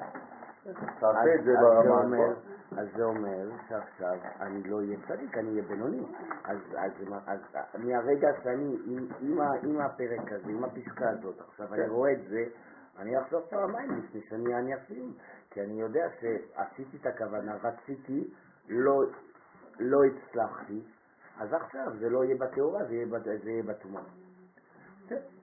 תעשה 1.00 1.34
את 1.34 1.44
זה 1.44 1.58
אז 1.58 1.64
ברמה. 1.64 2.16
אז 2.78 2.88
זה 2.96 3.04
אומר 3.04 3.50
שעכשיו 3.68 4.18
אני 4.40 4.62
לא 4.62 4.76
אהיה 4.76 4.96
צדיק, 5.08 5.38
אני 5.38 5.50
אהיה 5.50 5.62
בינוני. 5.62 6.02
אז, 6.44 6.58
אז, 6.76 6.92
אז, 7.26 7.40
אז 7.54 7.80
מהרגע 7.84 8.28
שאני, 8.42 8.76
עם, 8.86 9.06
עם, 9.20 9.40
עם 9.62 9.80
הפרק 9.80 10.32
הזה, 10.32 10.50
עם 10.50 10.64
הפסקה 10.64 11.10
הזאת, 11.10 11.40
עכשיו 11.48 11.74
אני 11.74 11.82
כן. 11.82 11.90
רואה 11.90 12.12
את 12.12 12.28
זה, 12.28 12.44
אני 12.98 13.20
אחשוב 13.20 13.40
פעמיים 13.50 13.98
לפני 13.98 14.20
שאני 14.20 14.54
אענה 14.54 14.74
אפילו, 14.74 15.06
כי 15.50 15.60
אני 15.60 15.80
יודע 15.80 16.06
שעשיתי 16.20 16.96
את 16.96 17.06
הכוונה, 17.06 17.56
רציתי, 17.62 18.30
לא, 18.70 19.02
לא 19.80 19.98
הצלחתי, 20.04 20.80
אז 21.40 21.52
עכשיו 21.52 21.92
זה 21.98 22.08
לא 22.10 22.24
יהיה 22.24 22.36
בתאורה, 22.36 22.84
זה 22.84 22.94
יהיה, 22.94 23.62
בטומאה. 23.62 24.02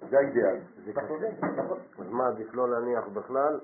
זה 0.09 0.17
האידאל. 0.17 0.59
זה 0.86 0.93
קשה. 0.93 1.47
נכון. 1.63 1.80
אז 1.99 2.11
מה, 2.11 2.28
עדיף 2.28 2.53
לא 2.53 2.69
להניח 2.69 3.07
בכלל? 3.07 3.59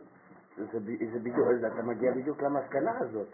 זה, 0.58 0.80
בדיוק, 1.20 1.48
אתה 1.74 1.82
מגיע 1.84 2.12
בדיוק 2.12 2.42
למסקנה 2.42 3.00
הזאת. 3.00 3.28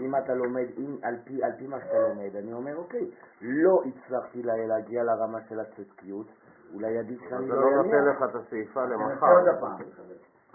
אם 0.00 0.16
אתה 0.16 0.34
לומד, 0.34 0.66
אם, 0.78 0.96
על, 1.02 1.16
פי, 1.24 1.44
על 1.44 1.52
פי 1.58 1.66
מה 1.66 1.80
שאתה 1.80 1.98
לומד, 2.08 2.36
אני 2.36 2.52
אומר, 2.52 2.76
אוקיי, 2.76 3.10
לא 3.42 3.82
הצלחתי 3.86 4.42
לה- 4.42 4.66
להגיע 4.66 5.02
לרמה 5.04 5.38
של 5.48 5.60
הצדקיות, 5.60 6.26
אולי 6.74 6.98
עדיף 6.98 7.20
שאני 7.28 7.46
זה 7.46 7.52
לא 7.54 7.60
לא 7.70 7.82
נותן 7.82 7.96
אניח. 7.96 8.22
לך 8.22 8.30
את 8.30 8.34
השאיפה 8.34 8.84
למחר. 8.84 9.26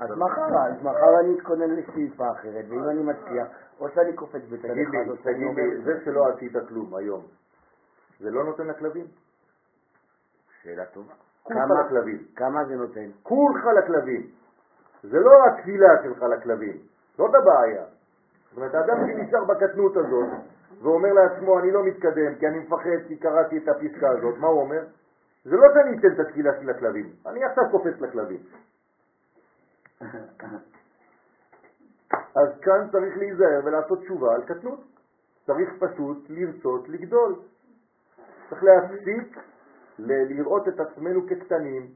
אז 0.04 0.18
מחר, 0.18 0.42
אז 0.68 0.84
מחר 0.84 1.20
אני 1.20 1.36
אתכונן 1.40 1.70
לשאיפה 1.70 2.32
אחרת, 2.32 2.66
ואם 2.70 2.90
אני 2.90 3.04
מצליח, 3.04 3.48
או 3.80 3.90
שאני 3.90 4.14
קופץ 4.14 4.42
בצד 4.52 4.66
אחד, 4.66 5.10
או 5.10 5.16
שאני 5.24 5.34
תגיד 5.34 5.48
אומר, 5.48 5.64
לי, 5.64 5.82
זה 5.84 6.00
שלא 6.06 6.28
עשית 6.28 6.52
כלום 6.70 6.96
היום, 6.96 7.22
זה 8.20 8.30
לא 8.32 8.44
נותן 8.44 8.68
לכלבים? 8.68 9.06
שאלה 10.62 10.86
טובה. 10.86 11.14
כמה- 11.46 11.82
לכלבים. 11.86 12.26
כמה 12.36 12.66
זה 12.66 12.76
נותן? 12.76 13.10
כולך 13.24 13.66
לכלבים. 13.78 14.28
זה 15.04 15.20
לא 15.20 15.32
התפילה 15.48 16.04
שלך 16.04 16.22
לכלבים, 16.24 16.78
זאת 17.18 17.32
הבעיה. 17.36 17.84
זאת 18.50 18.58
אומרת, 18.58 18.76
האדם 18.76 18.98
שנשאר 19.08 19.44
בקטנות 19.46 19.98
הזאת 19.98 20.30
ואומר 20.82 21.14
לעצמו, 21.14 21.60
אני 21.60 21.72
לא 21.72 21.84
מתקדם 21.84 22.36
כי 22.40 22.48
אני 22.48 22.60
מפחד 22.60 23.08
כי 23.08 23.18
קראתי 23.18 23.58
את 23.58 23.68
הפסקה 23.68 24.10
הזאת, 24.10 24.38
מה 24.38 24.48
הוא 24.48 24.62
אומר? 24.62 24.84
זה 25.46 25.56
לא 25.56 25.68
שאני 25.74 25.98
אתן 26.00 26.08
את 26.14 26.20
התפילה 26.28 26.52
שלי 26.56 26.66
לכלבים, 26.66 27.10
אני 27.26 27.44
עכשיו 27.46 27.64
קופץ 27.72 28.02
לכלבים. 28.02 28.40
אז 32.42 32.50
כאן 32.62 32.88
צריך 32.92 33.18
להיזהר 33.18 33.62
ולעשות 33.66 34.00
תשובה 34.00 34.36
על 34.36 34.44
קטנות. 34.44 34.80
צריך 35.46 35.70
פשוט 35.80 36.30
לרצות 36.30 36.90
לגדול. 36.90 37.36
צריך 38.50 38.64
להפסיק 38.64 39.38
לראות 40.00 40.68
את 40.68 40.80
עצמנו 40.80 41.28
כקטנים, 41.28 41.88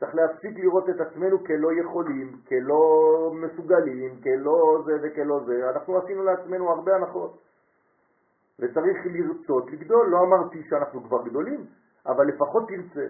צריך 0.00 0.14
להפסיק 0.14 0.58
לראות 0.58 0.88
את 0.88 1.00
עצמנו 1.00 1.44
כלא 1.44 1.72
יכולים, 1.80 2.40
כלא 2.48 3.32
מסוגלים, 3.34 4.20
כלא 4.22 4.82
זה 4.86 4.92
וכלא 5.02 5.40
זה. 5.46 5.70
אנחנו 5.70 5.98
עשינו 5.98 6.24
לעצמנו 6.24 6.70
הרבה 6.70 6.94
הנחות. 6.94 7.38
וצריך 8.58 8.96
לרצות 9.06 9.70
לגדול. 9.72 10.08
לא 10.08 10.18
אמרתי 10.20 10.62
שאנחנו 10.68 11.02
כבר 11.04 11.24
גדולים, 11.24 11.66
אבל 12.06 12.26
לפחות 12.26 12.68
תרצה. 12.68 13.06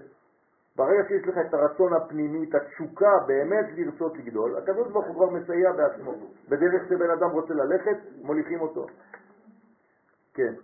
ברגע 0.77 1.09
שיש 1.09 1.27
לך 1.29 1.39
את 1.49 1.55
הרצון 1.55 1.93
הפנימי, 1.95 2.49
את 2.49 2.55
התשוקה 2.55 3.13
באמת 3.27 3.67
לרצות 3.77 4.17
לגדול, 4.17 4.57
הקדוש 4.57 4.93
ברוך 4.93 5.07
הוא 5.07 5.15
כבר 5.15 5.31
מסייע 5.31 5.73
בעצמו. 5.73 6.13
בדרך 6.49 6.89
שבן 6.89 7.11
אדם 7.11 7.31
רוצה 7.31 7.55
ללכת, 7.55 7.99
מוליכים 8.23 8.61
אותו. 8.61 8.87
כן. 10.35 10.55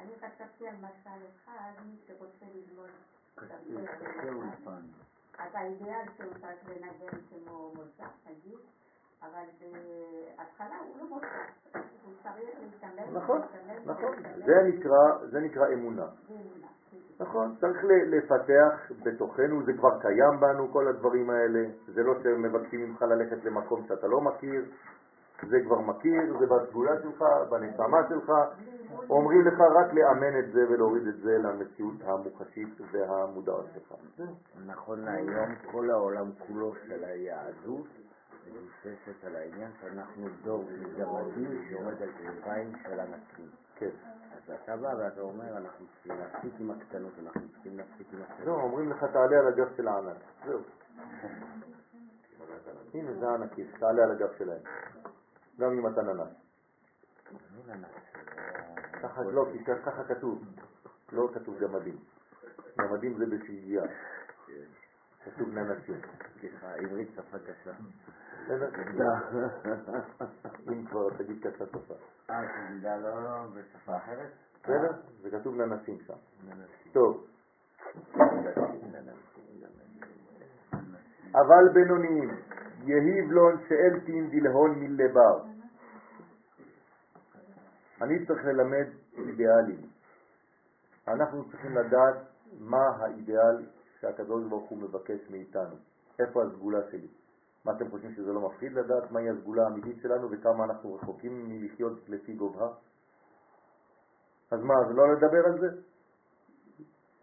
אני 0.00 0.12
חשבתי 0.16 0.68
על 0.68 0.74
משל 0.76 1.24
אחד, 1.36 1.72
מי 1.86 1.96
שרוצה 2.06 2.46
ללמוד 2.54 2.90
אז 5.38 5.54
האידאל 5.54 6.06
שהוא 6.16 6.32
צריך 6.32 6.68
לנגן 6.68 7.18
כמו 7.30 7.72
מוצא, 7.74 8.04
נגיד, 8.30 8.58
אבל 9.22 9.44
בהתחלה 9.60 10.78
הוא 10.78 10.96
לא 10.98 11.08
מוצא, 11.08 11.26
הוא 12.04 12.12
צריך 12.22 12.50
להתאמן, 12.60 13.16
נכון, 13.16 13.40
נכון. 13.84 14.14
להתאמן, 14.16 14.46
זה 14.46 14.52
נקרא, 14.68 15.26
זה 15.30 15.40
נקרא 15.40 15.72
אמונה. 15.72 16.06
נכון, 17.20 17.54
צריך 17.60 17.84
לפתח 17.84 18.92
בתוכנו, 19.02 19.62
זה 19.64 19.72
כבר 19.72 20.00
קיים 20.00 20.40
בנו 20.40 20.72
כל 20.72 20.88
הדברים 20.88 21.30
האלה, 21.30 21.64
זה 21.86 22.02
לא 22.02 22.14
שמבקשים 22.22 22.80
ממך 22.88 23.02
ללכת 23.02 23.44
למקום 23.44 23.84
שאתה 23.88 24.06
לא 24.06 24.20
מכיר, 24.20 24.64
זה 25.48 25.60
כבר 25.66 25.80
מכיר, 25.80 26.38
זה 26.38 26.46
בסגולה 26.46 27.02
שלך, 27.02 27.24
בנשמה 27.50 28.08
שלך, 28.08 28.32
אומרים 29.10 29.46
לך 29.46 29.60
רק 29.60 29.94
לאמן 29.94 30.38
את 30.38 30.52
זה 30.52 30.60
ולהוריד 30.70 31.06
את 31.06 31.16
זה 31.16 31.38
למציאות 31.38 31.94
המוחשית 32.04 32.80
והמודעת 32.92 33.64
שלך. 33.74 33.94
נכון 34.66 35.00
להיום, 35.04 35.54
כל 35.70 35.90
העולם 35.90 36.30
כולו 36.46 36.74
של 36.74 37.04
היהדות 37.04 37.86
מבוססת 38.46 39.24
על 39.24 39.36
העניין 39.36 39.70
שאנחנו 39.80 40.28
דור 40.42 40.64
גמדים 40.98 41.64
שעומד 41.70 42.02
על 42.02 42.08
כתפיים 42.12 42.72
של 42.82 43.00
ענקים. 43.00 43.48
כן. 43.74 43.90
אז 44.32 44.50
אתה 44.50 44.76
בא 44.76 44.88
ואתה 44.98 45.20
אומר, 45.20 45.56
אנחנו 45.56 45.86
צריכים 45.86 46.18
להפסיק 46.18 46.52
עם 46.60 46.70
הקטנות, 46.70 47.12
אנחנו 47.26 47.48
צריכים 47.52 47.76
להפסיק 47.76 48.06
עם 48.12 48.22
הקטנות. 48.22 48.46
לא, 48.46 48.52
אומרים 48.52 48.90
לך 48.90 49.04
תעלה 49.04 49.38
על 49.38 49.46
הגב 49.46 49.76
של 49.76 49.88
הענק, 49.88 50.16
זהו. 50.46 50.60
הנה 52.94 53.14
זה 53.20 53.28
הענקים, 53.28 53.66
תעלה 53.78 54.04
על 54.04 54.10
הגב 54.10 54.28
שלהם. 54.38 54.62
גם 55.58 55.72
אם 55.72 55.86
אתה 55.86 56.02
ננס. 56.02 56.28
ככה 59.02 59.22
לא, 59.22 59.46
כי 59.52 59.64
ככה 59.64 60.04
כתוב. 60.04 60.44
לא 61.12 61.28
כתוב 61.34 61.58
גמדים. 61.58 61.96
גמדים 62.78 63.18
זה 63.18 63.26
בשהייה. 63.26 63.82
כתוב 65.24 65.48
ננסים. 65.48 66.00
סליחה, 66.40 66.74
עברית 66.74 67.08
שפה 67.14 67.38
קשה. 67.38 67.72
בסדר? 68.44 68.68
אם 70.72 70.86
כבר 70.86 71.10
תגיד 71.18 71.38
קצת 71.40 71.68
שפה. 71.68 71.94
אה, 72.30 72.42
שתדע 72.48 72.96
לא, 72.96 73.22
לא, 73.22 73.46
בשפה 73.54 73.96
אחרת? 73.96 74.30
בסדר? 74.62 74.92
זה 75.22 75.30
כתוב 75.30 75.54
ננסים 75.54 75.98
שם. 76.06 76.14
טוב. 76.92 77.26
אבל 81.34 81.68
בינוניים, 81.74 82.30
יהיב 82.84 83.30
לון 83.30 83.56
שאלתין 83.68 84.30
דלהון 84.30 84.78
מלבר. 84.78 85.42
אני 88.02 88.26
צריך 88.26 88.44
ללמד 88.44 88.86
אידיאלים. 89.18 89.80
אנחנו 91.08 91.50
צריכים 91.50 91.76
לדעת 91.76 92.16
מה 92.60 92.88
האידיאל 92.98 93.66
שהקדוש 94.00 94.48
ברוך 94.48 94.70
הוא 94.70 94.78
מבקש 94.78 95.30
מאיתנו. 95.30 95.76
איפה 96.18 96.42
הסגולה 96.42 96.78
שלי? 96.90 97.08
מה 97.64 97.72
אתם 97.72 97.90
חושבים 97.90 98.12
שזה 98.14 98.32
לא 98.32 98.40
מפחיד 98.40 98.72
לדעת 98.72 99.10
מהי 99.10 99.30
הסגולה 99.30 99.62
האמיתית 99.64 99.96
שלנו 100.02 100.30
וכמה 100.30 100.64
אנחנו 100.64 100.94
רחוקים 100.94 101.48
מלחיות 101.48 102.08
לפי 102.08 102.32
גובה? 102.32 102.68
אז 104.50 104.62
מה, 104.62 104.74
אז 104.74 104.96
לא 104.96 105.12
לדבר 105.12 105.46
על 105.46 105.60
זה? 105.60 105.68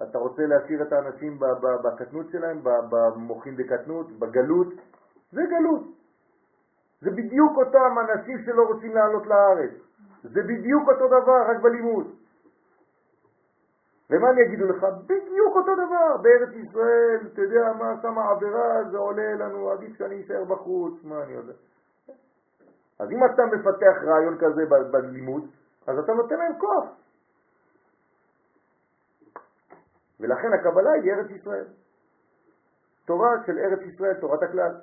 אתה 0.04 0.18
רוצה 0.18 0.42
להשאיר 0.46 0.82
את 0.82 0.94
האנשים 0.94 1.40
בקטנות 1.84 2.30
שלהם, 2.30 2.64
ב- 2.64 2.90
במוחין 2.90 3.56
דקטנות, 3.56 4.12
בגלות? 4.12 4.68
זה 5.32 5.42
גלות. 5.50 5.84
זה 7.02 7.10
בדיוק 7.12 7.58
אותם 7.58 7.96
אנשים 8.00 8.38
שלא 8.46 8.64
רוצים 8.68 8.96
לעלות 8.96 9.28
לארץ. 9.28 9.72
זה 10.24 10.42
בדיוק 10.44 10.90
אותו 10.90 11.08
דבר, 11.08 11.52
רק 11.52 11.62
בלימוד. 11.62 12.08
ומה 14.10 14.30
אני 14.30 14.42
אגידו 14.42 14.66
לך? 14.66 14.84
בדיוק 15.06 15.56
אותו 15.56 15.76
דבר. 15.76 16.18
בארץ 16.22 16.50
ישראל, 16.56 17.20
אתה 17.34 17.42
יודע 17.42 17.74
מה, 17.74 17.94
שמה 18.02 18.30
עבירה, 18.30 18.84
זה 18.92 18.98
עולה 18.98 19.34
לנו, 19.34 19.72
עדיף 19.72 19.98
שאני 19.98 20.22
אשאר 20.22 20.44
בחוץ, 20.44 20.94
מה 21.04 21.24
אני 21.24 21.34
יודע. 21.34 21.54
אז 23.00 23.12
אם 23.12 23.26
אתה 23.26 23.46
מפתח 23.46 23.96
רעיון 24.04 24.38
כזה 24.38 24.66
בלימוד, 24.92 25.44
אז 25.88 26.00
אתה 26.00 26.14
נותן 26.14 26.36
להם 26.36 26.60
כוח. 26.60 26.86
ולכן 30.20 30.54
הקבלה 30.54 30.92
היא 30.92 31.14
ארץ 31.14 31.30
ישראל. 31.30 31.66
תורה 33.06 33.30
של 33.46 33.58
ארץ 33.58 33.80
ישראל, 33.82 34.14
תורת 34.14 34.44
הכלל. 34.44 34.76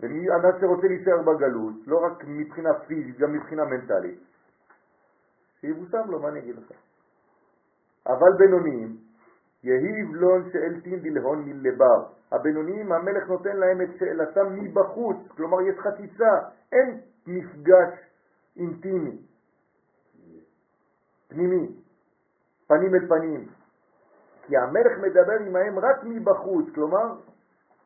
ומי 0.00 0.30
אדם 0.30 0.60
שרוצה 0.60 0.86
להישאר 0.86 1.22
בגלות, 1.22 1.74
לא 1.86 2.04
רק 2.04 2.24
מבחינה 2.26 2.74
פיזית, 2.86 3.18
גם 3.18 3.32
מבחינה 3.32 3.64
מנטלית, 3.64 4.20
שיבושם 5.60 6.10
לו, 6.10 6.18
מה 6.18 6.28
אני 6.28 6.38
אגיד 6.38 6.56
לך? 6.58 6.72
אבל 8.10 8.32
בינוניים, 8.38 8.96
יהיב 9.62 10.14
לון 10.14 10.50
שאלתין 10.52 11.00
דלהון 11.00 11.44
מלבר. 11.44 12.04
הבינוניים, 12.32 12.92
המלך 12.92 13.28
נותן 13.28 13.56
להם 13.56 13.82
את 13.82 13.88
שאלתם 13.98 14.54
מבחוץ, 14.54 15.16
כלומר 15.36 15.60
יש 15.60 15.78
חציצה, 15.78 16.30
אין 16.72 17.00
מפגש 17.26 17.92
אינטימי, 18.56 19.18
פנימי, 21.28 21.66
פנים 22.66 22.94
אל 22.94 23.08
פנים. 23.08 23.46
כי 24.46 24.56
המלך 24.56 24.98
מדבר 24.98 25.32
עמהם 25.46 25.78
רק 25.78 26.04
מבחוץ, 26.04 26.66
כלומר, 26.74 27.14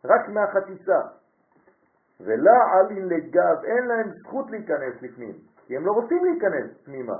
רק 0.04 0.28
מהחציצה. 0.28 1.00
ולה 2.20 2.58
עלין 2.72 3.08
לגב, 3.08 3.64
אין 3.64 3.84
להם 3.84 4.10
זכות 4.10 4.50
להיכנס 4.50 5.02
לפנים, 5.02 5.34
כי 5.66 5.76
הם 5.76 5.86
לא 5.86 5.92
רוצים 5.92 6.24
להיכנס 6.24 6.84
פנימה. 6.84 7.16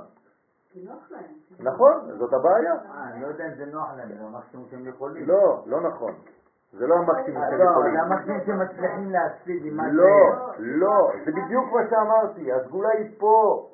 נכון, 1.59 2.17
זאת 2.17 2.33
הבעיה. 2.33 2.73
אה, 2.73 3.09
אני 3.11 3.21
לא 3.21 3.27
יודע 3.27 3.45
אם 3.47 3.53
זה 3.57 3.65
נוח 3.65 3.89
להם, 3.97 4.07
זה 4.07 4.23
המקסימום 4.23 4.65
שהם 4.71 4.87
יכולים. 4.87 5.27
לא, 5.27 5.63
לא 5.65 5.81
נכון. 5.81 6.13
זה 6.73 6.87
לא 6.87 6.95
המקסימום 6.95 7.43
אה, 7.43 7.49
שהם 7.49 7.59
לא, 7.59 7.71
יכולים. 7.71 7.93
זה 7.93 8.01
המקסימום 8.01 8.39
שהם 8.45 8.61
מצליחים 8.61 9.11
להשיג 9.11 9.67
עם 9.67 9.77
מה 9.77 9.87
לא, 9.91 10.05
לא, 10.57 11.11
זה 11.25 11.31
בדיוק 11.31 11.65
מה 11.73 11.79
שאמרתי, 11.89 12.53
הסגולה 12.53 12.89
היא 12.89 13.19
פה. 13.19 13.69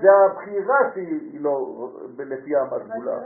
זה 0.00 0.08
הבחירה 0.26 0.78
שהיא 0.94 1.40
לא 1.40 1.88
לפי 2.18 2.60
אבל 2.60 2.80
הסגולה. 2.80 3.18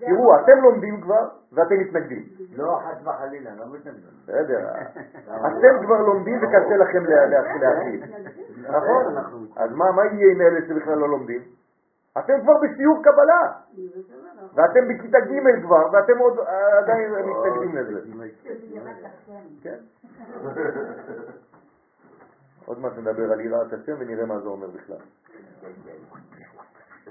תראו, 0.00 0.34
המקום. 0.34 0.44
אתם 0.44 0.62
לומדים 0.62 1.00
כבר 1.00 1.28
ואתם 1.52 1.74
מתנגדים. 1.80 2.22
לא, 2.56 2.80
חס 2.84 3.06
וחלילה, 3.06 3.54
לא 3.54 3.66
מתנגדים. 3.66 4.10
בסדר. 4.22 4.68
אתם 5.46 5.84
כבר 5.86 6.00
לומדים 6.00 6.38
וקשה 6.38 6.76
לכם 6.76 7.04
לה- 7.04 7.26
לה- 7.26 7.56
להכיל. 7.60 8.04
נכון? 8.68 9.16
אז 9.56 9.70
מה 9.72 9.92
מה 9.92 10.04
יהיה 10.04 10.32
עם 10.34 10.40
אלה 10.40 10.60
שבכלל 10.68 10.98
לא 10.98 11.08
לומדים? 11.08 11.40
אתם 12.18 12.32
כבר 12.42 12.52
בשיעור 12.62 13.02
קבלה, 13.02 13.52
ואתם 14.54 14.88
בכיתה 14.88 15.18
ג' 15.20 15.62
כבר, 15.62 15.88
ואתם 15.92 16.18
עוד 16.18 16.38
אה, 16.38 16.78
עדיין 16.78 17.12
מתנגדים 17.12 17.76
לזה. 17.76 18.00
כן? 19.62 19.76
עוד 22.66 22.78
מעט 22.78 22.92
נדבר 22.98 23.32
על 23.32 23.40
יראת 23.40 23.72
השם 23.72 23.94
ונראה 23.98 24.26
מה 24.26 24.38
זה 24.40 24.48
אומר 24.48 24.66
בכלל. 24.66 24.96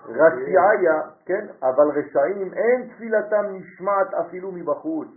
רשעיה, 0.06 1.02
כן, 1.26 1.46
אבל 1.64 1.88
רשעים 1.90 2.54
אין 2.54 2.90
תפילתם 2.90 3.46
נשמעת 3.52 4.14
אפילו 4.14 4.52
מבחוץ. 4.52 5.08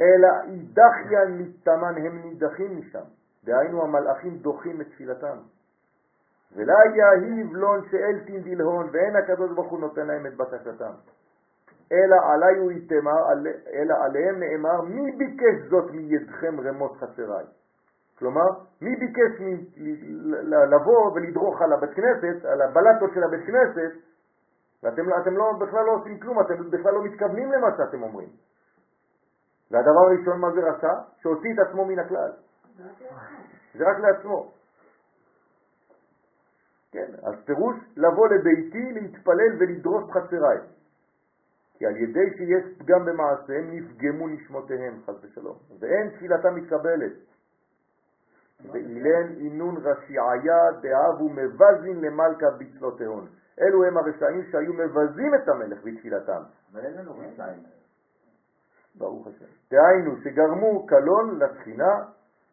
אלא 0.00 0.28
אידחיין 0.44 1.38
מתאמן 1.38 1.94
הם 1.96 2.22
נידחים 2.24 2.78
משם. 2.78 3.04
דהיינו 3.44 3.82
המלאכים 3.82 4.36
דוחים 4.36 4.80
את 4.80 4.86
תפילתם. 4.86 5.36
ולה 6.56 6.74
יהיב 6.94 7.52
לון 7.52 7.80
שאלתין 7.90 8.42
דלהון, 8.42 8.88
ואין 8.92 9.16
הקדוש 9.16 9.50
ברוך 9.50 9.70
הוא 9.70 9.80
נותן 9.80 10.06
להם 10.06 10.26
את 10.26 10.36
בקשתם. 10.36 10.92
אלא 11.92 12.16
עלי 12.32 12.58
הוא 12.58 12.72
יתמר, 12.72 13.32
אלא 13.72 13.94
עליהם 14.04 14.40
נאמר, 14.40 14.80
מי 14.80 15.12
ביקש 15.12 15.68
זאת 15.70 15.90
מידכם 15.90 16.60
רמות 16.60 16.96
חסריי? 16.96 17.44
כלומר, 18.18 18.46
מי 18.80 18.96
ביקש 18.96 19.40
מ- 19.40 19.64
לבוא 20.74 21.12
ולדרוך 21.14 21.62
על 21.62 21.72
הבית 21.72 21.90
כנסת, 21.94 22.44
על 22.44 22.62
הבלטות 22.62 23.10
של 23.14 23.24
הבית 23.24 23.46
כנסת, 23.46 23.92
ואתם 24.82 25.08
לא- 25.08 25.16
אתם 25.22 25.36
לא, 25.36 25.52
בכלל 25.60 25.84
לא 25.84 25.92
עושים 25.92 26.18
כלום, 26.20 26.40
אתם 26.40 26.70
בכלל 26.70 26.92
לא 26.94 27.04
מתכוונים 27.04 27.52
למה 27.52 27.68
שאתם 27.76 28.02
אומרים. 28.02 28.28
והדבר 29.70 30.00
הראשון, 30.08 30.40
מה 30.40 30.50
זה 30.50 30.60
רשע? 30.60 30.92
שהוציא 31.22 31.50
את 31.54 31.68
עצמו 31.68 31.84
מן 31.84 31.98
הכלל. 31.98 32.32
זה 33.74 33.84
רק 33.90 33.98
לעצמו. 33.98 34.52
כן, 36.92 37.10
אז 37.22 37.34
פירוש 37.44 37.76
לבוא 37.96 38.28
לביתי, 38.28 38.92
להתפלל 38.92 39.52
ולדרוש 39.60 40.04
חסריי. 40.10 40.58
כי 41.78 41.86
על 41.86 41.96
ידי 41.96 42.30
שיש 42.36 42.78
פגם 42.78 43.04
במעשיהם 43.04 43.70
נפגמו 43.70 44.28
נשמותיהם, 44.28 45.00
חס 45.06 45.14
ושלום, 45.24 45.56
ואין 45.80 46.10
תפילתם 46.10 46.54
מתקבלת. 46.54 47.12
ואילן 48.72 49.34
אינון 49.36 49.76
רשיעיה 49.76 50.62
דאבו 50.82 51.28
מבזין 51.28 52.00
למלכה 52.00 52.46
בצלותיהון. 52.58 53.28
אלו 53.60 53.84
הם 53.84 53.96
הרשעים 53.96 54.42
שהיו 54.50 54.72
מבזים 54.72 55.34
את 55.34 55.48
המלך 55.48 55.78
בתפילתם. 55.84 56.42
רשעים. 56.74 57.62
ברוך 58.94 59.26
השם. 59.26 59.46
דהיינו 59.70 60.16
שגרמו 60.24 60.86
קלון 60.86 61.38
לתחינה, 61.38 61.92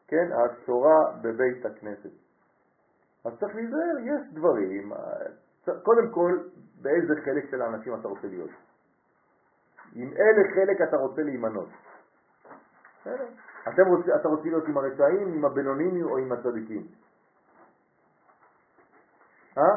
כן, 0.08 0.30
השורה 0.32 1.12
בבית 1.22 1.66
הכנסת. 1.66 2.10
אז 3.26 3.34
צריך 3.40 3.56
להיזהר, 3.56 4.00
יש 4.00 4.34
דברים, 4.34 4.92
קודם 5.84 6.12
כל, 6.12 6.38
באיזה 6.82 7.14
חלק 7.26 7.50
של 7.52 7.62
האנשים 7.62 7.96
אתה 8.00 8.08
רוצה 8.08 8.28
להיות. 8.28 8.50
עם 9.96 10.08
איזה 10.08 10.42
חלק 10.56 10.82
אתה 10.90 10.98
רוצה 10.98 11.22
להימנות. 11.22 11.70
בסדר. 13.02 13.26
אתם 13.68 13.88
רוצ, 13.88 14.06
אתה 14.22 14.28
רוצה 14.28 14.44
להיות 14.44 14.68
עם 14.68 14.78
הרשעים, 14.78 15.34
עם 15.34 15.46
הבינונים 15.46 16.04
או 16.06 16.18
עם 16.18 16.32
הצדיקים? 16.32 16.82
אה? 19.58 19.76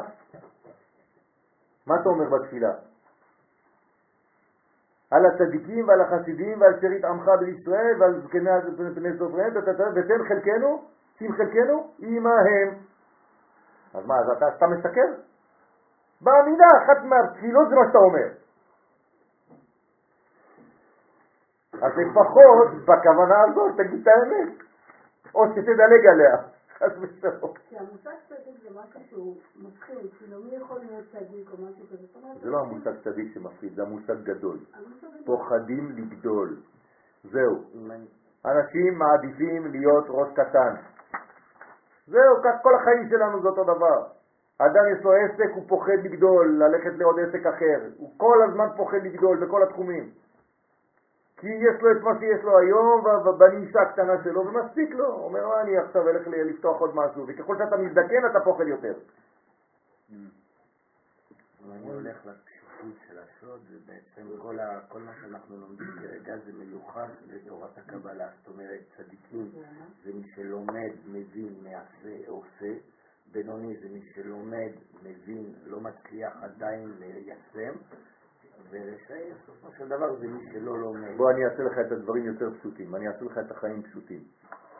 מה 1.87 1.95
אתה 2.01 2.09
אומר 2.09 2.29
בתפילה? 2.29 2.73
על 5.11 5.25
הצדיקים 5.25 5.87
ועל 5.87 6.01
החסידים 6.01 6.61
ועל 6.61 6.81
שארית 6.81 7.05
עמך 7.05 7.25
בישראל 7.39 8.01
ועל 8.01 8.21
זקני 8.21 8.49
בני 8.95 9.17
סופריהם 9.17 9.53
ותן 9.95 10.27
חלקנו, 10.27 10.83
שים 11.17 11.31
חלקנו 11.31 11.93
עמהם. 11.99 12.69
אז 13.93 14.05
מה, 14.05 14.15
אז 14.19 14.37
אתה 14.37 14.45
סתם 14.55 14.71
מסכר? 14.71 15.07
בעמידה 16.21 16.65
אחת 16.83 17.03
מהתפילות 17.03 17.69
זה 17.69 17.75
מה 17.75 17.81
שאתה 17.87 17.97
אומר. 17.97 18.27
אז 21.81 21.91
לפחות 21.97 22.67
בכוונה 22.83 23.41
הזאת 23.41 23.71
תגיד 23.77 24.01
את 24.01 24.07
האמת, 24.07 24.53
או 25.35 25.45
שתדלג 25.51 26.05
עליה, 26.11 26.37
חס 26.77 26.91
ושלום. 27.01 27.53
כי 27.69 27.77
המושג 27.77 28.11
צדיק 28.29 28.61
זה 28.63 28.69
משהו 28.79 28.99
שהוא 29.09 29.35
מפחיד, 29.55 30.13
כאילו 30.17 30.43
מי 30.43 30.55
יכול 30.55 30.79
להיות 30.79 31.05
צדיק 31.11 31.49
או 31.51 31.57
משהו 31.65 31.85
כזה. 31.87 32.07
זה 32.41 32.49
לא 32.49 32.59
המושג 32.59 32.91
צדיק 33.03 33.33
שמפחיד, 33.33 33.75
זה 33.75 33.81
המושג 33.81 34.23
גדול. 34.23 34.57
פוחדים 35.25 35.91
לגדול. 35.95 36.55
זהו. 37.23 37.63
אנשים 38.45 38.99
מעדיפים 38.99 39.71
להיות 39.71 40.05
ראש 40.09 40.29
קטן. 40.33 40.75
זהו, 42.07 42.35
כך 42.43 42.61
כל 42.61 42.75
החיים 42.75 43.09
שלנו 43.09 43.41
זה 43.41 43.47
אותו 43.47 43.63
דבר. 43.63 44.03
אדם 44.59 44.83
יש 44.97 45.03
לו 45.03 45.11
עסק, 45.13 45.55
הוא 45.55 45.63
פוחד 45.67 45.99
לגדול, 46.03 46.63
ללכת 46.63 46.97
לעוד 46.97 47.15
עסק 47.19 47.45
אחר. 47.45 47.79
הוא 47.97 48.13
כל 48.17 48.37
הזמן 48.49 48.67
פוחד 48.77 48.97
לגדול 49.03 49.45
בכל 49.45 49.63
התחומים. 49.63 50.09
כי 51.37 51.47
יש 51.47 51.81
לו 51.81 51.91
את 51.91 52.01
מה 52.03 52.19
שיש 52.19 52.43
לו 52.43 52.57
היום 52.59 53.03
בנישה 53.37 53.81
הקטנה 53.81 54.23
שלו, 54.23 54.47
ומספיק 54.47 54.89
לו. 54.89 55.07
הוא 55.07 55.25
אומר, 55.25 55.47
"מה, 55.47 55.61
אני 55.61 55.77
עכשיו 55.77 56.09
אלך 56.09 56.27
לפתוח 56.27 56.81
עוד 56.81 56.95
משהו, 56.95 57.25
וככל 57.27 57.57
שאתה 57.57 57.77
מזדקן 57.77 58.25
אתה 58.31 58.39
פוחד 58.39 58.67
יותר. 58.67 58.93
אני 61.71 61.91
הולך 61.91 62.17
לפשוטות 62.25 62.95
של 63.07 63.19
הסוד, 63.19 63.59
זה 63.69 63.77
בעצם 63.85 64.27
כל, 64.89 64.99
מה 64.99 65.11
שאנחנו 65.21 65.57
לומדים 65.57 65.87
כרגע 66.01 66.37
זה 66.45 66.51
מיוחס 66.53 67.09
לתורת 67.27 67.77
הקבלה. 67.77 68.27
זאת 68.37 68.53
אומרת, 68.53 68.79
צדיקים 68.97 69.51
זה 70.03 70.11
מי 70.13 70.31
שלומד, 70.35 70.91
מבין, 71.05 71.53
מעשה, 71.63 72.27
עושה. 72.27 72.73
בינוני 73.31 73.77
זה 73.81 73.89
מי 73.89 74.01
שלומד, 74.15 74.71
מבין, 75.03 75.53
לא 75.65 75.79
מצליח 75.79 76.33
עדיין 76.41 76.91
ליישם. 76.99 77.73
ורשעי, 78.69 79.31
בסופו 79.33 79.67
של 79.77 79.87
דבר, 79.87 80.15
זה 80.15 80.27
מי 80.27 80.49
שלא 80.53 80.79
לומד. 80.79 81.17
בוא 81.17 81.31
אני 81.31 81.45
אעשה 81.45 81.63
לך 81.63 81.79
את 81.87 81.91
הדברים 81.91 82.25
יותר 82.25 82.51
פשוטים, 82.59 82.95
אני 82.95 83.07
אעשה 83.07 83.25
לך 83.25 83.37
את 83.37 83.51
החיים 83.51 83.83
פשוטים. 83.83 84.19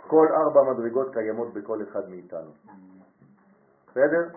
כל 0.07 0.28
ארבע 0.28 0.73
מדרגות 0.73 1.13
קיימות 1.13 1.53
בכל 1.53 1.84
אחד 1.84 2.09
מאיתנו. 2.09 2.51
בסדר? 3.88 4.30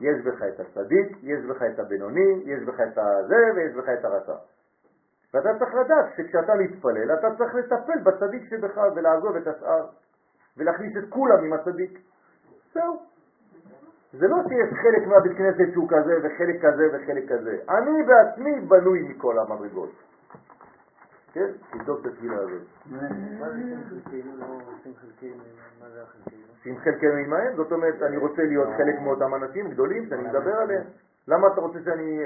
יש 0.00 0.24
בך 0.26 0.42
את 0.42 0.60
הצדיק, 0.60 1.18
יש 1.22 1.44
בך 1.44 1.62
את 1.62 1.78
הבינוני, 1.78 2.42
יש 2.44 2.62
בך 2.66 2.80
את 2.80 2.98
הזה 2.98 3.42
ויש 3.56 3.74
בך 3.76 3.88
את 3.88 4.04
הרשע. 4.04 4.36
ואתה 5.34 5.48
צריך 5.58 5.74
לדעת 5.74 6.06
שכשאתה 6.16 6.52
מתפלל, 6.54 7.12
אתה 7.12 7.28
צריך 7.38 7.54
לטפל 7.54 7.98
בצדיק 8.02 8.50
שבך 8.50 8.76
ולעזוב 8.96 9.36
את 9.36 9.46
השאר, 9.46 9.86
ולהכניס 10.56 10.96
את 10.96 11.10
כולם 11.10 11.44
עם 11.44 11.52
הצדיק. 11.52 11.98
זהו. 12.74 13.11
זה 14.12 14.28
לא 14.28 14.36
שיש 14.48 14.78
חלק 14.82 15.06
מהבית 15.06 15.38
כנסת 15.38 15.72
שהוא 15.72 15.88
כזה 15.88 16.14
וחלק 16.22 16.64
כזה 16.64 16.88
וחלק 16.92 17.32
כזה. 17.32 17.56
אני 17.68 18.02
בעצמי 18.02 18.60
בנוי 18.60 19.02
מכל 19.02 19.38
המדרגות. 19.38 19.90
כן? 21.32 21.46
תבדוק 21.72 22.00
את 22.00 22.06
התפילה 22.06 22.36
הזאת. 22.36 22.62
חלקנו? 23.40 24.36
לא? 24.38 24.46
שים 26.62 26.78
חלקנו 26.78 27.12
עמהם, 27.26 27.56
זאת 27.56 27.72
אומרת, 27.72 28.02
אני 28.02 28.16
רוצה 28.16 28.42
להיות 28.42 28.68
חלק 28.76 29.00
מאותם 29.00 29.34
אנשים 29.34 29.70
גדולים 29.70 30.06
שאני 30.08 30.22
מדבר 30.22 30.54
עליהם. 30.56 30.84
למה 31.28 31.46
אתה 31.46 31.60
רוצה 31.60 31.78
שאני 31.84 32.20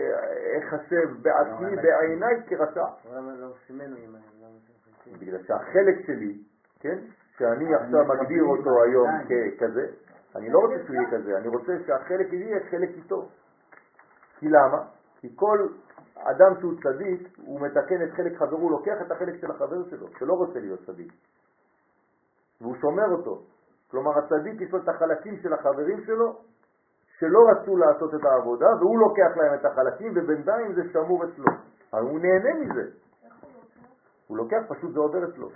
אחשב 0.58 1.08
בעצמי, 1.22 1.76
בעיניי, 1.76 2.42
כרשע? 2.46 2.84
לא 3.14 3.46
עושים 3.46 3.80
חלקנו? 5.04 5.18
בגלל 5.20 5.42
שהחלק 5.42 6.06
שלי, 6.06 6.38
כן, 6.80 6.98
שאני 7.38 7.74
עכשיו 7.74 8.04
מגדיר 8.04 8.44
אותו 8.44 8.82
היום 8.82 9.08
ככזה, 9.24 9.86
אני 10.36 10.50
לא 10.50 10.58
רוצה 10.58 10.74
שהוא 10.84 10.96
יהיה 10.96 11.10
כזה, 11.10 11.38
אני 11.38 11.48
רוצה 11.48 11.72
שהחלק 11.86 12.28
שלי 12.28 12.44
יהיה 12.44 12.60
חלק 12.70 12.88
איתו. 12.88 13.28
כי 14.38 14.48
למה? 14.48 14.82
כי 15.20 15.28
כל 15.36 15.68
אדם 16.16 16.60
שהוא 16.60 16.72
צדיק, 16.82 17.28
הוא 17.36 17.60
מתקן 17.60 18.02
את 18.02 18.12
חלק 18.16 18.38
חברו, 18.38 18.58
הוא 18.58 18.70
לוקח 18.70 18.96
את 19.06 19.10
החלק 19.10 19.40
של 19.40 19.50
החבר 19.50 19.88
שלו, 19.90 20.06
שלא 20.18 20.32
רוצה 20.32 20.60
להיות 20.60 20.80
צדיק. 20.86 21.12
והוא 22.60 22.76
שומר 22.80 23.12
אותו. 23.12 23.42
כלומר, 23.90 24.18
הצדיק 24.18 24.60
יש 24.60 24.72
לו 24.72 24.78
את 24.78 24.88
החלקים 24.88 25.36
של 25.42 25.52
החברים 25.52 26.04
שלו, 26.06 26.36
שלא 27.18 27.38
רצו 27.50 27.76
לעשות 27.76 28.14
את 28.14 28.24
העבודה, 28.24 28.66
והוא 28.80 28.98
לוקח 28.98 29.36
להם 29.36 29.54
את 29.54 29.64
החלקים, 29.64 30.12
ובינתיים 30.16 30.72
זה 30.74 30.82
שמור 30.92 31.24
אצלו. 31.24 31.44
אבל 31.92 32.02
הוא 32.02 32.20
נהנה 32.20 32.54
מזה. 32.60 32.90
הוא 34.26 34.36
לוקח, 34.36 34.62
פשוט 34.68 34.92
זה 34.92 35.00
עובר 35.00 35.24
אצלו. 35.28 35.48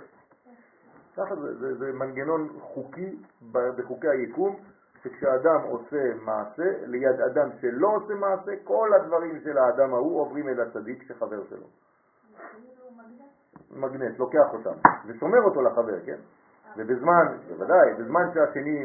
ככה 1.17 1.37
זה, 1.37 1.55
זה, 1.55 1.75
זה 1.75 1.93
מנגנון 1.93 2.49
חוקי 2.61 3.17
בחוקי 3.53 4.09
היקום, 4.09 4.57
שכשאדם 5.03 5.61
עושה 5.63 6.15
מעשה, 6.25 6.87
ליד 6.87 7.21
אדם 7.21 7.49
שלא 7.61 7.89
עושה 7.97 8.15
מעשה, 8.15 8.53
כל 8.65 8.91
הדברים 9.01 9.41
של 9.41 9.59
האדם 9.59 9.95
ההוא 9.95 10.21
עוברים 10.21 10.49
אל 10.49 10.61
הצדיק 10.61 11.03
שחבר 11.03 11.45
שלו. 11.49 11.67
מגנט, 13.71 14.19
לוקח 14.19 14.53
אותם, 14.53 14.75
ושומר 15.07 15.43
אותו 15.43 15.63
לחבר, 15.63 16.01
כן? 16.07 16.19
ובזמן, 16.77 17.27
בוודאי, 17.49 17.95
בזמן 17.99 18.23
שהשני 18.35 18.85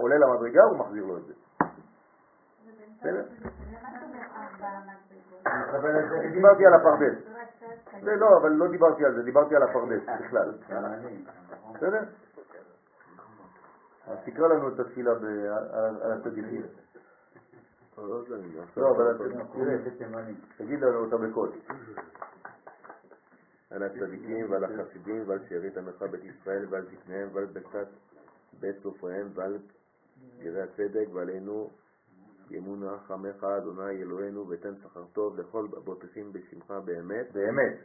עולה 0.00 0.16
למדרגה, 0.18 0.62
הוא 0.62 0.78
מחזיר 0.78 1.04
לו 1.04 1.16
את 1.16 1.22
זה. 1.26 1.32
בסדר? 3.00 3.22
דיברתי 6.32 6.66
על 6.66 6.74
הפרדס. 6.74 7.37
זה 8.02 8.16
לא, 8.16 8.38
אבל 8.40 8.50
לא 8.52 8.68
דיברתי 8.70 9.04
על 9.04 9.14
זה, 9.14 9.22
דיברתי 9.22 9.56
על 9.56 9.62
הפרדס 9.62 10.02
בכלל. 10.24 10.52
בסדר? 11.74 12.02
אז 14.06 14.18
תקרא 14.24 14.48
לנו 14.48 14.68
את 14.68 14.80
התפילה 14.80 15.14
ב- 15.14 15.24
על 15.72 16.02
על 16.02 16.12
הצדיקים. 16.12 16.62
לא, 18.76 18.90
אבל 18.90 19.14
תגיד 20.58 20.80
לנו 20.80 21.04
אותה 21.04 21.16
בקול. 21.16 21.52
על 23.70 23.82
הצדיקים 23.82 24.50
ועל 24.50 24.64
החסידים 24.64 25.28
ועל 25.28 25.38
שארית 25.48 25.76
עמך 25.76 26.02
בית 26.02 26.24
ישראל 26.24 26.66
ועל 26.70 26.84
זקניהם 26.84 27.28
ועל 27.32 27.46
בית 28.60 28.76
סופריהם 28.82 29.28
ועל 29.34 29.58
גרי 30.38 30.62
הצדק 30.62 31.06
ועלינו 31.12 31.70
ימונה 32.50 32.98
חמך 33.06 33.44
אדוני 33.44 34.02
אלוהינו 34.02 34.48
ותן 34.48 34.74
שכר 34.82 35.04
טוב 35.12 35.40
לכל 35.40 35.66
הבוטחים 35.76 36.32
בשמך 36.32 36.70
באמת 36.70 37.32
באמת. 37.32 37.78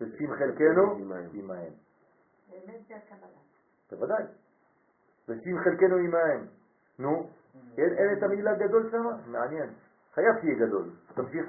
ושים 0.00 0.30
חלקנו 0.38 0.96
עמהם. 1.32 1.72
באמת 2.50 2.80
זה 2.88 2.94
הקבלה. 2.96 3.28
בוודאי. 3.90 4.24
ושים 5.28 5.58
חלקנו 5.64 5.96
עמהם. 5.96 6.46
נו, 6.98 7.30
אין 7.78 7.92
אין 7.98 8.18
את 8.18 8.22
המילה 8.22 8.54
גדול 8.54 8.90
שם? 8.90 9.30
מעניין. 9.30 9.70
חייב 10.14 10.34
שיהיה 10.40 10.66
גדול. 10.66 10.90
תמשיך. 11.14 11.46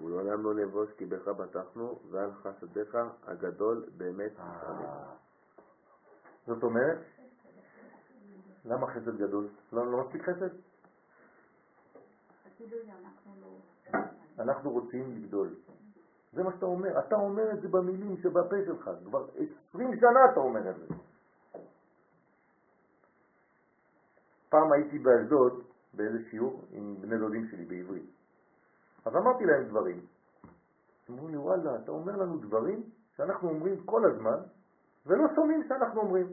ולעולם 0.00 0.42
לא 0.42 0.54
נבוש 0.54 0.90
כי 0.96 1.06
בך 1.06 1.28
בטחנו 1.28 1.98
ועל 2.10 2.30
חסדיך 2.32 2.98
הגדול 3.26 3.84
באמת 3.96 4.32
נשארים. 4.32 4.88
זאת 6.46 6.62
אומרת, 6.62 6.98
למה 8.64 8.86
חסד 8.86 9.18
גדול? 9.18 9.48
לא 9.72 9.92
לא 9.92 10.04
מספיק 10.04 10.22
חסד? 10.22 10.48
אנחנו 12.60 13.32
לא... 13.40 14.00
אנחנו 14.38 14.70
רוצים 14.70 15.16
לגדול. 15.16 15.54
זה 16.32 16.42
מה 16.42 16.52
שאתה 16.52 16.66
אומר. 16.66 16.98
אתה 16.98 17.16
אומר 17.16 17.52
את 17.52 17.60
זה 17.60 17.68
במילים 17.68 18.16
שבפה 18.16 18.56
שלך. 18.66 18.90
כבר 19.04 19.26
20 19.70 19.96
שנה 20.00 20.20
אתה 20.32 20.40
אומר 20.40 20.70
את 20.70 20.76
זה. 20.76 20.94
פעם 24.48 24.72
הייתי 24.72 24.98
באשדוד 24.98 25.62
באיזה 25.94 26.18
שיעור 26.30 26.64
עם 26.70 26.96
בני 27.00 27.18
דודים 27.18 27.46
שלי 27.46 27.64
בעברית. 27.64 28.10
אז 29.04 29.16
אמרתי 29.16 29.44
להם 29.44 29.64
דברים. 29.68 30.00
אמרו 31.10 31.28
לי, 31.28 31.36
וואלה, 31.36 31.76
אתה 31.84 31.90
אומר 31.90 32.16
לנו 32.16 32.38
דברים 32.38 32.82
שאנחנו 33.16 33.48
אומרים 33.48 33.84
כל 33.84 34.02
הזמן, 34.10 34.38
ולא 35.06 35.24
שומעים 35.34 35.64
שאנחנו 35.68 36.00
אומרים. 36.00 36.26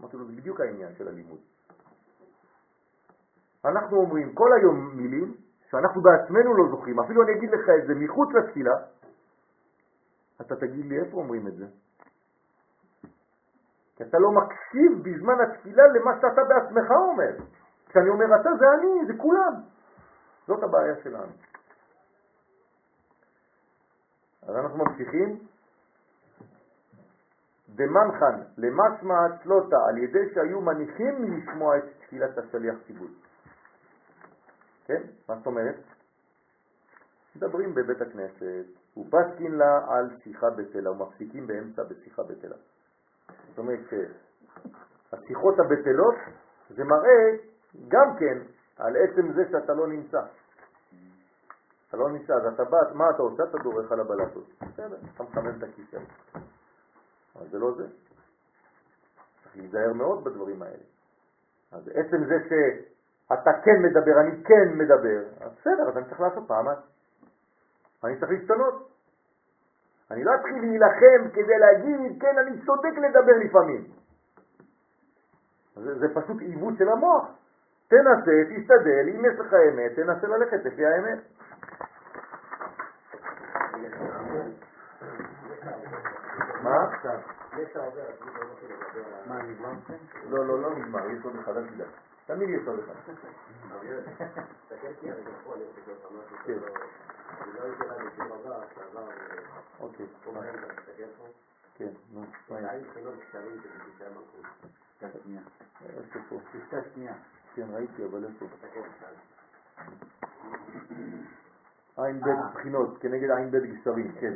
אמרתי 0.00 0.16
לו, 0.16 0.26
זה 0.26 0.32
בדיוק 0.32 0.60
העניין 0.60 0.94
של 0.94 1.08
הלימוד. 1.08 1.40
אנחנו 3.64 3.96
אומרים 3.96 4.34
כל 4.34 4.48
היום 4.60 4.96
מילים 4.96 5.43
שאנחנו 5.70 6.02
בעצמנו 6.02 6.56
לא 6.56 6.70
זוכרים, 6.70 7.00
אפילו 7.00 7.22
אני 7.22 7.32
אגיד 7.32 7.50
לך 7.50 7.68
את 7.82 7.86
זה 7.86 7.94
מחוץ 7.94 8.28
לתפילה, 8.34 8.74
אתה 10.40 10.56
תגיד 10.56 10.86
לי 10.86 11.00
איפה 11.00 11.16
אומרים 11.16 11.46
את 11.46 11.56
זה. 11.56 11.66
כי 13.96 14.02
אתה 14.02 14.18
לא 14.18 14.30
מקשיב 14.32 14.92
בזמן 15.02 15.34
התפילה 15.40 15.82
למה 15.86 16.10
שאתה 16.16 16.42
בעצמך 16.48 16.90
אומר. 16.90 17.32
כשאני 17.88 18.08
אומר 18.08 18.24
אתה 18.40 18.50
זה 18.58 18.64
אני, 18.78 19.06
זה 19.06 19.12
כולם. 19.22 19.54
זאת 20.46 20.62
הבעיה 20.62 20.94
שלנו. 21.02 21.32
אז 24.42 24.56
אנחנו 24.56 24.78
ממשיכים. 24.78 25.38
דמנחן 27.68 28.40
למשמע 28.58 29.38
צלותה 29.42 29.76
על 29.88 29.98
ידי 29.98 30.34
שהיו 30.34 30.60
מניחים 30.60 31.14
לשמוע 31.24 31.78
את 31.78 31.84
תפילת 32.00 32.38
השליח 32.38 32.74
ציבור. 32.86 33.08
כן? 34.84 35.02
מה 35.28 35.36
זאת 35.36 35.46
אומרת? 35.46 35.76
מדברים 37.36 37.74
בבית 37.74 38.00
הכנסת, 38.00 38.64
ופסקין 38.96 39.52
לה 39.52 39.80
על 39.88 40.10
שיחה 40.24 40.50
בטלה, 40.50 40.90
ומפסיקים 40.90 41.46
באמצע 41.46 41.82
בשיחה 41.82 42.22
בטלה. 42.22 42.56
זאת 43.48 43.58
אומרת 43.58 43.80
שהשיחות 43.90 45.54
הבטלות 45.58 46.14
זה 46.70 46.84
מראה 46.84 47.36
גם 47.88 48.16
כן 48.18 48.38
על 48.78 48.96
עצם 48.96 49.32
זה 49.32 49.42
שאתה 49.50 49.74
לא 49.74 49.86
נמצא. 49.88 50.20
אתה 51.88 51.96
לא 51.96 52.10
נמצא, 52.10 52.32
אז 52.34 52.54
אתה 52.54 52.64
בא, 52.64 52.78
מה 52.94 53.10
אתה 53.10 53.22
עושה? 53.22 53.42
אתה 53.44 53.58
דורך 53.62 53.92
על 53.92 54.00
הבלטות. 54.00 54.44
בסדר, 54.60 54.96
אתה 55.14 55.22
מחמם 55.22 55.58
את 55.58 55.62
הכיסא. 55.62 55.98
אבל 57.36 57.48
זה 57.50 57.58
לא 57.58 57.74
זה. 57.76 57.86
צריך 59.42 59.56
להיזהר 59.56 59.92
מאוד 59.92 60.24
בדברים 60.24 60.62
האלה. 60.62 60.84
אז 61.72 61.88
עצם 61.88 62.24
זה 62.24 62.34
שאתה 63.28 63.50
כן 63.64 63.82
מדבר, 63.82 64.20
אני 64.20 64.44
כן 64.44 64.78
מדבר, 64.78 65.22
אז 65.40 65.52
בסדר, 65.60 65.88
אז 65.88 65.96
אני 65.96 66.04
צריך 66.04 66.20
לעשות 66.20 66.48
פעמיים. 66.48 66.78
אני 68.04 68.20
צריך 68.20 68.32
להשתנות. 68.32 68.88
אני 70.10 70.24
לא 70.24 70.34
אתחיל 70.34 70.60
להילחם 70.60 71.30
כדי 71.32 71.58
להגיד, 71.58 72.22
כן, 72.22 72.38
אני 72.38 72.60
צודק 72.66 72.92
לדבר 72.96 73.32
לפעמים. 73.44 73.84
זה, 75.76 75.98
זה 75.98 76.14
פשוט 76.14 76.40
עיוות 76.40 76.74
של 76.78 76.88
המוח. 76.88 77.26
תנסה, 77.88 78.32
תשתדל, 78.50 79.08
אם 79.14 79.24
יש 79.24 79.40
לך 79.40 79.54
אמת, 79.54 79.92
תנסה 79.96 80.26
ללכת 80.26 80.64
לפי 80.64 80.86
האמת. 80.86 81.18
מה? 86.62 86.90
מה, 89.26 89.42
נגמרתם? 89.42 89.94
לא, 90.28 90.46
לא, 90.46 90.62
לא 90.62 90.76
נגמר, 90.76 91.10
יש 91.10 91.24
עוד 91.24 91.34
אל 91.48 91.66
תדאג. 91.66 91.88
תמיד 92.26 92.48
יש 92.48 92.66
עוד 92.66 92.78
אחד. 92.78 92.94
אוקיי. 99.80 100.06
כן, 101.74 101.88
נו? 102.12 102.24
איפה 105.98 106.18
פה? 106.28 106.38
פסקה 106.52 106.76
שנייה. 106.94 107.14
כן, 107.54 107.66
ראיתי, 107.72 108.04
אבל 108.04 108.24
איפה? 108.24 108.46
עין 111.96 112.20
ב' 112.20 112.54
בחינות, 112.54 112.98
כנגד 113.00 113.30
עין 113.30 113.50
ב' 113.50 113.56
גשרים, 113.56 114.12
כן. 114.20 114.34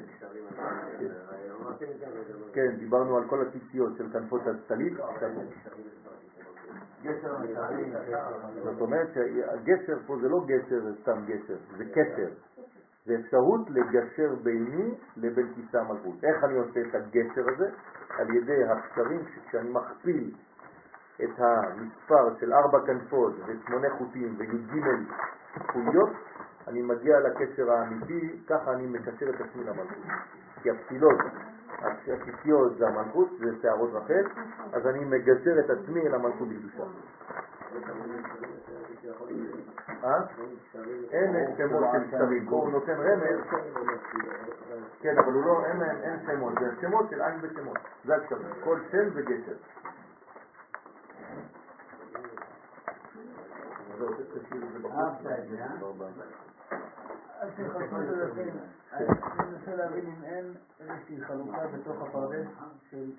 כן, 2.52 2.76
דיברנו 2.76 3.16
על 3.16 3.28
כל 3.28 3.46
הציציות 3.46 3.96
של 3.96 4.12
כנפות 4.12 4.42
הצליל. 4.46 4.98
זאת 8.62 8.80
אומרת 8.80 9.08
שהגשר 9.14 9.98
פה 10.06 10.16
זה 10.20 10.28
לא 10.28 10.40
גשר, 10.46 10.80
סתם 11.02 11.24
גשר, 11.26 11.56
זה 11.76 11.84
קשר. 11.84 12.28
זה 13.06 13.16
אפשרות 13.20 13.70
לגשר 13.70 14.34
ביני 14.42 14.94
לבין 15.16 15.52
כיסא 15.54 15.76
המלכות. 15.76 16.24
איך 16.24 16.44
אני 16.44 16.58
עושה 16.58 16.80
את 16.80 16.94
הגשר 16.94 17.44
הזה? 17.54 17.70
על 18.18 18.34
ידי 18.34 18.64
הקשרים 18.64 19.20
שכשאני 19.34 19.70
מכפיל 19.70 20.34
את 21.24 21.38
המספר 21.38 22.38
של 22.40 22.52
ארבע 22.52 22.78
כנפות 22.86 23.32
ושמונה 23.46 23.88
חוטים 23.98 24.34
וי"ג 24.38 24.80
חוליות, 25.72 26.10
אני 26.68 26.82
מגיע 26.82 27.20
לקשר 27.20 27.70
האמיתי, 27.70 28.42
ככה 28.48 28.72
אני 28.72 28.86
מקשר 28.86 29.30
את 29.30 29.40
עצמי 29.40 29.64
למלכות. 29.64 30.04
כי 30.62 30.70
הפסילות, 30.70 31.18
השיפיות 31.82 32.76
זה 32.78 32.88
המלכות, 32.88 33.28
זה 33.38 33.62
שערות 33.62 33.90
רחל, 33.92 34.24
אז 34.72 34.86
אני 34.86 35.04
מגשר 35.04 35.60
את 35.60 35.70
עצמי 35.70 36.06
אל 36.06 36.14
המלכות 36.14 36.48
בקדושה. 36.48 36.84
אה? 40.04 40.20
אין 41.10 41.56
שמות 41.56 41.84
של 41.92 42.10
שרים, 42.10 42.46
הוא 42.48 42.70
נותן 42.70 43.00
רמז, 43.00 43.40
כן, 45.00 45.18
אבל 45.18 45.32
הוא 45.32 45.44
לא, 45.44 45.64
אין 46.02 46.18
שמות, 46.26 46.52
זה 46.60 46.70
שמות 46.80 47.10
של 47.10 47.22
עין 47.22 47.38
ושמות, 47.42 47.78
זה 48.04 48.16
הקשרים, 48.16 48.46
כל 48.64 48.78
שם 48.90 49.10
זה 49.14 49.22
גשר. 49.22 49.56
אז 57.40 57.48
תחלקו 57.56 57.96
את 58.00 58.06
זה 58.06 58.24
לפי, 58.24 58.50
אני 58.92 59.06
מנסה 59.50 59.76
להבין 59.76 60.06
אם 60.06 60.24
אין 60.24 60.54
איזושהי 60.80 61.24
חלוקה 61.24 61.66
בתוך 61.66 62.02
הפרדס 62.02 62.46
של 62.90 63.10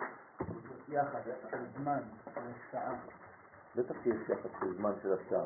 יחס, 0.89 1.19
של 1.51 1.57
זמן, 1.77 1.99
של 2.33 2.41
שעה. 2.71 2.95
בטח 3.75 3.95
שיש 4.03 4.29
יחס 4.29 4.49
של 4.59 4.77
זמן 4.77 4.91
של 5.01 5.13
השעה. 5.13 5.43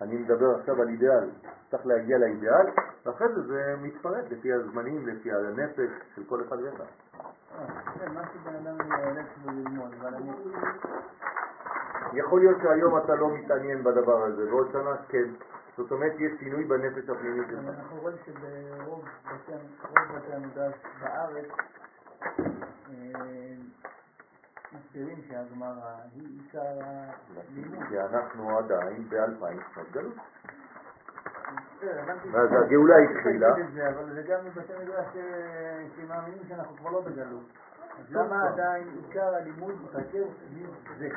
אני 0.00 0.16
מדבר 0.16 0.56
עכשיו 0.60 0.82
על 0.82 0.88
אידיאל, 0.88 1.30
צריך 1.70 1.86
להגיע 1.86 2.18
לאידיאל, 2.18 2.66
ואחרי 3.04 3.28
זה 3.34 3.42
זה 3.46 3.74
מתפרט 3.82 4.24
לפי 4.30 4.52
הזמנים, 4.52 5.08
לפי 5.08 5.32
הנפש 5.32 5.90
של 6.14 6.24
כל 6.24 6.42
אחד 6.48 6.56
ואחד. 6.62 6.84
כן, 7.98 8.12
מה 8.14 8.22
שבן 8.32 8.54
אדם 8.54 8.76
ילך 8.80 9.26
וללמוד, 9.44 9.90
אבל 10.00 10.14
אני... 10.14 10.30
יכול 12.12 12.40
להיות 12.40 12.58
שהיום 12.62 12.98
אתה 12.98 13.14
לא 13.14 13.34
מתעניין 13.34 13.84
בדבר 13.84 14.24
הזה, 14.24 14.50
ועוד 14.50 14.68
שנה 14.72 14.96
כן. 15.08 15.30
זאת 15.76 15.90
אומרת, 15.92 16.12
יש 16.18 16.32
שינוי 16.40 16.64
בנפש 16.64 17.08
הפנימית 17.08 17.46
שלך. 17.50 17.58
אנחנו 17.78 17.96
רואים 18.00 18.16
שברוב 18.26 19.04
בתי 20.14 20.32
המדרש 20.34 20.74
בארץ 21.00 21.46
אה, 22.90 22.94
מסבירים 24.72 25.18
שהגמרא 25.28 25.94
היא 26.14 26.40
עיקר 26.42 26.78
הלימוד. 27.36 27.88
כי 27.88 28.00
אנחנו 28.00 28.58
עדיין 28.58 29.08
באלפיים 29.08 29.60
שנות 29.74 29.90
גלות. 29.90 30.14
ואז 32.32 32.48
שאתה- 32.50 32.58
הגאולה 32.64 32.94
התחילה. 32.98 33.48
אבל 33.88 34.14
זה 34.14 34.22
גם 34.22 34.44
מבתי 34.46 34.72
מדרש 34.82 35.06
ש- 35.14 35.96
שמאמינים 35.96 36.42
שאנחנו 36.48 36.76
כבר 36.76 36.90
לא 36.90 37.00
בגלות. 37.00 37.44
אז 37.98 38.04
למה 38.14 38.48
עדיין 38.48 38.88
עיקר 39.06 39.34
הלימוד 39.34 39.74
מתרכז 39.84 40.24
סביב 40.46 40.70
זה? 40.98 41.08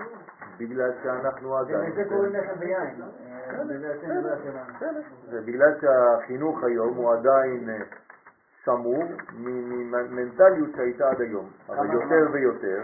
בגלל 0.57 0.91
שאנחנו 1.03 1.57
עדיין... 1.57 1.79
ולזה 1.79 2.09
קוראים 2.09 2.33
לחם 2.33 2.59
ויין. 2.59 3.01
אה, 3.01 3.63
מדרש 3.63 3.97
שלנו. 4.43 4.73
בסדר. 4.75 5.01
זה 5.31 5.41
בגלל 5.41 5.71
שהחינוך 5.81 6.63
היום 6.63 6.95
הוא 6.95 7.13
עדיין 7.13 7.69
אה, 7.69 7.75
שמור 8.65 9.03
ממנטליות 9.33 10.69
שהייתה 10.75 11.09
עד 11.09 11.21
היום. 11.21 11.49
אבל 11.69 11.93
יותר? 11.93 12.31
ויותר 12.33 12.83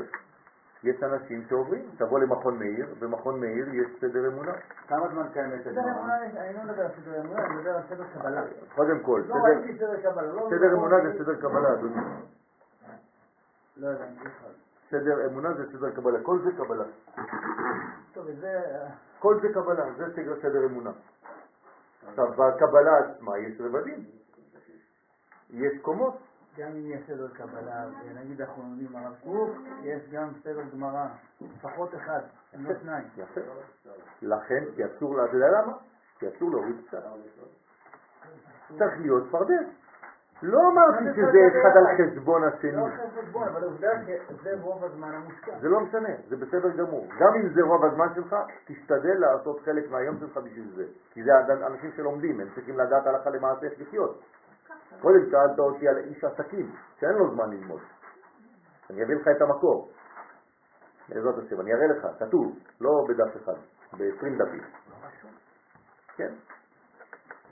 יש 0.83 1.03
אנשים 1.03 1.43
שעוברים. 1.49 1.89
תבוא 1.97 2.19
למכון 2.19 2.59
מאיר, 2.59 2.85
במכון 2.99 3.39
מאיר 3.39 3.67
יש 3.73 3.87
סדר 4.01 4.27
אמונה. 4.27 4.51
כמה 4.87 5.07
זמן 5.07 5.27
קיימת 5.33 5.63
סדר 5.63 5.81
אמונה, 5.81 6.17
אני 6.25 6.53
לא 6.57 6.63
מדבר 6.63 6.81
על 6.81 6.89
סדר 7.03 7.21
אמונה, 7.21 7.45
אני 7.45 7.55
מדבר 7.55 7.75
על 7.75 7.81
סדר 7.89 8.03
קבלה. 8.13 8.41
קודם 8.75 8.99
כל, 8.99 9.21
לא 9.27 9.33
סדר- 9.35 9.43
ראיתי 9.43 9.77
סדר 9.77 10.01
קבלה. 10.11 10.33
לא 10.33 10.47
סדר 10.49 10.73
אמונה 10.73 10.97
לא- 10.97 11.03
זה 11.11 11.23
סדר 11.23 11.35
קבלה, 11.35 11.73
אדוני. 11.73 11.95
לא 13.77 13.87
יודע, 13.87 14.03
אני. 14.03 14.15
סדר 14.89 15.25
אמונה 15.25 15.53
זה 15.53 15.77
סדר 15.77 15.95
קבלה, 15.95 16.23
כל 16.23 16.39
זה 16.43 16.51
קבלה. 16.57 16.85
טוב, 18.13 18.25
וזה... 18.27 18.61
כל 19.19 19.39
זה 19.41 19.47
קבלה, 19.53 19.93
זה 19.97 20.05
סדר, 20.15 20.41
סדר 20.41 20.65
אמונה. 20.65 20.91
עכשיו, 22.07 22.25
בקבלה 22.31 22.97
עצמה 22.97 23.37
יש 23.37 23.61
רבדים, 23.61 24.05
יש 25.49 25.81
קומות. 25.81 26.17
גם 26.57 26.67
אם 26.67 26.85
יש 26.85 27.01
סדר 27.07 27.27
קבלה, 27.27 27.85
ונגיד 28.05 28.41
אנחנו 28.41 28.63
לומדים 28.63 28.95
הרב 28.95 29.15
קוק, 29.23 29.49
יש 29.83 30.09
גם 30.11 30.29
סדר 30.43 30.61
גמרא, 30.73 31.07
לפחות 31.41 31.95
אחד, 31.95 32.21
אם 32.55 32.65
לא 32.65 32.79
שניים. 32.81 33.07
יפה. 33.17 33.41
לכן, 34.21 34.63
כי 34.75 34.81
אסור, 34.85 35.25
אתה 35.25 35.35
יודע 35.35 35.47
למה? 35.61 35.73
כי 36.19 36.25
אסור 36.27 36.51
להוריד 36.51 36.75
קצת. 36.87 37.03
צריך 38.77 38.99
להיות 39.01 39.23
פרדס. 39.31 39.67
לא 40.43 40.59
אמרתי 40.71 41.03
שזה 41.15 41.39
אחד 41.47 41.77
על 41.77 41.85
חשבון 41.97 42.43
השני. 42.43 42.71
לא 42.71 42.87
חשבון, 43.21 43.47
אבל 43.47 43.63
העובדה 43.63 43.89
שזה 44.05 44.53
רוב 44.61 44.83
הזמן. 44.83 45.21
זה 45.61 45.69
לא 45.69 45.79
משנה, 45.79 46.09
זה 46.27 46.35
בסדר 46.35 46.69
גמור. 46.69 47.07
גם 47.19 47.33
אם 47.35 47.49
זה 47.53 47.61
רוב 47.61 47.85
הזמן 47.85 48.07
שלך, 48.15 48.35
תשתדל 48.65 49.19
לעשות 49.19 49.61
חלק 49.65 49.91
מהיום 49.91 50.17
שלך 50.19 50.37
בשביל 50.37 50.71
זה. 50.75 50.85
כי 51.13 51.23
זה 51.23 51.31
אנשים 51.67 51.91
שלומדים, 51.95 52.39
הם 52.39 52.47
צריכים 52.55 52.79
לדעת 52.79 53.07
הלכה 53.07 53.29
למעשה 53.29 53.65
איך 53.65 53.73
לחיות. 53.79 54.21
קודם 55.01 55.29
שאלת 55.31 55.59
אותי 55.59 55.87
על 55.87 55.97
איש 55.97 56.23
עסקים, 56.23 56.71
שאין 56.99 57.13
לו 57.13 57.33
זמן 57.33 57.49
ללמוד. 57.49 57.81
אני 58.89 59.03
אביא 59.03 59.15
לך 59.15 59.27
את 59.27 59.41
המקור. 59.41 59.89
בעזרת 61.09 61.35
השם, 61.37 61.61
אני 61.61 61.73
אראה 61.73 61.87
לך, 61.87 62.07
כתוב, 62.19 62.59
לא 62.81 63.05
בדף 63.09 63.37
אחד, 63.43 63.53
ב-20 63.97 64.43
דפים. 64.43 64.63
כן. 66.15 66.31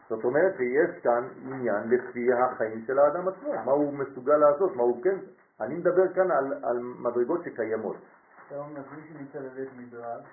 זאת 0.09 0.23
אומרת 0.23 0.57
שיש 0.57 1.03
כאן 1.03 1.27
עניין 1.45 1.89
לפי 1.89 2.33
החיים 2.33 2.83
של 2.87 2.99
האדם 2.99 3.27
עצמו, 3.27 3.53
מה 3.65 3.71
הוא 3.71 3.93
מסוגל 3.93 4.37
לעשות, 4.37 4.75
מה 4.75 4.83
הוא 4.83 5.03
כן. 5.03 5.17
אני 5.61 5.75
מדבר 5.75 6.13
כאן 6.13 6.31
על, 6.31 6.53
על 6.63 6.79
מדרגות 6.79 7.43
שקיימות. 7.43 7.95
אתה 8.47 8.55
אומר, 8.57 8.81
מי 8.95 9.01
שנמצא 9.07 9.39
בבית 9.39 9.69
מדרש, 9.77 10.25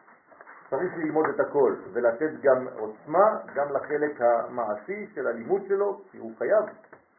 צריך 0.70 0.96
ללמוד 0.96 1.26
את 1.34 1.40
הכל 1.40 1.74
ולתת 1.92 2.30
גם 2.42 2.68
עוצמה 2.78 3.38
גם 3.54 3.72
לחלק 3.72 4.20
המעשי 4.20 5.06
של 5.14 5.26
הלימוד 5.26 5.62
שלו, 5.68 6.00
כי 6.10 6.18
הוא 6.18 6.32
חייב, 6.38 6.64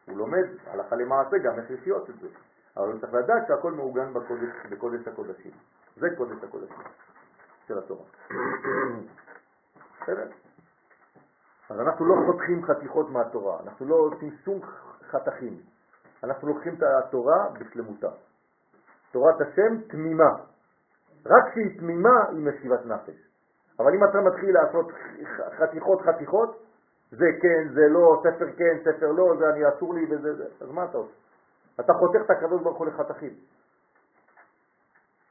הוא 0.06 0.16
לומד 0.16 0.44
הלכה 0.66 0.96
למעשה 0.96 1.38
גם 1.38 1.58
איך 1.58 1.70
לחיות 1.70 2.10
את 2.10 2.14
זה. 2.20 2.28
אבל 2.76 2.92
הוא 2.92 3.00
צריך 3.00 3.14
לדעת 3.14 3.46
שהכל 3.48 3.72
מעוגן 3.72 4.12
בקודש, 4.12 4.48
בקודש 4.70 5.08
הקודשים. 5.08 5.52
זה 5.96 6.06
קודש 6.16 6.44
הקודשים 6.44 6.76
של 7.68 7.78
התורה. 7.78 8.04
בסדר? 10.02 10.45
אז 11.70 11.80
אנחנו 11.80 12.06
לא 12.06 12.14
חותכים 12.26 12.64
חתיכות 12.64 13.10
מהתורה, 13.10 13.60
אנחנו 13.60 13.86
לא 13.86 13.94
עושים 13.94 14.30
שום 14.44 14.60
חתכים. 15.10 15.60
אנחנו 16.24 16.48
לוקחים 16.48 16.74
את 16.74 16.82
התורה 16.82 17.48
בשלמותה. 17.52 18.10
תורת 19.12 19.40
השם 19.40 19.80
תמימה. 19.88 20.30
רק 21.26 21.50
כשהיא 21.50 21.78
תמימה 21.78 22.28
היא 22.30 22.46
מסיבת 22.46 22.86
נפש. 22.86 23.26
אבל 23.78 23.94
אם 23.94 24.04
אתה 24.04 24.20
מתחיל 24.20 24.54
לעשות 24.54 24.86
חתיכות 25.58 26.00
חתיכות, 26.02 26.62
זה 27.10 27.26
כן, 27.42 27.68
זה 27.74 27.88
לא, 27.88 28.22
ספר 28.22 28.46
כן, 28.56 28.78
ספר 28.84 29.12
לא, 29.12 29.34
זה 29.38 29.50
אני 29.50 29.68
אסור 29.68 29.94
לי 29.94 30.06
וזה, 30.10 30.34
זה, 30.34 30.44
אז 30.60 30.70
מה 30.70 30.84
אתה 30.84 30.98
עושה? 30.98 31.12
אתה 31.80 31.92
חותך 31.92 32.20
את 32.24 32.30
הקדוש 32.30 32.62
ברוך 32.62 32.78
הוא 32.78 32.86
לחתכים. 32.86 33.34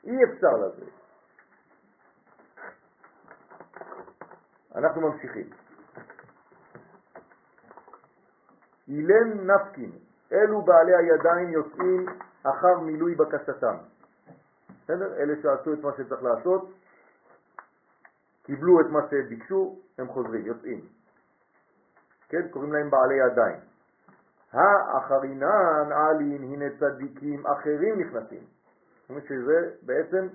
אי 0.04 0.24
אפשר 0.24 0.58
לזה. 0.58 0.86
אנחנו 4.76 5.02
ממשיכים. 5.02 5.50
אילן 8.88 9.52
נפקין, 9.52 9.92
אלו 10.32 10.62
בעלי 10.62 10.96
הידיים 10.96 11.50
יוצאים 11.50 12.06
אחר 12.44 12.80
מילוי 12.80 13.16
בקשתם. 13.16 13.76
בסדר? 14.84 15.14
אלה 15.14 15.34
שעשו 15.42 15.74
את 15.74 15.80
מה 15.80 15.92
שצריך 15.98 16.24
לעשות, 16.24 16.72
קיבלו 18.44 18.82
את 18.82 18.86
מה 18.86 19.00
שביקשו, 19.10 19.80
הם 19.98 20.08
חוזרים, 20.08 20.46
יוצאים. 20.46 20.82
כן? 22.30 22.48
קוראים 22.52 22.74
להם 22.74 22.90
בעלי 22.90 23.16
ידיים. 23.16 23.60
האחרינן 24.54 25.92
עלין, 25.92 26.44
הנה 26.44 26.66
צדיקים 26.80 27.48
אחרים 27.48 28.00
נכנסים. 28.00 28.44
זאת 29.02 29.10
אומרת 29.10 29.24
שזה 29.24 29.72
בעצם, 29.82 30.28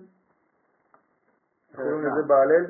איך 1.70 1.80
קוראים 1.80 2.06
לזה 2.06 2.22
בהלל? 2.26 2.64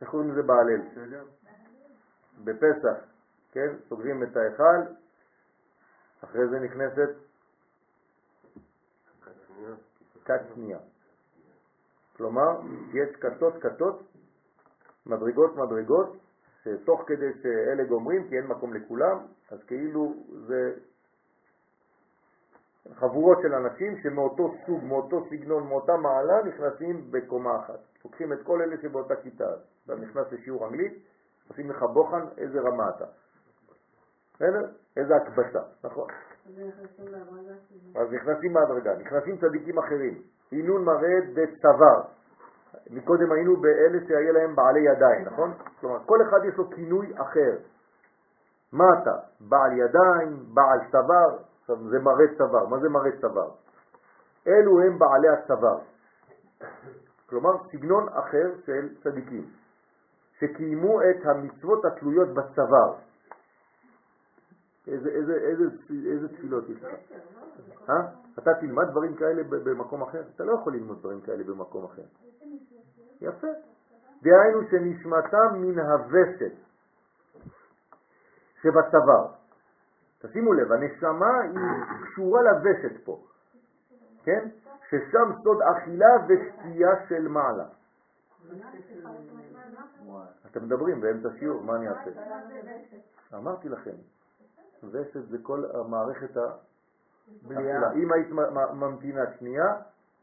איך 0.00 0.10
קוראים 0.10 0.30
לזה 0.30 0.42
בהלל? 0.42 0.80
בפסח, 2.44 3.04
כן? 3.52 3.68
סוגרים 3.88 4.22
את 4.22 4.36
ההיכל, 4.36 4.92
אחרי 6.24 6.48
זה 6.48 6.60
נכנסת 6.60 7.08
שנייה. 10.54 10.78
כלומר, 12.16 12.60
יש 12.92 13.16
כתות 13.16 13.54
כתות, 13.62 14.02
מדרגות 15.06 15.56
מדרגות, 15.56 16.16
שתוך 16.62 17.04
כדי 17.06 17.32
שאלה 17.42 17.84
גומרים, 17.84 18.28
כי 18.28 18.36
אין 18.36 18.46
מקום 18.46 18.74
לכולם, 18.74 19.26
אז 19.50 19.58
כאילו 19.66 20.14
זה 20.46 20.74
חבורות 22.94 23.38
של 23.42 23.54
אנשים 23.54 24.02
שמאותו 24.02 24.54
סוג, 24.66 24.84
מאותו 24.84 25.26
סגנון, 25.30 25.66
מאותה 25.66 25.96
מעלה, 25.96 26.42
נכנסים 26.42 27.10
בקומה 27.10 27.56
אחת. 27.56 27.80
לוקחים 28.04 28.32
את 28.32 28.38
כל 28.42 28.62
אלה 28.62 28.76
שבאותה 28.82 29.16
כיתה. 29.16 29.54
אתה 29.84 29.94
נכנס 29.94 30.32
לשיעור 30.32 30.66
אנגלית, 30.66 30.92
עושים 31.48 31.70
לך 31.70 31.82
בוחן 31.82 32.26
איזה 32.38 32.60
רמה 32.60 32.90
אתה. 32.96 33.04
בסדר? 34.34 34.68
איזה 34.96 35.16
הקבצה, 35.16 35.60
נכון. 35.84 36.08
אז 37.96 38.12
נכנסים 38.12 38.52
בהדרגה, 38.54 38.96
נכנסים 38.96 39.36
צדיקים 39.36 39.78
אחרים. 39.78 40.22
עינון 40.50 40.84
מראה 40.84 41.20
בצוואר. 41.34 42.02
מקודם 42.90 43.32
היינו 43.32 43.56
באלה 43.56 43.98
שהיה 44.08 44.32
להם 44.32 44.56
בעלי 44.56 44.80
ידיים, 44.80 45.24
נכון? 45.24 45.54
כלומר, 45.80 45.98
כל 46.06 46.18
אחד 46.22 46.44
יש 46.44 46.54
לו 46.56 46.70
כינוי 46.70 47.12
אחר. 47.16 47.56
מה 48.72 48.84
אתה? 49.02 49.16
בעל 49.40 49.72
ידיים, 49.72 50.54
בעל 50.54 50.78
צוואר, 50.90 51.38
עכשיו 51.60 51.76
זה 51.90 51.98
מראה 51.98 52.26
צוואר. 52.38 52.66
מה 52.66 52.78
זה 52.78 52.88
מראה 52.88 53.10
צוואר? 53.20 53.50
אלו 54.48 54.80
הם 54.80 54.98
בעלי 54.98 55.28
הצוואר. 55.28 55.78
כלומר, 57.28 57.50
סגנון 57.72 58.08
אחר 58.08 58.50
של 58.66 58.88
צדיקים, 59.02 59.44
שקיימו 60.44 61.00
את 61.02 61.26
המצוות 61.26 61.84
התלויות 61.84 62.28
בצוואר. 62.28 62.94
איזה, 64.86 65.08
איזה, 65.08 65.34
איזה, 65.34 65.64
איזה 66.12 66.28
תפילות 66.28 66.68
יש 66.68 66.82
לך? 66.82 66.94
אה? 67.90 67.94
אתה 68.38 68.50
תלמד 68.60 68.84
דברים 68.90 69.14
כאלה 69.14 69.42
במקום 69.42 70.02
אחר? 70.02 70.22
אתה 70.34 70.44
לא 70.44 70.52
יכול 70.52 70.72
ללמוד 70.74 70.98
דברים 70.98 71.20
כאלה 71.20 71.44
במקום 71.44 71.84
אחר. 71.84 72.02
יפה. 73.20 73.46
דהיינו 74.22 74.60
שנשמתם 74.70 75.54
מן 75.54 75.78
הווסת 75.78 76.54
שבצוואר. 78.62 79.26
תשימו 80.18 80.52
לב, 80.52 80.72
הנשמה 80.72 81.40
היא 81.40 82.04
קשורה 82.04 82.42
לווסת 82.42 83.04
פה, 83.04 83.20
כן? 84.24 84.48
ששם 84.88 85.32
סוד 85.42 85.58
אכילה 85.62 86.14
ושתייה 86.28 86.90
של 87.08 87.28
מעלה. 87.28 87.64
אתם 90.46 90.64
מדברים 90.64 91.00
באמצע 91.00 91.28
שיעור, 91.38 91.62
מה 91.62 91.76
אני 91.76 91.88
אעשה? 91.88 92.10
אמרתי 93.34 93.68
לכם, 93.68 93.96
וסת 94.90 95.28
זה 95.30 95.38
כל 95.42 95.64
המערכת 95.74 96.36
האכילה. 96.36 97.92
אם 97.92 98.12
היית 98.12 98.28
ממתינה 98.74 99.22
שנייה, 99.38 99.66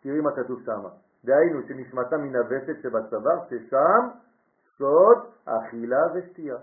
תראי 0.01 0.21
מה 0.21 0.35
כתוב 0.35 0.61
שם. 0.65 0.81
דהיינו 1.25 1.67
שנשמתה 1.67 2.17
מן 2.17 2.35
הווסת 2.35 2.81
שבצוואר, 2.83 3.45
ששם 3.49 4.09
סוד 4.77 5.17
אכילה 5.45 6.01
ושתייה. 6.15 6.57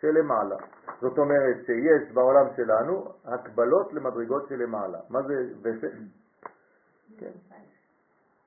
שלמעלה. 0.00 0.56
זאת 1.00 1.18
אומרת 1.18 1.56
שיש 1.66 2.12
בעולם 2.12 2.46
שלנו 2.56 3.12
הקבלות 3.24 3.92
למדרגות 3.92 4.48
שלמעלה. 4.48 4.98
מה 5.10 5.22
זה 5.22 5.34
וסת? 5.62 5.92
כן. 7.18 7.30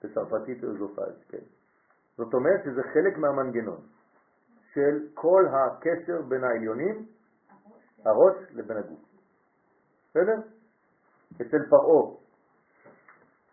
בצרפתית 0.03 0.63
אוזופז, 0.63 1.23
כן. 1.29 1.56
זאת 2.17 2.33
אומרת 2.33 2.63
שזה 2.63 2.81
חלק 2.93 3.17
מהמנגנון 3.17 3.81
של 4.73 5.07
כל 5.13 5.43
הקשר 5.53 6.21
בין 6.21 6.43
העליונים, 6.43 7.05
הראש 8.05 8.35
לבין 8.51 8.77
הגוף. 8.77 8.99
בסדר? 10.09 10.37
אצל 11.35 11.69
פרעה 11.69 12.15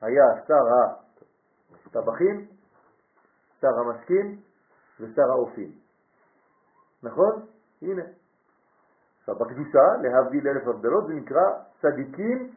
היה 0.00 0.24
שר 0.46 0.64
הטבחים, 1.86 2.46
שר 3.60 3.78
המשקים 3.78 4.40
ושר 5.00 5.30
האופים. 5.30 5.72
נכון? 7.02 7.46
הנה. 7.82 8.02
עכשיו, 9.20 9.34
בקדושה, 9.34 9.84
להבדיל 10.02 10.48
אלף 10.48 10.68
הבדלות, 10.68 11.06
זה 11.06 11.14
נקרא 11.14 11.42
צדיקים 11.80 12.52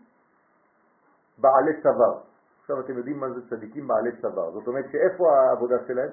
בעלי 1.37 1.81
צוואר. 1.81 2.21
עכשיו 2.67 2.79
אתם 2.79 2.97
יודעים 2.97 3.19
מה 3.19 3.29
זה 3.29 3.49
צדיקים 3.49 3.87
בעלי 3.87 4.11
צוואר. 4.21 4.51
זאת 4.51 4.67
אומרת 4.67 4.85
שאיפה 4.91 5.37
העבודה 5.37 5.75
שלהם? 5.87 6.09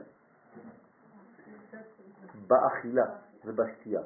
באכילה 2.46 3.04
ובשתייה. 3.44 4.00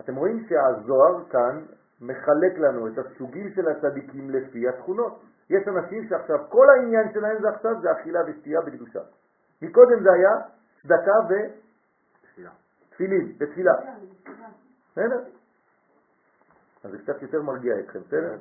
אתם 0.00 0.16
רואים 0.16 0.46
שהזוהר 0.48 1.24
כאן 1.30 1.64
מחלק 2.00 2.58
לנו 2.58 2.88
את 2.88 2.92
הסוגים 2.98 3.52
של 3.54 3.68
הצדיקים 3.68 4.30
לפי 4.30 4.68
התכונות. 4.68 5.22
יש 5.50 5.68
אנשים 5.68 6.08
שעכשיו 6.08 6.36
כל 6.48 6.66
העניין 6.70 7.12
שלהם 7.12 7.42
זה 7.42 7.48
עכשיו 7.48 7.80
זה 7.80 7.92
אכילה 7.92 8.20
ושתייה 8.26 8.60
בקדושה. 8.60 9.00
מקודם 9.62 10.02
זה 10.02 10.12
היה 10.12 10.30
צדקה 10.82 11.14
ותפילין, 12.38 13.32
בתפילה. 13.38 13.72
בסדר? 14.92 15.24
אז 16.84 16.90
זה 16.90 16.98
קצת 16.98 17.22
יותר 17.22 17.42
מרגיע 17.42 17.80
אתכם, 17.80 18.00
בסדר? 18.00 18.36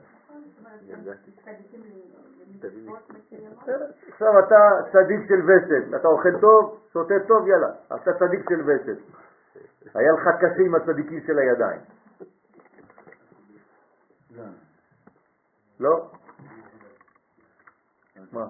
עכשיו 4.10 4.40
אתה 4.40 4.56
צדיק 4.92 5.28
של 5.28 5.42
וסת, 5.50 5.96
אתה 5.96 6.08
אוכל 6.08 6.40
טוב, 6.42 6.80
שותה 6.94 7.14
טוב, 7.28 7.48
יאללה, 7.48 7.70
אתה 7.88 8.12
צדיק 8.20 8.50
של 8.50 8.62
וסת. 8.62 9.02
היה 9.96 10.12
לך 10.12 10.30
קשה 10.38 10.62
עם 10.66 10.76
הצדיקים 10.76 11.20
של 11.28 11.40
הידיים. 11.40 11.82
לא? 15.80 16.12
מה? 18.32 18.48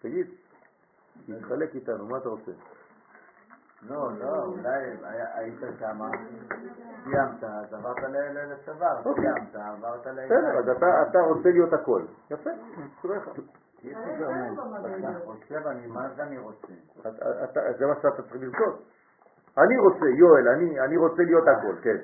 תגיד, 0.00 0.26
תתחלק 1.26 1.74
איתנו, 1.74 2.06
מה 2.06 2.18
אתה 2.18 2.28
רוצה? 2.28 2.52
לא, 3.82 4.10
לא, 4.18 4.44
אולי 4.44 4.96
היית 5.34 5.60
שם, 5.78 6.00
סיימת, 7.04 7.44
אז 7.44 7.74
עברת 7.74 7.96
לצוואר, 8.32 9.04
אוקיי. 9.04 9.24
סיימת, 9.24 9.54
עברת 9.54 10.06
ל... 10.06 10.24
בסדר, 10.24 10.58
אז 10.58 10.68
אתה 11.10 11.18
רוצה 11.18 11.48
להיות 11.50 11.72
הכל. 11.72 12.02
יפה, 12.30 12.50
אני, 15.70 15.86
מה 15.86 16.08
זה 16.16 16.22
אני 16.22 16.38
רוצה? 16.38 16.66
זה 17.78 17.86
מה 17.86 17.94
שאתה 17.94 18.22
צריך 18.22 18.42
לרצות. 18.42 18.82
אני 19.58 19.78
רוצה, 19.78 20.06
יואל, 20.18 20.48
אני 20.84 20.96
רוצה 20.96 21.22
להיות 21.22 21.48
הכל, 21.48 21.74
כן. 21.82 21.96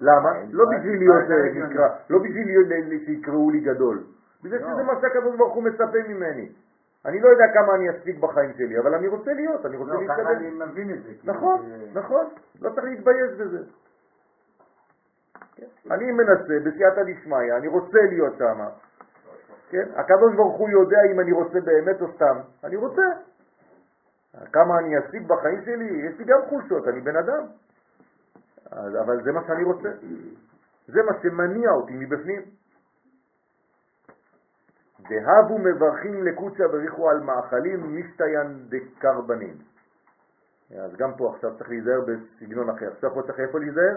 למה? 0.00 0.30
לא 0.50 0.64
בשביל 0.64 0.98
להיות 0.98 1.28
נקרא, 1.70 1.88
לא 2.10 2.18
בשביל 2.18 3.04
שיקראו 3.04 3.50
לי 3.50 3.60
גדול. 3.60 4.04
בגלל 4.44 4.58
שזה 4.58 4.82
מה 4.82 4.92
שהקדוש 5.00 5.36
ברוך 5.36 5.54
הוא 5.54 5.62
מצפה 5.62 5.98
ממני. 6.08 6.52
אני 7.06 7.20
לא 7.20 7.28
יודע 7.28 7.44
כמה 7.54 7.74
אני 7.74 7.90
אספיק 7.90 8.18
בחיים 8.18 8.52
שלי, 8.56 8.78
אבל 8.78 8.94
אני 8.94 9.08
רוצה 9.08 9.32
להיות, 9.32 9.66
אני 9.66 9.76
רוצה 9.76 9.92
לא, 9.92 10.00
להתקדם. 10.00 10.24
ככה 10.24 10.32
אני 10.32 10.50
מבין 10.50 10.90
את 10.90 11.02
זה. 11.02 11.10
נכון, 11.24 11.72
נכון, 11.94 12.26
לא 12.60 12.70
צריך 12.70 12.84
להתבייש 12.84 13.30
בזה. 13.38 13.58
כן? 15.56 15.66
אני 15.90 16.12
מנסה 16.12 16.54
בסייעתא 16.64 17.02
דשמיא, 17.02 17.56
אני 17.56 17.68
רוצה 17.68 17.98
להיות 18.08 18.34
שם. 18.38 18.60
כן? 19.70 19.88
הקדוש 19.96 20.34
ברוך 20.36 20.58
הוא 20.58 20.68
יודע 20.68 20.98
אם 21.12 21.20
אני 21.20 21.32
רוצה 21.32 21.60
באמת 21.60 22.00
או 22.00 22.06
סתם. 22.14 22.40
אני 22.64 22.76
רוצה. 22.76 23.02
כמה 24.52 24.78
אני 24.78 24.98
אשיג 24.98 25.26
בחיים 25.26 25.64
שלי, 25.64 25.84
יש 25.84 26.18
לי 26.18 26.24
גם 26.24 26.38
חולשות, 26.48 26.88
אני 26.88 27.00
בן 27.00 27.16
אדם. 27.16 27.46
אז, 28.70 28.96
אבל 29.04 29.24
זה 29.24 29.32
מה 29.32 29.40
שאני 29.46 29.64
רוצה. 29.64 29.88
זה 30.86 31.02
מה 31.02 31.12
שמניע 31.22 31.70
אותי 31.70 31.92
מבפנים. 31.92 32.42
דהבו 35.08 35.58
מברכים 35.58 36.24
לקוצה 36.24 36.68
בריחו 36.68 37.10
על 37.10 37.20
מאכלים 37.20 37.96
משתיין 37.96 38.68
דקרבנים. 38.68 39.54
אז 40.80 40.96
גם 40.96 41.14
פה 41.16 41.32
עכשיו 41.34 41.50
צריך 41.58 41.70
להיזהר 41.70 42.00
בסגנון 42.00 42.70
אחר. 42.70 42.88
עכשיו 42.92 43.14
פה 43.14 43.22
צריך 43.22 43.40
איפה 43.40 43.58
להיזהר? 43.58 43.96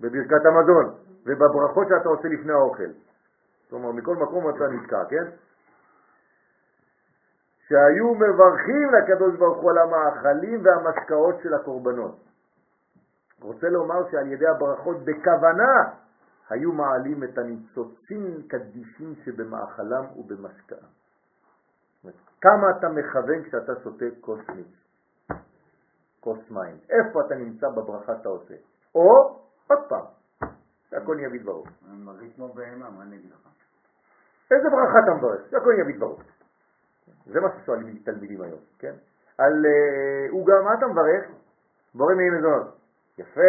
בברכת 0.00 0.46
המזון 0.46 0.94
ובברכות 1.26 1.88
שאתה 1.88 2.08
עושה 2.08 2.28
לפני 2.28 2.52
האוכל. 2.52 2.90
אומרת, 3.72 3.94
מכל 3.94 4.16
מקום 4.16 4.50
אתה 4.50 4.68
נתקע, 4.68 5.04
כן? 5.10 5.24
שהיו 7.68 8.14
מברכים 8.14 8.88
לקדוש 8.94 9.36
ברוך 9.36 9.58
הוא 9.58 9.70
על 9.70 9.78
המאכלים 9.78 10.60
והמשקאות 10.64 11.34
של 11.42 11.54
הקורבנות. 11.54 12.16
רוצה 13.42 13.68
לומר 13.68 14.10
שעל 14.10 14.32
ידי 14.32 14.46
הברכות 14.46 14.96
בכוונה 15.04 15.82
היו 16.50 16.72
מעלים 16.72 17.24
את 17.24 17.38
הניצוצים 17.38 18.42
קדישים 18.48 19.14
שבמאכלם 19.24 20.04
ובמשקעם. 20.16 20.88
כמה 22.40 22.70
אתה 22.78 22.88
מכוון 22.88 23.42
כשאתה 23.44 23.72
שותה 23.82 24.04
כוס 24.20 24.40
מיץ, 24.48 24.66
כוס 26.20 26.50
מים, 26.50 26.76
איפה 26.90 27.20
אתה 27.26 27.34
נמצא 27.34 27.68
בברכה 27.68 28.16
שאתה 28.16 28.28
עושה? 28.28 28.54
או, 28.94 29.38
עוד 29.66 29.78
פעם, 29.88 30.04
שהכל 30.90 31.16
נהיה 31.16 31.28
בדברו. 31.28 31.64
אני 31.90 32.02
מרגיש 32.04 32.34
כמו 32.36 32.48
בהמה, 32.48 32.90
מה 32.90 33.02
אני 33.02 33.16
אגיד 33.16 33.30
לך? 33.30 33.48
איזה 34.50 34.68
ברכה 34.70 34.98
אתה 35.04 35.14
מברך? 35.18 35.50
שהכל 35.50 35.72
נהיה 35.72 35.84
בדברו. 35.84 36.18
זה 37.26 37.40
מה 37.40 37.48
ששואלים 37.56 37.98
תלמידים 38.04 38.42
היום, 38.42 38.60
כן? 38.78 38.94
על 39.38 39.66
אה, 39.66 40.30
עוגה, 40.30 40.54
מה 40.64 40.74
אתה 40.74 40.86
מברך? 40.86 41.30
בורא 41.94 42.14
מי 42.14 42.30
מזונות. 42.30 42.76
יפה, 43.18 43.40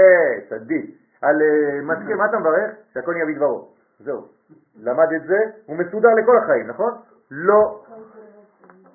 צדיק. 0.49 1.00
על 1.21 1.35
אה, 1.41 1.81
מתקה, 1.81 2.15
מה 2.15 2.25
אתה 2.25 2.39
מברך? 2.39 2.71
שהכל 2.93 3.13
נהיה 3.13 3.25
בדברו. 3.25 3.67
זהו. 3.99 4.27
למד 4.75 5.13
את 5.15 5.23
זה, 5.27 5.37
הוא 5.65 5.77
מסודר 5.77 6.09
לכל 6.21 6.37
החיים, 6.37 6.67
נכון? 6.67 6.91
לא. 7.31 7.83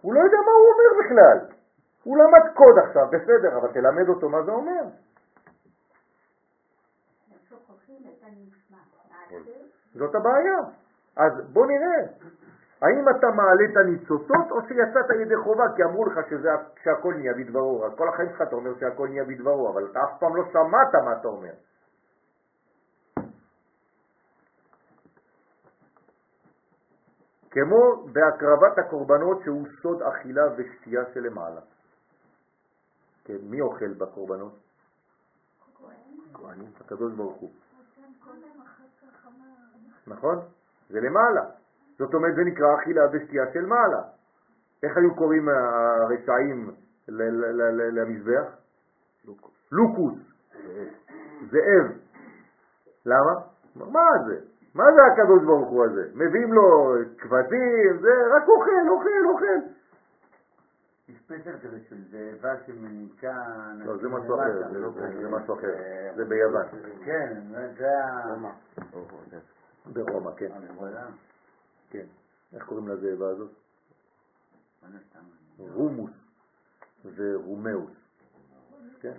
הוא 0.00 0.14
לא 0.14 0.20
יודע 0.20 0.38
מה 0.46 0.52
הוא 0.52 0.68
אומר 0.72 1.04
בכלל. 1.04 1.56
הוא 2.02 2.18
למד 2.18 2.54
קוד 2.54 2.78
עכשיו, 2.78 3.06
בסדר, 3.06 3.58
אבל 3.58 3.72
תלמד 3.72 4.08
אותו 4.08 4.28
מה 4.28 4.42
זה 4.42 4.50
אומר. 4.50 4.82
זאת 9.94 10.14
הבעיה. 10.14 10.58
אז 11.16 11.32
בוא 11.52 11.66
נראה, 11.66 11.98
האם 12.82 13.08
אתה 13.08 13.26
מעלה 13.30 13.64
את 13.72 13.76
הניצוצות 13.76 14.50
או 14.50 14.62
שיצאת 14.68 15.10
ידי 15.20 15.36
חובה 15.36 15.64
כי 15.76 15.82
אמרו 15.84 16.04
לך 16.04 16.28
שזה, 16.30 16.50
שהכל 16.82 17.14
נהיה 17.14 17.34
בדברו. 17.34 17.86
אז 17.86 17.92
כל 17.96 18.08
החיים 18.08 18.28
שלך 18.28 18.42
אתה 18.42 18.56
אומר 18.56 18.70
שהכל 18.80 19.08
נהיה 19.08 19.24
בדברו, 19.24 19.72
אבל 19.72 19.86
אתה 19.90 20.00
אף 20.04 20.20
פעם 20.20 20.36
לא 20.36 20.44
שמעת 20.52 20.94
מה 20.94 21.12
אתה 21.20 21.28
אומר. 21.28 21.52
כמו 27.56 28.06
בהקרבת 28.12 28.78
הקורבנות 28.78 29.38
שהוא 29.44 29.66
סוד 29.82 30.02
אכילה 30.02 30.42
ושתייה 30.56 31.02
שלמעלה. 31.14 31.60
כן, 33.24 33.36
מי 33.42 33.60
אוכל 33.60 33.92
בקורבנות? 33.98 34.52
כהן, 36.34 36.64
הקדוש 36.80 37.12
ברוך 37.14 37.36
הוא. 37.36 37.50
נכון? 40.06 40.38
זה 40.88 41.00
למעלה. 41.00 41.50
זאת 41.98 42.14
אומרת, 42.14 42.34
זה 42.34 42.42
נקרא 42.44 42.66
אכילה 42.82 43.02
ושתייה 43.12 43.44
של 43.52 43.66
מעלה. 43.66 44.02
איך 44.82 44.96
היו 44.96 45.14
קוראים 45.14 45.48
הרשעים 45.48 46.70
למזבח? 47.92 48.56
לוקוס. 49.72 50.18
זאב. 51.50 51.98
למה? 53.06 53.32
מה 53.76 54.00
זה? 54.26 54.55
מה 54.76 54.84
זה 54.94 55.00
הקדוש 55.12 55.42
ברוך 55.44 55.68
הוא 55.68 55.84
הזה? 55.84 56.10
מביאים 56.14 56.52
לו 56.52 56.92
כבשים, 57.18 57.98
זה 58.00 58.08
רק 58.36 58.48
אוכל, 58.48 58.88
אוכל, 58.88 59.26
אוכל. 59.32 59.66
יש 61.08 61.16
פסל 61.26 61.58
כזה 61.62 61.78
של 61.88 61.96
זאבה 62.10 62.54
שמניקה... 62.66 63.44
לא, 63.84 63.96
זה 63.96 64.08
משהו 64.08 64.34
אחר, 64.34 64.68
זה 64.72 64.78
לא- 64.78 64.90
זה 65.20 65.28
משהו 65.28 65.54
אחר. 65.54 65.74
זה 66.16 66.24
ביוון. 66.24 66.66
כן, 67.04 67.40
זה 67.78 68.04
ה... 68.04 68.34
ברומא, 69.92 70.30
כן. 70.36 70.48
כן. 71.90 72.04
איך 72.54 72.66
קוראים 72.66 72.88
לזאבה 72.88 73.28
הזאת? 73.28 73.50
רומוס 75.58 76.10
ורומאוס, 77.16 77.90
כן? 79.00 79.12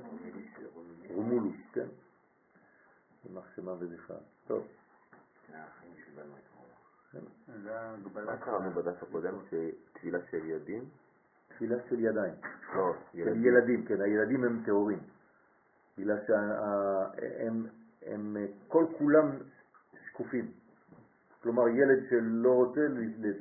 רומולוס, 1.16 1.56
כן? 1.74 1.86
יימח 3.26 3.44
שמם 3.56 3.76
וזכרם. 3.80 4.18
טוב, 4.48 4.64
זה 7.64 7.80
ההגבלה. 7.80 8.26
מה 8.26 8.38
קראנו 8.38 8.72
בדף 8.72 9.04
הקודם? 9.04 9.34
שתפילה 9.50 10.20
של 10.32 10.46
ידים? 10.46 10.84
תפילה 11.48 11.78
של 11.90 12.00
ידיים, 12.00 12.34
לא, 12.76 12.94
של 13.14 13.46
ילדים. 13.46 13.86
כן, 13.86 14.02
הילדים 14.02 14.44
הם 14.44 14.64
טהורים, 14.66 15.00
בגלל 15.98 16.18
שהם 16.28 17.68
הם 18.06 18.38
כל 18.68 18.86
כולם 18.98 19.32
שקופים. 20.08 20.52
כלומר, 21.44 21.68
ילד 21.68 22.10
שלא 22.10 22.54
רוצה 22.54 22.82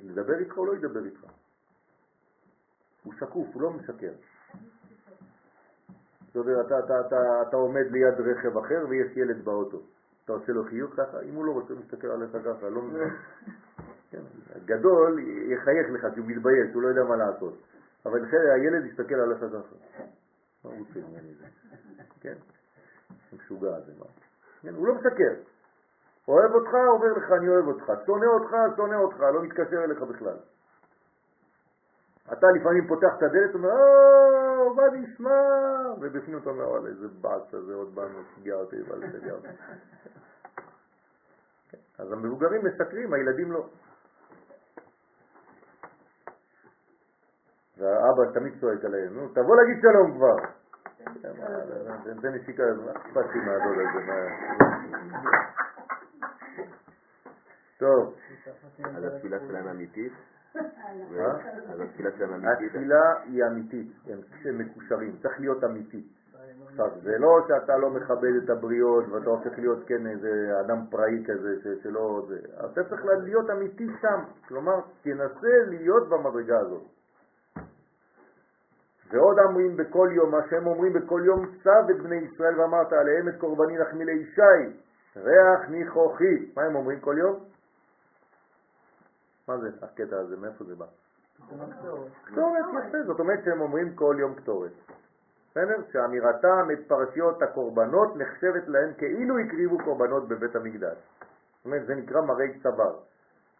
לדבר 0.04 0.38
איתך, 0.38 0.54
הוא 0.56 0.66
לא 0.66 0.74
ידבר 0.76 1.04
איתך. 1.04 1.20
הוא 3.02 3.14
שקוף, 3.14 3.48
הוא 3.52 3.62
לא 3.62 3.70
משקר. 3.70 4.12
זאת 6.26 6.36
אומרת, 6.36 6.66
אתה, 6.66 6.78
אתה, 6.78 7.00
אתה, 7.00 7.42
אתה 7.48 7.56
עומד 7.56 7.86
ליד 7.90 8.14
רכב 8.20 8.58
אחר 8.58 8.86
ויש 8.88 9.16
ילד 9.16 9.44
באוטו. 9.44 9.82
אתה 10.26 10.34
עושה 10.34 10.52
לו 10.52 10.64
חיוך 10.64 10.94
ככה, 10.96 11.20
אם 11.20 11.34
הוא 11.34 11.44
לא 11.44 11.52
רוצה, 11.52 11.72
הוא 11.72 11.80
מסתכל 11.80 12.06
עליך 12.06 12.30
ככה, 12.44 12.68
לא... 12.68 12.82
כן, 14.10 14.18
הגדול 14.56 15.18
יחייך 15.52 15.86
לך 15.90 16.06
כי 16.14 16.20
הוא 16.20 16.28
מתבייש, 16.28 16.74
הוא 16.74 16.82
לא 16.82 16.88
יודע 16.88 17.04
מה 17.04 17.16
לעשות. 17.16 17.54
אבל 18.06 18.24
הילד 18.54 18.86
יסתכל 18.86 19.14
עליך 19.14 19.38
ככה. 19.38 19.74
מה 20.64 20.70
הוא 20.70 20.78
רוצה 20.78 21.00
ממני 21.00 21.34
זה? 21.34 21.46
כן? 22.20 22.34
משוגע 23.32 23.80
זה 23.80 23.92
מה. 23.98 24.04
כן, 24.62 24.74
הוא 24.74 24.86
לא 24.86 24.94
משקר. 24.94 25.34
אוהב 26.28 26.50
אותך, 26.54 26.74
אומר 26.74 27.12
לך 27.12 27.32
אני 27.32 27.48
אוהב 27.48 27.66
אותך. 27.66 27.92
שונא 28.06 28.26
אותך, 28.26 28.56
שונא 28.76 28.94
אותך, 28.94 29.20
לא 29.20 29.42
מתקשר 29.42 29.84
אליך 29.84 30.02
בכלל. 30.02 30.36
אתה 32.32 32.46
לפעמים 32.60 32.86
פותח 32.88 33.08
את 33.18 33.22
הדלת 33.22 33.54
ואומר, 33.54 33.70
או, 34.58 34.74
מה 34.74 34.82
נשמע? 34.92 35.40
ובפנים 36.00 36.38
אתה 36.38 36.50
אומר, 36.50 36.68
וואלה, 36.68 36.88
איזה 36.88 37.08
באס 37.20 37.54
הזה, 37.54 37.74
עוד 37.74 37.94
באנו, 37.94 38.18
שיגע 38.34 38.54
אותי, 38.54 38.76
וואלה, 38.82 39.06
שיגע 39.12 39.32
אותי. 39.32 39.48
כן, 41.70 41.78
אז 41.98 42.12
המבוגרים 42.12 42.64
מסקרים, 42.64 43.12
הילדים 43.14 43.52
לא. 43.52 43.66
והאבא 47.78 48.32
תמיד 48.34 48.60
צועק 48.60 48.84
עליהם, 48.84 49.14
נו, 49.14 49.28
תבוא 49.28 49.56
להגיד 49.56 49.76
שלום 49.82 50.16
כבר. 50.16 50.36
זה- 52.04 52.14
זה 52.20 52.30
נשיקה, 52.30 52.62
מה 52.86 52.92
אכפת 52.92 53.34
לי 53.34 53.40
מהדוד 53.40 53.76
הזה? 53.78 54.28
טוב, 57.78 58.14
אז 58.96 59.04
התפילה 59.04 59.38
שלהם 59.48 59.68
אמיתית? 59.68 60.12
התפילה 62.52 63.02
היא 63.24 63.44
אמיתית, 63.46 63.86
הם 64.44 64.58
מקושרים, 64.58 65.16
צריך 65.22 65.40
להיות 65.40 65.64
אמיתי. 65.64 66.02
עכשיו, 66.68 66.90
זה 67.02 67.18
לא 67.18 67.40
שאתה 67.48 67.76
לא 67.76 67.90
מכבד 67.90 68.32
את 68.44 68.50
הבריות 68.50 69.04
ואתה 69.08 69.30
הופך 69.30 69.58
להיות 69.58 69.78
כן 69.86 70.06
איזה 70.06 70.52
אדם 70.60 70.78
פראי 70.90 71.24
כזה 71.26 71.56
ש- 71.62 71.82
שלא... 71.82 72.22
זה. 72.28 72.38
אתה 72.72 72.84
צריך 72.84 73.04
להיות 73.04 73.50
אמיתי 73.50 73.86
שם, 74.00 74.20
כלומר, 74.48 74.80
תנסה 75.02 75.56
להיות 75.68 76.08
במדרגה 76.08 76.58
הזאת. 76.58 76.82
ועוד 79.10 79.38
אומרים 79.38 79.76
בכל 79.76 80.08
יום, 80.12 80.30
מה 80.30 80.38
שהם 80.50 80.66
אומרים 80.66 80.92
בכל 80.92 81.22
יום, 81.24 81.46
צב 81.64 81.90
את 81.90 82.02
בני 82.02 82.16
ישראל 82.16 82.60
ואמרת 82.60 82.92
עליהם 82.92 83.28
את 83.28 83.34
קורבני 83.38 83.78
נחמי 83.78 84.04
לישי, 84.04 84.76
ריח 85.16 85.68
ניחוחי. 85.68 86.52
מה 86.56 86.62
הם 86.62 86.76
אומרים 86.76 87.00
כל 87.00 87.14
יום? 87.18 87.36
מה 89.48 89.58
זה 89.58 89.68
הקטע 89.82 90.16
הזה? 90.18 90.36
מאיפה 90.36 90.64
זה 90.64 90.74
בא? 90.74 90.86
קטורת, 92.24 92.64
יפה, 92.72 92.98
זאת 93.06 93.20
אומרת 93.20 93.44
שהם 93.44 93.60
אומרים 93.60 93.94
כל 93.94 94.16
יום 94.18 94.34
קטורת. 94.34 94.72
בסדר? 95.50 95.82
שאמירתם 95.92 96.68
את 96.72 96.88
פרשיות 96.88 97.42
הקורבנות 97.42 98.16
נחשבת 98.16 98.68
להם 98.68 98.94
כאילו 98.98 99.38
הקריבו 99.38 99.78
קורבנות 99.84 100.28
בבית 100.28 100.56
המקדש. 100.56 100.96
זאת 101.56 101.64
אומרת, 101.64 101.86
זה 101.86 101.94
נקרא 101.94 102.20
מראי 102.20 102.58
צוואר. 102.62 102.98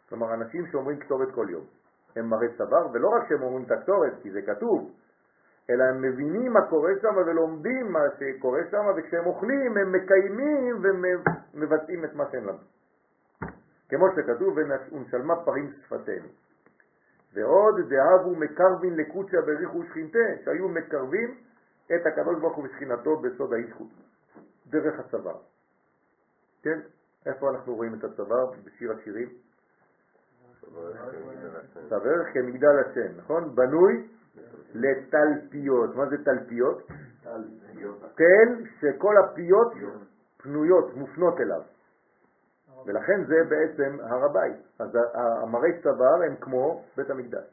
כלומר, 0.09 0.35
אנשים 0.35 0.67
שאומרים 0.67 0.99
קטורת 0.99 1.29
כל 1.35 1.47
יום. 1.51 1.65
הם 2.17 2.31
מראי 2.31 2.49
צוואר, 2.59 2.87
ולא 2.93 3.09
רק 3.09 3.29
שהם 3.29 3.43
אומרים 3.43 3.65
את 3.65 3.71
הקטורת, 3.71 4.13
כי 4.23 4.31
זה 4.31 4.43
כתוב, 4.43 4.91
אלא 5.71 5.85
הם 5.85 6.03
מבינים 6.03 6.53
מה 6.53 6.67
קורה 6.71 6.91
שם 7.03 7.17
ולומדים 7.17 7.93
מה 7.93 8.01
שקורה 8.19 8.61
שם, 8.71 8.85
וכשהם 8.97 9.27
אוכלים 9.27 9.77
הם 9.77 9.93
מקיימים 9.93 10.83
ומבצעים 10.83 12.05
את 12.05 12.15
מה 12.15 12.25
שהם 12.31 12.45
למדו. 12.47 12.76
כמו 13.89 14.07
שכתוב, 14.17 14.59
ונשלמה 14.93 15.45
פרים 15.45 15.73
שפתנו. 15.73 16.29
ועוד 17.35 17.75
דאבו 17.89 18.37
מקרבין 18.37 18.97
לקוצ'ה 18.97 19.41
בריחו 19.41 19.83
שכינתה, 19.85 20.19
שהיו 20.45 20.69
מקרבים 20.69 21.35
את 21.87 22.07
הקדוש 22.07 22.41
ברוך 22.41 22.57
הוא 22.57 22.65
ושכינתו 22.65 23.17
בסוד 23.17 23.53
האישות, 23.53 23.89
דרך 24.67 25.01
הצוואר. 25.01 25.39
כן? 26.63 26.81
איפה 27.27 27.51
אנחנו 27.51 27.75
רואים 27.75 27.95
את 27.95 28.05
הצוואר? 28.05 28.51
בשיר 28.65 28.93
השירים. 28.93 29.29
צוואר 31.89 32.25
כמגדל 32.33 32.79
השם, 32.79 33.19
נכון? 33.19 33.55
בנוי 33.55 34.09
לתלפיות. 34.75 35.97
מה 35.97 36.07
זה 36.07 36.25
תלפיות? 36.25 36.89
תל 38.15 38.65
שכל 38.81 39.15
הפיות 39.17 39.73
פנויות, 40.37 40.95
מופנות 40.97 41.41
אליו. 41.41 41.61
ולכן 42.85 43.25
זה 43.25 43.35
בעצם 43.49 43.99
הר 44.01 44.25
הבית. 44.25 44.57
אז 44.79 44.91
המראי 45.15 45.83
צוואר 45.83 46.23
הם 46.27 46.37
כמו 46.37 46.85
בית 46.97 47.11
המקדש. 47.11 47.45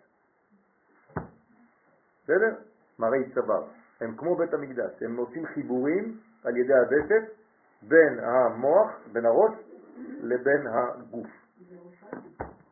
בסדר? 2.23 2.55
מראי 2.99 3.33
צוואר. 3.33 3.63
הם 4.01 4.17
כמו 4.17 4.35
בית 4.35 4.53
המקדש. 4.53 5.03
הם 5.03 5.17
עושים 5.17 5.45
חיבורים 5.45 6.19
על 6.43 6.57
ידי 6.57 6.73
הדשת 6.73 7.33
בין 7.81 8.19
המוח, 8.19 8.91
בין 9.11 9.25
הראש, 9.25 9.53
לבין 10.21 10.67
הגוף. 10.67 11.27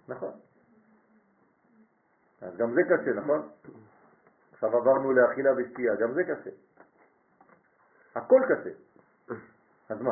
נכון. 0.07 0.31
אז 2.41 2.57
גם 2.57 2.73
זה 2.73 2.81
קשה, 2.83 3.11
נכון? 3.13 3.49
עכשיו 4.53 4.77
עברנו 4.77 5.11
לאכילה 5.13 5.51
ושתייה, 5.57 5.95
גם 5.95 6.13
זה 6.13 6.23
קשה. 6.23 6.49
הכל 8.15 8.41
קשה. 8.49 8.69
אז 9.89 10.01
מה? 10.01 10.11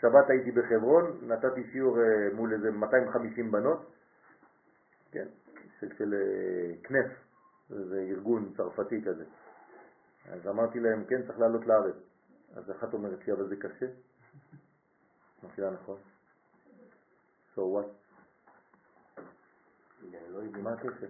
שבת 0.00 0.30
הייתי 0.30 0.50
בחברון, 0.50 1.18
נתתי 1.22 1.70
שיעור 1.72 1.98
אה, 1.98 2.34
מול 2.34 2.52
איזה 2.52 2.70
250 2.70 3.52
בנות, 3.52 3.92
כן, 5.10 5.26
של, 5.80 5.96
של 5.98 6.14
אה, 6.14 6.74
כנף, 6.82 7.06
זה 7.68 8.06
ארגון 8.10 8.52
צרפתי 8.56 9.02
כזה. 9.04 9.24
אז 10.28 10.48
אמרתי 10.48 10.80
להם, 10.80 11.04
כן, 11.04 11.26
צריך 11.26 11.38
לעלות 11.38 11.66
לארץ. 11.66 11.94
אז 12.56 12.70
אחת 12.70 12.94
אומרת 12.94 13.26
לי, 13.26 13.32
אבל 13.32 13.48
זה 13.48 13.56
קשה. 13.56 13.86
אמרתי 15.44 15.60
לה, 15.60 15.70
נכון. 15.70 15.98
So 17.54 17.58
what? 17.58 17.86
מה 20.62 20.72
הקשר? 20.72 21.06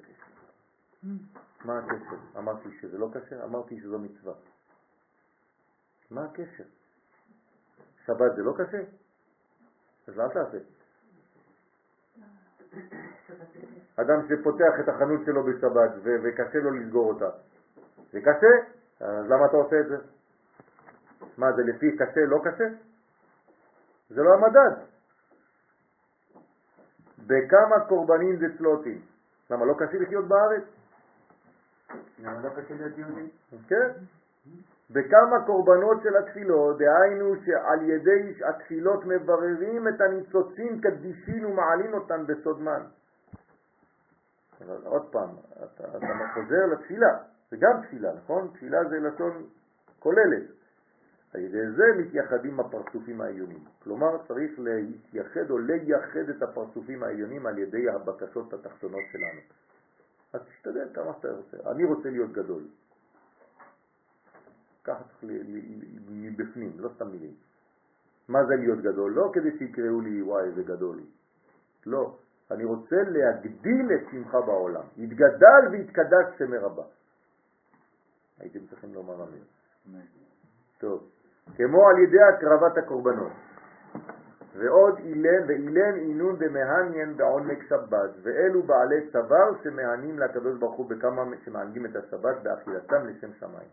מה 1.65 1.79
הקשר? 1.79 2.17
אמרתי 2.39 2.69
שזה 2.81 2.99
לא 2.99 3.11
קשה? 3.13 3.45
אמרתי 3.45 3.81
שזו 3.81 3.99
מצווה. 3.99 4.35
מה 6.11 6.25
הקשר? 6.25 6.65
שבת 8.07 8.37
זה 8.37 8.43
לא 8.43 8.55
קשה? 8.59 8.81
אז 10.09 10.21
אל 10.21 10.29
תעשה. 10.29 10.59
אדם 13.97 14.29
שפותח 14.29 14.81
את 14.81 14.89
החנות 14.89 15.21
שלו 15.27 15.45
בשבת 15.45 15.91
וקשה 16.05 16.59
לו 16.59 16.71
לסגור 16.71 17.13
אותה. 17.13 17.31
זה 18.13 18.21
קשה? 18.21 18.53
אז 19.01 19.27
למה 19.27 19.47
אתה 19.47 19.57
עושה 19.57 19.81
את 19.81 19.87
זה? 19.89 19.97
מה, 21.39 21.53
זה 21.53 21.63
לפי 21.63 21.97
קשה, 21.97 22.21
לא 22.27 22.41
קשה? 22.45 22.65
זה 24.11 24.23
לא 24.23 24.35
המדד. 24.35 24.83
בכמה 27.19 27.89
קורבנים 27.89 28.37
זה 28.37 28.47
צלוטים? 28.59 29.03
למה, 29.51 29.65
לא 29.65 29.75
קשה 29.79 29.99
לחיות 29.99 30.29
בארץ? 30.29 30.63
לא 32.19 32.49
קשה 32.49 32.75
להיות 32.75 32.99
יהודי. 32.99 33.31
כן. 33.69 33.91
בכמה 34.91 35.47
קורבנות 35.47 36.03
של 36.03 36.17
התפילות, 36.17 36.79
דהיינו 36.79 37.35
שעל 37.45 37.91
ידי 37.91 38.35
התפילות 38.45 39.05
מבררים 39.05 39.89
את 39.89 40.01
הניצוצים 40.01 40.81
קדישין 40.81 41.45
ומעלין 41.45 41.93
אותן 41.93 42.27
בסוד 42.27 42.63
מן. 42.63 42.83
אבל 44.61 44.77
עוד 44.85 45.09
פעם, 45.11 45.29
אתה, 45.53 45.85
אתה 45.97 46.07
חוזר 46.35 46.67
לתפילה, 46.67 47.19
זה 47.51 47.57
גם 47.61 47.83
תפילה, 47.83 48.15
נכון? 48.15 48.49
תפילה 48.55 48.85
זה 48.89 48.99
לשון 48.99 49.47
כוללת. 49.99 50.43
על 51.35 51.41
ידי 51.41 51.71
זה 51.77 51.85
מתייחדים 51.99 52.61
הפרצופים 52.61 53.21
העליונים. 53.21 53.65
כלומר, 53.83 54.19
צריך 54.29 54.53
להתייחד 54.59 55.51
או 55.51 55.59
לייחד 55.59 56.29
את 56.37 56.43
הפרצופים 56.43 57.03
העליונים 57.03 57.47
על 57.47 57.59
ידי 57.59 57.91
הבקשות 57.91 58.53
התחתונות 58.53 59.03
שלנו. 59.13 59.41
אז 60.33 60.41
תשתדל 60.41 60.89
כמה 60.95 61.13
שאתה 61.17 61.29
רוצה. 61.33 61.71
אני 61.71 61.85
רוצה 61.85 62.11
להיות 62.11 62.33
גדול. 62.33 62.63
ככה 64.87 65.05
צריך 65.05 65.33
מבפנים, 66.09 66.73
לא 66.79 66.89
סתם 66.95 67.09
מילים. 67.09 67.35
מה 68.29 68.45
זה 68.45 68.55
להיות 68.57 68.79
גדול? 68.79 69.13
לא 69.13 69.31
כדי 69.33 69.59
שיקראו 69.59 70.01
לי, 70.01 70.23
וואי, 70.23 70.45
איזה 70.45 70.63
גדול. 70.63 71.01
לא. 71.87 72.17
אני 72.51 72.65
רוצה 72.65 72.97
להגדיל 72.97 73.87
את 73.95 74.11
שמך 74.11 74.35
בעולם. 74.35 74.83
יתגדל 74.97 75.63
ויתקדש 75.71 76.27
שמי 76.39 76.59
רבה. 76.59 76.83
הייתם 78.39 78.67
צריכים 78.67 78.95
לומר 78.95 79.15
אמן. 79.15 80.01
טוב. 80.79 81.11
כמו 81.57 81.89
על 81.89 81.99
ידי 81.99 82.23
הקרבת 82.23 82.79
הקורבנות. 82.79 83.33
ועוד 84.59 84.99
אילן 84.99 85.49
ואילן 85.49 85.97
אינון 85.97 86.37
דמהניין 86.37 87.17
בעונג 87.17 87.63
שבת, 87.69 88.11
ואלו 88.23 88.63
בעלי 88.63 89.11
צוואר 89.13 89.63
שמענים 89.63 90.19
לקדוש 90.19 90.59
ברוך 90.59 90.77
הוא 90.77 90.91
בכמה 90.91 91.23
שמענגים 91.45 91.87
את 91.87 91.97
השבת 91.97 92.43
באכילתם 92.43 93.07
לשם 93.07 93.33
שמיים. 93.41 93.69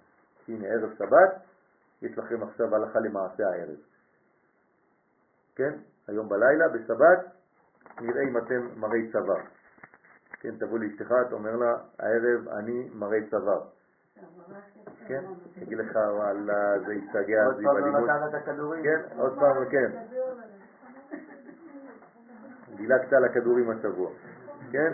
הנה 0.47 0.67
ערב 0.67 0.93
שבת, 0.97 1.41
יש 2.01 2.17
לכם 2.17 2.43
עכשיו 2.43 2.75
הלכה 2.75 2.99
למעשה 2.99 3.43
הערב. 3.47 3.77
כן? 5.55 5.73
היום 6.07 6.29
בלילה, 6.29 6.67
בשבת, 6.69 7.19
נראה 8.01 8.21
אם 8.23 8.37
אתם 8.37 8.67
מראי 8.77 9.11
צוואר. 9.11 9.41
כן, 10.39 10.55
תבוא 10.59 10.79
לאשתך, 10.79 11.13
אתה 11.27 11.35
אומר 11.35 11.55
לה, 11.55 11.77
הערב 11.99 12.47
אני 12.47 12.89
מראי 12.93 13.29
צוואר. 13.29 13.61
כן, 15.07 15.23
תגיד 15.59 15.77
לך, 15.77 15.95
וואלה, 15.95 16.79
זה 16.79 16.93
השתגע, 16.93 17.49
זה 17.55 17.61
לא 17.61 17.73
בלימוד. 17.73 18.09
כן, 18.83 19.01
עוד 19.17 19.39
פעם, 19.39 19.65
כן. 19.69 19.91
דילגת 22.75 23.13
על 23.13 23.25
הכדורים 23.25 23.69
השבוע, 23.69 24.11
כן? 24.71 24.93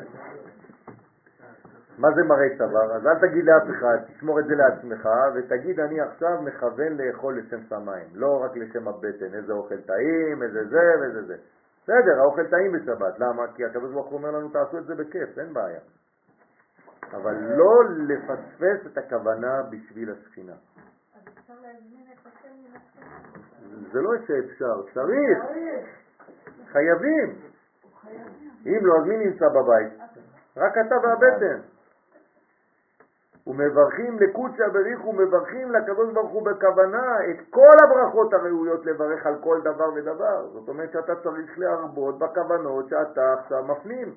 מה 2.00 2.08
זה 2.16 2.24
מראה 2.24 2.58
צוואר? 2.58 2.96
אז 2.96 3.08
אל 3.08 3.20
תגיד 3.28 3.46
לאף 3.46 3.64
אחד, 3.70 3.98
תשמור 4.08 4.40
את 4.40 4.46
זה 4.46 4.56
לעצמך 4.56 5.10
ותגיד 5.36 5.80
אני 5.80 6.02
עכשיו 6.02 6.42
מכוון 6.42 6.98
לאכול 6.98 7.40
לשם 7.40 7.62
שמיים, 7.70 8.08
לא 8.14 8.42
רק 8.44 8.58
לשם 8.58 8.88
הבטן, 8.88 9.34
איזה 9.34 9.54
אוכל 9.54 9.82
טעים, 9.82 10.44
איזה 10.44 10.66
זה 10.70 11.02
ואיזה 11.02 11.24
זה. 11.24 11.36
בסדר, 11.84 12.20
האוכל 12.20 12.48
טעים 12.48 12.72
בשבת, 12.72 13.20
למה? 13.20 13.44
כי 13.56 13.66
הקדוש 13.66 13.94
ברוך 13.94 14.08
הוא 14.08 14.18
אומר 14.18 14.32
לנו 14.32 14.50
תעשו 14.50 14.78
את 14.78 14.86
זה 14.86 14.96
בכיף, 14.96 15.40
אין 15.40 15.54
בעיה. 15.54 15.80
אבל 17.14 17.36
לא 17.36 17.84
לפספס 18.08 18.92
את 18.92 18.98
הכוונה 18.98 19.62
בשביל 19.70 20.12
השכינה. 20.12 20.54
זה 23.92 24.02
לא 24.02 24.12
שאפשר, 24.28 24.82
צריך, 24.94 25.38
חייבים. 26.72 27.36
אם 28.66 28.80
לא, 28.86 28.98
אז 28.98 29.06
מי 29.08 29.18
נמצא 29.18 29.46
בבית? 29.50 29.94
רק 30.58 30.74
אתה 30.78 30.96
והבטן. 31.04 31.69
ומברכים 33.48 34.20
לקודשא 34.20 34.68
בריך 34.68 35.06
ומברכים 35.06 35.72
לקדוש 35.72 36.14
ברוך 36.14 36.32
הוא 36.32 36.46
בכוונה 36.46 37.16
את 37.30 37.38
כל 37.50 37.76
הברכות 37.84 38.34
הראויות 38.34 38.86
לברך 38.86 39.26
על 39.26 39.36
כל 39.44 39.62
דבר 39.62 39.94
ודבר. 39.96 40.48
זאת 40.54 40.70
אומרת 40.70 40.92
שאתה 40.92 41.16
צריך 41.16 41.60
להרבות 41.60 42.20
בכוונות 42.20 42.90
שאתה 42.90 43.34
עכשיו 43.34 43.64
מפנים. 43.64 44.16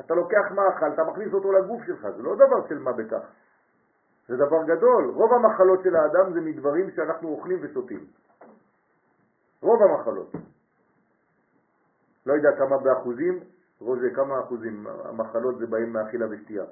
אתה 0.00 0.14
לוקח 0.14 0.52
מאכל, 0.54 0.92
אתה 0.94 1.04
מכניס 1.04 1.34
אותו 1.34 1.52
לגוף 1.52 1.82
שלך, 1.86 2.06
זה 2.16 2.22
לא 2.22 2.34
דבר 2.34 2.68
של 2.68 2.78
מה 2.78 2.92
בכך. 2.92 3.26
זה 4.28 4.36
דבר 4.36 4.62
גדול. 4.64 5.10
רוב 5.14 5.32
המחלות 5.32 5.82
של 5.82 5.96
האדם 5.96 6.32
זה 6.32 6.40
מדברים 6.40 6.90
שאנחנו 6.90 7.28
אוכלים 7.28 7.58
ושותים. 7.62 8.04
רוב 9.62 9.82
המחלות. 9.82 10.32
לא 12.26 12.32
יודע 12.32 12.48
כמה 12.58 12.78
באחוזים, 12.78 13.40
רוזה, 13.80 14.10
כמה 14.14 14.40
אחוזים 14.40 14.86
המחלות 15.04 15.58
זה 15.58 15.66
באים 15.66 15.92
מאכילה 15.92 16.26
ושתייה. 16.30 16.64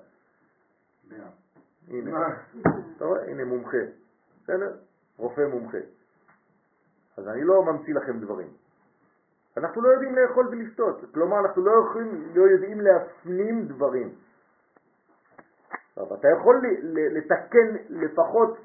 הנה, 1.91 2.27
אתה 2.97 3.05
רואה? 3.05 3.31
הנה 3.31 3.45
מומחה. 3.45 3.79
בסדר? 4.43 4.77
רופא 5.17 5.41
מומחה. 5.41 5.79
אז 7.17 7.29
אני 7.29 7.45
לא 7.45 7.63
ממציא 7.65 7.95
לכם 7.95 8.21
דברים. 8.21 8.49
אנחנו 9.57 9.83
לא 9.83 9.89
יודעים 9.89 10.15
לאכול 10.15 10.49
ולשתות, 10.49 11.01
כלומר 11.15 11.41
אנחנו 11.41 11.65
לא, 11.65 11.73
יכולים, 11.85 12.33
לא 12.35 12.43
יודעים 12.43 12.81
להפנים 12.81 13.67
דברים. 13.69 14.15
טוב, 15.95 16.13
אתה 16.13 16.29
יכול 16.29 16.63
לתקן 16.93 17.77
לפחות 17.89 18.59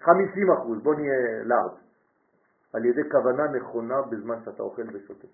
50 0.00 0.50
אחוז, 0.50 0.82
בוא 0.82 0.94
נהיה 0.94 1.42
לארד, 1.44 1.72
על 2.72 2.84
ידי 2.84 3.10
כוונה 3.10 3.48
נכונה 3.48 4.02
בזמן 4.02 4.36
שאתה 4.44 4.62
אוכל 4.62 4.82
ושותה. 4.92 5.26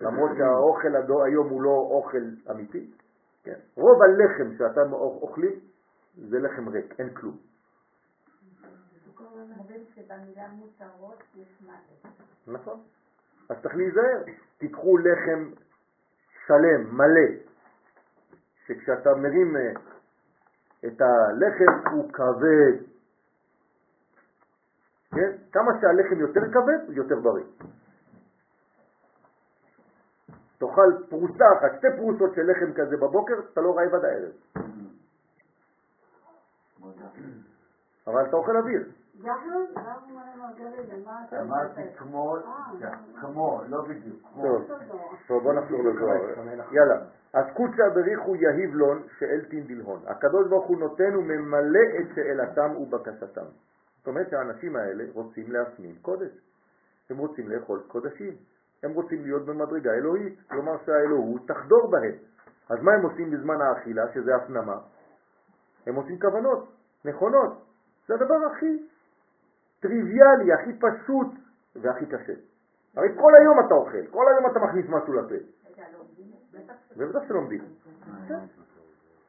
למרות 0.00 0.30
שהאוכל 0.36 0.88
היום 1.26 1.48
הוא 1.48 1.62
לא 1.62 1.86
אוכל 1.90 2.22
אמיתי, 2.50 2.90
כן? 3.42 3.58
רוב 3.76 4.02
הלחם 4.02 4.54
שאתה 4.58 4.80
אוכלים 4.92 5.69
זה 6.16 6.38
לחם 6.38 6.68
ריק, 6.68 7.00
אין 7.00 7.14
כלום. 7.14 7.36
נכון. 12.46 12.80
אז 13.48 13.56
צריך 13.62 13.74
להיזהר. 13.74 14.22
תיקחו 14.58 14.98
לחם 14.98 15.50
שלם, 16.46 16.96
מלא, 16.96 17.30
שכשאתה 18.66 19.14
מרים 19.14 19.56
אה, 19.56 19.72
את 20.86 21.00
הלחם 21.00 21.90
הוא 21.92 22.12
כבד. 22.12 22.84
כן? 25.14 25.32
כמה 25.52 25.72
שהלחם 25.80 26.20
יותר 26.20 26.40
כבד, 26.40 26.96
יותר 26.96 27.20
בריא. 27.20 27.44
תאכל 30.58 30.90
פרוסה 31.08 31.44
אחת, 31.58 31.78
שתי 31.78 31.86
פרוסות 31.96 32.34
של 32.34 32.50
לחם 32.50 32.72
כזה 32.72 32.96
בבוקר, 32.96 33.34
אתה 33.52 33.60
לא 33.60 33.76
רעב 33.76 33.94
עד 33.94 34.04
הערב. 34.04 34.32
אבל 38.06 38.26
אתה 38.28 38.36
אוכל 38.36 38.56
אוויר. 38.56 38.88
אמרתי 41.40 41.80
כמו, 41.96 42.36
כמו, 43.20 43.60
לא 43.68 43.82
בדיוק. 43.82 44.22
טוב, 45.28 45.42
בוא 45.42 45.52
נחזור 45.52 45.82
לזוהר. 45.82 46.20
יאללה. 46.72 47.00
אז 47.32 47.44
קודשא 47.56 47.88
בריחו 47.94 48.36
יהיב 48.36 48.74
לון 48.74 49.02
שאלתין 49.18 49.66
דלהון. 49.66 50.00
הקדוש 50.06 50.48
ברוך 50.48 50.66
הוא 50.66 50.78
נותן 50.78 51.16
וממלא 51.16 51.80
את 52.00 52.14
שאלתם 52.14 52.76
ובקשתם. 52.76 53.44
זאת 53.98 54.06
אומרת 54.06 54.30
שהאנשים 54.30 54.76
האלה 54.76 55.04
רוצים 55.12 55.52
להפנים 55.52 55.94
קודש. 56.02 56.32
הם 57.10 57.18
רוצים 57.18 57.48
לאכול 57.48 57.82
קודשים. 57.88 58.34
הם 58.82 58.92
רוצים 58.92 59.22
להיות 59.22 59.46
במדרגה 59.46 59.90
אלוהית. 59.90 60.38
כלומר 60.50 60.72
שהאלוהות 60.86 61.48
תחדור 61.48 61.90
בהם. 61.90 62.14
אז 62.70 62.82
מה 62.82 62.92
הם 62.92 63.02
עושים 63.02 63.30
בזמן 63.30 63.60
האכילה, 63.60 64.02
שזה 64.14 64.36
הפנמה? 64.36 64.78
הם 65.86 65.94
עושים 65.94 66.20
כוונות 66.20 66.68
נכונות. 67.04 67.52
זה 68.08 68.14
הדבר 68.14 68.36
הכי 68.52 68.86
טריוויאלי, 69.80 70.52
הכי 70.52 70.72
פשוט 70.78 71.26
והכי 71.76 72.06
קשה. 72.06 72.32
הרי 72.96 73.08
כל 73.20 73.34
היום 73.34 73.60
אתה 73.66 73.74
אוכל, 73.74 74.06
כל 74.10 74.24
היום 74.28 74.50
אתה 74.50 74.58
מכניס 74.58 74.86
משהו 74.88 75.12
לפה. 75.12 75.34
ובטח 76.96 77.28
שלומדים. 77.28 77.64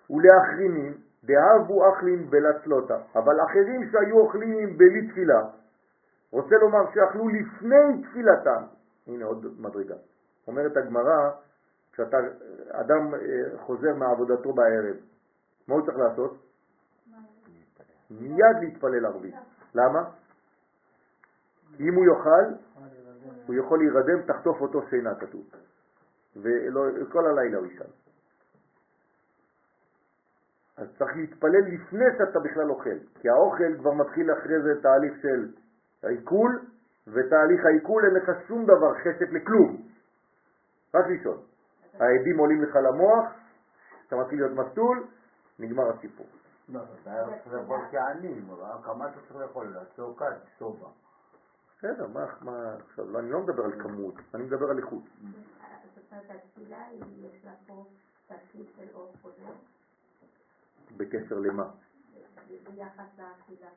ולאחרינים 0.09 0.97
דאבו 1.23 1.93
אכלין 1.93 2.29
בלצלותה, 2.29 2.97
אבל 3.15 3.41
אחרים 3.41 3.89
שהיו 3.91 4.19
אוכלים 4.19 4.77
בלי 4.77 5.07
תפילה, 5.07 5.41
רוצה 6.31 6.55
לומר 6.55 6.93
שאכלו 6.93 7.27
לפני 7.27 8.03
תפילתם. 8.03 8.63
הנה 9.07 9.25
עוד 9.25 9.45
מדרגה. 9.59 9.95
אומרת 10.47 10.77
הגמרא, 10.77 11.29
כשאתה 11.93 12.17
אדם 12.71 13.13
אה, 13.13 13.19
חוזר 13.57 13.95
מעבודתו 13.95 14.53
בערב, 14.53 14.95
מה 15.67 15.75
הוא 15.75 15.85
צריך 15.85 15.97
לעשות? 15.97 16.37
מיד 18.09 18.57
להתפלל 18.61 19.05
ערבית. 19.05 19.35
למה? 19.75 20.09
אם 21.79 21.93
הוא 21.93 22.05
יאכל, 22.05 22.53
הוא 23.45 23.55
יכול 23.55 23.79
להירדם, 23.79 24.21
תחטוף 24.27 24.61
אותו 24.61 24.81
שינה 24.89 25.15
כתוב. 25.15 25.43
וכל 26.35 27.25
הלילה 27.25 27.57
הוא 27.57 27.67
ישן. 27.67 27.91
אז 30.77 30.87
צריך 30.97 31.15
להתפלל 31.15 31.61
לפני 31.67 32.05
שאתה 32.17 32.39
בכלל 32.39 32.69
אוכל, 32.69 32.97
כי 33.19 33.29
האוכל 33.29 33.77
כבר 33.79 33.93
מתחיל 33.93 34.33
אחרי 34.33 34.61
זה 34.61 34.81
תהליך 34.81 35.13
של 35.21 35.51
עיכול, 36.03 36.59
ותהליך 37.07 37.65
העיכול 37.65 38.05
אין 38.05 38.13
לך 38.13 38.31
שום 38.47 38.63
דבר, 38.63 38.93
חשק 38.99 39.31
לכלום, 39.31 39.81
רק 40.95 41.05
לישון. 41.07 41.37
העדים 41.93 42.37
עולים 42.37 42.63
לך 42.63 42.75
למוח, 42.75 43.33
אתה 44.07 44.15
מתחיל 44.15 44.39
להיות 44.39 44.57
מסטול, 44.57 45.07
נגמר 45.61 45.89
הסיפור. 45.89 46.25
לא, 46.69 46.79
אתה 47.01 47.23
יכול 47.37 47.59
לאכול 47.59 47.79
כעניים, 47.91 48.49
כמה 48.83 49.09
אתה 49.09 49.19
צריך 49.21 49.35
לאכול? 49.35 49.77
כאן, 50.19 50.33
סובה. 50.57 50.87
בסדר, 51.77 52.07
מה, 52.07 52.25
מה 52.41 52.75
עכשיו, 52.75 53.11
לא, 53.11 53.19
אני 53.19 53.31
לא 53.31 53.39
מדבר 53.39 53.63
על 53.63 53.83
כמות, 53.83 54.15
אני 54.33 54.43
מדבר 54.43 54.69
על 54.69 54.77
איכות. 54.77 55.03
זאת 55.95 56.11
אומרת, 56.11 56.25
התפילה, 56.29 56.87
יש 56.93 57.45
לה 57.45 57.51
פה 57.67 57.85
תפקיד 58.27 58.65
של 58.75 58.87
אור 58.93 59.13
חוזר, 59.21 59.51
בקשר 60.97 61.39
למה? 61.39 61.69
ביחס 62.47 63.19
לאכילה. 63.19 63.69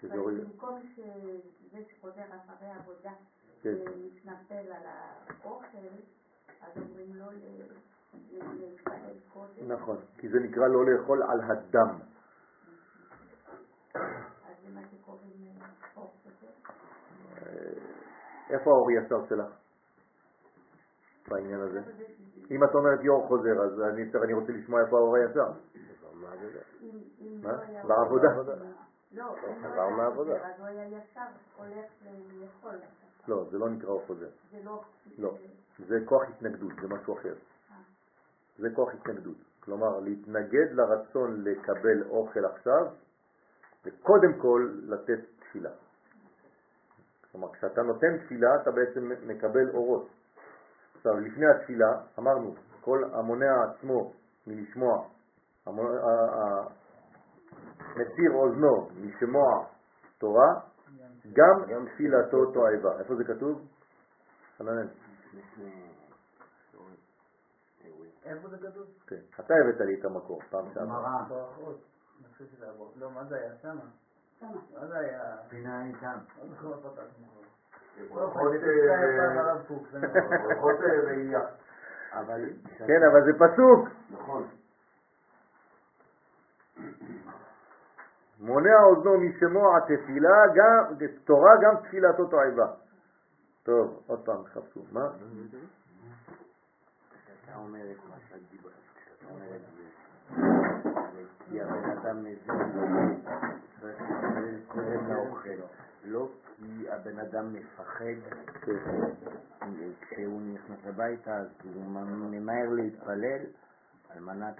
שזה 0.00 0.16
אורי... 0.16 0.40
במקום 0.40 0.80
שזה 0.96 1.84
שחוזר 1.90 2.24
אחרי 2.36 2.70
עבודה 2.70 3.12
כן. 3.62 3.74
ומתנפל 3.74 4.72
על 4.72 4.86
האוכל, 4.86 5.96
אז 6.60 6.72
אומרים 6.76 7.14
לו 7.14 7.26
נכון, 9.66 9.96
כי 10.18 10.28
זה 10.28 10.38
נקרא 10.40 10.66
לא 10.68 10.86
לאכול 10.86 11.22
על 11.22 11.40
הדם. 11.40 11.98
אה. 13.96 14.00
אה, 17.36 17.72
איפה 18.50 18.70
האור 18.70 18.90
ישר 18.90 19.26
שלך 19.28 19.46
בעניין 21.28 21.60
הזה? 21.60 21.80
אם 22.50 22.64
את 22.64 22.74
אומרת 22.74 23.00
יור 23.02 23.26
חוזר, 23.28 23.62
אז 23.64 23.80
אני, 24.24 24.32
רוצה 24.32 24.52
לשמוע 24.52 24.80
איפה 24.80 24.96
האור 24.96 25.16
מה? 27.42 27.50
לא 27.52 27.88
בעבודה. 27.88 28.28
לא, 29.12 29.34
חזר 29.62 29.76
לא 29.76 29.96
מהעבודה. 29.96 30.46
אז 30.46 30.60
הוא 30.60 30.66
היה 30.66 30.86
ישר 30.86 31.20
הולך 31.56 31.86
לאכול. 32.40 32.74
לא, 33.28 33.44
זה 33.50 33.58
לא 33.58 33.68
נקרא 33.68 33.90
אור 33.90 34.02
חוזר. 34.06 34.28
זה 34.50 34.58
לא... 34.64 34.82
לא. 35.18 35.34
זה 35.78 35.98
כוח 36.04 36.22
התנגדות, 36.28 36.72
זה 36.82 36.88
משהו 36.88 37.18
אחר. 37.18 37.34
זה 38.58 38.68
כוח 38.74 38.94
התנגדות. 38.94 39.36
כלומר, 39.60 40.00
להתנגד 40.00 40.72
לרצון 40.72 41.44
לקבל 41.44 42.02
אוכל 42.10 42.44
עכשיו, 42.44 42.86
וקודם 43.84 44.32
כל 44.38 44.68
לתת 44.82 45.20
תפילה. 45.38 45.70
כלומר, 47.32 47.52
כשאתה 47.52 47.82
נותן 47.82 48.18
תפילה, 48.18 48.48
אתה 48.62 48.70
בעצם 48.70 49.12
מקבל 49.26 49.70
אורות. 49.74 50.08
עכשיו, 50.96 51.20
לפני 51.20 51.46
התפילה, 51.46 51.92
אמרנו, 52.18 52.54
כל 52.80 53.04
המונע 53.12 53.64
עצמו 53.64 54.12
מלשמוע, 54.46 55.04
מסיר 57.96 58.32
אוזנו 58.34 58.88
משמוע 59.00 59.66
תורה, 60.18 60.60
גם 61.32 61.86
תפילתו 61.94 62.52
תועבה. 62.52 62.98
איפה 62.98 63.14
זה 63.14 63.24
כתוב? 63.24 63.66
חננאל. 64.58 64.88
איפה 68.26 68.48
זה 68.48 68.56
כתוב? 68.58 68.86
כן. 69.06 69.20
אתה 69.40 69.54
הבאת 69.54 69.80
לי 69.80 70.00
את 70.00 70.04
המקור 70.04 70.40
פעם 70.50 70.64
שעברה. 70.74 71.24
גמרא. 71.28 71.66
לא, 72.96 73.10
מה 73.10 73.24
זה 73.24 73.36
היה 73.36 73.54
שמה? 73.62 73.80
שמה. 74.40 74.50
מה 74.80 74.86
זה 74.86 74.98
היה? 74.98 75.36
פינה 75.48 75.86
איתם. 75.86 76.18
לא. 76.62 76.76
ברכות, 78.14 78.52
זה 78.52 79.96
אה, 79.96 80.02
נכון. 80.56 80.74
אה, 80.84 81.00
ראייה. 81.04 81.40
כן, 82.86 83.02
אבל 83.10 83.24
זה 83.24 83.32
פסוק. 83.32 83.88
נכון. 84.10 84.48
מונע 88.40 88.82
אוזנו 88.82 89.20
משמוע 89.20 89.80
תפילה, 89.80 90.46
גם, 90.54 90.94
תורה 91.24 91.52
גם 91.62 91.76
תפילתו 91.82 92.26
תועבה. 92.26 92.66
טוב, 93.62 94.02
עוד 94.06 94.24
פעם, 94.24 94.44
חפשו. 94.44 94.80
מה? 94.92 95.08
כשאתה 97.46 97.58
אומר 97.58 97.90
את 97.90 98.04
מה 98.10 98.16
שדיברת, 98.28 98.72
כשאתה 98.96 99.26
אומר 99.30 99.56
את 99.56 99.60
זה, 99.76 101.22
כי 101.38 101.60
הבן 101.60 101.90
אדם 101.90 102.24
מבין, 102.24 103.20
צריך 103.80 104.00
להתפלל 104.00 104.60
קודם 104.68 105.08
לאוכל, 105.08 105.48
לא 106.04 106.28
כי 106.56 106.90
הבן 106.90 107.18
אדם 107.18 107.52
מפחד 107.52 108.36
כשהוא 110.00 110.40
נכנס 110.54 110.78
הביתה, 110.84 111.36
אז 111.36 111.48
הוא 111.74 111.84
ממהר 112.30 112.68
להתפלל 112.68 113.40
על 114.08 114.20
מנת, 114.20 114.56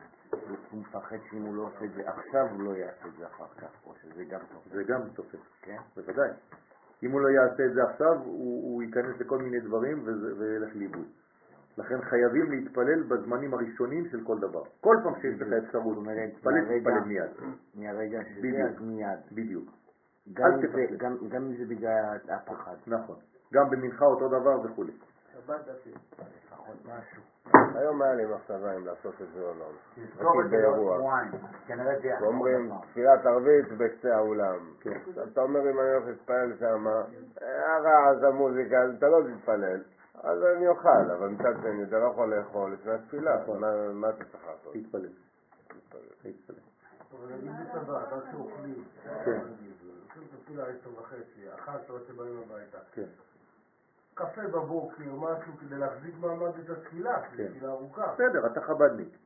הוא 0.70 0.80
מפחד 0.80 1.16
שאם 1.30 1.42
הוא 1.42 1.56
לא 1.56 1.62
עושה 1.62 1.84
את 1.84 1.92
זה 1.94 2.08
עכשיו, 2.08 2.46
הוא 2.50 2.62
לא 2.62 2.76
יעשה 2.76 3.06
את 3.06 3.16
זה 3.18 3.26
אחר 3.26 3.48
כך, 3.58 3.86
או 3.86 3.94
שזה 4.02 4.24
גם 4.24 4.40
טוב, 4.52 4.62
זה 4.72 4.84
גם 4.84 5.00
תופס, 5.14 5.40
כן? 5.62 5.78
בוודאי. 5.96 6.30
אם 7.02 7.10
הוא 7.10 7.20
לא 7.20 7.28
יעשה 7.28 7.64
את 7.66 7.74
זה 7.74 7.80
עכשיו, 7.90 8.22
הוא, 8.24 8.72
הוא 8.72 8.82
ייכנס 8.82 9.20
לכל 9.20 9.38
מיני 9.38 9.60
דברים 9.60 10.04
וילך 10.38 10.76
לאיבוד. 10.76 11.06
לכן 11.78 12.01
חייבים 12.03 12.51
להתפלל 12.51 13.03
בזמנים 13.03 13.55
הראשונים 13.55 14.09
של 14.11 14.24
כל 14.27 14.39
דבר. 14.39 14.62
כל 14.81 14.97
פעם 15.05 15.15
שיש 15.20 15.40
לך 15.40 15.48
אפשרות, 15.66 15.97
אומרת, 15.97 16.31
תתפלל, 16.35 17.01
מיד. 17.07 17.31
מהרגע 17.74 18.20
שזה. 18.24 18.65
אז 18.69 18.81
מיד. 18.81 19.19
בדיוק. 19.32 19.69
גם 20.32 20.47
אל 20.47 20.55
אם 20.55 20.61
זה-. 20.73 20.97
גם- 20.98 21.16
גם 21.28 21.43
אם 21.43 21.57
זה 21.57 21.65
בגלל 21.69 22.16
הפחד. 22.28 22.74
נכון. 22.86 23.16
גם 23.53 23.70
במנחה 23.70 24.05
אותו 24.05 24.28
דבר 24.28 24.61
וכו'. 24.65 24.85
שבת 25.32 25.69
אפילו. 25.69 25.97
לפחות 26.19 26.77
משהו. 26.85 27.23
היום 27.78 28.03
היה 28.03 28.15
לי 28.15 28.24
מחשבה 28.35 28.77
אם 28.77 28.86
לעשות 28.86 29.15
את 29.23 29.27
זה 29.35 29.40
או 29.40 29.53
לא. 29.59 29.66
תזכור 30.07 30.40
את 30.40 30.51
זה 30.51 30.57
באירוע. 30.57 30.74
לעוד 30.98 30.98
שבועיים. 30.98 31.31
כנראה 31.66 32.01
זה 32.01 32.07
יחזור 32.09 32.28
ואומרים 32.28 32.70
עוד 32.70 32.81
פעם. 32.81 32.90
תפילת 32.90 33.27
ערבית 33.27 33.73
בקצה 33.78 34.16
האולם. 34.16 34.59
כן. 34.81 34.98
אתה 35.32 35.40
אומר 35.43 35.61
אם 35.70 35.81
אני 35.81 35.90
הולך 35.94 36.07
להתפלל 36.07 36.53
שם, 36.61 36.86
הרעש, 37.40 38.23
המוזיקה, 38.23 38.77
אתה 38.98 39.09
לא 39.09 39.19
תתפלל, 39.39 39.81
אז 40.27 40.43
אני 40.57 40.69
אוכל, 40.69 41.11
אבל 41.19 41.28
מצד 41.28 41.53
שני 41.62 41.85
אתה 41.85 41.98
לא 41.98 42.07
יכול 42.07 42.35
לאכול 42.35 42.73
לפני 42.73 42.93
התפילה. 42.93 43.44
מה- 43.93 44.09
אתה 44.11 44.24
צריך 44.24 44.44
לעשות? 44.47 44.74
להתפלל. 44.74 45.09
להתפלל. 46.24 46.57
אבל 47.12 47.35
נגיד 47.35 47.51
בשבת, 47.61 48.12
עד 48.12 48.23
שאוכלים. 48.32 48.85
כן. 49.24 49.40
עושים 49.40 50.23
את 50.28 50.39
התפילה 50.39 50.65
עשר 50.66 51.01
וחצי, 51.01 51.55
אחת 51.55 51.81
עשרה 51.85 51.98
שבאים 52.09 52.40
הביתה. 52.47 52.78
כן. 52.93 53.07
קפה 54.15 54.43
בבוקר, 54.43 55.05
משהו 55.15 55.53
כדי 55.61 55.78
להחזיק 55.78 56.15
מעמד 56.20 56.51
את 56.65 56.70
התפילה, 56.70 57.23
כי 57.31 57.36
כן. 57.36 57.43
זו 57.47 57.53
תפילה 57.55 57.73
ארוכה. 57.73 58.12
בסדר, 58.15 58.47
אתה 58.47 58.61
חבדניק. 58.61 59.16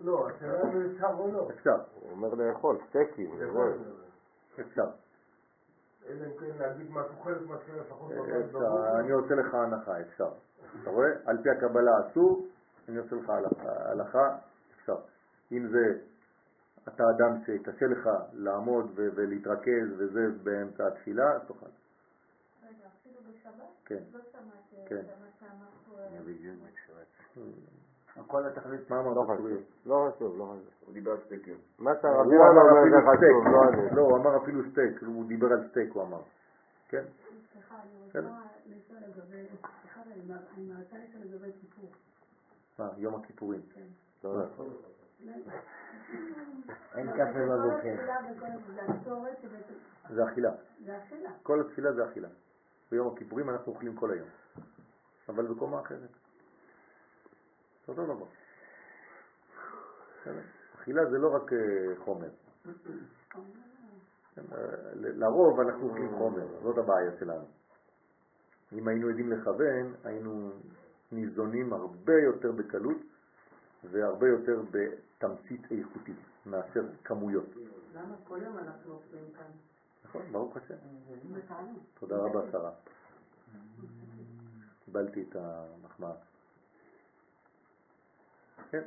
לא, 0.00 0.28
השאלה 0.28 0.62
אם 0.62 0.90
אפשר 0.94 1.10
או 1.18 1.32
לא. 1.32 1.48
אפשר, 1.50 1.76
הוא 1.94 2.10
אומר 2.10 2.34
לאכול, 2.34 2.76
סטייקים, 2.88 3.36
זה 3.38 3.48
וזהו. 3.50 3.72
אפשר. 4.60 4.86
אלא 6.08 6.26
אם 6.26 6.30
כן 6.40 6.58
להגיד 6.58 6.90
משהו 6.90 7.14
חלק 7.24 7.48
מהתפילה 7.48 7.80
לפחות. 7.82 8.12
בבוקר. 8.12 8.98
אני 9.00 9.10
עושה 9.10 9.34
לך 9.34 9.54
הנחה, 9.54 10.00
אפשר. 10.00 10.28
אתה 10.82 10.90
רואה? 10.90 11.08
על 11.24 11.42
פי 11.42 11.50
הקבלה 11.50 11.90
אסור, 12.00 12.46
אני 12.88 12.96
עושה 12.98 13.16
לך 13.16 13.30
הלכה- 13.30 13.90
הלכה, 13.90 14.36
אפשר. 14.76 14.96
אם 15.52 15.68
זה, 15.68 15.98
אתה 16.88 17.04
אדם 17.16 17.38
שקשה 17.46 17.86
לך 17.86 18.08
לעמוד 18.32 18.90
ולהתרכז 18.94 19.88
וזה 19.98 20.20
באמצע 20.42 20.86
התפילה, 20.86 21.32
אז 21.32 21.42
תאכל. 21.48 21.66
רגע, 22.62 22.86
אפילו 23.00 23.20
בשבת? 23.30 23.68
כן. 23.84 23.98
לא 24.12 24.20
שמעתי 24.32 24.88
כן. 24.88 24.96
את 24.96 25.04
מה 25.20 25.26
שאמר 25.40 25.66
פה. 25.88 26.02
אני 26.08 26.34
בדיוק 26.34 26.56
בשבת. 26.62 27.06
כל 28.26 28.46
התכלית 28.46 28.90
מה 28.90 28.96
לא 28.96 29.02
אמרת? 29.02 29.24
חשוב, 29.24 29.36
צורי? 29.36 29.62
לא 29.86 30.10
חשוב, 30.16 30.38
לא 30.38 30.44
חשוב. 30.44 30.70
הוא 30.86 30.94
דיבר 30.94 31.10
על 31.10 31.18
סטייקים. 31.26 31.56
מה 31.78 31.90
הוא 31.90 31.98
שהרבי 32.02 32.36
אמר 32.36 32.62
זה 32.90 32.96
חשוב, 33.02 33.16
סטייק. 33.16 33.36
לא 33.52 33.68
אני. 33.68 33.96
לא, 33.96 34.02
הוא 34.02 34.16
אמר 34.16 34.36
אפילו 34.42 34.60
סטייק, 34.70 35.02
הוא 35.02 35.28
דיבר 35.28 35.46
על 35.52 35.68
סטייק, 35.70 35.92
הוא 35.92 36.02
אמר. 36.02 36.20
כן? 36.88 37.02
סליחה, 37.56 37.74
אני. 37.82 37.98
רוצה 38.04 38.20
לשאול 38.66 38.98
לגבי, 38.98 39.46
סליחה, 39.80 40.00
אני 40.56 40.64
מרצה 40.68 40.96
לשאול 40.98 41.22
לגבי 41.22 41.52
סיפור. 41.60 41.90
מה, 42.78 42.90
יום 42.96 43.14
הכיפורים. 43.14 43.60
לא 44.24 44.46
נכון. 44.46 44.72
אין 46.94 47.12
קפה 47.12 47.32
כל 47.32 47.48
בבוקר. 47.48 47.92
התפילה 47.92 48.16
וכל 48.36 48.46
זה 50.14 50.24
אכילה. 50.24 50.50
זה 50.84 50.98
אכילה. 51.02 51.30
כל 51.42 51.60
התפילה 51.60 51.92
זה 51.92 52.10
אכילה. 52.10 52.28
ביום 52.90 53.14
הכיפורים 53.14 53.50
אנחנו 53.50 53.72
אוכלים 53.72 53.96
כל 53.96 54.10
היום. 54.10 54.28
אבל 55.28 55.46
בקומה 55.46 55.80
אחרת. 55.80 56.10
זה 57.86 57.92
אותו 57.92 58.04
דבר. 58.04 58.26
אכילה 60.74 61.10
זה 61.10 61.18
לא 61.18 61.36
רק 61.36 61.52
אה, 61.52 62.04
חומר. 62.04 62.30
אה, 64.38 64.42
לרוב 64.94 65.60
אנחנו 65.60 65.88
אוכלים 65.88 66.10
חומר, 66.18 66.46
זאת 66.62 66.78
הבעיה 66.78 67.10
שלנו. 67.20 67.44
אם 68.72 68.88
היינו 68.88 69.08
יודעים 69.08 69.32
לכוון, 69.32 69.94
היינו 70.04 70.50
ניזונים 71.12 71.72
הרבה 71.72 72.12
יותר 72.12 72.52
בקלות 72.52 72.96
והרבה 73.90 74.28
יותר 74.28 74.62
בתמצית 74.70 75.72
איכותית 75.72 76.16
מאשר 76.46 76.84
כמויות. 77.04 77.48
למה 77.94 78.14
כל 78.24 78.38
יום 78.42 78.58
אנחנו 78.58 78.92
אוכלים 78.92 79.24
כאן? 79.36 79.50
נכון? 80.04 80.22
ברוך 80.32 80.56
השם. 80.56 80.74
בתענוג. 81.34 81.78
תודה 81.98 82.16
רבה, 82.16 82.40
שרה. 82.52 82.70
קיבלתי 84.84 85.24
את 85.28 85.36
המחמאה. 85.36 86.14
כן? 88.70 88.82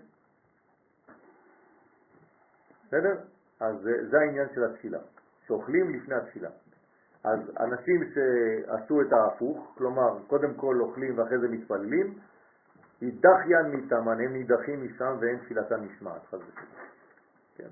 בסדר? 2.87 3.21
אז 3.59 3.75
זה, 3.81 4.09
זה 4.09 4.17
העניין 4.19 4.47
של 4.55 4.63
התפילה, 4.63 4.99
שאוכלים 5.49 5.89
לפני 5.89 6.15
התפילה. 6.15 6.49
אז 7.23 7.39
אנשים 7.59 8.03
שעשו 8.13 9.01
את 9.01 9.13
ההפוך, 9.13 9.73
כלומר, 9.77 10.17
קודם 10.27 10.53
כל 10.53 10.81
אוכלים 10.81 11.19
ואחרי 11.19 11.39
זה 11.39 11.47
מתפללים, 11.47 12.13
ידחיין 13.01 13.65
מתאמן, 13.71 14.21
הם 14.21 14.33
נידחים 14.33 14.85
משם 14.85 15.17
ואין 15.19 15.37
תפילתם 15.39 15.83
נשמעת, 15.83 16.21
חס 16.25 16.33
ושלום. 16.33 16.65
כן, 17.55 17.67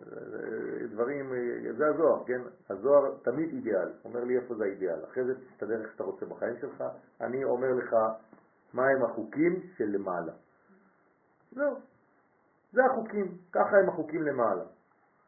דברים, 0.92 1.34
זה 1.78 1.88
הזוהר, 1.88 2.24
כן? 2.26 2.42
הזוהר 2.70 3.18
תמיד 3.24 3.50
אידיאל, 3.50 3.90
אומר 4.06 4.24
לי 4.24 4.38
איפה 4.38 4.56
זה 4.56 4.64
האידיאל, 4.64 5.04
אחרי 5.04 5.24
זה 5.24 5.34
תסתדר 5.36 5.82
איך 5.82 5.92
שאתה 5.92 6.04
רוצה 6.04 6.26
בחיים 6.26 6.58
שלך, 6.62 6.84
אני 7.22 7.44
אומר 7.44 7.74
לך 7.74 7.96
מהם 8.74 9.04
החוקים 9.04 9.62
של 9.78 9.86
למעלה. 9.86 10.34
זהו, 11.52 11.76
זה 12.72 12.82
החוקים, 12.86 13.38
ככה 13.52 13.78
הם 13.84 13.90
החוקים 13.90 14.24
למעלה. 14.24 14.64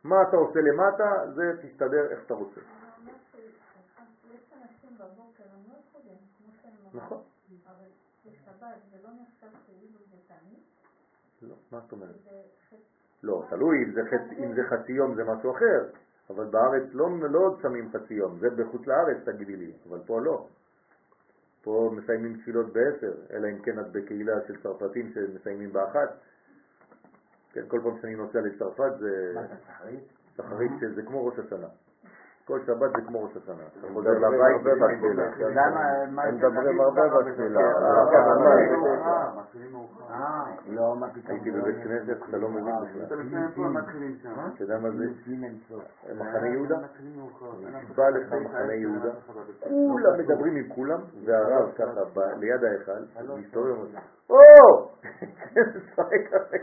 מה 0.03 0.15
אתה 0.21 0.37
עושה 0.37 0.59
למטה, 0.59 1.31
זה 1.35 1.53
תסתדר 1.61 2.11
איך 2.11 2.19
שאתה 2.23 2.33
רוצה. 2.33 2.61
נכון. 6.93 7.21
לא 11.41 11.55
מה 11.71 11.79
זאת 11.79 11.91
אומרת? 11.91 12.15
לא, 13.23 13.43
תלוי, 13.49 13.77
אם 14.39 14.53
זה, 14.53 14.61
חצי, 14.69 14.91
יום 14.91 15.15
זה 15.15 15.23
משהו 15.23 15.51
אחר, 15.51 15.89
אבל 16.29 16.45
בארץ 16.45 16.83
לא, 16.91 17.09
לא 17.31 17.57
שמים 17.61 17.91
חצי 17.91 18.13
יום, 18.13 18.39
זה 18.39 18.49
בחוץ 18.49 18.87
לארץ 18.87 19.17
תגידי 19.25 19.55
לי, 19.55 19.71
אבל 19.89 19.99
פה 20.05 20.21
לא. 20.21 20.47
פה 21.63 21.91
מסיימים 21.95 22.37
תפילות 22.41 22.73
בעשר, 22.73 23.13
אלא 23.33 23.47
אם 23.47 23.61
כן 23.61 23.79
את 23.79 23.91
בקהילה 23.91 24.33
של 24.47 24.61
צרפתים 24.63 25.13
שמסיימים 25.13 25.73
באחת. 25.73 26.09
כן, 27.53 27.61
כל 27.67 27.79
פעם 27.83 27.97
שאני 28.01 28.15
נוסע 28.15 28.41
לצרפת 28.41 28.91
זה... 28.99 29.31
מה 29.35 29.41
זה, 29.47 29.53
שחרית? 29.67 29.99
שחרית 30.37 30.71
שזה 30.79 31.01
כמו 31.01 31.25
ראש 31.25 31.39
השנה. 31.39 31.67
כל 32.49 32.59
שבת 32.67 32.91
זה 32.95 33.01
כמו 33.07 33.23
ראש 33.23 33.31
השנה. 33.37 33.63
אתה 33.79 33.87
חוזר 33.93 34.09
מדברים 34.09 34.41
לבית 34.41 34.81
בתפילה. 34.81 35.29
בלילה. 35.31 35.67
למה, 35.67 36.05
מה 36.11 36.23
הם 36.23 36.39
זה 36.39 36.49
מדברים 36.49 36.81
הרבה 36.81 37.01
בתפילה. 37.07 37.59
כן. 37.59 38.17
אה, 40.09 40.43
לא, 40.67 40.95
מה 40.95 41.09
פתאום. 41.09 41.23
הייתי 41.27 41.51
בבית 41.51 41.75
כנסת, 41.83 42.17
אתה 42.29 42.37
לא 42.37 42.49
מבין 42.49 42.63
בכלל. 42.63 43.05
אתה 43.05 44.63
יודע 44.63 44.79
מה 44.79 44.89
זה? 44.91 45.05
מחנה 46.19 46.47
יהודה? 46.47 46.77
בא 47.95 48.09
לך 48.09 48.33
מחנה 48.33 48.73
יהודה, 48.73 49.09
כולם 49.59 50.19
מדברים 50.19 50.55
עם 50.55 50.69
כולם, 50.75 50.99
והרב 51.25 51.71
ככה 51.75 52.01
ליד 52.39 52.63
ההיכל, 52.63 52.91
מסתובב 53.37 53.79
ואומר, 53.79 53.99
או! 54.29 54.89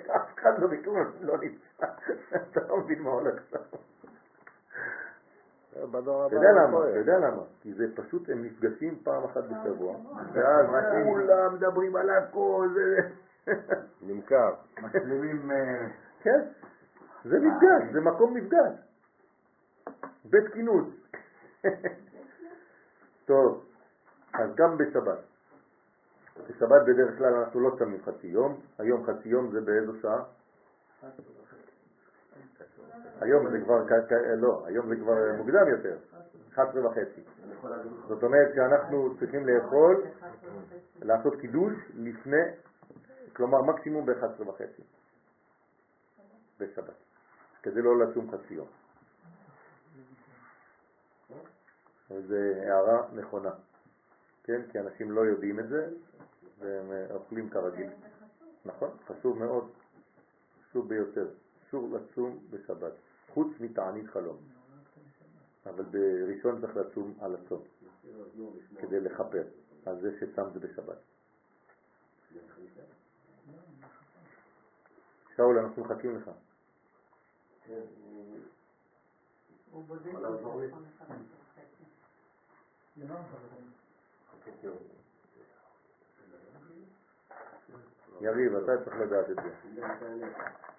אף 0.16 0.34
אחד 0.38 0.58
לא 0.58 0.68
לא 1.20 1.38
נמצא, 1.38 1.86
אתה 2.30 2.60
לא 2.68 2.76
מבין 2.76 3.02
מה 3.02 3.10
הולך 3.10 3.40
שם. 3.50 3.58
בדור 5.84 6.22
הבא 6.22 6.26
אתה 6.26 6.36
יודע 6.36 6.52
זה 6.52 6.60
למה? 6.60 6.88
אתה 6.88 6.98
יודע 6.98 7.18
למה? 7.18 7.42
כי 7.60 7.74
זה 7.74 7.84
פשוט, 7.94 8.28
הם 8.28 8.44
נפגשים 8.44 8.98
פעם 9.04 9.24
אחת 9.24 9.44
בשבוע, 9.44 9.96
ואז 10.32 10.66
כולם 11.04 11.54
מדברים 11.54 11.96
על 11.96 12.10
הכל, 12.10 12.68
זה... 12.74 13.08
נמכר. 14.08 14.54
משלימים... 14.82 15.50
אה, 15.50 15.86
כן, 16.22 16.40
זה 17.24 17.38
מפגש, 17.38 17.92
זה 17.92 18.00
מקום 18.00 18.34
מפגש. 18.34 18.72
בית 20.24 20.52
כינוס. 20.52 20.86
טוב, 23.26 23.64
אז 24.34 24.54
גם 24.54 24.78
בשבת. 24.78 25.18
בשבת 26.48 26.82
בדרך 26.86 27.18
כלל 27.18 27.34
אנחנו 27.34 27.60
לא 27.60 27.76
שמים 27.78 28.02
חצי 28.02 28.26
יום, 28.26 28.60
היום 28.78 29.06
חצי 29.06 29.28
יום 29.28 29.50
זה 29.52 29.60
באיזו 29.60 29.92
שעה? 30.02 30.22
היום 33.20 33.50
זה 33.50 33.60
כבר, 33.60 33.82
לא, 34.36 34.66
היום 34.66 34.88
זה 34.88 34.96
כבר 34.96 35.14
מוקדם 35.36 35.68
יותר, 35.68 35.96
11 36.52 36.86
וחצי. 36.86 37.20
זאת 38.08 38.22
אומרת 38.22 38.54
שאנחנו 38.54 39.18
צריכים 39.18 39.46
לאכול, 39.46 40.04
לעשות 41.02 41.40
קידוש 41.40 41.72
לפני, 41.94 42.42
כלומר 43.32 43.62
מקסימום 43.62 44.06
ב-11 44.06 44.48
וחצי. 44.48 44.82
בשבת, 46.60 46.94
כדי 47.62 47.82
לא 47.82 47.98
לצום 47.98 48.30
חצי 48.30 48.54
יום. 48.54 48.66
זו 52.08 52.34
הערה 52.34 53.02
נכונה, 53.12 53.50
כן? 54.44 54.60
כי 54.72 54.78
אנשים 54.78 55.10
לא 55.10 55.20
יודעים 55.20 55.60
את 55.60 55.68
זה 55.68 55.88
והם 56.58 56.92
אה, 56.92 57.14
אוכלים 57.14 57.50
כרגיל. 57.50 57.90
נכון, 58.64 58.90
חשוב 59.06 59.38
מאוד, 59.38 59.70
חשוב 60.68 60.88
ביותר. 60.88 61.26
אסור 61.68 61.88
לצום 61.92 62.38
בשבת, 62.50 62.92
חוץ 63.34 63.48
מתענית 63.60 64.06
חלום. 64.06 64.36
אבל 65.66 65.84
בראשון 65.84 66.60
צריך 66.60 66.76
לצום 66.76 67.14
על 67.20 67.34
הצום, 67.34 67.62
כדי 68.80 69.00
לכפר 69.00 69.42
על 69.86 70.00
זה 70.00 70.20
זה 70.52 70.60
בשבת. 70.60 70.96
שאול, 75.36 75.58
אנחנו 75.58 75.84
מחכים 75.84 76.16
לך. 76.16 76.30
יריב, 88.20 88.56
אתה 88.56 88.84
צריך 88.84 88.96
לדעת 89.00 89.30
את 89.30 89.36
זה. 89.36 89.80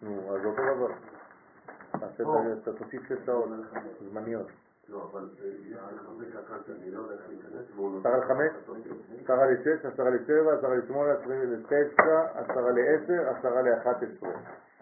נו, 0.01 0.35
אז 0.35 0.45
אותו 0.45 0.61
דבר. 0.75 0.93
תעשה 1.91 2.23
את 2.23 2.27
ה- 2.27 2.53
אתה 2.63 2.73
תוסיף 2.73 3.01
שש 3.09 3.25
שעות 3.25 3.49
זמניות. 4.09 4.47
לא, 4.89 5.09
אבל 5.11 5.29
הקל 6.39 6.63
שאני 6.67 6.91
לא 6.91 7.01
עשרה 7.99 8.17
לחמש, 8.17 8.51
עשרה 9.23 9.45
לשש, 9.51 9.85
עשרה 9.85 10.09
לשבע, 10.09 10.53
עשרה 10.57 10.75
לשמונה, 10.75 11.11
עשרה 11.11 11.35
לתשע, 11.43 12.21
עשרה 12.33 12.71
לעשר, 12.71 13.29
עשרה 13.29 13.61
לאחת 13.61 14.03
עשרה. 14.03 14.31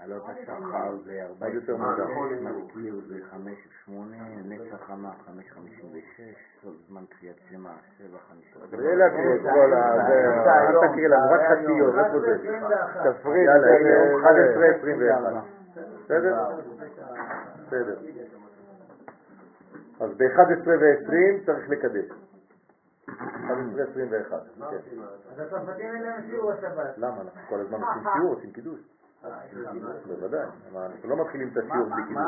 עלות 0.06 0.24
השחר 0.30 0.96
זה 1.06 1.22
מה 1.40 1.50
זה 1.50 1.56
יותר 1.56 1.78
מוקדם? 1.78 2.02
46, 2.02 2.42
מזכיר 2.42 3.02
זה 3.08 3.16
5 3.32 3.54
8, 3.86 4.18
נצח 4.46 4.84
חמה 4.88 5.12
5 5.26 5.46
56, 5.52 6.22
סוף 6.64 6.74
זמן 6.88 7.06
תחיית 7.10 7.38
שמע 7.50 7.70
7 7.98 8.18
50. 8.30 8.62
זה 8.80 8.96
להקריא 8.96 9.36
את 9.36 9.42
כל 9.42 9.74
ה... 9.74 10.08
זה- 10.08 10.44
אל 10.84 10.88
תקריא 10.90 11.08
לנו, 11.08 11.32
רק 11.32 11.42
חצי 11.52 11.72
יום, 11.72 12.00
איפה 12.00 12.20
זה? 12.20 12.38
תפריד. 13.14 13.46
יאללה, 13.46 13.62
זה- 13.62 13.76
הנה, 13.76 13.90
זה- 13.90 14.28
11, 14.28 14.66
21. 14.66 15.44
בסדר? 16.06 16.36
בסדר. 17.68 17.96
אז 20.00 20.10
ב-11 20.18 20.68
ו-20 20.68 21.46
צריך 21.46 21.70
לקדש. 21.70 22.06
11 23.10 23.84
21. 23.84 24.42
כן. 24.58 24.78
אז 25.32 25.40
הצרפתים 25.40 25.86
אין 25.96 26.02
להם 26.04 26.22
שיעור 26.30 26.52
השבת. 26.52 26.98
למה? 26.98 27.22
אנחנו 27.22 27.42
כל 27.50 27.60
הזמן 27.60 27.82
עושים 27.82 28.04
שיעור, 28.16 28.34
עושים 28.36 28.52
קידוש. 28.52 28.80
בוודאי. 30.08 30.46
מה, 30.74 30.86
אנחנו 30.86 31.10
לא 31.10 31.26
מתחילים 31.26 31.50
את 31.52 31.58
השיעור 31.58 31.90
בלי 31.90 32.04
קידוש. 32.08 32.24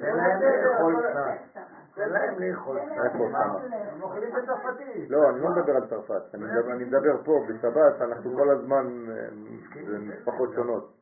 תן 0.00 0.16
להם 0.16 0.42
לאכול 0.42 0.96
קצת. 1.10 1.60
תן 1.94 2.08
להם 2.08 2.38
לאכול 2.38 2.78
שמה? 3.12 3.44
הם 3.92 4.02
אוכלים 4.02 4.30
בצרפתית. 4.32 5.10
לא, 5.10 5.30
אני 5.30 5.40
לא 5.40 5.50
מדבר 5.50 5.76
על 5.76 5.86
צרפת, 5.88 6.34
אני 6.34 6.84
מדבר, 6.84 7.22
פה, 7.24 7.46
בשבת, 7.48 8.02
אנחנו 8.02 8.36
כל 8.36 8.50
הזמן, 8.50 9.06
אה, 9.10 9.84
זה 9.86 9.98
משפחות 9.98 10.50
שונות. 10.54 10.92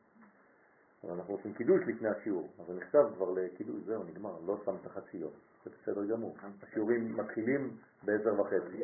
אנחנו 1.09 1.33
עושים 1.33 1.53
קידוש 1.53 1.81
לפני 1.87 2.09
השיעור, 2.09 2.49
אבל 2.65 2.75
נחשב 2.75 3.03
כבר 3.15 3.31
לקידוש, 3.31 3.75
זהו, 3.85 4.03
נגמר, 4.03 4.33
לא 4.45 4.57
שם 4.65 4.75
את 4.81 4.85
החצי 4.85 5.17
יום, 5.17 5.31
זה 5.65 5.71
בסדר 5.81 6.05
גמור. 6.05 6.35
השיעורים 6.63 7.17
מתחילים 7.17 7.69
בעשר 8.03 8.41
וחצי, 8.41 8.83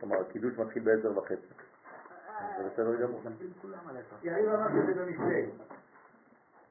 כלומר 0.00 0.20
הקידוש 0.20 0.58
מתחיל 0.58 0.82
בעשר 0.82 1.18
וחצי, 1.18 1.54
זה 2.58 2.68
בסדר 2.68 2.94
גמור. 2.94 3.22
יריב 4.22 4.48
אמר 4.48 4.68
שזה 4.68 4.94
במשתה. 4.94 5.22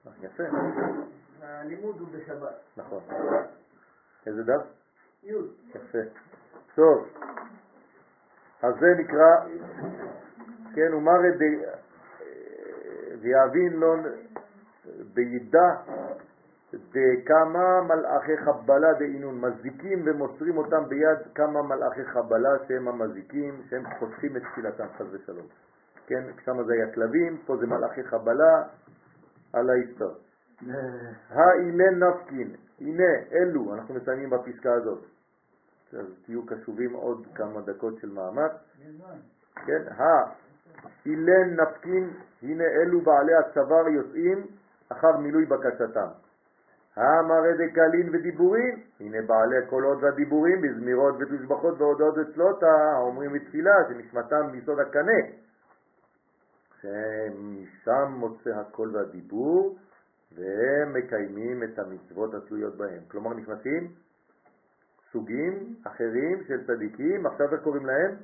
אה, 0.08 0.12
יפה, 0.22 0.44
הלימוד 1.42 2.00
הוא 2.00 2.08
בשבת. 2.12 2.56
נכון. 2.78 3.04
איזה 4.28 4.44
דף? 4.44 4.62
י'. 5.24 5.34
יפה. 5.76 5.98
טוב, 6.76 7.08
אז 8.62 8.74
זה 8.80 8.88
נקרא, 8.98 9.46
כן, 10.76 10.94
ומרא 10.94 11.18
ויאבין 13.22 13.74
לו 13.74 13.96
בידע 15.14 15.76
דכמה 16.74 17.82
מלאכי 17.82 18.38
חבלה 18.38 18.94
דאינון, 18.94 19.42
מזיקים 19.42 20.04
ומוסרים 20.06 20.58
אותם 20.58 20.90
ביד 20.90 21.18
כמה 21.36 21.62
מלאכי 21.62 22.06
חבלה 22.06 22.50
שהם 22.68 22.88
המזיקים, 22.88 23.62
שהם 23.70 23.84
חותכים 24.00 24.38
את 24.38 24.42
תפילתם 24.52 24.86
חס 24.98 25.06
ושלום. 25.12 25.46
כן, 26.08 26.24
שם 26.46 26.64
זה 26.64 26.74
היה 26.74 26.94
כלבים, 26.94 27.38
פה 27.46 27.58
זה 27.58 27.68
מלאכי 27.68 28.04
חבלה 28.04 28.64
על 29.54 29.70
האיסטר. 29.70 30.12
האילן 31.30 32.04
נפקין, 32.04 32.56
הנה 32.82 33.04
אלו, 33.32 33.74
אנחנו 33.74 33.94
מסיימים 33.94 34.30
בפסקה 34.30 34.74
הזאת. 34.74 35.04
אז 35.94 36.06
תהיו 36.26 36.46
קשובים 36.46 36.94
עוד 36.94 37.28
כמה 37.36 37.62
דקות 37.62 38.00
של 38.00 38.10
מאמץ. 38.10 38.52
כן, 39.66 39.84
אילן 41.06 41.62
נפקין, 41.62 42.14
הנה 42.44 42.64
אלו 42.64 43.02
בעלי 43.02 43.36
הצוואר 43.36 43.88
יוצאים 43.88 44.48
אחר 44.90 45.18
מילוי 45.18 45.46
בקשתם. 45.46 46.08
האמרי 46.98 47.54
דקלין 47.54 48.10
ודיבורים, 48.16 48.80
הנה 49.00 49.18
בעלי 49.22 49.58
הקולות 49.58 49.98
והדיבורים 50.04 50.62
בזמירות 50.62 51.16
ותשבחות 51.20 51.82
והודעות 51.82 52.16
וצלותה, 52.18 52.72
האומרים 52.96 53.34
בתפילה 53.34 53.74
שנשמתם 53.90 54.52
ביסוד 54.52 54.80
הקנה, 54.80 55.22
שמשם 56.82 58.12
מוצא 58.12 58.50
הקול 58.50 58.96
והדיבור, 58.96 59.78
והם 60.36 60.94
מקיימים 60.94 61.64
את 61.64 61.80
המצוות 61.80 62.34
התלויות 62.34 62.78
בהם. 62.78 63.02
כלומר 63.08 63.34
נכנסים 63.34 63.92
סוגים 65.12 65.76
אחרים 65.84 66.44
של 66.48 66.68
צדיקים, 66.68 67.26
עכשיו 67.26 67.54
איך 67.54 67.62
קוראים 67.64 67.86
להם? 67.86 68.16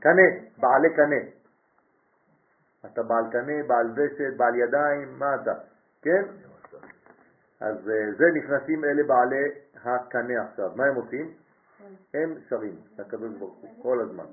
קנה, 0.00 0.28
בעלי 0.58 0.94
קנה. 0.96 1.30
אתה 2.86 3.02
בעל 3.02 3.24
קנה, 3.32 3.62
בעל 3.66 3.86
וסת, 3.96 4.36
בעל 4.36 4.54
ידיים, 4.54 5.18
מה 5.18 5.34
אתה? 5.34 5.54
כן? 6.02 6.22
אז 7.62 7.88
אה, 7.88 8.12
זה 8.18 8.24
נכנסים 8.34 8.84
אלה 8.84 9.02
בעלי 9.02 9.44
הקנה 9.74 10.42
עכשיו. 10.48 10.72
מה 10.76 10.84
הם 10.84 10.94
עושים? 10.94 11.34
הם 12.14 12.34
שרים 12.48 12.76
לקדוש 12.98 13.34
ברוך 13.38 13.54
הוא 13.54 13.82
כל 13.82 14.00
הזמן. 14.00 14.24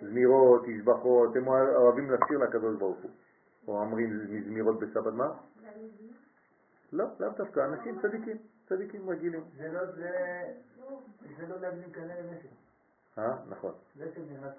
זמירות, 0.00 0.64
תשבחות, 0.66 1.36
הם 1.36 1.48
אוהבים 1.48 2.10
לשיר 2.10 2.38
לקדוש 2.38 2.76
ברוך 2.76 2.98
הוא. 3.02 3.10
או 3.68 3.80
אומרים 3.80 4.10
מזמירות 4.30 4.80
בסבת 4.80 5.12
מה? 5.12 5.32
לא, 6.92 7.04
לאו 7.20 7.28
דווקא, 7.30 7.60
אנשים 7.60 8.00
צדיקים, 8.02 8.36
צדיקים 8.68 9.10
רגילים. 9.10 9.44
זה 9.56 9.72
לא, 9.72 9.86
זה, 9.86 10.10
זה 11.38 11.46
לא 11.46 11.60
להגדיל 11.60 11.92
כנראה 11.92 12.20
למשק. 12.20 12.48
אה, 13.18 13.36
נכון. 13.48 13.72
זה 13.96 14.12
שנכנס. 14.14 14.52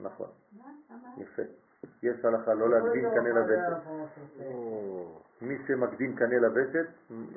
נכון. 0.00 0.26
יפה. 1.16 1.42
יש 2.02 2.24
הלכה 2.24 2.54
לא 2.54 2.70
להקדים 2.70 3.10
קנה 3.10 3.28
לווסת. 3.28 3.88
מי 5.42 5.54
שמקדים 5.66 6.16
קנה 6.16 6.38
לווסת 6.38 6.86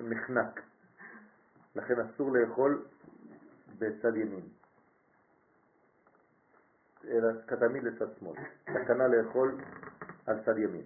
נחנק. 0.03 0.61
לכן 1.75 1.99
אסור 1.99 2.31
לאכול 2.31 2.85
בצד 3.79 4.15
ימין. 4.15 4.47
אלא 7.07 7.31
תמיד 7.59 7.83
לצד 7.83 8.07
שמאל. 8.19 8.35
סכנה 8.63 9.07
לאכול 9.07 9.57
על 10.25 10.43
צד 10.45 10.57
ימין. 10.57 10.85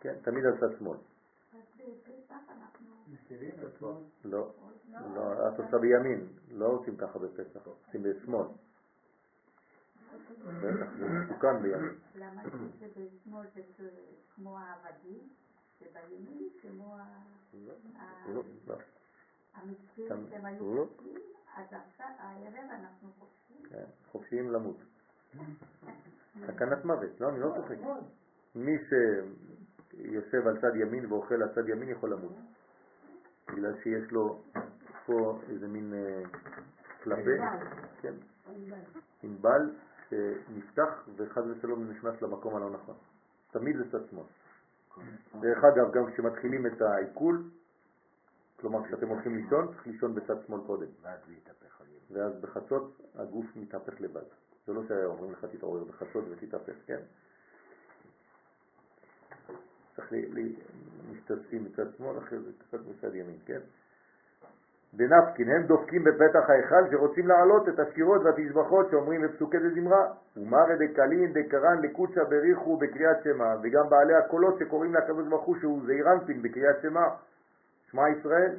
כן, 0.00 0.14
תמיד 0.22 0.46
על 0.46 0.60
צד 0.60 0.78
שמאל. 0.78 0.96
לא, 4.24 4.52
לא, 5.14 5.48
את 5.48 5.58
עושה 5.58 5.78
בימין, 5.78 6.26
לא 6.50 6.66
עושים 6.66 6.96
ככה 6.96 7.18
בפסח, 7.18 7.60
עושים 7.86 8.02
בשמאל. 8.02 8.46
בטח, 10.38 10.92
זה 10.98 11.08
מסוכן 11.08 11.62
בימין. 11.62 11.94
למה 12.14 12.42
שבשמאל 12.80 13.46
זה 13.54 13.88
כמו 14.34 14.58
העבדים, 14.58 15.28
ובימין 15.82 16.48
כמו 16.62 16.96
לא, 17.54 18.42
לא. 18.66 18.74
המצרים 19.54 20.26
שהם 20.30 20.44
היו 20.44 20.86
חופשיים, 20.86 21.18
אז 21.56 21.66
עכשיו 21.72 22.06
הערב 22.18 22.70
אנחנו 22.70 23.08
חופשיים. 23.18 23.62
כן, 23.70 23.84
חופשיים 24.10 24.50
למות. 24.50 24.76
סכנת 26.46 26.84
מוות, 26.84 27.20
לא, 27.20 27.28
אני 27.28 27.40
לא 27.40 27.52
צוחק. 27.56 27.76
מי 28.54 28.76
שיושב 28.88 30.46
על 30.46 30.60
צד 30.60 30.76
ימין 30.76 31.12
ואוכל 31.12 31.42
על 31.42 31.54
צד 31.54 31.68
ימין 31.68 31.88
יכול 31.88 32.12
למות. 32.12 32.32
בגלל 33.48 33.74
שיש 33.82 34.10
לו 34.10 34.42
פה 35.06 35.40
איזה 35.48 35.68
מין 35.68 35.94
קלפה, 37.00 37.30
כן, 38.00 38.14
ענבל 39.22 39.70
שנפתח 40.10 41.08
וחד 41.16 41.42
ושלום 41.46 41.90
נכנס 41.90 42.22
למקום 42.22 42.56
הלא 42.56 42.70
נכון. 42.70 42.94
תמיד 43.50 43.76
זה 43.76 43.90
צד 43.90 44.10
שמאל. 44.10 44.24
דרך 45.40 45.64
אגב, 45.64 45.92
גם 45.92 46.12
כשמתחילים 46.12 46.66
את 46.66 46.82
העיכול, 46.82 47.42
כלומר 48.56 48.86
כשאתם 48.86 49.08
הולכים 49.08 49.36
לישון, 49.36 49.66
צריך 49.66 49.86
לישון 49.86 50.14
בצד 50.14 50.46
שמאל 50.46 50.60
קודם. 50.66 50.86
ואז 52.10 52.40
בחצות 52.40 53.00
הגוף 53.14 53.46
מתהפך 53.56 54.00
לבד. 54.00 54.22
זה 54.66 54.72
לא 54.72 54.82
שאומרים 54.88 55.32
לך 55.32 55.44
תתעורר 55.44 55.84
בחצות 55.84 56.24
ותתהפך, 56.30 56.74
כן? 56.86 57.00
צריך 59.96 60.12
משתתפים 61.12 61.64
מצד 61.64 61.96
שמאל, 61.96 62.18
אחרי 62.18 62.38
זה 62.38 62.50
קצת 62.58 62.78
מצד 62.86 63.14
ימין, 63.14 63.38
כן? 63.46 63.60
דנפקין, 64.94 65.50
הם 65.50 65.62
דופקים 65.62 66.04
בפתח 66.04 66.50
ההיכל 66.50 66.90
שרוצים 66.90 67.28
להעלות 67.28 67.68
את 67.68 67.78
השירות 67.78 68.22
והתשבחות 68.24 68.90
שאומרים 68.90 69.22
בפסוקי 69.22 69.58
דזמרה, 69.58 70.12
ומרא 70.36 70.74
דקלין 70.78 71.32
דקרן 71.32 71.82
לקוצ'ה 71.82 72.24
בריחו 72.24 72.76
בקריאת 72.76 73.16
שמה, 73.24 73.54
וגם 73.62 73.88
בעלי 73.90 74.14
הקולות 74.14 74.58
שקוראים 74.58 74.94
לקדוש 74.94 75.28
ברוך 75.28 75.44
הוא 75.44 75.56
שהוא 75.60 75.82
זעירנפין 75.86 76.42
בקריאת 76.42 76.76
שמה, 76.82 77.08
שמע 77.90 78.08
ישראל. 78.08 78.56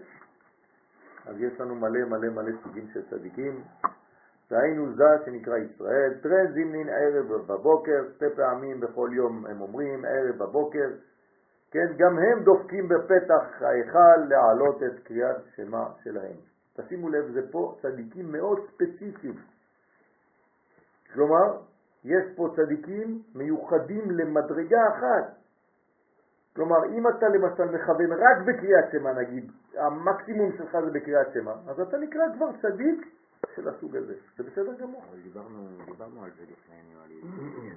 אז 1.26 1.36
יש 1.42 1.62
לנו 1.62 1.76
מלא 1.76 2.06
מלא 2.06 2.30
מלא 2.30 2.52
סוגים 2.64 2.88
של 2.94 3.02
צדיקים. 3.10 3.64
והיינו 4.52 4.94
זה 4.96 5.04
שנקרא 5.26 5.58
ישראל, 5.58 6.14
טרן 6.22 6.52
זימנין 6.54 6.90
ערב 6.90 7.26
בבוקר, 7.48 8.04
שתי 8.16 8.26
פעמים 8.36 8.80
בכל 8.80 9.10
יום 9.14 9.46
הם 9.46 9.62
אומרים, 9.62 10.06
ערב 10.06 10.38
בבוקר, 10.38 10.90
כן, 11.72 11.88
גם 11.98 12.20
הם 12.20 12.44
דופקים 12.44 12.88
בפתח 12.88 13.62
ההיכל 13.62 14.18
להעלות 14.30 14.84
את 14.84 15.04
קריאת 15.04 15.36
שמה 15.56 15.88
שלהם. 16.04 16.36
תשימו 16.76 17.10
לב, 17.10 17.32
זה 17.32 17.52
פה 17.52 17.76
צדיקים 17.82 18.32
מאוד 18.32 18.60
ספציפיים. 18.68 19.36
כלומר, 21.14 21.58
יש 22.04 22.24
פה 22.36 22.50
צדיקים 22.56 23.22
מיוחדים 23.36 24.12
למדרגה 24.12 24.88
אחת. 24.88 25.36
כלומר, 26.56 26.86
אם 26.86 27.08
אתה 27.08 27.28
למשל 27.28 27.66
מכוון 27.66 28.12
רק 28.12 28.38
בקריאת 28.46 28.86
שמה, 28.92 29.14
נגיד, 29.14 29.52
המקסימום 29.78 30.52
שלך 30.58 30.78
זה 30.86 30.92
בקריאת 30.92 31.28
שמה, 31.34 31.54
אז 31.68 31.80
אתה 31.80 31.98
נקרא 31.98 32.24
כבר 32.36 32.50
צדיק 32.62 33.08
של 33.56 33.70
הסוג 33.70 33.96
הזה. 33.96 34.14
זה 34.38 34.44
בסדר 34.44 34.74
גמור. 34.74 35.04
אבל 35.10 35.20
דיברנו, 35.20 35.68
דיברנו 35.86 36.24
על 36.24 36.32
זה 36.38 36.44
לפני, 36.44 36.76
נראה 36.94 37.08
לי, 37.08 37.22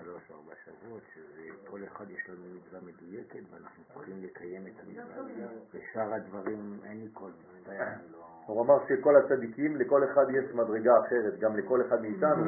שלוש 0.03 0.31
או 0.31 0.35
ארבע 0.35 0.55
שבועות, 0.65 1.03
שכל 1.15 1.81
אחד 1.85 2.11
יש 2.11 2.28
לנו 2.28 2.45
מצווה 2.57 2.81
מדויקת 2.81 3.41
ואנחנו 3.51 3.85
צריכים 3.95 4.23
לקיים 4.23 4.66
את 4.66 4.73
המצווה. 4.81 5.47
ושאר 5.74 6.15
הדברים, 6.15 6.78
אין 6.85 7.01
לי 7.01 7.09
כל 7.12 7.31
מצווה, 7.59 7.95
אני 7.95 8.12
לא... 8.12 8.19
הוא 8.47 8.62
אמר 8.62 8.74
שכל 8.89 9.16
הצדיקים, 9.16 9.77
לכל 9.77 10.05
אחד 10.05 10.27
יש 10.31 10.55
מדרגה 10.55 10.93
אחרת, 11.07 11.39
גם 11.39 11.57
לכל 11.57 11.81
אחד 11.86 12.03
מאיתנו 12.03 12.45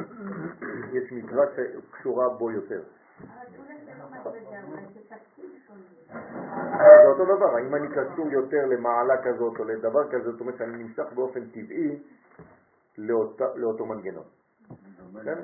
יש 0.93 1.11
מצווה 1.11 1.45
שקשורה 1.55 2.29
בו 2.29 2.51
יותר. 2.51 2.83
זה 6.77 7.07
אותו 7.07 7.25
דבר, 7.25 7.55
האם 7.55 7.75
אני 7.75 7.87
קשור 7.87 8.27
יותר 8.31 8.65
למעלה 8.65 9.23
כזאת 9.23 9.59
או 9.59 9.63
לדבר 9.63 10.11
כזה, 10.11 10.31
זאת 10.31 10.41
אומרת 10.41 10.57
שאני 10.57 10.83
נמשך 10.83 11.05
באופן 11.15 11.45
טבעי 11.45 11.99
לאותו, 12.97 13.45
לאותו 13.55 13.85
מנגנון. 13.85 14.23
כן? 15.23 15.39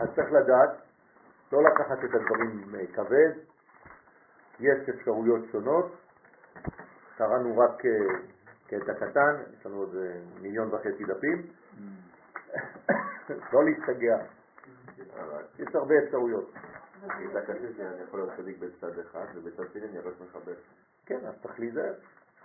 אז 0.00 0.08
צריך 0.14 0.32
לדעת, 0.32 0.70
לא 1.52 1.62
לקחת 1.62 1.98
את 2.04 2.14
הדברים 2.14 2.64
כבד, 2.94 3.32
יש 4.60 4.88
אפשרויות 4.88 5.44
שונות, 5.52 5.92
קראנו 7.16 7.58
רק 7.58 7.82
קטע 8.66 8.94
קטן, 8.94 9.36
יש 9.58 9.66
לנו 9.66 9.76
עוד 9.76 9.96
מיליון 10.40 10.74
וחצי 10.74 11.04
דפים, 11.04 11.46
לא 13.52 13.64
להסתגע, 13.64 14.18
יש 15.58 15.74
הרבה 15.74 15.94
אפשרויות. 16.04 16.52
שאני 17.76 18.02
יכול 18.02 18.20
להיות 18.20 18.32
צדיק 18.36 18.58
בצד 18.58 18.98
אחד 18.98 19.26
ובצד 19.34 19.72
שני 19.72 19.84
אני 19.84 19.98
רק 19.98 20.14
מחבר. 20.20 20.54
כן, 21.06 21.26
אז 21.26 21.34
צריך 21.42 21.60
להיזהר. 21.60 21.94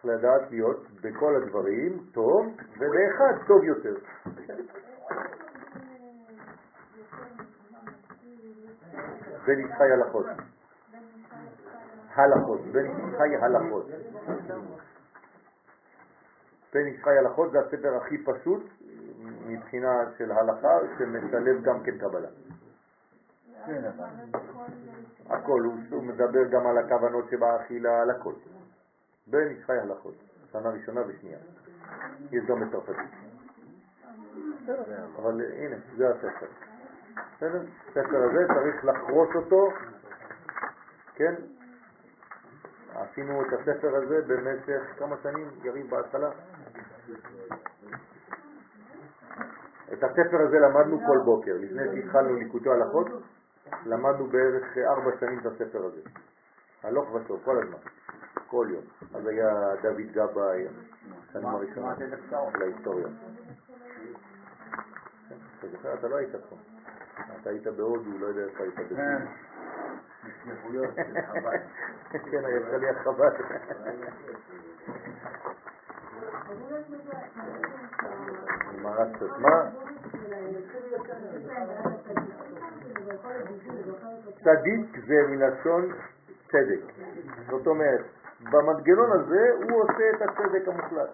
לדעת 0.04 0.52
להיות 0.52 0.88
בכל 1.02 1.36
הדברים 1.36 2.00
טוב, 2.12 2.46
ובאחד 2.78 3.48
טוב 3.48 3.64
יותר. 3.64 3.96
בן 9.46 9.60
ישחי 9.60 9.92
הלכות. 9.92 10.26
הלכות, 12.16 12.62
בן 12.72 12.86
ישחי 12.86 13.36
הלכות. 13.42 13.86
בן 16.74 16.88
ישחי 16.88 17.18
הלכות 17.18 17.52
זה 17.52 17.60
הספר 17.60 17.96
הכי 17.96 18.18
פשוט 18.24 18.64
מבחינה 19.48 20.12
של 20.18 20.32
הלכה, 20.32 20.78
שמשלב 20.98 21.64
גם 21.64 21.84
כן 21.84 21.98
קבלה. 21.98 22.30
הכל, 25.30 25.62
הוא 25.92 26.04
מדבר 26.04 26.44
גם 26.52 26.68
על 26.68 26.78
הכוונות 26.78 27.26
שבאכילה, 27.30 28.02
על 28.02 28.10
הכל. 28.10 28.34
בן 29.28 29.52
ישחי 29.52 29.74
הלכות, 29.74 30.16
שנה 30.52 30.70
ראשונה 30.70 31.02
ושנייה. 31.08 31.40
יש 32.32 32.46
גם 32.46 32.60
בצרפתית. 32.60 33.12
אבל 35.18 35.42
הנה, 35.58 35.76
זה 35.98 36.10
הספר. 36.10 36.48
בסדר? 37.36 37.62
הספר 37.90 38.24
הזה 38.24 38.46
צריך 38.48 38.86
לחרוש 38.86 39.36
אותו, 39.36 39.70
כן? 41.16 41.34
עשינו 42.96 43.42
את 43.42 43.54
הספר 43.54 43.96
הזה 43.96 44.22
במשך 44.28 44.82
כמה 45.00 45.16
שנים, 45.24 45.48
יריב 45.64 45.90
בהתחלה? 45.90 46.30
את 49.94 50.04
הספר 50.04 50.42
הזה 50.48 50.60
למדנו 50.60 51.00
כל 51.08 51.20
בוקר, 51.26 51.52
לפני 51.60 51.84
שהתחלנו 51.94 52.36
ליקוטי 52.36 52.70
הלכות, 52.70 53.08
למדנו 53.86 54.28
בערך 54.28 54.78
ארבע 54.78 55.12
שנים 55.20 55.40
את 55.40 55.46
הספר 55.46 55.86
הזה. 55.86 56.02
הלוך 56.84 57.16
ושוב, 57.16 57.42
כל 57.46 57.64
הזמן, 57.64 57.78
כל 58.54 58.68
יום. 58.70 58.84
אז 59.14 59.28
היה 59.28 59.76
דוד 59.82 60.12
גבאי, 60.12 60.68
השנים 61.30 61.46
הראשונות 61.46 61.98
של 62.52 62.62
ההיסטוריה. 62.62 63.08
אתה 65.60 65.68
זוכר? 65.72 65.94
אתה 65.94 66.08
לא 66.08 66.16
היית 66.16 66.36
פה. 66.50 66.56
אתה 67.42 67.50
היית 67.50 67.68
בהודו, 67.68 68.18
לא 68.20 68.26
יודע 68.28 68.42
איפה 68.42 68.64
היית 68.64 68.76
בסין. 68.76 69.28
חב"ד. 71.28 71.60
כן, 72.12 72.44
יצא 72.58 72.78
לי 72.78 72.90
החב"ד. 72.90 73.32
גמרא 78.78 79.06
קצת. 79.14 79.38
מה? 79.40 79.70
צדיק 84.44 85.06
זה 85.08 85.16
מלשון 85.30 85.92
צדק. 86.48 86.82
זאת 87.50 87.68
אומרת, 87.68 88.02
במנגנון 88.52 89.12
הזה 89.12 89.50
הוא 89.54 89.82
עושה 89.82 90.10
את 90.16 90.22
הצדק 90.22 90.68
המוחלט. 90.68 91.10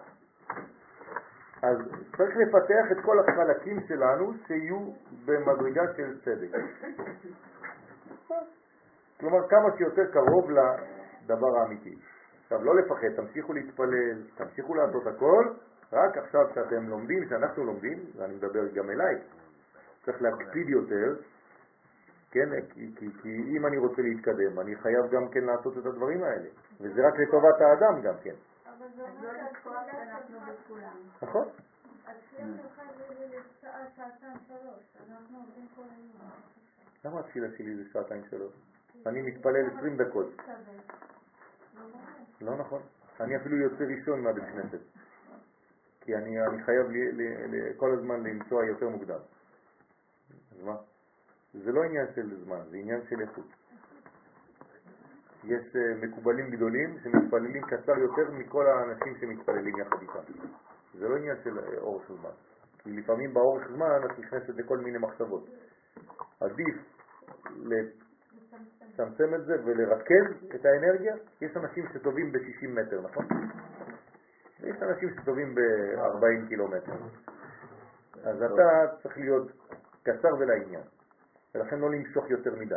אז 1.62 1.76
צריך 2.16 2.36
לפתח 2.36 2.92
את 2.92 3.04
כל 3.04 3.18
החלקים 3.18 3.80
שלנו 3.88 4.32
שיהיו 4.46 4.78
במדרגה 5.24 5.82
של 5.96 6.20
צדק. 6.20 6.58
כלומר, 9.20 9.48
כמה 9.48 9.76
שיותר 9.76 10.02
קרוב 10.12 10.50
לדבר 10.50 11.58
האמיתי. 11.58 11.98
עכשיו, 12.42 12.64
לא 12.64 12.76
לפחד, 12.76 13.08
תמשיכו 13.16 13.52
להתפלל, 13.52 14.22
תמשיכו 14.34 14.74
לעשות 14.74 15.06
הכל, 15.06 15.44
רק 15.92 16.18
עכשיו 16.18 16.46
שאתם 16.54 16.88
לומדים, 16.88 17.28
שאנחנו 17.28 17.64
לומדים, 17.64 17.98
ואני 18.16 18.34
מדבר 18.34 18.68
גם 18.74 18.90
אליי, 18.90 19.14
צריך 20.04 20.22
להקפיד 20.22 20.68
יותר, 20.68 21.14
כן, 22.30 22.48
כי, 22.74 22.94
כי, 22.96 23.06
כי 23.22 23.28
אם 23.56 23.66
אני 23.66 23.78
רוצה 23.78 24.02
להתקדם, 24.02 24.60
אני 24.60 24.76
חייב 24.76 25.04
גם 25.12 25.28
כן 25.32 25.44
לעשות 25.44 25.78
את 25.78 25.86
הדברים 25.86 26.22
האלה, 26.24 26.48
וזה 26.80 27.00
רק 27.08 27.14
לטובת 27.18 27.60
האדם 27.60 28.02
גם 28.02 28.14
כן. 28.22 28.34
אבל 28.66 28.86
זה 28.96 29.02
אומר 29.02 29.32
שהתפילה 29.36 29.82
שאנחנו 29.92 30.38
בכולם. 30.40 30.96
נכון? 31.22 31.48
התפילה 32.06 32.48
שלך 32.62 32.82
זה 32.96 33.26
לשעה, 33.26 33.86
שעתיים, 33.96 34.36
שלוש. 34.48 34.96
אנחנו 35.10 35.38
עובדים 35.38 35.66
כל 35.76 35.82
היום. 35.82 36.30
למה 37.04 37.20
התפילה 37.20 37.48
שלי 37.56 37.76
זה 37.76 37.82
שעתיים 37.92 38.22
שלוש? 38.30 38.52
אני 39.06 39.22
מתפלל 39.22 39.70
20 39.78 39.96
דקות. 39.96 40.26
לא 42.40 42.56
נכון. 42.56 42.82
אני 43.20 43.36
אפילו 43.36 43.56
יוצא 43.56 43.84
ראשון 43.84 44.20
מהבית 44.20 44.44
כנסת. 44.44 44.80
כי 46.00 46.16
אני, 46.16 46.46
אני 46.46 46.62
חייב 46.62 46.90
לי, 46.90 47.12
לי, 47.12 47.48
לי, 47.48 47.58
כל 47.76 47.92
הזמן 47.98 48.22
לנסוע 48.22 48.66
יותר 48.66 48.88
מוקדם. 48.88 49.18
אז 50.52 50.64
מה? 50.64 50.76
זה 51.54 51.72
לא 51.72 51.84
עניין 51.84 52.06
של 52.14 52.44
זמן, 52.44 52.60
זה 52.70 52.76
עניין 52.76 53.00
של 53.08 53.20
איכות. 53.20 53.46
יש 55.44 55.62
uh, 55.76 56.04
מקובלים 56.06 56.50
גדולים 56.50 56.98
שמתפללים 57.02 57.62
קצר 57.62 57.98
יותר 57.98 58.30
מכל 58.30 58.66
האנשים 58.66 59.14
שמתפללים 59.20 59.78
יחד 59.78 59.96
איתם. 60.02 60.48
זה 60.94 61.08
לא 61.08 61.16
עניין 61.16 61.36
של 61.44 61.58
uh, 61.58 61.78
אורך 61.78 62.12
זמן. 62.12 62.30
כי 62.82 62.90
לפעמים 62.90 63.34
באורך 63.34 63.68
זמן 63.68 64.00
את 64.04 64.18
נכנסת 64.18 64.54
לכל 64.56 64.78
מיני 64.78 64.98
מחשבות. 64.98 65.48
עדיף 66.40 66.76
לצמצם 67.56 69.34
את 69.34 69.44
זה 69.44 69.54
ולרכז 69.64 70.54
את 70.54 70.64
האנרגיה. 70.64 71.14
יש 71.40 71.56
אנשים 71.56 71.84
שטובים 71.94 72.32
ב-60 72.32 72.68
מטר, 72.68 73.00
נכון? 73.00 73.24
יש 74.60 74.82
אנשים 74.82 75.10
שטובים 75.20 75.54
ב-40 75.54 76.48
קילומטר. 76.48 76.92
אז 78.24 78.42
אתה 78.42 78.96
צריך 79.02 79.18
להיות 79.18 79.52
קצר 80.02 80.34
ולעניין, 80.38 80.82
ולכן 81.54 81.78
לא 81.78 81.90
למשוך 81.90 82.30
יותר 82.30 82.54
מדי. 82.54 82.76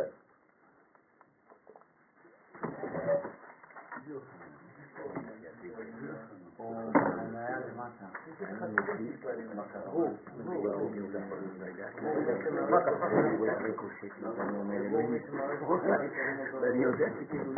ואני 16.60 16.82
יודע 16.82 17.06
שכאילו... 17.20 17.52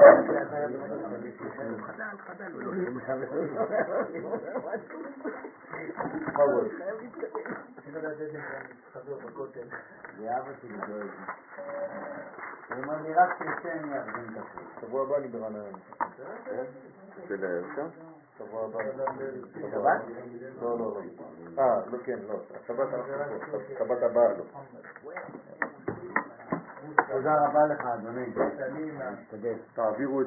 בכבוד. 6.26 6.68
צריך 7.74 7.96
לדעת 7.96 8.20
איזה 8.20 8.38
חבר 8.92 9.16
בכותל. 9.16 9.66
ואבא 10.18 10.52
שלי 10.60 10.76
דואג. 10.86 11.10
הוא 12.68 12.82
אומר 12.82 13.02
לי 13.02 13.14
רק 13.14 13.42
תצא 13.42 13.72
אני 13.72 13.98
ארגן 13.98 14.32
את 14.32 14.36
הכל. 14.36 14.80
שבוע 14.80 15.02
הבא 15.02 15.16
אני 15.16 15.28
ברעננה. 15.28 15.78
של 17.28 17.62
שם? 17.76 18.15
שבוע 18.38 18.64
הבא. 18.64 18.78
שבת? 19.70 20.02
לא, 20.62 20.78
לא, 20.78 20.78
לא. 20.78 21.00
אה, 21.58 21.80
לא, 21.92 21.98
כן, 22.04 22.18
לא. 22.28 22.40
השבת 22.54 22.94
אנחנו 22.94 23.40
פה. 23.50 23.58
שבת 23.78 24.02
הבאה 24.02 24.32
לא. 24.32 24.44
תודה 27.08 27.46
רבה 27.46 27.66
לך, 27.66 27.80
אדוני. 27.80 28.26
תעבירו 29.74 30.22
את... 30.22 30.26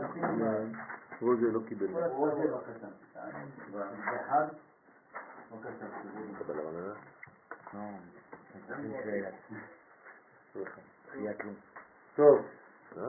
רוזה 1.21 1.51
לא 1.51 1.59
קיבל. 1.67 1.87
רוזה 2.05 2.35
בבקשה. 2.35 2.87
אחד. 4.25 4.47
בבקשה. 5.51 5.85
לא, 7.73 7.81
לי. 11.43 11.53
טוב, 12.15 12.45
אה, 12.97 13.03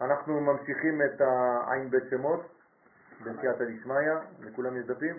אנחנו 0.00 0.40
ממשיכים 0.40 1.02
את 1.02 1.20
העין 1.20 1.90
בית 1.90 2.02
שמות 2.10 2.51
בסייעתא 3.24 3.64
דשמיא. 3.64 4.12
לכולם 4.40 4.76
יש 4.76 4.86
דפים? 4.86 5.16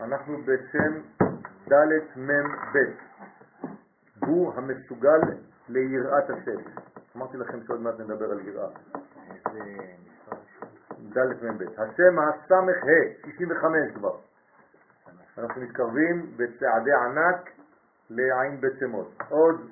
אנחנו 0.00 0.38
בשם 0.42 1.00
ד' 1.68 2.18
מ' 2.18 2.30
ב', 2.74 2.78
הוא 4.26 4.52
המסוגל 4.54 5.20
ליראת 5.68 6.30
השם. 6.30 6.60
אמרתי 7.16 7.36
לכם 7.36 7.66
שעוד 7.66 7.80
מעט 7.80 7.94
נדבר 8.00 8.30
על 8.30 8.48
יראה. 8.48 8.68
ד' 11.12 11.44
מ' 11.44 11.58
ב'. 11.58 11.80
השם 11.80 12.18
הסמך 12.18 12.76
ה', 12.84 13.26
65 13.26 13.94
כבר. 13.94 14.16
אנחנו 15.38 15.60
מתקרבים 15.62 16.36
בצעדי 16.36 16.92
ענק 16.92 17.55
לעין 18.10 18.60
בית 18.60 18.72
שמות. 18.80 19.08
עוד 19.28 19.70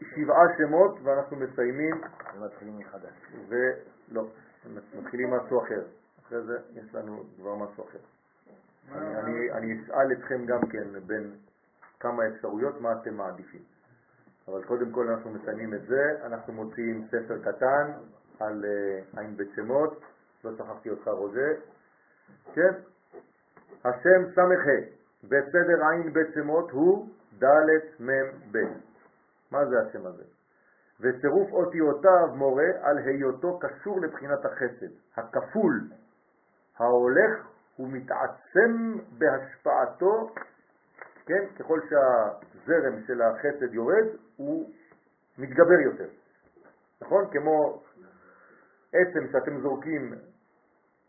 שבעה 0.00 0.44
שמות 0.58 0.98
ואנחנו 1.02 1.36
מסיימים, 1.36 2.00
ומתחילים 2.34 2.78
מחדש. 2.78 3.14
ולא, 3.48 4.28
מתחילים 4.98 5.30
משהו 5.30 5.62
אחר. 5.62 5.82
אחרי 6.26 6.42
זה 6.42 6.58
יש 6.74 6.94
לנו 6.94 7.24
כבר 7.36 7.54
משהו 7.54 7.84
אחר. 7.84 7.98
אני, 8.92 9.16
אני, 9.16 9.52
אני 9.52 9.80
אשאל 9.80 10.12
אתכם 10.12 10.46
גם 10.46 10.60
כן 10.70 11.00
בין 11.06 11.34
כמה 12.00 12.28
אפשרויות 12.28 12.80
מה 12.80 12.92
אתם 12.92 13.14
מעדיפים. 13.14 13.62
אבל 14.48 14.64
קודם 14.64 14.90
כל 14.90 15.08
אנחנו 15.08 15.30
מסיימים 15.30 15.74
את 15.74 15.82
זה, 15.82 16.26
אנחנו 16.26 16.52
מוציאים 16.52 17.06
ספר 17.06 17.38
קטן 17.42 17.92
על 18.40 18.64
uh, 18.64 19.18
עין 19.20 19.36
בית 19.36 19.48
שמות, 19.56 20.00
לא 20.44 20.50
שכחתי 20.58 20.90
אותך 20.90 21.08
רוזה, 21.08 21.54
כן? 22.54 22.72
השם 23.84 24.24
סמך 24.34 24.66
ה' 25.26 25.28
בסדר 25.28 25.88
עין 25.90 26.12
בית 26.12 26.26
שמות 26.34 26.70
הוא 26.70 27.08
ד' 27.38 27.46
מ' 28.00 28.10
ב'. 28.52 28.58
מה 29.50 29.66
זה 29.66 29.76
השם 29.80 30.06
הזה? 30.06 30.22
וצירוף 31.00 31.52
אותיותיו 31.52 32.28
מורה 32.34 32.68
על 32.80 32.98
היותו 32.98 33.58
קשור 33.58 34.00
לבחינת 34.00 34.44
החסד, 34.44 34.86
הכפול, 35.16 35.80
ההולך 36.76 37.46
ומתעצם 37.78 38.94
בהשפעתו, 39.18 40.30
כן, 41.26 41.46
ככל 41.58 41.80
שהזרם 41.80 43.02
של 43.06 43.22
החסד 43.22 43.74
יורד, 43.74 44.06
הוא 44.36 44.70
מתגבר 45.38 45.80
יותר. 45.84 46.08
נכון? 47.00 47.24
כמו 47.30 47.82
עצם 48.92 49.26
שאתם 49.32 49.60
זורקים 49.60 50.14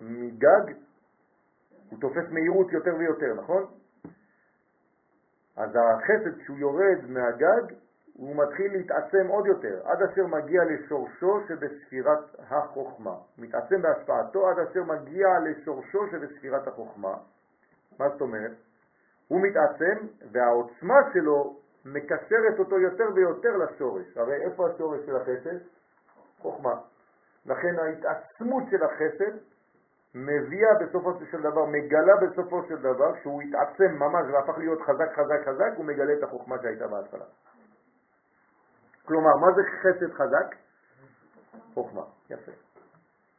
מגג, 0.01 0.73
הוא 1.89 1.99
תופס 2.01 2.29
מהירות 2.31 2.71
יותר 2.71 2.95
ויותר, 2.95 3.33
נכון? 3.33 3.65
אז 5.57 5.69
החסד 5.75 6.41
כשהוא 6.41 6.57
יורד 6.57 6.97
מהגג, 7.07 7.73
הוא 8.13 8.35
מתחיל 8.35 8.71
להתעצם 8.71 9.27
עוד 9.27 9.45
יותר, 9.45 9.81
עד 9.83 10.01
אשר 10.01 10.27
מגיע 10.27 10.63
לשורשו 10.63 11.39
שבספירת 11.47 12.19
החוכמה. 12.39 13.15
מתעצם 13.37 13.81
בהשפעתו 13.81 14.49
עד 14.49 14.59
אשר 14.59 14.83
מגיע 14.83 15.27
לשורשו 15.39 16.07
שבספירת 16.11 16.67
החוכמה. 16.67 17.13
מה 17.99 18.09
זאת 18.09 18.21
אומרת? 18.21 18.51
הוא 19.27 19.41
מתעצם 19.41 20.07
והעוצמה 20.31 20.95
שלו 21.13 21.57
מקשרת 21.85 22.59
אותו 22.59 22.79
יותר 22.79 23.05
ויותר 23.15 23.57
לשורש. 23.57 24.17
הרי 24.17 24.35
איפה 24.35 24.69
השורש 24.69 25.05
של 25.05 25.15
החסד? 25.15 25.57
חוכמה. 26.39 26.75
לכן 27.45 27.79
ההתעצמות 27.79 28.63
של 28.71 28.83
החסד 28.83 29.37
מביאה 30.25 30.73
בסופו 30.81 31.13
של 31.31 31.41
דבר, 31.41 31.65
מגלה 31.65 32.13
בסופו 32.21 32.63
של 32.67 32.77
דבר, 32.77 33.15
כשהוא 33.19 33.41
התעצם 33.41 33.95
ממש 33.95 34.25
והפך 34.33 34.57
להיות 34.57 34.81
חזק 34.81 35.09
חזק 35.15 35.39
חזק, 35.45 35.71
הוא 35.75 35.85
מגלה 35.85 36.13
את 36.13 36.23
החוכמה 36.23 36.55
שהייתה 36.61 36.87
בהתחלה. 36.87 37.25
כלומר, 39.05 39.35
מה 39.37 39.47
זה 39.55 39.61
חסד 39.81 40.13
חזק? 40.13 40.55
חוכמה. 41.73 42.01
יפה. 42.29 42.51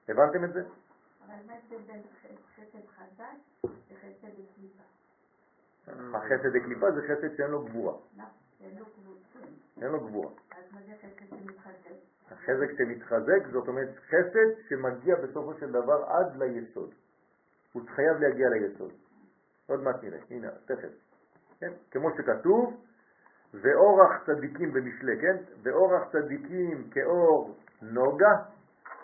הבנתם 0.08 0.44
את 0.44 0.52
זה? 0.52 0.60
אבל 0.60 1.34
מה 1.46 1.52
ההבדל 1.52 1.92
בין 1.92 2.02
חסד 2.56 2.86
חזק 2.96 3.24
לחסד 3.64 4.28
בקליפה? 4.28 4.82
החסד 6.16 6.56
דקליפה 6.56 6.90
זה 6.90 7.00
חסד 7.02 7.36
שאין 7.36 7.50
לו 7.50 7.64
גבורה. 7.64 7.94
אין 8.60 8.78
לו 8.78 8.84
גבול. 8.84 9.16
אין 9.82 9.90
לו 9.90 10.00
גבורה. 10.00 10.30
אז 10.30 10.72
מה 10.72 10.80
זה 10.86 10.92
חסד 10.98 11.26
שמתחזק? 11.30 11.90
החזק 12.30 12.70
שמתחזק, 12.78 13.46
זאת 13.52 13.68
אומרת 13.68 13.88
חסד 13.98 14.68
שמגיע 14.68 15.14
בסופו 15.16 15.54
של 15.54 15.70
דבר 15.72 16.04
עד 16.04 16.36
ליסוד. 16.42 16.94
הוא 17.72 17.82
חייב 17.88 18.16
להגיע 18.20 18.48
ליסוד. 18.48 18.92
עוד 19.66 19.82
מעט 19.82 20.02
נראה, 20.02 20.18
הנה, 20.30 20.50
תכף. 20.50 20.88
כן? 21.60 21.72
כמו 21.90 22.08
שכתוב, 22.16 22.84
ואורח 23.54 24.26
צדיקים 24.26 24.72
במשלי, 24.72 25.20
כן? 25.20 25.36
ואורח 25.62 26.12
צדיקים 26.12 26.90
כאור 26.90 27.54
נוגה, 27.82 28.34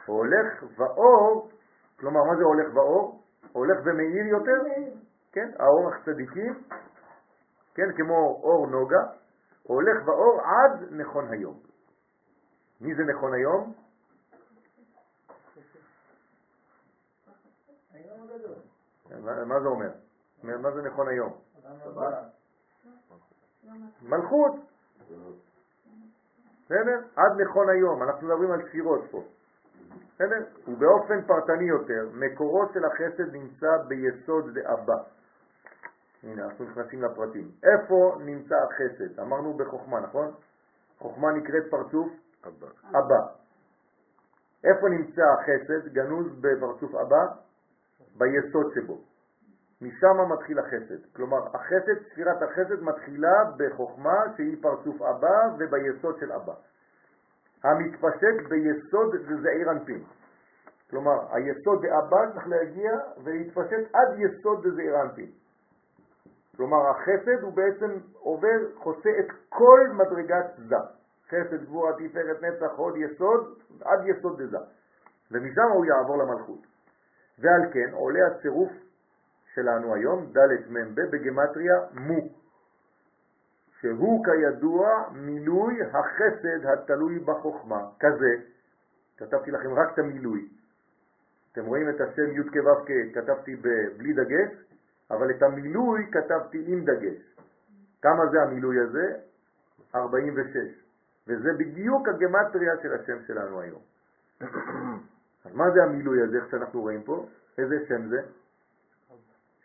הולך 0.06 0.64
ואור, 0.78 1.50
כלומר 2.00 2.20
מה 2.24 2.36
זה 2.36 2.44
הולך 2.44 2.74
ואור? 2.74 3.22
הולך 3.52 3.78
ומאיר 3.84 4.26
יותר, 4.26 4.58
כן? 5.32 5.50
האורח 5.58 6.04
צדיקים, 6.04 6.54
כן? 7.74 7.92
כמו 7.96 8.40
אור 8.42 8.66
נוגה, 8.66 9.02
הולך 9.66 10.08
ואור 10.08 10.40
עד 10.40 10.86
נכון 10.90 11.28
היום. 11.32 11.60
מי 12.80 12.94
זה 12.94 13.02
נכון 13.02 13.34
היום? 13.34 13.72
מה, 19.46 19.60
זה 19.60 19.68
אומר? 19.68 19.90
מה 20.42 20.70
זה 20.70 20.82
נכון 20.82 21.08
היום? 21.08 21.32
מלכות. 24.02 24.54
בסדר? 26.64 27.00
עד 27.16 27.40
נכון 27.40 27.68
היום, 27.68 28.02
אנחנו 28.02 28.28
מדברים 28.28 28.52
על 28.52 28.68
ספירות 28.68 29.00
פה. 29.10 29.22
בסדר? 30.14 30.44
ובאופן 30.68 31.26
פרטני 31.26 31.64
יותר, 31.64 32.08
מקורו 32.12 32.64
של 32.74 32.84
החסד 32.84 33.32
נמצא 33.32 33.76
ביסוד 33.88 34.58
דאבא. 34.58 35.02
הנה, 36.24 36.44
אנחנו 36.44 36.64
נכנסים 36.64 37.02
לפרטים. 37.02 37.50
איפה 37.64 38.16
נמצא 38.20 38.54
החסד? 38.54 39.20
אמרנו 39.20 39.56
בחוכמה, 39.56 40.00
נכון? 40.00 40.30
חוכמה 40.98 41.32
נקראת 41.32 41.70
פרצוף 41.70 42.12
הבא. 42.44 42.66
אבא. 42.90 43.20
איפה 44.64 44.88
נמצא 44.88 45.22
החסד? 45.22 45.88
גנוז 45.92 46.26
בפרצוף 46.40 46.94
אבא? 46.94 47.26
ביסוד 48.18 48.72
שבו. 48.74 48.98
משם 49.82 50.32
מתחיל 50.32 50.58
החסד. 50.58 51.14
כלומר, 51.16 51.46
החסד, 51.46 52.08
ספירת 52.12 52.42
החסד 52.42 52.82
מתחילה 52.82 53.44
בחוכמה 53.56 54.18
שהיא 54.36 54.56
פרצוף 54.62 55.02
אבא 55.02 55.54
וביסוד 55.58 56.18
של 56.20 56.32
אבא. 56.32 56.54
המתפשט 57.64 58.48
ביסוד 58.48 59.16
זעיר 59.42 59.70
אנפין. 59.70 60.04
כלומר, 60.90 61.34
היסוד 61.34 61.86
דאבא 61.86 62.32
צריך 62.32 62.48
להגיע 62.48 62.92
ולהתפשט 63.24 63.94
עד 63.94 64.18
יסוד 64.18 64.66
דזעיר 64.66 65.02
אנפין. 65.02 65.30
כלומר, 66.56 66.90
החסד 66.90 67.42
הוא 67.42 67.52
בעצם 67.52 67.98
עובר, 68.18 68.58
חוצה 68.76 69.10
את 69.20 69.32
כל 69.48 69.80
מדרגת 69.92 70.46
זה. 70.68 70.76
חסד, 71.28 71.64
גבורה, 71.64 71.92
תפארת, 71.92 72.42
נצח, 72.42 72.72
הוד, 72.76 72.96
יסוד, 72.96 73.58
עד 73.84 74.00
יסוד 74.06 74.42
דזה. 74.42 74.58
ומשם 75.30 75.68
הוא 75.74 75.84
יעבור 75.84 76.16
למלכות. 76.18 76.66
ועל 77.38 77.72
כן 77.72 77.90
עולה 77.92 78.26
הצירוף 78.26 78.72
שלנו 79.54 79.94
היום, 79.94 80.32
ד' 80.32 80.70
מ"ב 80.70 81.00
בגמטריה 81.00 81.74
מו, 81.94 82.28
שהוא 83.80 84.24
כידוע 84.24 84.88
מילוי 85.12 85.74
החסד 85.82 86.66
התלוי 86.66 87.18
בחוכמה, 87.18 87.88
כזה, 88.00 88.34
כתבתי 89.16 89.50
לכם 89.50 89.74
רק 89.74 89.92
את 89.94 89.98
המילוי. 89.98 90.48
אתם 91.52 91.66
רואים 91.66 91.88
את 91.88 92.00
השם 92.00 92.30
י' 92.32 92.50
כו' 92.50 92.84
כתבתי 93.14 93.56
בלי 93.96 94.12
דגש, 94.12 94.73
אבל 95.10 95.30
את 95.30 95.42
המילוי 95.42 96.10
כתבתי 96.12 96.64
עם 96.66 96.84
דגש. 96.84 97.36
כמה 98.02 98.26
זה 98.32 98.42
המילוי 98.42 98.80
הזה? 98.80 99.16
46. 99.94 100.84
וזה 101.28 101.52
בדיוק 101.58 102.08
הגמטריה 102.08 102.72
של 102.82 102.92
השם 102.92 103.22
שלנו 103.26 103.60
היום. 103.60 103.80
אז 105.44 105.54
מה 105.54 105.64
זה 105.74 105.82
המילוי 105.82 106.22
הזה, 106.22 106.36
איך 106.36 106.50
שאנחנו 106.50 106.80
רואים 106.80 107.02
פה? 107.02 107.26
איזה 107.58 107.74
שם 107.88 108.08
זה? 108.08 108.22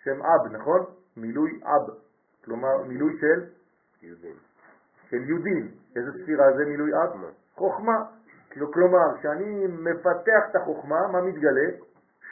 שם 0.03 0.21
אב, 0.21 0.55
נכון? 0.55 0.85
מילוי 1.17 1.61
אב, 1.63 1.95
כלומר 2.45 2.83
מילוי 2.87 3.17
של? 3.19 3.45
יהודים. 4.01 4.35
של 5.09 5.17
יהודים. 5.17 5.71
איזה 5.95 6.11
ספירה 6.23 6.45
זה 6.57 6.65
מילוי 6.65 6.91
אב? 6.93 7.31
חוכמה. 7.55 8.05
כלומר, 8.73 9.17
כשאני 9.19 9.67
מפתח 9.67 10.41
את 10.51 10.55
החוכמה, 10.55 11.07
מה 11.11 11.21
מתגלה? 11.21 11.69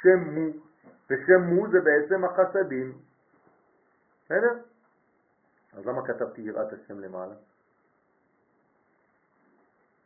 שם 0.02 0.20
מו. 0.20 0.67
ושם 1.10 1.42
מו 1.42 1.68
זה 1.72 1.78
בעצם 1.82 2.26
החסדים. 2.26 2.98
בסדר? 4.26 4.64
אז 5.74 5.86
למה 5.86 6.08
כתבתי 6.08 6.42
יראת 6.42 6.74
השם 6.74 7.00
למעלה? 7.00 7.36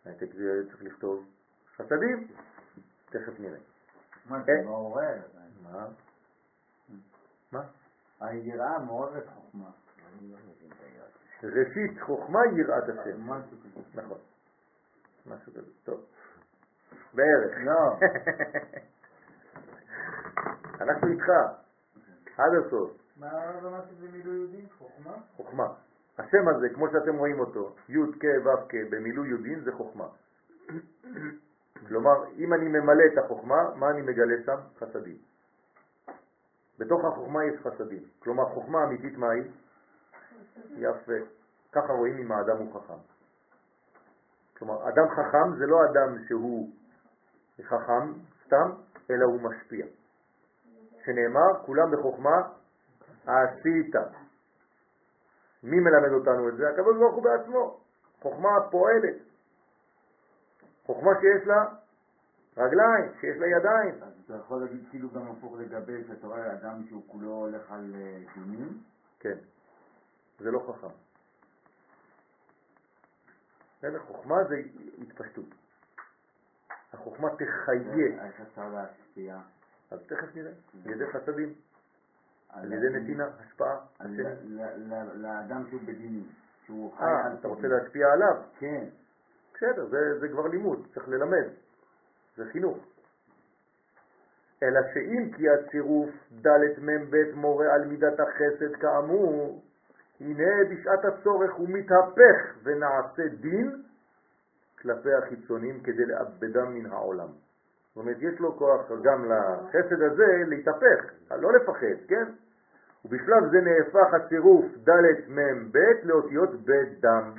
הייתי 0.05 0.25
צריך 0.27 0.83
לכתוב 0.83 1.25
חסדים. 1.75 2.27
תכף 3.05 3.39
נראה. 3.39 3.59
מה 4.25 4.37
אה. 4.37 4.43
זה 4.43 4.51
מעורר? 4.65 5.21
מה? 5.61 5.87
מה? 7.51 7.61
היראה 8.19 8.79
מעוררת 8.79 9.23
חוכמה. 9.35 9.69
לא. 10.21 10.37
ראשית 11.43 12.01
חוכמה 12.01 12.39
יראת 12.57 12.83
השם. 12.83 13.01
כזה. 13.03 14.01
נכון. 14.01 14.17
משהו 15.25 15.53
כזה. 15.53 15.71
טוב. 15.83 16.05
בערך. 17.13 17.57
לא. 17.65 17.99
אנחנו 20.81 21.07
איתך. 21.07 21.29
עד 22.37 22.51
הסוף. 22.65 22.91
מה 23.17 23.27
הרב 23.31 23.65
אמר 23.65 23.81
שזה 23.89 24.07
מילוי 24.11 24.35
יהודים? 24.35 24.65
חוכמה? 24.77 25.13
חוכמה. 25.35 25.67
השם 26.17 26.47
הזה, 26.47 26.69
כמו 26.69 26.85
שאתם 26.91 27.17
רואים 27.17 27.39
אותו, 27.39 27.75
י' 27.89 27.97
כ' 28.19 28.45
ו' 28.45 28.69
כ', 28.69 28.75
במילוי 28.89 29.29
יודין 29.29 29.59
זה 29.59 29.71
חוכמה. 29.71 30.07
כלומר, 31.87 32.31
אם 32.37 32.53
אני 32.53 32.67
ממלא 32.67 33.03
את 33.13 33.17
החוכמה, 33.17 33.75
מה 33.75 33.89
אני 33.89 34.01
מגלה 34.01 34.35
שם? 34.45 34.57
חסדים. 34.79 35.17
בתוך 36.79 37.05
החוכמה 37.05 37.45
יש 37.45 37.59
חסדים. 37.59 38.03
כלומר, 38.19 38.45
חוכמה 38.45 38.83
אמיתית 38.83 39.17
מה 39.17 39.29
היא? 39.31 39.43
יפה. 40.77 41.13
ככה 41.71 41.93
רואים 41.93 42.17
אם 42.17 42.31
האדם 42.31 42.57
הוא 42.57 42.81
חכם. 42.81 42.99
כלומר, 44.57 44.89
אדם 44.89 45.09
חכם 45.09 45.57
זה 45.57 45.65
לא 45.65 45.77
אדם 45.91 46.17
שהוא 46.27 46.69
חכם 47.61 48.13
סתם, 48.45 48.71
אלא 49.09 49.25
הוא 49.25 49.41
משפיע. 49.41 49.85
שנאמר, 51.05 51.65
כולם 51.65 51.91
בחוכמה 51.91 52.49
עשית. 53.25 53.95
מי 55.63 55.79
מלמד 55.79 56.11
אותנו 56.11 56.49
את 56.49 56.57
זה? 56.57 56.69
הקדוש 56.69 56.97
ברוך 56.97 57.15
הוא 57.15 57.23
בעצמו. 57.23 57.79
חוכמה 58.21 58.49
פועלת. 58.71 59.15
חוכמה 60.85 61.11
שיש 61.21 61.47
לה 61.47 61.65
רגליים, 62.57 63.11
שיש 63.19 63.37
לה 63.37 63.47
ידיים. 63.47 64.03
אז 64.03 64.13
אתה 64.25 64.35
יכול 64.35 64.61
להגיד 64.61 64.87
כאילו 64.89 65.09
גם 65.09 65.27
הפוך 65.31 65.55
לגבי 65.59 66.03
שאתה 66.07 66.27
רואה 66.27 66.53
אדם 66.53 66.83
שהוא 66.89 67.03
כולו 67.07 67.31
הולך 67.31 67.71
על 67.71 67.95
אה, 67.95 68.17
דיונים? 68.33 68.83
כן, 69.19 69.37
זה 70.39 70.51
לא 70.51 70.59
חכם. 70.59 70.93
בסדר? 73.77 73.99
חוכמה 73.99 74.43
זה 74.43 74.55
התפשטות. 75.01 75.45
החוכמה 76.93 77.29
תחיה. 77.29 78.25
איך 78.25 78.41
אפשר 78.41 78.69
להשפיע? 78.69 79.37
אז 79.91 79.99
תכף 80.07 80.35
נראה, 80.35 80.51
על 80.85 80.91
ידי 80.91 81.07
חסדים, 81.07 81.53
על 82.49 82.73
ידי 82.73 82.89
נתינה, 82.89 83.27
השפעה. 83.39 83.77
השני. 83.99 84.23
לאדם 85.13 85.63
שהוא 85.69 85.81
בדינים, 85.81 86.27
שהוא 86.65 86.93
חי 86.97 87.03
אה, 87.03 87.33
אתה 87.33 87.47
רוצה. 87.47 87.67
להשפיע 87.67 88.07
עליו? 88.13 88.41
כן. 88.59 88.85
בסדר, 89.53 89.85
זה, 89.85 90.19
זה 90.19 90.27
כבר 90.27 90.47
לימוד, 90.47 90.87
צריך 90.93 91.07
ללמד, 91.07 91.47
זה 92.37 92.45
חינוך. 92.51 92.77
אלא 94.63 94.79
שאם 94.93 95.31
כי 95.37 95.49
הצירוף 95.49 96.09
ד' 96.41 96.79
מ' 96.79 97.11
ב' 97.11 97.35
מורה 97.35 97.73
על 97.73 97.85
מידת 97.85 98.19
החסד 98.19 98.75
כאמור, 98.75 99.63
הנה 100.19 100.69
בשעת 100.69 101.05
הצורך 101.05 101.53
הוא 101.53 101.69
מתהפך 101.69 102.55
ונעשה 102.63 103.27
דין 103.27 103.83
כלפי 104.81 105.13
החיצונים 105.13 105.83
כדי 105.83 106.05
לאבדם 106.05 106.73
מן 106.73 106.85
העולם. 106.85 107.27
זאת 107.95 107.97
אומרת, 107.97 108.17
יש 108.19 108.39
לו 108.39 108.57
כוח 108.57 108.91
גם 109.03 109.31
לחסד 109.31 110.01
הזה 110.01 110.43
להתהפך, 110.47 111.13
לא 111.31 111.53
לפחד, 111.53 112.07
כן? 112.07 112.25
ובשלב 113.05 113.51
זה 113.51 113.61
נהפך 113.61 114.13
הצירוף 114.13 114.65
ד' 114.89 115.29
מ' 115.29 115.71
ב' 115.71 115.77
לאותיות 116.03 116.49
ב' 116.65 116.71
דם. 116.99 117.33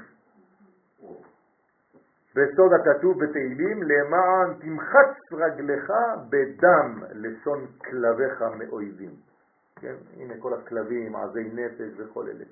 בסוד 2.36 2.72
הכתוב 2.72 3.24
בתהילים, 3.24 3.82
למען 3.82 4.54
תמחץ 4.60 5.32
רגלך 5.32 5.92
בדם 6.30 7.02
לשון 7.12 7.66
כלביך 7.66 8.42
מאויבים. 8.58 9.14
כן? 9.76 9.94
הנה 10.16 10.34
כל 10.38 10.54
הכלבים, 10.54 11.16
עזי 11.16 11.50
נפש 11.52 11.92
וכל 11.96 12.26
אלה. 12.28 12.44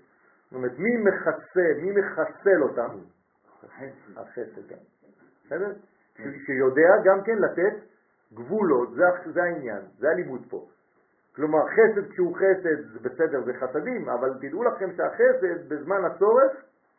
זאת 0.44 0.52
אומרת, 0.52 0.78
מי 0.78 0.96
מחסל, 0.96 1.80
מי 1.82 2.00
מחסל 2.00 2.62
אותם? 2.62 2.98
החסד 4.16 4.68
גם. 4.68 4.78
בסדר? 5.46 5.72
שיודע 6.46 6.90
גם 7.04 7.22
כן 7.24 7.38
לתת 7.38 7.74
גבולות, 8.34 8.92
זה, 8.94 9.04
זה 9.32 9.42
העניין, 9.42 9.82
זה 9.98 10.10
הלימוד 10.10 10.46
פה. 10.48 10.68
כלומר, 11.34 11.58
חסד 11.66 12.12
כשהוא 12.12 12.36
חסד 12.36 12.92
זה 12.92 12.98
בסדר, 12.98 13.44
זה 13.44 13.52
חסדים, 13.54 14.08
אבל 14.08 14.34
תדעו 14.40 14.64
לכם 14.64 14.90
שהחסד 14.96 15.68
בזמן 15.68 16.04
הצורך, 16.04 16.52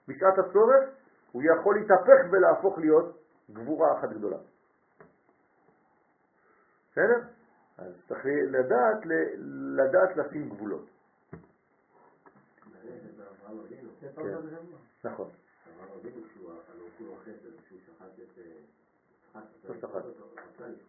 בשעת 0.07 0.39
הצורך, 0.39 0.89
הוא 1.31 1.43
יכול 1.43 1.75
להתהפך 1.79 2.31
ולהפוך 2.31 2.77
להיות 2.77 3.17
גבורה 3.51 3.99
אחת 3.99 4.09
גדולה. 4.09 4.37
בסדר? 6.91 7.19
אז 7.77 7.93
צריך 8.07 8.25
לדעת, 8.25 9.05
לדעת 9.75 10.17
לשים 10.17 10.49
גבולות. 10.49 10.85
כן, 14.15 14.35
נכון. 15.03 15.29
לא 19.35 19.75
שחט. 19.81 20.03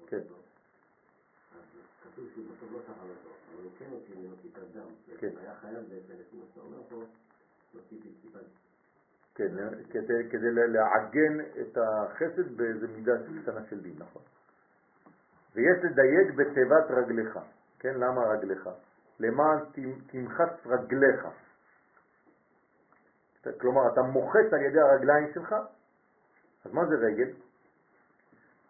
כן. 0.07 0.21
כתוב 2.03 2.29
שהוא 2.35 2.45
בסוף 2.45 2.73
לא 2.73 2.79
שחט 2.83 2.97
אותו, 3.03 3.31
אבל 3.55 3.63
הוא 3.63 3.73
כן 3.79 3.87
הוציא 3.91 4.15
ממנו 4.17 4.37
טיפת 4.43 4.63
דם. 4.75 5.17
כן. 5.19 5.31
היה 5.41 5.55
חייב 5.55 5.79
בעצם, 5.79 6.13
לפי 6.21 6.37
מה 6.37 6.45
שאתה 6.49 6.61
אומר 6.61 6.83
פה, 6.89 7.03
להוציא 7.75 7.99
טיפת 8.23 8.41
כן, 9.35 9.49
כדי, 9.91 10.29
כדי 10.31 10.51
לעגן 10.53 11.41
את 11.61 11.79
החסד 11.79 12.57
באיזה 12.57 12.89
מידה 12.89 13.13
קטנה 13.43 13.65
של 13.71 13.81
דין, 13.81 13.95
נכון. 13.99 14.23
ויש 15.55 15.79
לדייק 15.85 16.35
בתיבת 16.37 16.91
רגליך, 16.91 17.39
כן? 17.79 17.95
למה 17.95 18.21
רגליך? 18.27 18.69
למען 19.21 19.59
תמחץ 20.07 20.67
רגליך. 20.67 21.27
כלומר, 23.61 23.93
אתה 23.93 24.03
מוחץ 24.03 24.53
על 24.53 24.61
ידי 24.61 24.81
הרגליים 24.81 25.33
שלך, 25.35 25.55
אז 26.65 26.73
מה 26.73 26.87
זה 26.87 26.95
רגל? 26.95 27.31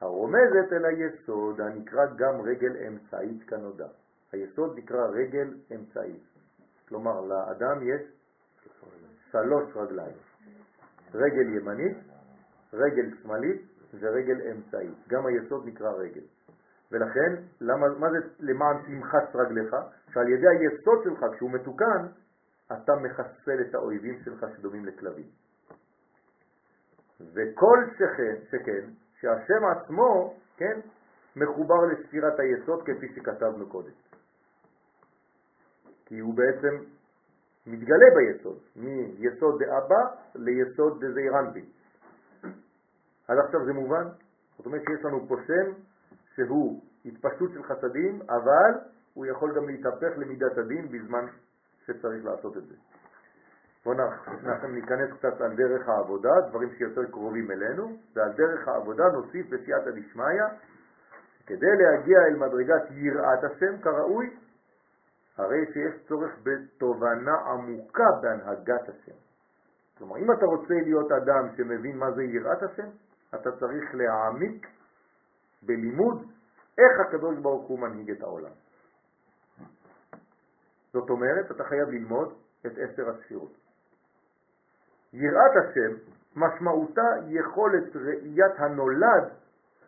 הרומזת 0.02 0.72
אל 0.72 0.84
היסוד 0.84 1.60
הנקרא 1.60 2.06
גם 2.16 2.40
רגל 2.40 2.76
אמצעית 2.86 3.42
כנודע. 3.48 3.86
היסוד 4.32 4.78
נקרא 4.78 5.06
רגל 5.06 5.54
אמצעית. 5.74 6.22
כלומר, 6.88 7.20
לאדם 7.20 7.82
יש 7.82 8.02
שלוש 9.30 9.76
רגליים. 9.76 10.16
רגל 11.14 11.56
ימנית, 11.56 11.96
רגל 12.72 13.16
שמאלית 13.22 13.62
ורגל 14.00 14.40
אמצעית. 14.50 15.08
גם 15.08 15.26
היסוד 15.26 15.66
נקרא 15.66 15.92
רגל. 15.92 16.24
ולכן, 16.92 17.42
למה, 17.60 17.88
מה 17.98 18.10
זה 18.10 18.18
למען 18.40 18.76
תמחץ 18.86 19.34
רגליך? 19.34 19.76
שעל 20.12 20.28
ידי 20.28 20.48
היסוד 20.48 20.98
שלך, 21.04 21.24
כשהוא 21.34 21.50
מתוקן, 21.50 22.06
אתה 22.66 22.92
מחסל 22.96 23.60
את 23.60 23.74
האויבים 23.74 24.18
שלך 24.24 24.46
שדומים 24.56 24.84
לכלבים. 24.84 25.26
וכל 27.20 27.78
שכן, 27.98 28.34
שכן, 28.50 28.84
שהשם 29.22 29.64
עצמו, 29.64 30.34
כן, 30.56 30.80
מחובר 31.36 31.86
לספירת 31.92 32.40
היסוד 32.40 32.82
כפי 32.82 33.08
שכתבנו 33.14 33.68
קודם. 33.68 33.92
כי 36.06 36.18
הוא 36.18 36.34
בעצם 36.34 36.84
מתגלה 37.66 38.06
ביסוד, 38.16 38.58
מיסוד 38.76 39.62
דאבא 39.62 40.02
ליסוד 40.34 41.04
דזעירנטי. 41.04 41.64
עד 43.28 43.38
עכשיו 43.38 43.64
זה 43.64 43.72
מובן? 43.72 44.04
זאת 44.56 44.66
אומרת 44.66 44.82
שיש 44.88 45.04
לנו 45.04 45.28
פה 45.28 45.36
שם 45.46 45.72
שהוא 46.34 46.82
התפשטות 47.04 47.50
של 47.54 47.62
חסדים, 47.62 48.22
אבל 48.22 48.80
הוא 49.14 49.26
יכול 49.26 49.56
גם 49.56 49.68
להתהפך 49.68 50.18
למידת 50.18 50.58
הדין 50.58 50.88
בזמן 50.88 51.26
שצריך 51.86 52.24
לעשות 52.24 52.56
את 52.56 52.66
זה. 52.66 52.74
בואו 53.84 53.96
ניכנס 54.68 55.10
קצת 55.18 55.40
על 55.40 55.56
דרך 55.56 55.88
העבודה, 55.88 56.30
דברים 56.48 56.68
שיותר 56.78 57.04
קרובים 57.10 57.50
אלינו, 57.50 57.96
ועל 58.14 58.32
דרך 58.32 58.68
העבודה 58.68 59.04
נוסיף 59.04 59.46
בסייעתא 59.46 59.90
דשמיא, 59.90 60.44
כדי 61.46 61.76
להגיע 61.76 62.18
אל 62.18 62.36
מדרגת 62.36 62.82
יראת 62.90 63.44
השם 63.44 63.82
כראוי, 63.82 64.36
הרי 65.36 65.66
שיש 65.72 66.06
צורך 66.08 66.30
בתובנה 66.42 67.34
עמוקה 67.34 68.06
בהנהגת 68.22 68.88
השם. 68.88 69.16
כלומר, 69.98 70.16
אם 70.16 70.32
אתה 70.32 70.46
רוצה 70.46 70.74
להיות 70.74 71.12
אדם 71.12 71.56
שמבין 71.56 71.98
מה 71.98 72.12
זה 72.12 72.22
יראת 72.22 72.62
השם, 72.62 72.88
אתה 73.34 73.50
צריך 73.52 73.94
להעמיק 73.94 74.66
בלימוד 75.62 76.22
איך 76.78 77.00
הקדוש 77.06 77.38
ברוך 77.38 77.68
הוא 77.68 77.78
מנהיג 77.78 78.10
את 78.10 78.22
העולם. 78.22 78.52
זאת 80.92 81.10
אומרת, 81.10 81.50
אתה 81.50 81.64
חייב 81.64 81.88
ללמוד 81.88 82.34
את 82.66 82.72
עשר 82.78 83.10
הספירות. 83.10 83.61
יראת 85.12 85.50
השם 85.56 85.94
משמעותה 86.36 87.08
יכולת 87.28 87.96
ראיית 87.96 88.52
הנולד 88.58 89.28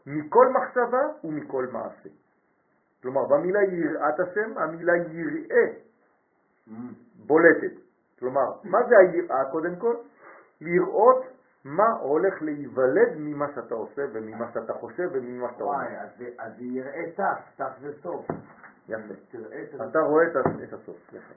מכל 0.07 0.49
מחשבה 0.49 1.03
ומכל 1.25 1.67
מעשה. 1.73 2.09
כלומר, 3.03 3.25
במילה 3.25 3.63
יראת 3.63 4.21
השם, 4.21 4.59
המילה 4.59 4.93
יראה 4.97 5.67
בולטת. 7.27 7.73
כלומר, 8.19 8.53
מה 8.65 8.79
זה 8.89 8.95
היראה 8.99 9.45
קודם 9.51 9.77
כל? 9.77 9.95
לראות 10.61 11.25
מה 11.65 11.91
הולך 12.01 12.43
להיוולד 12.43 13.13
ממה 13.17 13.47
שאתה 13.55 13.75
עושה 13.75 14.03
וממה 14.13 14.53
שאתה 14.53 14.73
חושב 14.73 15.09
וממה 15.13 15.53
שאתה 15.53 15.65
אומר. 15.65 15.77
וואי, 15.77 15.97
אז 16.39 16.57
זה 16.59 16.65
יראה 16.65 17.11
תף, 17.17 17.57
תף 17.57 17.73
זה 17.81 17.93
סוף. 18.03 18.27
יפה. 18.89 19.15
אתה 19.91 19.99
רואה 19.99 20.25
את 20.65 20.73
הסוף, 20.73 21.13
יפה. 21.13 21.35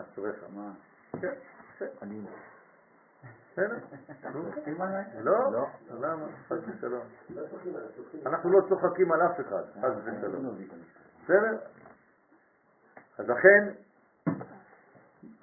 אשריך. 0.00 0.44
מה? 0.54 0.72
כן, 1.20 1.32
יפה. 1.76 1.84
בסדר? 3.54 3.78
לא, 5.24 5.52
לא. 5.52 5.66
למה? 6.00 6.26
חס 6.48 6.58
ושלום. 6.68 7.02
אנחנו 8.26 8.50
לא 8.50 8.60
צוחקים 8.68 9.12
על 9.12 9.22
אף 9.22 9.40
אחד, 9.40 9.62
חס 9.80 9.92
ושלום. 10.04 10.56
בסדר? 11.24 11.58
אז 13.18 13.28
לכן, 13.28 13.70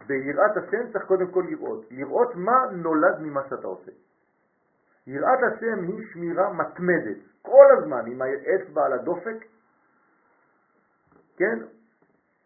ביראת 0.07 0.57
השם 0.57 0.91
צריך 0.91 1.05
קודם 1.05 1.31
כל 1.31 1.43
לראות. 1.49 1.85
לראות 1.91 2.35
מה 2.35 2.65
נולד 2.71 3.19
ממה 3.19 3.41
שאתה 3.49 3.67
עושה. 3.67 3.91
יראת 5.07 5.39
השם 5.51 5.83
היא 5.83 6.07
שמירה 6.13 6.53
מתמדת, 6.53 7.17
כל 7.41 7.65
הזמן, 7.77 8.05
עם 8.07 8.21
האצבע 8.21 8.85
על 8.85 8.93
הדופק, 8.93 9.45
כן? 11.37 11.59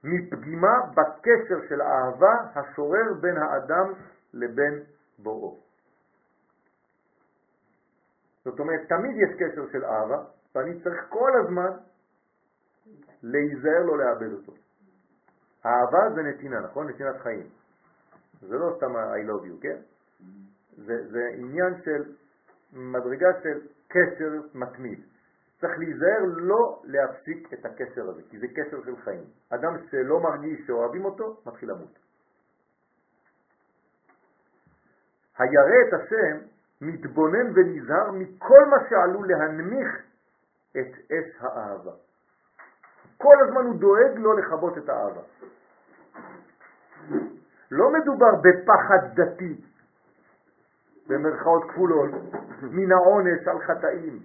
מפגימה 0.03 0.73
בקשר 0.91 1.67
של 1.69 1.81
האהבה 1.81 2.33
השורר 2.55 3.13
בין 3.21 3.37
האדם 3.37 3.93
לבין 4.33 4.83
בוראו. 5.19 5.59
זאת 8.45 8.59
אומרת, 8.59 8.79
תמיד 8.89 9.15
יש 9.17 9.35
קשר 9.39 9.71
של 9.71 9.85
אהבה, 9.85 10.23
ואני 10.55 10.83
צריך 10.83 11.05
כל 11.09 11.31
הזמן 11.43 11.77
להיזהר 13.23 13.83
לא 13.85 13.97
לאבד 13.97 14.33
אותו. 14.33 14.53
אהבה 15.65 16.15
זה 16.15 16.21
נתינה, 16.21 16.59
נכון? 16.59 16.89
נתינת 16.89 17.15
חיים. 17.21 17.49
זה 18.41 18.55
לא 18.55 18.73
סתם 18.77 18.95
I 18.95 19.27
love 19.29 19.45
you, 19.47 19.61
כן? 19.61 19.77
זה, 20.77 21.07
זה 21.11 21.29
עניין 21.37 21.73
של 21.83 22.13
מדרגה 22.73 23.27
של 23.43 23.67
קשר 23.87 24.31
מתמיד. 24.53 24.99
צריך 25.61 25.79
להיזהר 25.79 26.19
לא 26.25 26.81
להפסיק 26.83 27.53
את 27.53 27.65
הקשר 27.65 28.09
הזה, 28.09 28.21
כי 28.29 28.39
זה 28.39 28.47
קשר 28.47 28.83
של 28.85 28.95
חיים. 28.97 29.23
אדם 29.49 29.77
שלא 29.91 30.19
מרגיש 30.19 30.67
שאוהבים 30.67 31.05
אותו, 31.05 31.41
מתחיל 31.45 31.71
למות. 31.71 32.04
הירא 35.37 35.87
את 35.87 35.93
השם 35.93 36.37
מתבונן 36.81 37.51
ונזהר 37.55 38.11
מכל 38.11 38.65
מה 38.65 38.77
שעלול 38.89 39.27
להנמיך 39.27 40.01
את 40.71 41.11
אש 41.11 41.35
האהבה. 41.39 41.91
כל 43.17 43.35
הזמן 43.43 43.65
הוא 43.65 43.75
דואג 43.75 44.17
לא 44.17 44.35
לכבות 44.35 44.77
את 44.77 44.89
האהבה. 44.89 45.21
לא 47.71 47.93
מדובר 47.93 48.35
בפחד 48.35 48.99
דתי, 49.13 49.61
במרכאות 51.07 51.63
כפולות, 51.71 52.11
מן 52.61 52.91
העונש 52.91 53.47
על 53.47 53.59
חטאים, 53.59 54.19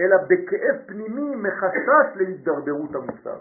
אלא 0.00 0.16
בכאב 0.16 0.76
פנימי 0.86 1.36
מחשש 1.36 2.16
להידרדרות 2.16 2.94
המוסר. 2.94 3.38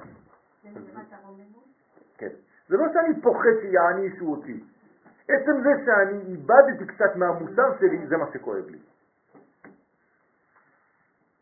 כן. 2.18 2.30
זה 2.70 2.78
לא 2.78 2.86
שאני 2.94 3.22
פוחד 3.22 3.50
שיענישו 3.62 4.26
אותי. 4.26 4.64
עצם 5.30 5.62
זה 5.64 5.70
שאני 5.86 6.22
איבדתי 6.22 6.86
קצת 6.88 7.16
מהמוסר 7.16 7.78
שלי, 7.80 8.08
זה 8.08 8.18
מה 8.18 8.26
שכואב 8.34 8.70
לי. 8.70 8.80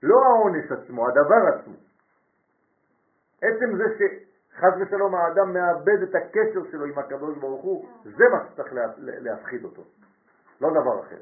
לא 0.04 0.16
העונש 0.26 0.72
עצמו, 0.72 1.08
הדבר 1.08 1.48
עצמו. 1.54 1.74
עצם 3.42 3.78
זה 3.78 3.84
שחז 3.98 4.72
ושלום 4.82 5.16
האדם 5.16 5.54
מאבד 5.54 6.02
את 6.04 6.16
הקשר 6.16 6.72
שלו 6.72 6.86
עם 6.86 7.00
הקדוש 7.00 7.38
ברוך 7.38 7.62
הוא, 7.62 7.90
זה 8.04 8.24
מה 8.32 8.46
שצריך 8.46 8.74
להפחיד 8.98 9.64
אותו, 9.64 9.84
לא 10.62 10.70
דבר 10.70 11.00
אחר. 11.00 11.22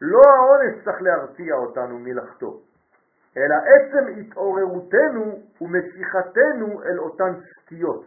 לא 0.00 0.20
העונש 0.36 0.84
צריך 0.84 1.02
להרתיע 1.02 1.54
אותנו 1.54 1.98
מלחטוא, 1.98 2.60
אלא 3.36 3.54
עצם 3.54 4.20
התעוררותנו 4.20 5.42
ומשיכתנו 5.60 6.82
אל 6.82 6.98
אותן 6.98 7.32
סטיות, 7.40 8.04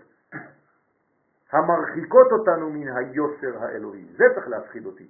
המרחיקות 1.52 2.28
אותנו 2.32 2.70
מן 2.70 2.98
היושר 2.98 3.64
האלוהי. 3.64 4.06
זה 4.18 4.24
צריך 4.36 4.48
להפחיד 4.48 4.86
אותי. 4.86 5.08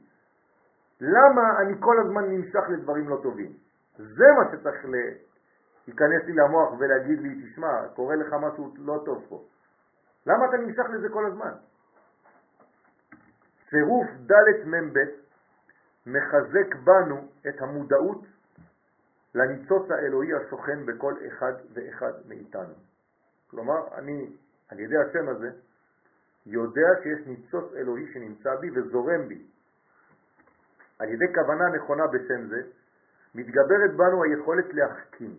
למה 1.01 1.59
אני 1.59 1.73
כל 1.79 1.99
הזמן 1.99 2.31
נמשך 2.31 2.63
לדברים 2.69 3.09
לא 3.09 3.19
טובים? 3.23 3.53
זה 3.97 4.25
מה 4.37 4.51
שצריך 4.51 4.85
להיכנס 4.85 6.23
לי 6.25 6.33
למוח 6.33 6.73
ולהגיד 6.79 7.19
לי, 7.19 7.43
תשמע, 7.43 7.87
קורה 7.95 8.15
לך 8.15 8.33
משהו 8.33 8.73
לא 8.77 9.01
טוב 9.05 9.25
פה. 9.29 9.43
למה 10.25 10.45
אתה 10.49 10.57
נמשך 10.57 10.83
לזה 10.89 11.09
כל 11.09 11.25
הזמן? 11.25 11.51
צירוף 13.69 14.07
ד' 14.25 14.67
מ"ב 14.67 14.99
מחזק 16.05 16.75
בנו 16.83 17.27
את 17.49 17.61
המודעות 17.61 18.25
לניצוץ 19.35 19.91
האלוהי 19.91 20.33
השוכן 20.33 20.85
בכל 20.85 21.13
אחד 21.27 21.53
ואחד 21.73 22.13
מאיתנו. 22.27 22.73
כלומר, 23.51 23.95
אני, 23.95 24.27
על 24.69 24.79
ידי 24.79 24.97
השם 24.97 25.29
הזה, 25.29 25.51
יודע 26.49 26.87
שיש 27.03 27.27
ניצוץ 27.27 27.73
אלוהי 27.75 28.13
שנמצא 28.13 28.55
בי 28.55 28.69
וזורם 28.73 29.27
בי. 29.27 29.41
על 30.99 31.09
ידי 31.09 31.25
כוונה 31.33 31.69
נכונה 31.69 32.07
בשם 32.07 32.47
זה, 32.47 32.61
מתגברת 33.35 33.95
בנו 33.95 34.23
היכולת 34.23 34.73
להחכים. 34.73 35.35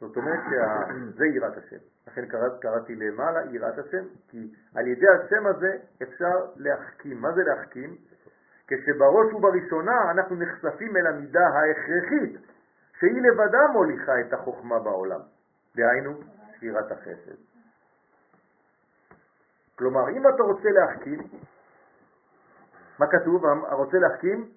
זאת 0.00 0.16
אומרת 0.16 0.40
שזה 0.46 1.26
יראת 1.34 1.56
השם. 1.56 1.76
לכן 2.06 2.26
קראת, 2.26 2.52
קראתי 2.60 2.94
למעלה 2.94 3.40
יראת 3.50 3.78
השם, 3.78 4.04
כי 4.28 4.54
על 4.74 4.86
ידי 4.86 5.06
השם 5.08 5.46
הזה 5.46 5.76
אפשר 6.02 6.46
להחכים. 6.56 7.20
מה 7.20 7.32
זה 7.32 7.42
להחכים? 7.42 7.96
כשבראש 8.66 9.32
ובראשונה 9.34 10.10
אנחנו 10.10 10.36
נחשפים 10.36 10.96
אל 10.96 11.06
המידה 11.06 11.46
ההכרחית, 11.46 12.40
שהיא 12.98 13.22
לבדה 13.22 13.66
מוליכה 13.72 14.20
את 14.20 14.32
החוכמה 14.32 14.78
בעולם, 14.78 15.20
דהיינו 15.76 16.20
שבירת 16.56 16.92
החסד. 16.92 17.51
כלומר, 19.82 20.08
אם 20.08 20.28
אתה 20.34 20.42
רוצה 20.42 20.68
להחכים, 20.70 21.20
מה 22.98 23.06
כתוב? 23.06 23.46
הרוצה 23.46 23.98
להחכים? 23.98 24.50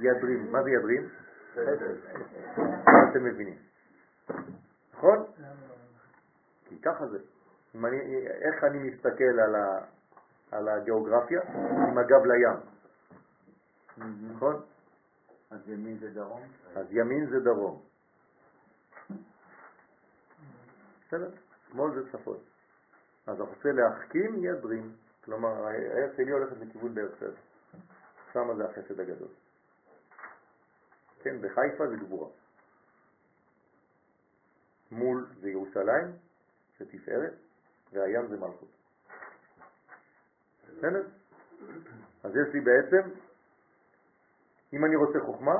ידרים. 0.00 0.52
מה 0.52 0.62
זה 0.62 0.70
ידרים? 0.70 1.08
אתם 3.10 3.24
מבינים? 3.24 3.58
נכון? 4.94 5.24
כי 6.64 6.80
ככה 6.82 7.06
זה. 7.06 7.18
אני, 7.74 8.26
איך 8.26 8.64
אני 8.64 8.78
מסתכל 8.78 9.40
על, 9.44 9.54
ה, 9.54 9.78
על 10.52 10.68
הגיאוגרפיה? 10.68 11.40
עם 11.88 11.98
הגב 11.98 12.24
לים. 12.24 12.58
נכון? 14.34 14.62
אז 15.50 15.68
ימין 15.68 15.98
זה 15.98 16.10
דרום? 16.10 16.42
אז 16.76 16.86
ימין 16.90 17.26
זה 17.26 17.40
דרום. 17.40 17.82
בסדר? 21.06 21.30
שמאל 21.70 21.94
זה 21.94 22.12
צפון. 22.12 22.36
אז 23.28 23.40
רוצה 23.40 23.72
להחכים 23.72 24.44
ידרים. 24.44 24.92
כלומר, 25.24 25.66
היד 25.66 26.10
שלי 26.16 26.30
הולכת 26.30 26.56
לכיוון 26.60 26.94
באר 26.94 27.08
שבע. 27.20 27.40
שם 28.32 28.56
זה 28.56 28.64
החסד 28.64 29.00
הגדול. 29.00 29.28
כן, 31.22 31.40
בחיפה 31.40 31.88
זה 31.88 31.96
גבורה. 31.96 32.28
מול 34.90 35.26
זה 35.40 35.50
ירושלים, 35.50 36.12
זה 36.78 36.84
תפארת, 36.86 37.34
והים 37.92 38.26
זה 38.28 38.36
מלכות. 38.36 38.68
בסדר? 40.62 41.06
אז 42.24 42.32
יש 42.36 42.54
לי 42.54 42.60
בעצם, 42.60 43.10
אם 44.72 44.84
אני 44.84 44.96
רוצה 44.96 45.18
חוכמה, 45.26 45.54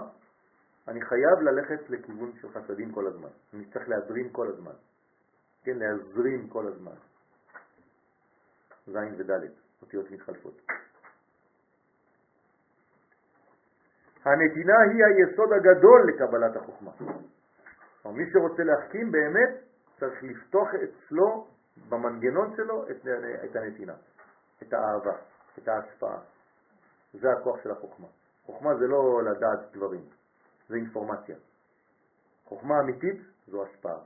אני 0.88 1.00
חייב 1.00 1.38
ללכת 1.40 1.90
לכיוון 1.90 2.32
של 2.40 2.48
חסדים 2.48 2.92
כל 2.92 3.06
הזמן. 3.06 3.30
אני 3.54 3.64
צריך 3.64 3.88
להזרים 3.88 4.30
כל 4.30 4.48
הזמן. 4.48 4.74
כן, 5.62 5.78
להזרים 5.78 6.48
כל 6.48 6.66
הזמן. 6.66 7.07
ז' 8.92 9.20
וד', 9.20 9.50
אותיות 9.82 10.10
מתחלפות. 10.10 10.60
הנתינה 14.24 14.74
היא 14.80 15.04
היסוד 15.04 15.52
הגדול 15.52 16.08
לקבלת 16.08 16.56
החוכמה. 16.56 16.90
מי 18.04 18.24
שרוצה 18.32 18.62
להחכים 18.62 19.12
באמת 19.12 19.50
צריך 20.00 20.22
לפתוח 20.22 20.68
אצלו, 20.74 21.46
במנגנון 21.88 22.56
שלו, 22.56 22.90
את, 22.90 23.06
את 23.44 23.56
הנתינה, 23.56 23.94
את 24.62 24.72
האהבה, 24.72 25.16
את 25.58 25.68
ההשפעה. 25.68 26.20
זה 27.12 27.32
הכוח 27.32 27.62
של 27.62 27.70
החוכמה. 27.70 28.06
חוכמה 28.46 28.74
זה 28.74 28.86
לא 28.86 29.22
לדעת 29.24 29.72
דברים, 29.72 30.04
זה 30.68 30.76
אינפורמציה. 30.76 31.36
חוכמה 32.44 32.80
אמיתית 32.80 33.20
זו 33.46 33.64
השפעה. 33.64 33.98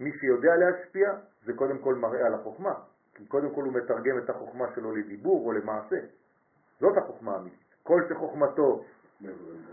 מי 0.00 0.10
שיודע 0.12 0.56
להשפיע 0.56 1.12
זה 1.44 1.52
קודם 1.52 1.78
כל 1.78 1.94
מראה 1.94 2.26
על 2.26 2.34
החוכמה, 2.34 2.74
כי 3.14 3.26
קודם 3.26 3.54
כל 3.54 3.62
הוא 3.62 3.72
מתרגם 3.72 4.18
את 4.18 4.30
החוכמה 4.30 4.66
שלו 4.74 4.96
לדיבור 4.96 5.46
או 5.46 5.52
למעשה. 5.52 5.96
זאת 6.80 6.96
החוכמה 6.96 7.32
האמיתית. 7.32 7.58
כל 7.82 8.02
שחוכמתו 8.08 8.84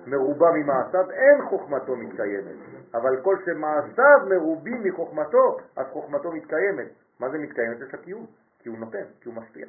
מרובה 0.07 0.51
ממעשיו, 0.51 1.11
אין 1.11 1.49
חוכמתו 1.49 1.95
מתקיימת. 1.95 2.55
אבל 2.93 3.21
כל 3.23 3.37
שמעשיו 3.45 4.19
מרובים 4.29 4.83
מחוכמתו, 4.83 5.57
אז 5.75 5.85
חוכמתו 5.93 6.31
מתקיימת. 6.31 6.87
מה 7.19 7.29
זה 7.29 7.37
מתקיימת? 7.37 7.77
יש 7.87 7.93
לה 7.93 7.99
קיום, 7.99 8.25
כי 8.59 8.69
הוא 8.69 8.77
נותן, 8.77 9.03
כי 9.21 9.29
הוא 9.29 9.35
משפיע. 9.35 9.67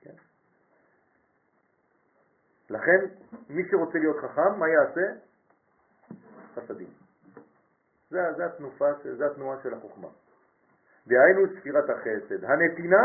כן? 0.00 0.14
לכן, 2.70 3.06
מי 3.48 3.62
שרוצה 3.70 3.98
להיות 3.98 4.16
חכם, 4.16 4.58
מה 4.58 4.66
יעשה? 4.68 5.12
חסדים. 6.54 6.88
זה, 8.10 8.18
זה, 8.36 8.46
התנופה, 8.46 8.92
זה 9.18 9.26
התנועה 9.26 9.62
של 9.62 9.74
החוכמה. 9.74 10.08
דהיינו 11.06 11.40
ספירת 11.60 11.90
החסד. 11.90 12.44
הנתינה 12.44 13.02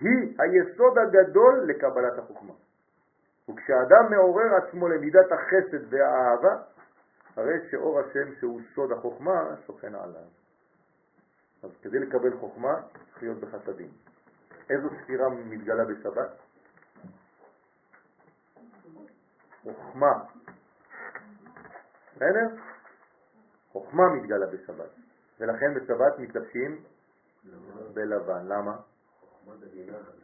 היא 0.00 0.36
היסוד 0.38 0.98
הגדול 0.98 1.64
לקבלת 1.68 2.18
החוכמה. 2.18 2.52
וכשאדם 3.48 4.10
מעורר 4.10 4.54
עצמו 4.54 4.88
למידת 4.88 5.32
החסד 5.32 5.92
והאהבה, 5.92 6.62
הרי 7.36 7.70
שאור 7.70 8.00
השם 8.00 8.34
שהוא 8.40 8.60
סוד 8.74 8.92
החוכמה 8.92 9.56
שוכן 9.66 9.94
עליו. 9.94 10.24
אז 11.62 11.70
כדי 11.82 11.98
לקבל 11.98 12.36
חוכמה 12.36 12.74
צריך 12.92 13.22
להיות 13.22 13.40
בחסדים. 13.40 13.90
איזו 14.70 14.88
ספירה 15.02 15.28
מתגלה 15.28 15.84
בשבת? 15.84 16.30
חוכמה. 19.62 20.12
בסדר? 22.16 22.48
חוכמה 23.72 24.08
מתגלה 24.14 24.46
בשבת. 24.46 24.90
ולכן 25.40 25.74
בשבת 25.74 26.18
מתלבשים 26.18 26.82
בלבן. 27.94 28.46
למה? 28.46 28.76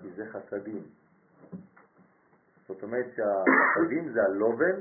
כי 0.01 0.11
זה 0.17 0.27
חסדים. 0.27 0.83
זאת 2.69 2.83
אומרת 2.83 3.07
שהחסדים 3.17 4.13
זה 4.13 4.23
הלובן, 4.23 4.81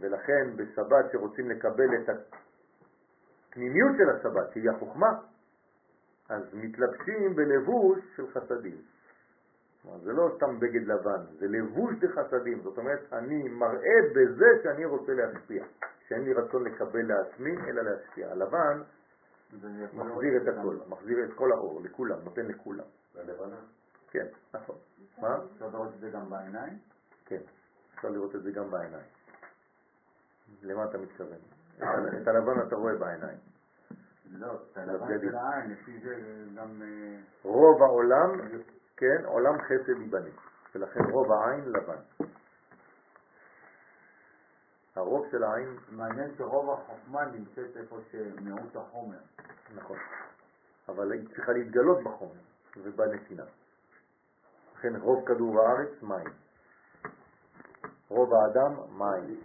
ולכן 0.00 0.56
בשבת 0.56 1.12
שרוצים 1.12 1.50
לקבל 1.50 1.88
את 1.94 2.08
הפנימיות 3.48 3.92
של 3.98 4.10
השבת, 4.10 4.52
שהיא 4.52 4.70
החוכמה, 4.70 5.20
אז 6.28 6.42
מתלבשים 6.54 7.36
בלבוש 7.36 7.98
של 8.16 8.26
חסדים. 8.30 8.76
זה 10.02 10.12
לא 10.12 10.32
סתם 10.36 10.60
בגד 10.60 10.86
לבן, 10.86 11.24
זה 11.38 11.46
לבוש 11.48 11.94
דחסדים. 11.98 12.60
זאת 12.62 12.78
אומרת, 12.78 13.12
אני 13.12 13.48
מראה 13.48 13.98
בזה 14.14 14.46
שאני 14.62 14.84
רוצה 14.84 15.12
להשפיע, 15.12 15.64
שאין 16.08 16.24
לי 16.24 16.32
רצון 16.32 16.64
לקבל 16.64 17.02
לעצמי, 17.02 17.56
אלא 17.68 17.82
להשפיע. 17.82 18.30
הלבן 18.30 18.82
מחזיר 19.94 20.36
את 20.42 20.48
הכל, 20.48 20.76
מחזיר 20.88 21.24
את 21.24 21.32
כל 21.34 21.52
האור, 21.52 21.80
לכולם, 21.82 22.18
נותן 22.24 22.46
לכולם. 22.46 22.84
והלבנה. 23.14 23.56
כן, 24.10 24.26
נכון. 24.54 24.76
מה? 25.18 25.38
אפשר 25.54 25.68
לראות 25.68 25.94
את 25.94 26.00
זה 26.00 26.10
גם 26.10 26.30
בעיניים? 26.30 26.78
כן, 27.24 27.40
אפשר 27.94 28.08
לראות 28.08 28.34
את 28.36 28.42
זה 28.42 28.50
גם 28.50 28.70
בעיניים. 28.70 29.06
למה 30.62 30.84
אתה 30.84 30.98
מתכוון? 30.98 31.38
את 32.22 32.28
הלבן 32.28 32.60
אתה 32.66 32.76
רואה 32.76 32.94
בעיניים. 32.94 33.38
לא, 34.30 34.54
את 34.72 34.78
הלבן 34.78 35.20
של 35.20 35.36
העין, 35.36 35.70
לפי 35.70 35.98
זה 36.00 36.14
גם... 36.56 36.82
אה, 36.82 37.20
רוב 37.42 37.82
העולם, 37.82 38.40
כן, 38.96 39.24
עולם 39.24 39.58
חסד 39.62 40.00
ייבנה, 40.00 40.30
ולכן 40.74 41.00
רוב 41.10 41.32
העין 41.32 41.64
לבן. 41.72 42.26
הרוב 45.00 45.26
של 45.30 45.44
העין, 45.44 45.76
מעניין 45.90 46.30
שרוב 46.38 46.70
החוכמה 46.70 47.24
נמצאת 47.24 47.76
איפה 47.76 47.96
שמיעוט 48.10 48.76
החומר. 48.76 49.18
נכון, 49.74 49.96
אבל 50.88 51.12
היא 51.12 51.28
צריכה 51.28 51.52
להתגלות 51.52 51.98
בחומר 52.04 52.40
ובנתינה. 52.76 53.44
לכן 54.74 54.96
רוב 54.96 55.24
כדור 55.26 55.60
הארץ 55.60 56.02
מים, 56.02 56.32
רוב 58.08 58.30
האדם 58.34 58.98
מים, 58.98 59.40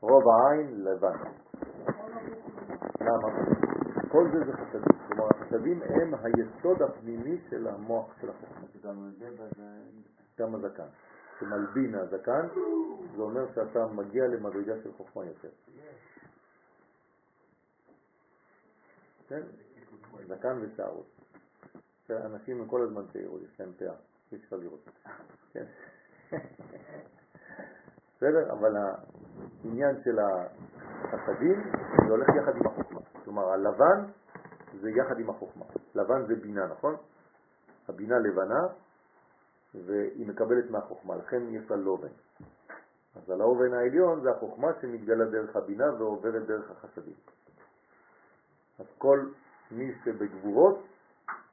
רוב 0.00 0.22
העין 0.28 0.84
לבן. 0.84 1.18
למה? 3.00 3.28
כל 4.12 4.24
זה 4.32 4.44
זה 4.46 4.52
חסדים. 4.52 4.98
כלומר, 5.08 5.28
החסדים 5.30 5.82
הם 5.82 6.14
היסוד 6.14 6.82
הפנימי 6.82 7.40
של 7.50 7.66
המוח 7.68 8.20
של 8.20 8.30
החוכמה. 8.30 8.66
גם 10.38 10.54
הזקן. 10.54 10.88
שמלבין 11.40 11.94
הזקן, 11.94 12.48
זה 13.16 13.22
אומר 13.22 13.52
שאתה 13.54 13.86
מגיע 13.86 14.26
למדרגה 14.26 14.82
של 14.82 14.92
חוכמה 14.92 15.24
יותר. 15.24 15.48
כן? 19.28 19.42
זקן 20.26 20.58
ושערות. 20.62 21.06
אנשים 22.10 22.60
הם 22.60 22.68
כל 22.68 22.82
הזמן 22.82 23.02
צעירות, 23.12 23.42
יש 23.42 23.60
להם 23.60 23.72
פאה, 23.78 23.94
אי 24.32 24.36
אפשר 24.36 24.56
לראות. 24.56 24.88
כן? 25.52 25.64
בסדר? 28.16 28.52
אבל 28.52 28.76
העניין 28.76 30.02
של 30.04 30.18
החסדים 30.18 31.62
זה 32.06 32.10
הולך 32.10 32.28
יחד 32.28 32.56
עם 32.56 32.66
החוכמה. 32.66 33.00
כלומר, 33.24 33.48
הלבן 33.52 34.12
זה 34.80 34.90
יחד 34.90 35.18
עם 35.18 35.30
החוכמה. 35.30 35.64
לבן 35.94 36.26
זה 36.26 36.34
בינה, 36.34 36.66
נכון? 36.66 36.96
הבינה 37.88 38.18
לבנה, 38.18 38.60
והיא 39.74 40.26
מקבלת 40.26 40.70
מהחוכמה, 40.70 41.16
לכן 41.16 41.42
יש 41.54 41.70
לה 41.70 41.76
לובן. 41.76 42.08
אז 43.16 43.30
על 43.30 43.40
העליון 43.74 44.20
זה 44.20 44.30
החוכמה 44.30 44.68
שמתגלה 44.80 45.24
דרך 45.24 45.56
הבינה 45.56 45.94
ועוברת 45.98 46.46
דרך 46.46 46.70
החסדים. 46.70 47.14
אז 48.78 48.86
כל 48.98 49.26
מי 49.70 49.92
שבגבורות, 50.04 50.86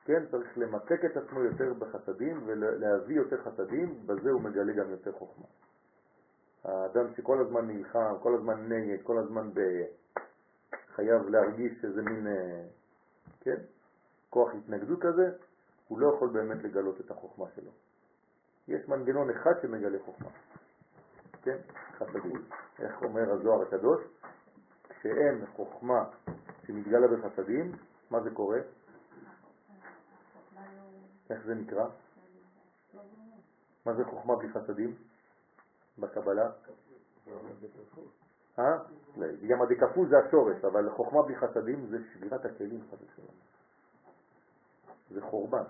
כן, 0.06 0.23
צריך 0.31 0.57
למקק 0.57 1.06
את 1.06 1.18
עצמו 1.18 1.39
יותר 1.39 1.73
בחסדים 1.73 2.41
ולהביא 2.45 3.15
יותר 3.15 3.41
חסדים, 3.44 3.95
בזה 4.06 4.31
הוא 4.31 4.41
מגלה 4.41 4.73
גם 4.73 4.89
יותר 4.89 5.11
חוכמה. 5.11 5.45
האדם 6.64 7.14
שכל 7.18 7.41
הזמן 7.41 7.68
נלחם, 7.68 8.15
כל 8.22 8.35
הזמן 8.35 8.73
נגד, 8.73 9.03
כל 9.03 9.18
הזמן 9.18 9.49
ב... 9.53 9.60
חייב 10.95 11.30
להרגיש 11.30 11.81
שזה 11.81 12.02
מין, 12.02 12.27
אה, 12.27 12.64
כן, 13.41 13.56
כוח 14.30 14.49
התנגדות 14.56 15.02
כזה, 15.02 15.31
הוא 15.88 15.99
לא 15.99 16.14
יכול 16.15 16.30
באמת 16.30 16.64
לגלות 16.64 17.02
את 17.02 17.11
החוכמה 17.11 17.45
שלו. 17.56 17.72
יש 18.68 18.89
מנגנון 18.89 19.30
אחד 19.30 19.52
שמגלה 19.61 19.98
חוכמה, 20.06 20.30
כן, 21.41 21.57
חסדים. 21.98 22.45
איך 22.80 23.02
אומר 23.03 23.31
הזוהר 23.34 23.61
הקדוש? 23.61 24.02
כשאין 24.89 25.45
חוכמה 25.56 26.10
שמתגלה 26.65 27.07
בחסדים, 27.07 27.72
מה 28.11 28.23
זה 28.23 28.30
קורה? 28.30 28.60
איך 31.30 31.45
זה 31.45 31.56
נקרא? 31.56 31.85
מה 33.85 33.94
זה 33.94 34.06
חוכמה 34.06 34.35
בלי 34.35 34.49
חסדים? 34.49 34.95
בקבלה? 35.99 36.52
אה? 38.60 38.77
גם 39.49 39.61
הדקפול 39.61 40.10
זה 40.10 40.15
השורש, 40.27 40.65
אבל 40.65 40.89
חוכמה 40.89 41.22
בלי 41.22 41.35
חסדים 41.35 41.88
זה 41.88 41.98
שבירת 42.14 42.45
הכלים 42.45 42.81
ושלום. 42.91 43.35
זה 45.10 45.22
חורבן. 45.22 45.64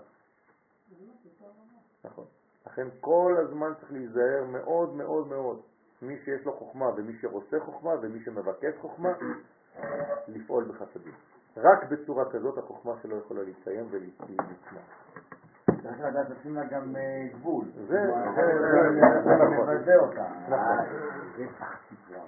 נכון. 2.04 2.26
לכן 2.66 2.88
כל 3.00 3.36
הזמן 3.38 3.72
צריך 3.80 3.92
להיזהר 3.92 4.44
מאוד 4.52 4.94
מאוד 4.94 5.26
מאוד. 5.26 5.60
מי 6.02 6.16
שיש 6.24 6.44
לו 6.46 6.52
חוכמה 6.52 6.90
ומי 6.96 7.12
שרוצה 7.20 7.60
חוכמה 7.60 7.90
ומי 8.02 8.20
שמבקש 8.20 8.74
חוכמה, 8.80 9.12
לפעול 10.28 10.64
בחסדים. 10.64 11.12
רק 11.56 11.84
בצורה 11.84 12.24
כזאת 12.30 12.58
החוכמה 12.58 12.92
שלו 13.02 13.18
יכולה 13.18 13.42
להתקיים 13.42 13.86
ולצמוח. 13.90 14.82
צריך 15.82 16.00
לדעת 16.00 16.26
לשים 16.30 16.54
לה 16.54 16.64
גם 16.64 16.96
אה, 16.96 17.26
גבול. 17.34 17.64
זה 17.88 18.04
נכון. 18.06 18.34
נכון. 20.48 20.58
אה, 20.58 20.84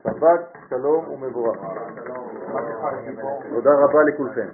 שבת, 0.03 0.41
שלום 0.69 1.09
ומבורך. 1.09 1.59
תודה 3.51 3.71
רבה 3.75 4.03
לכולכם. 4.03 4.49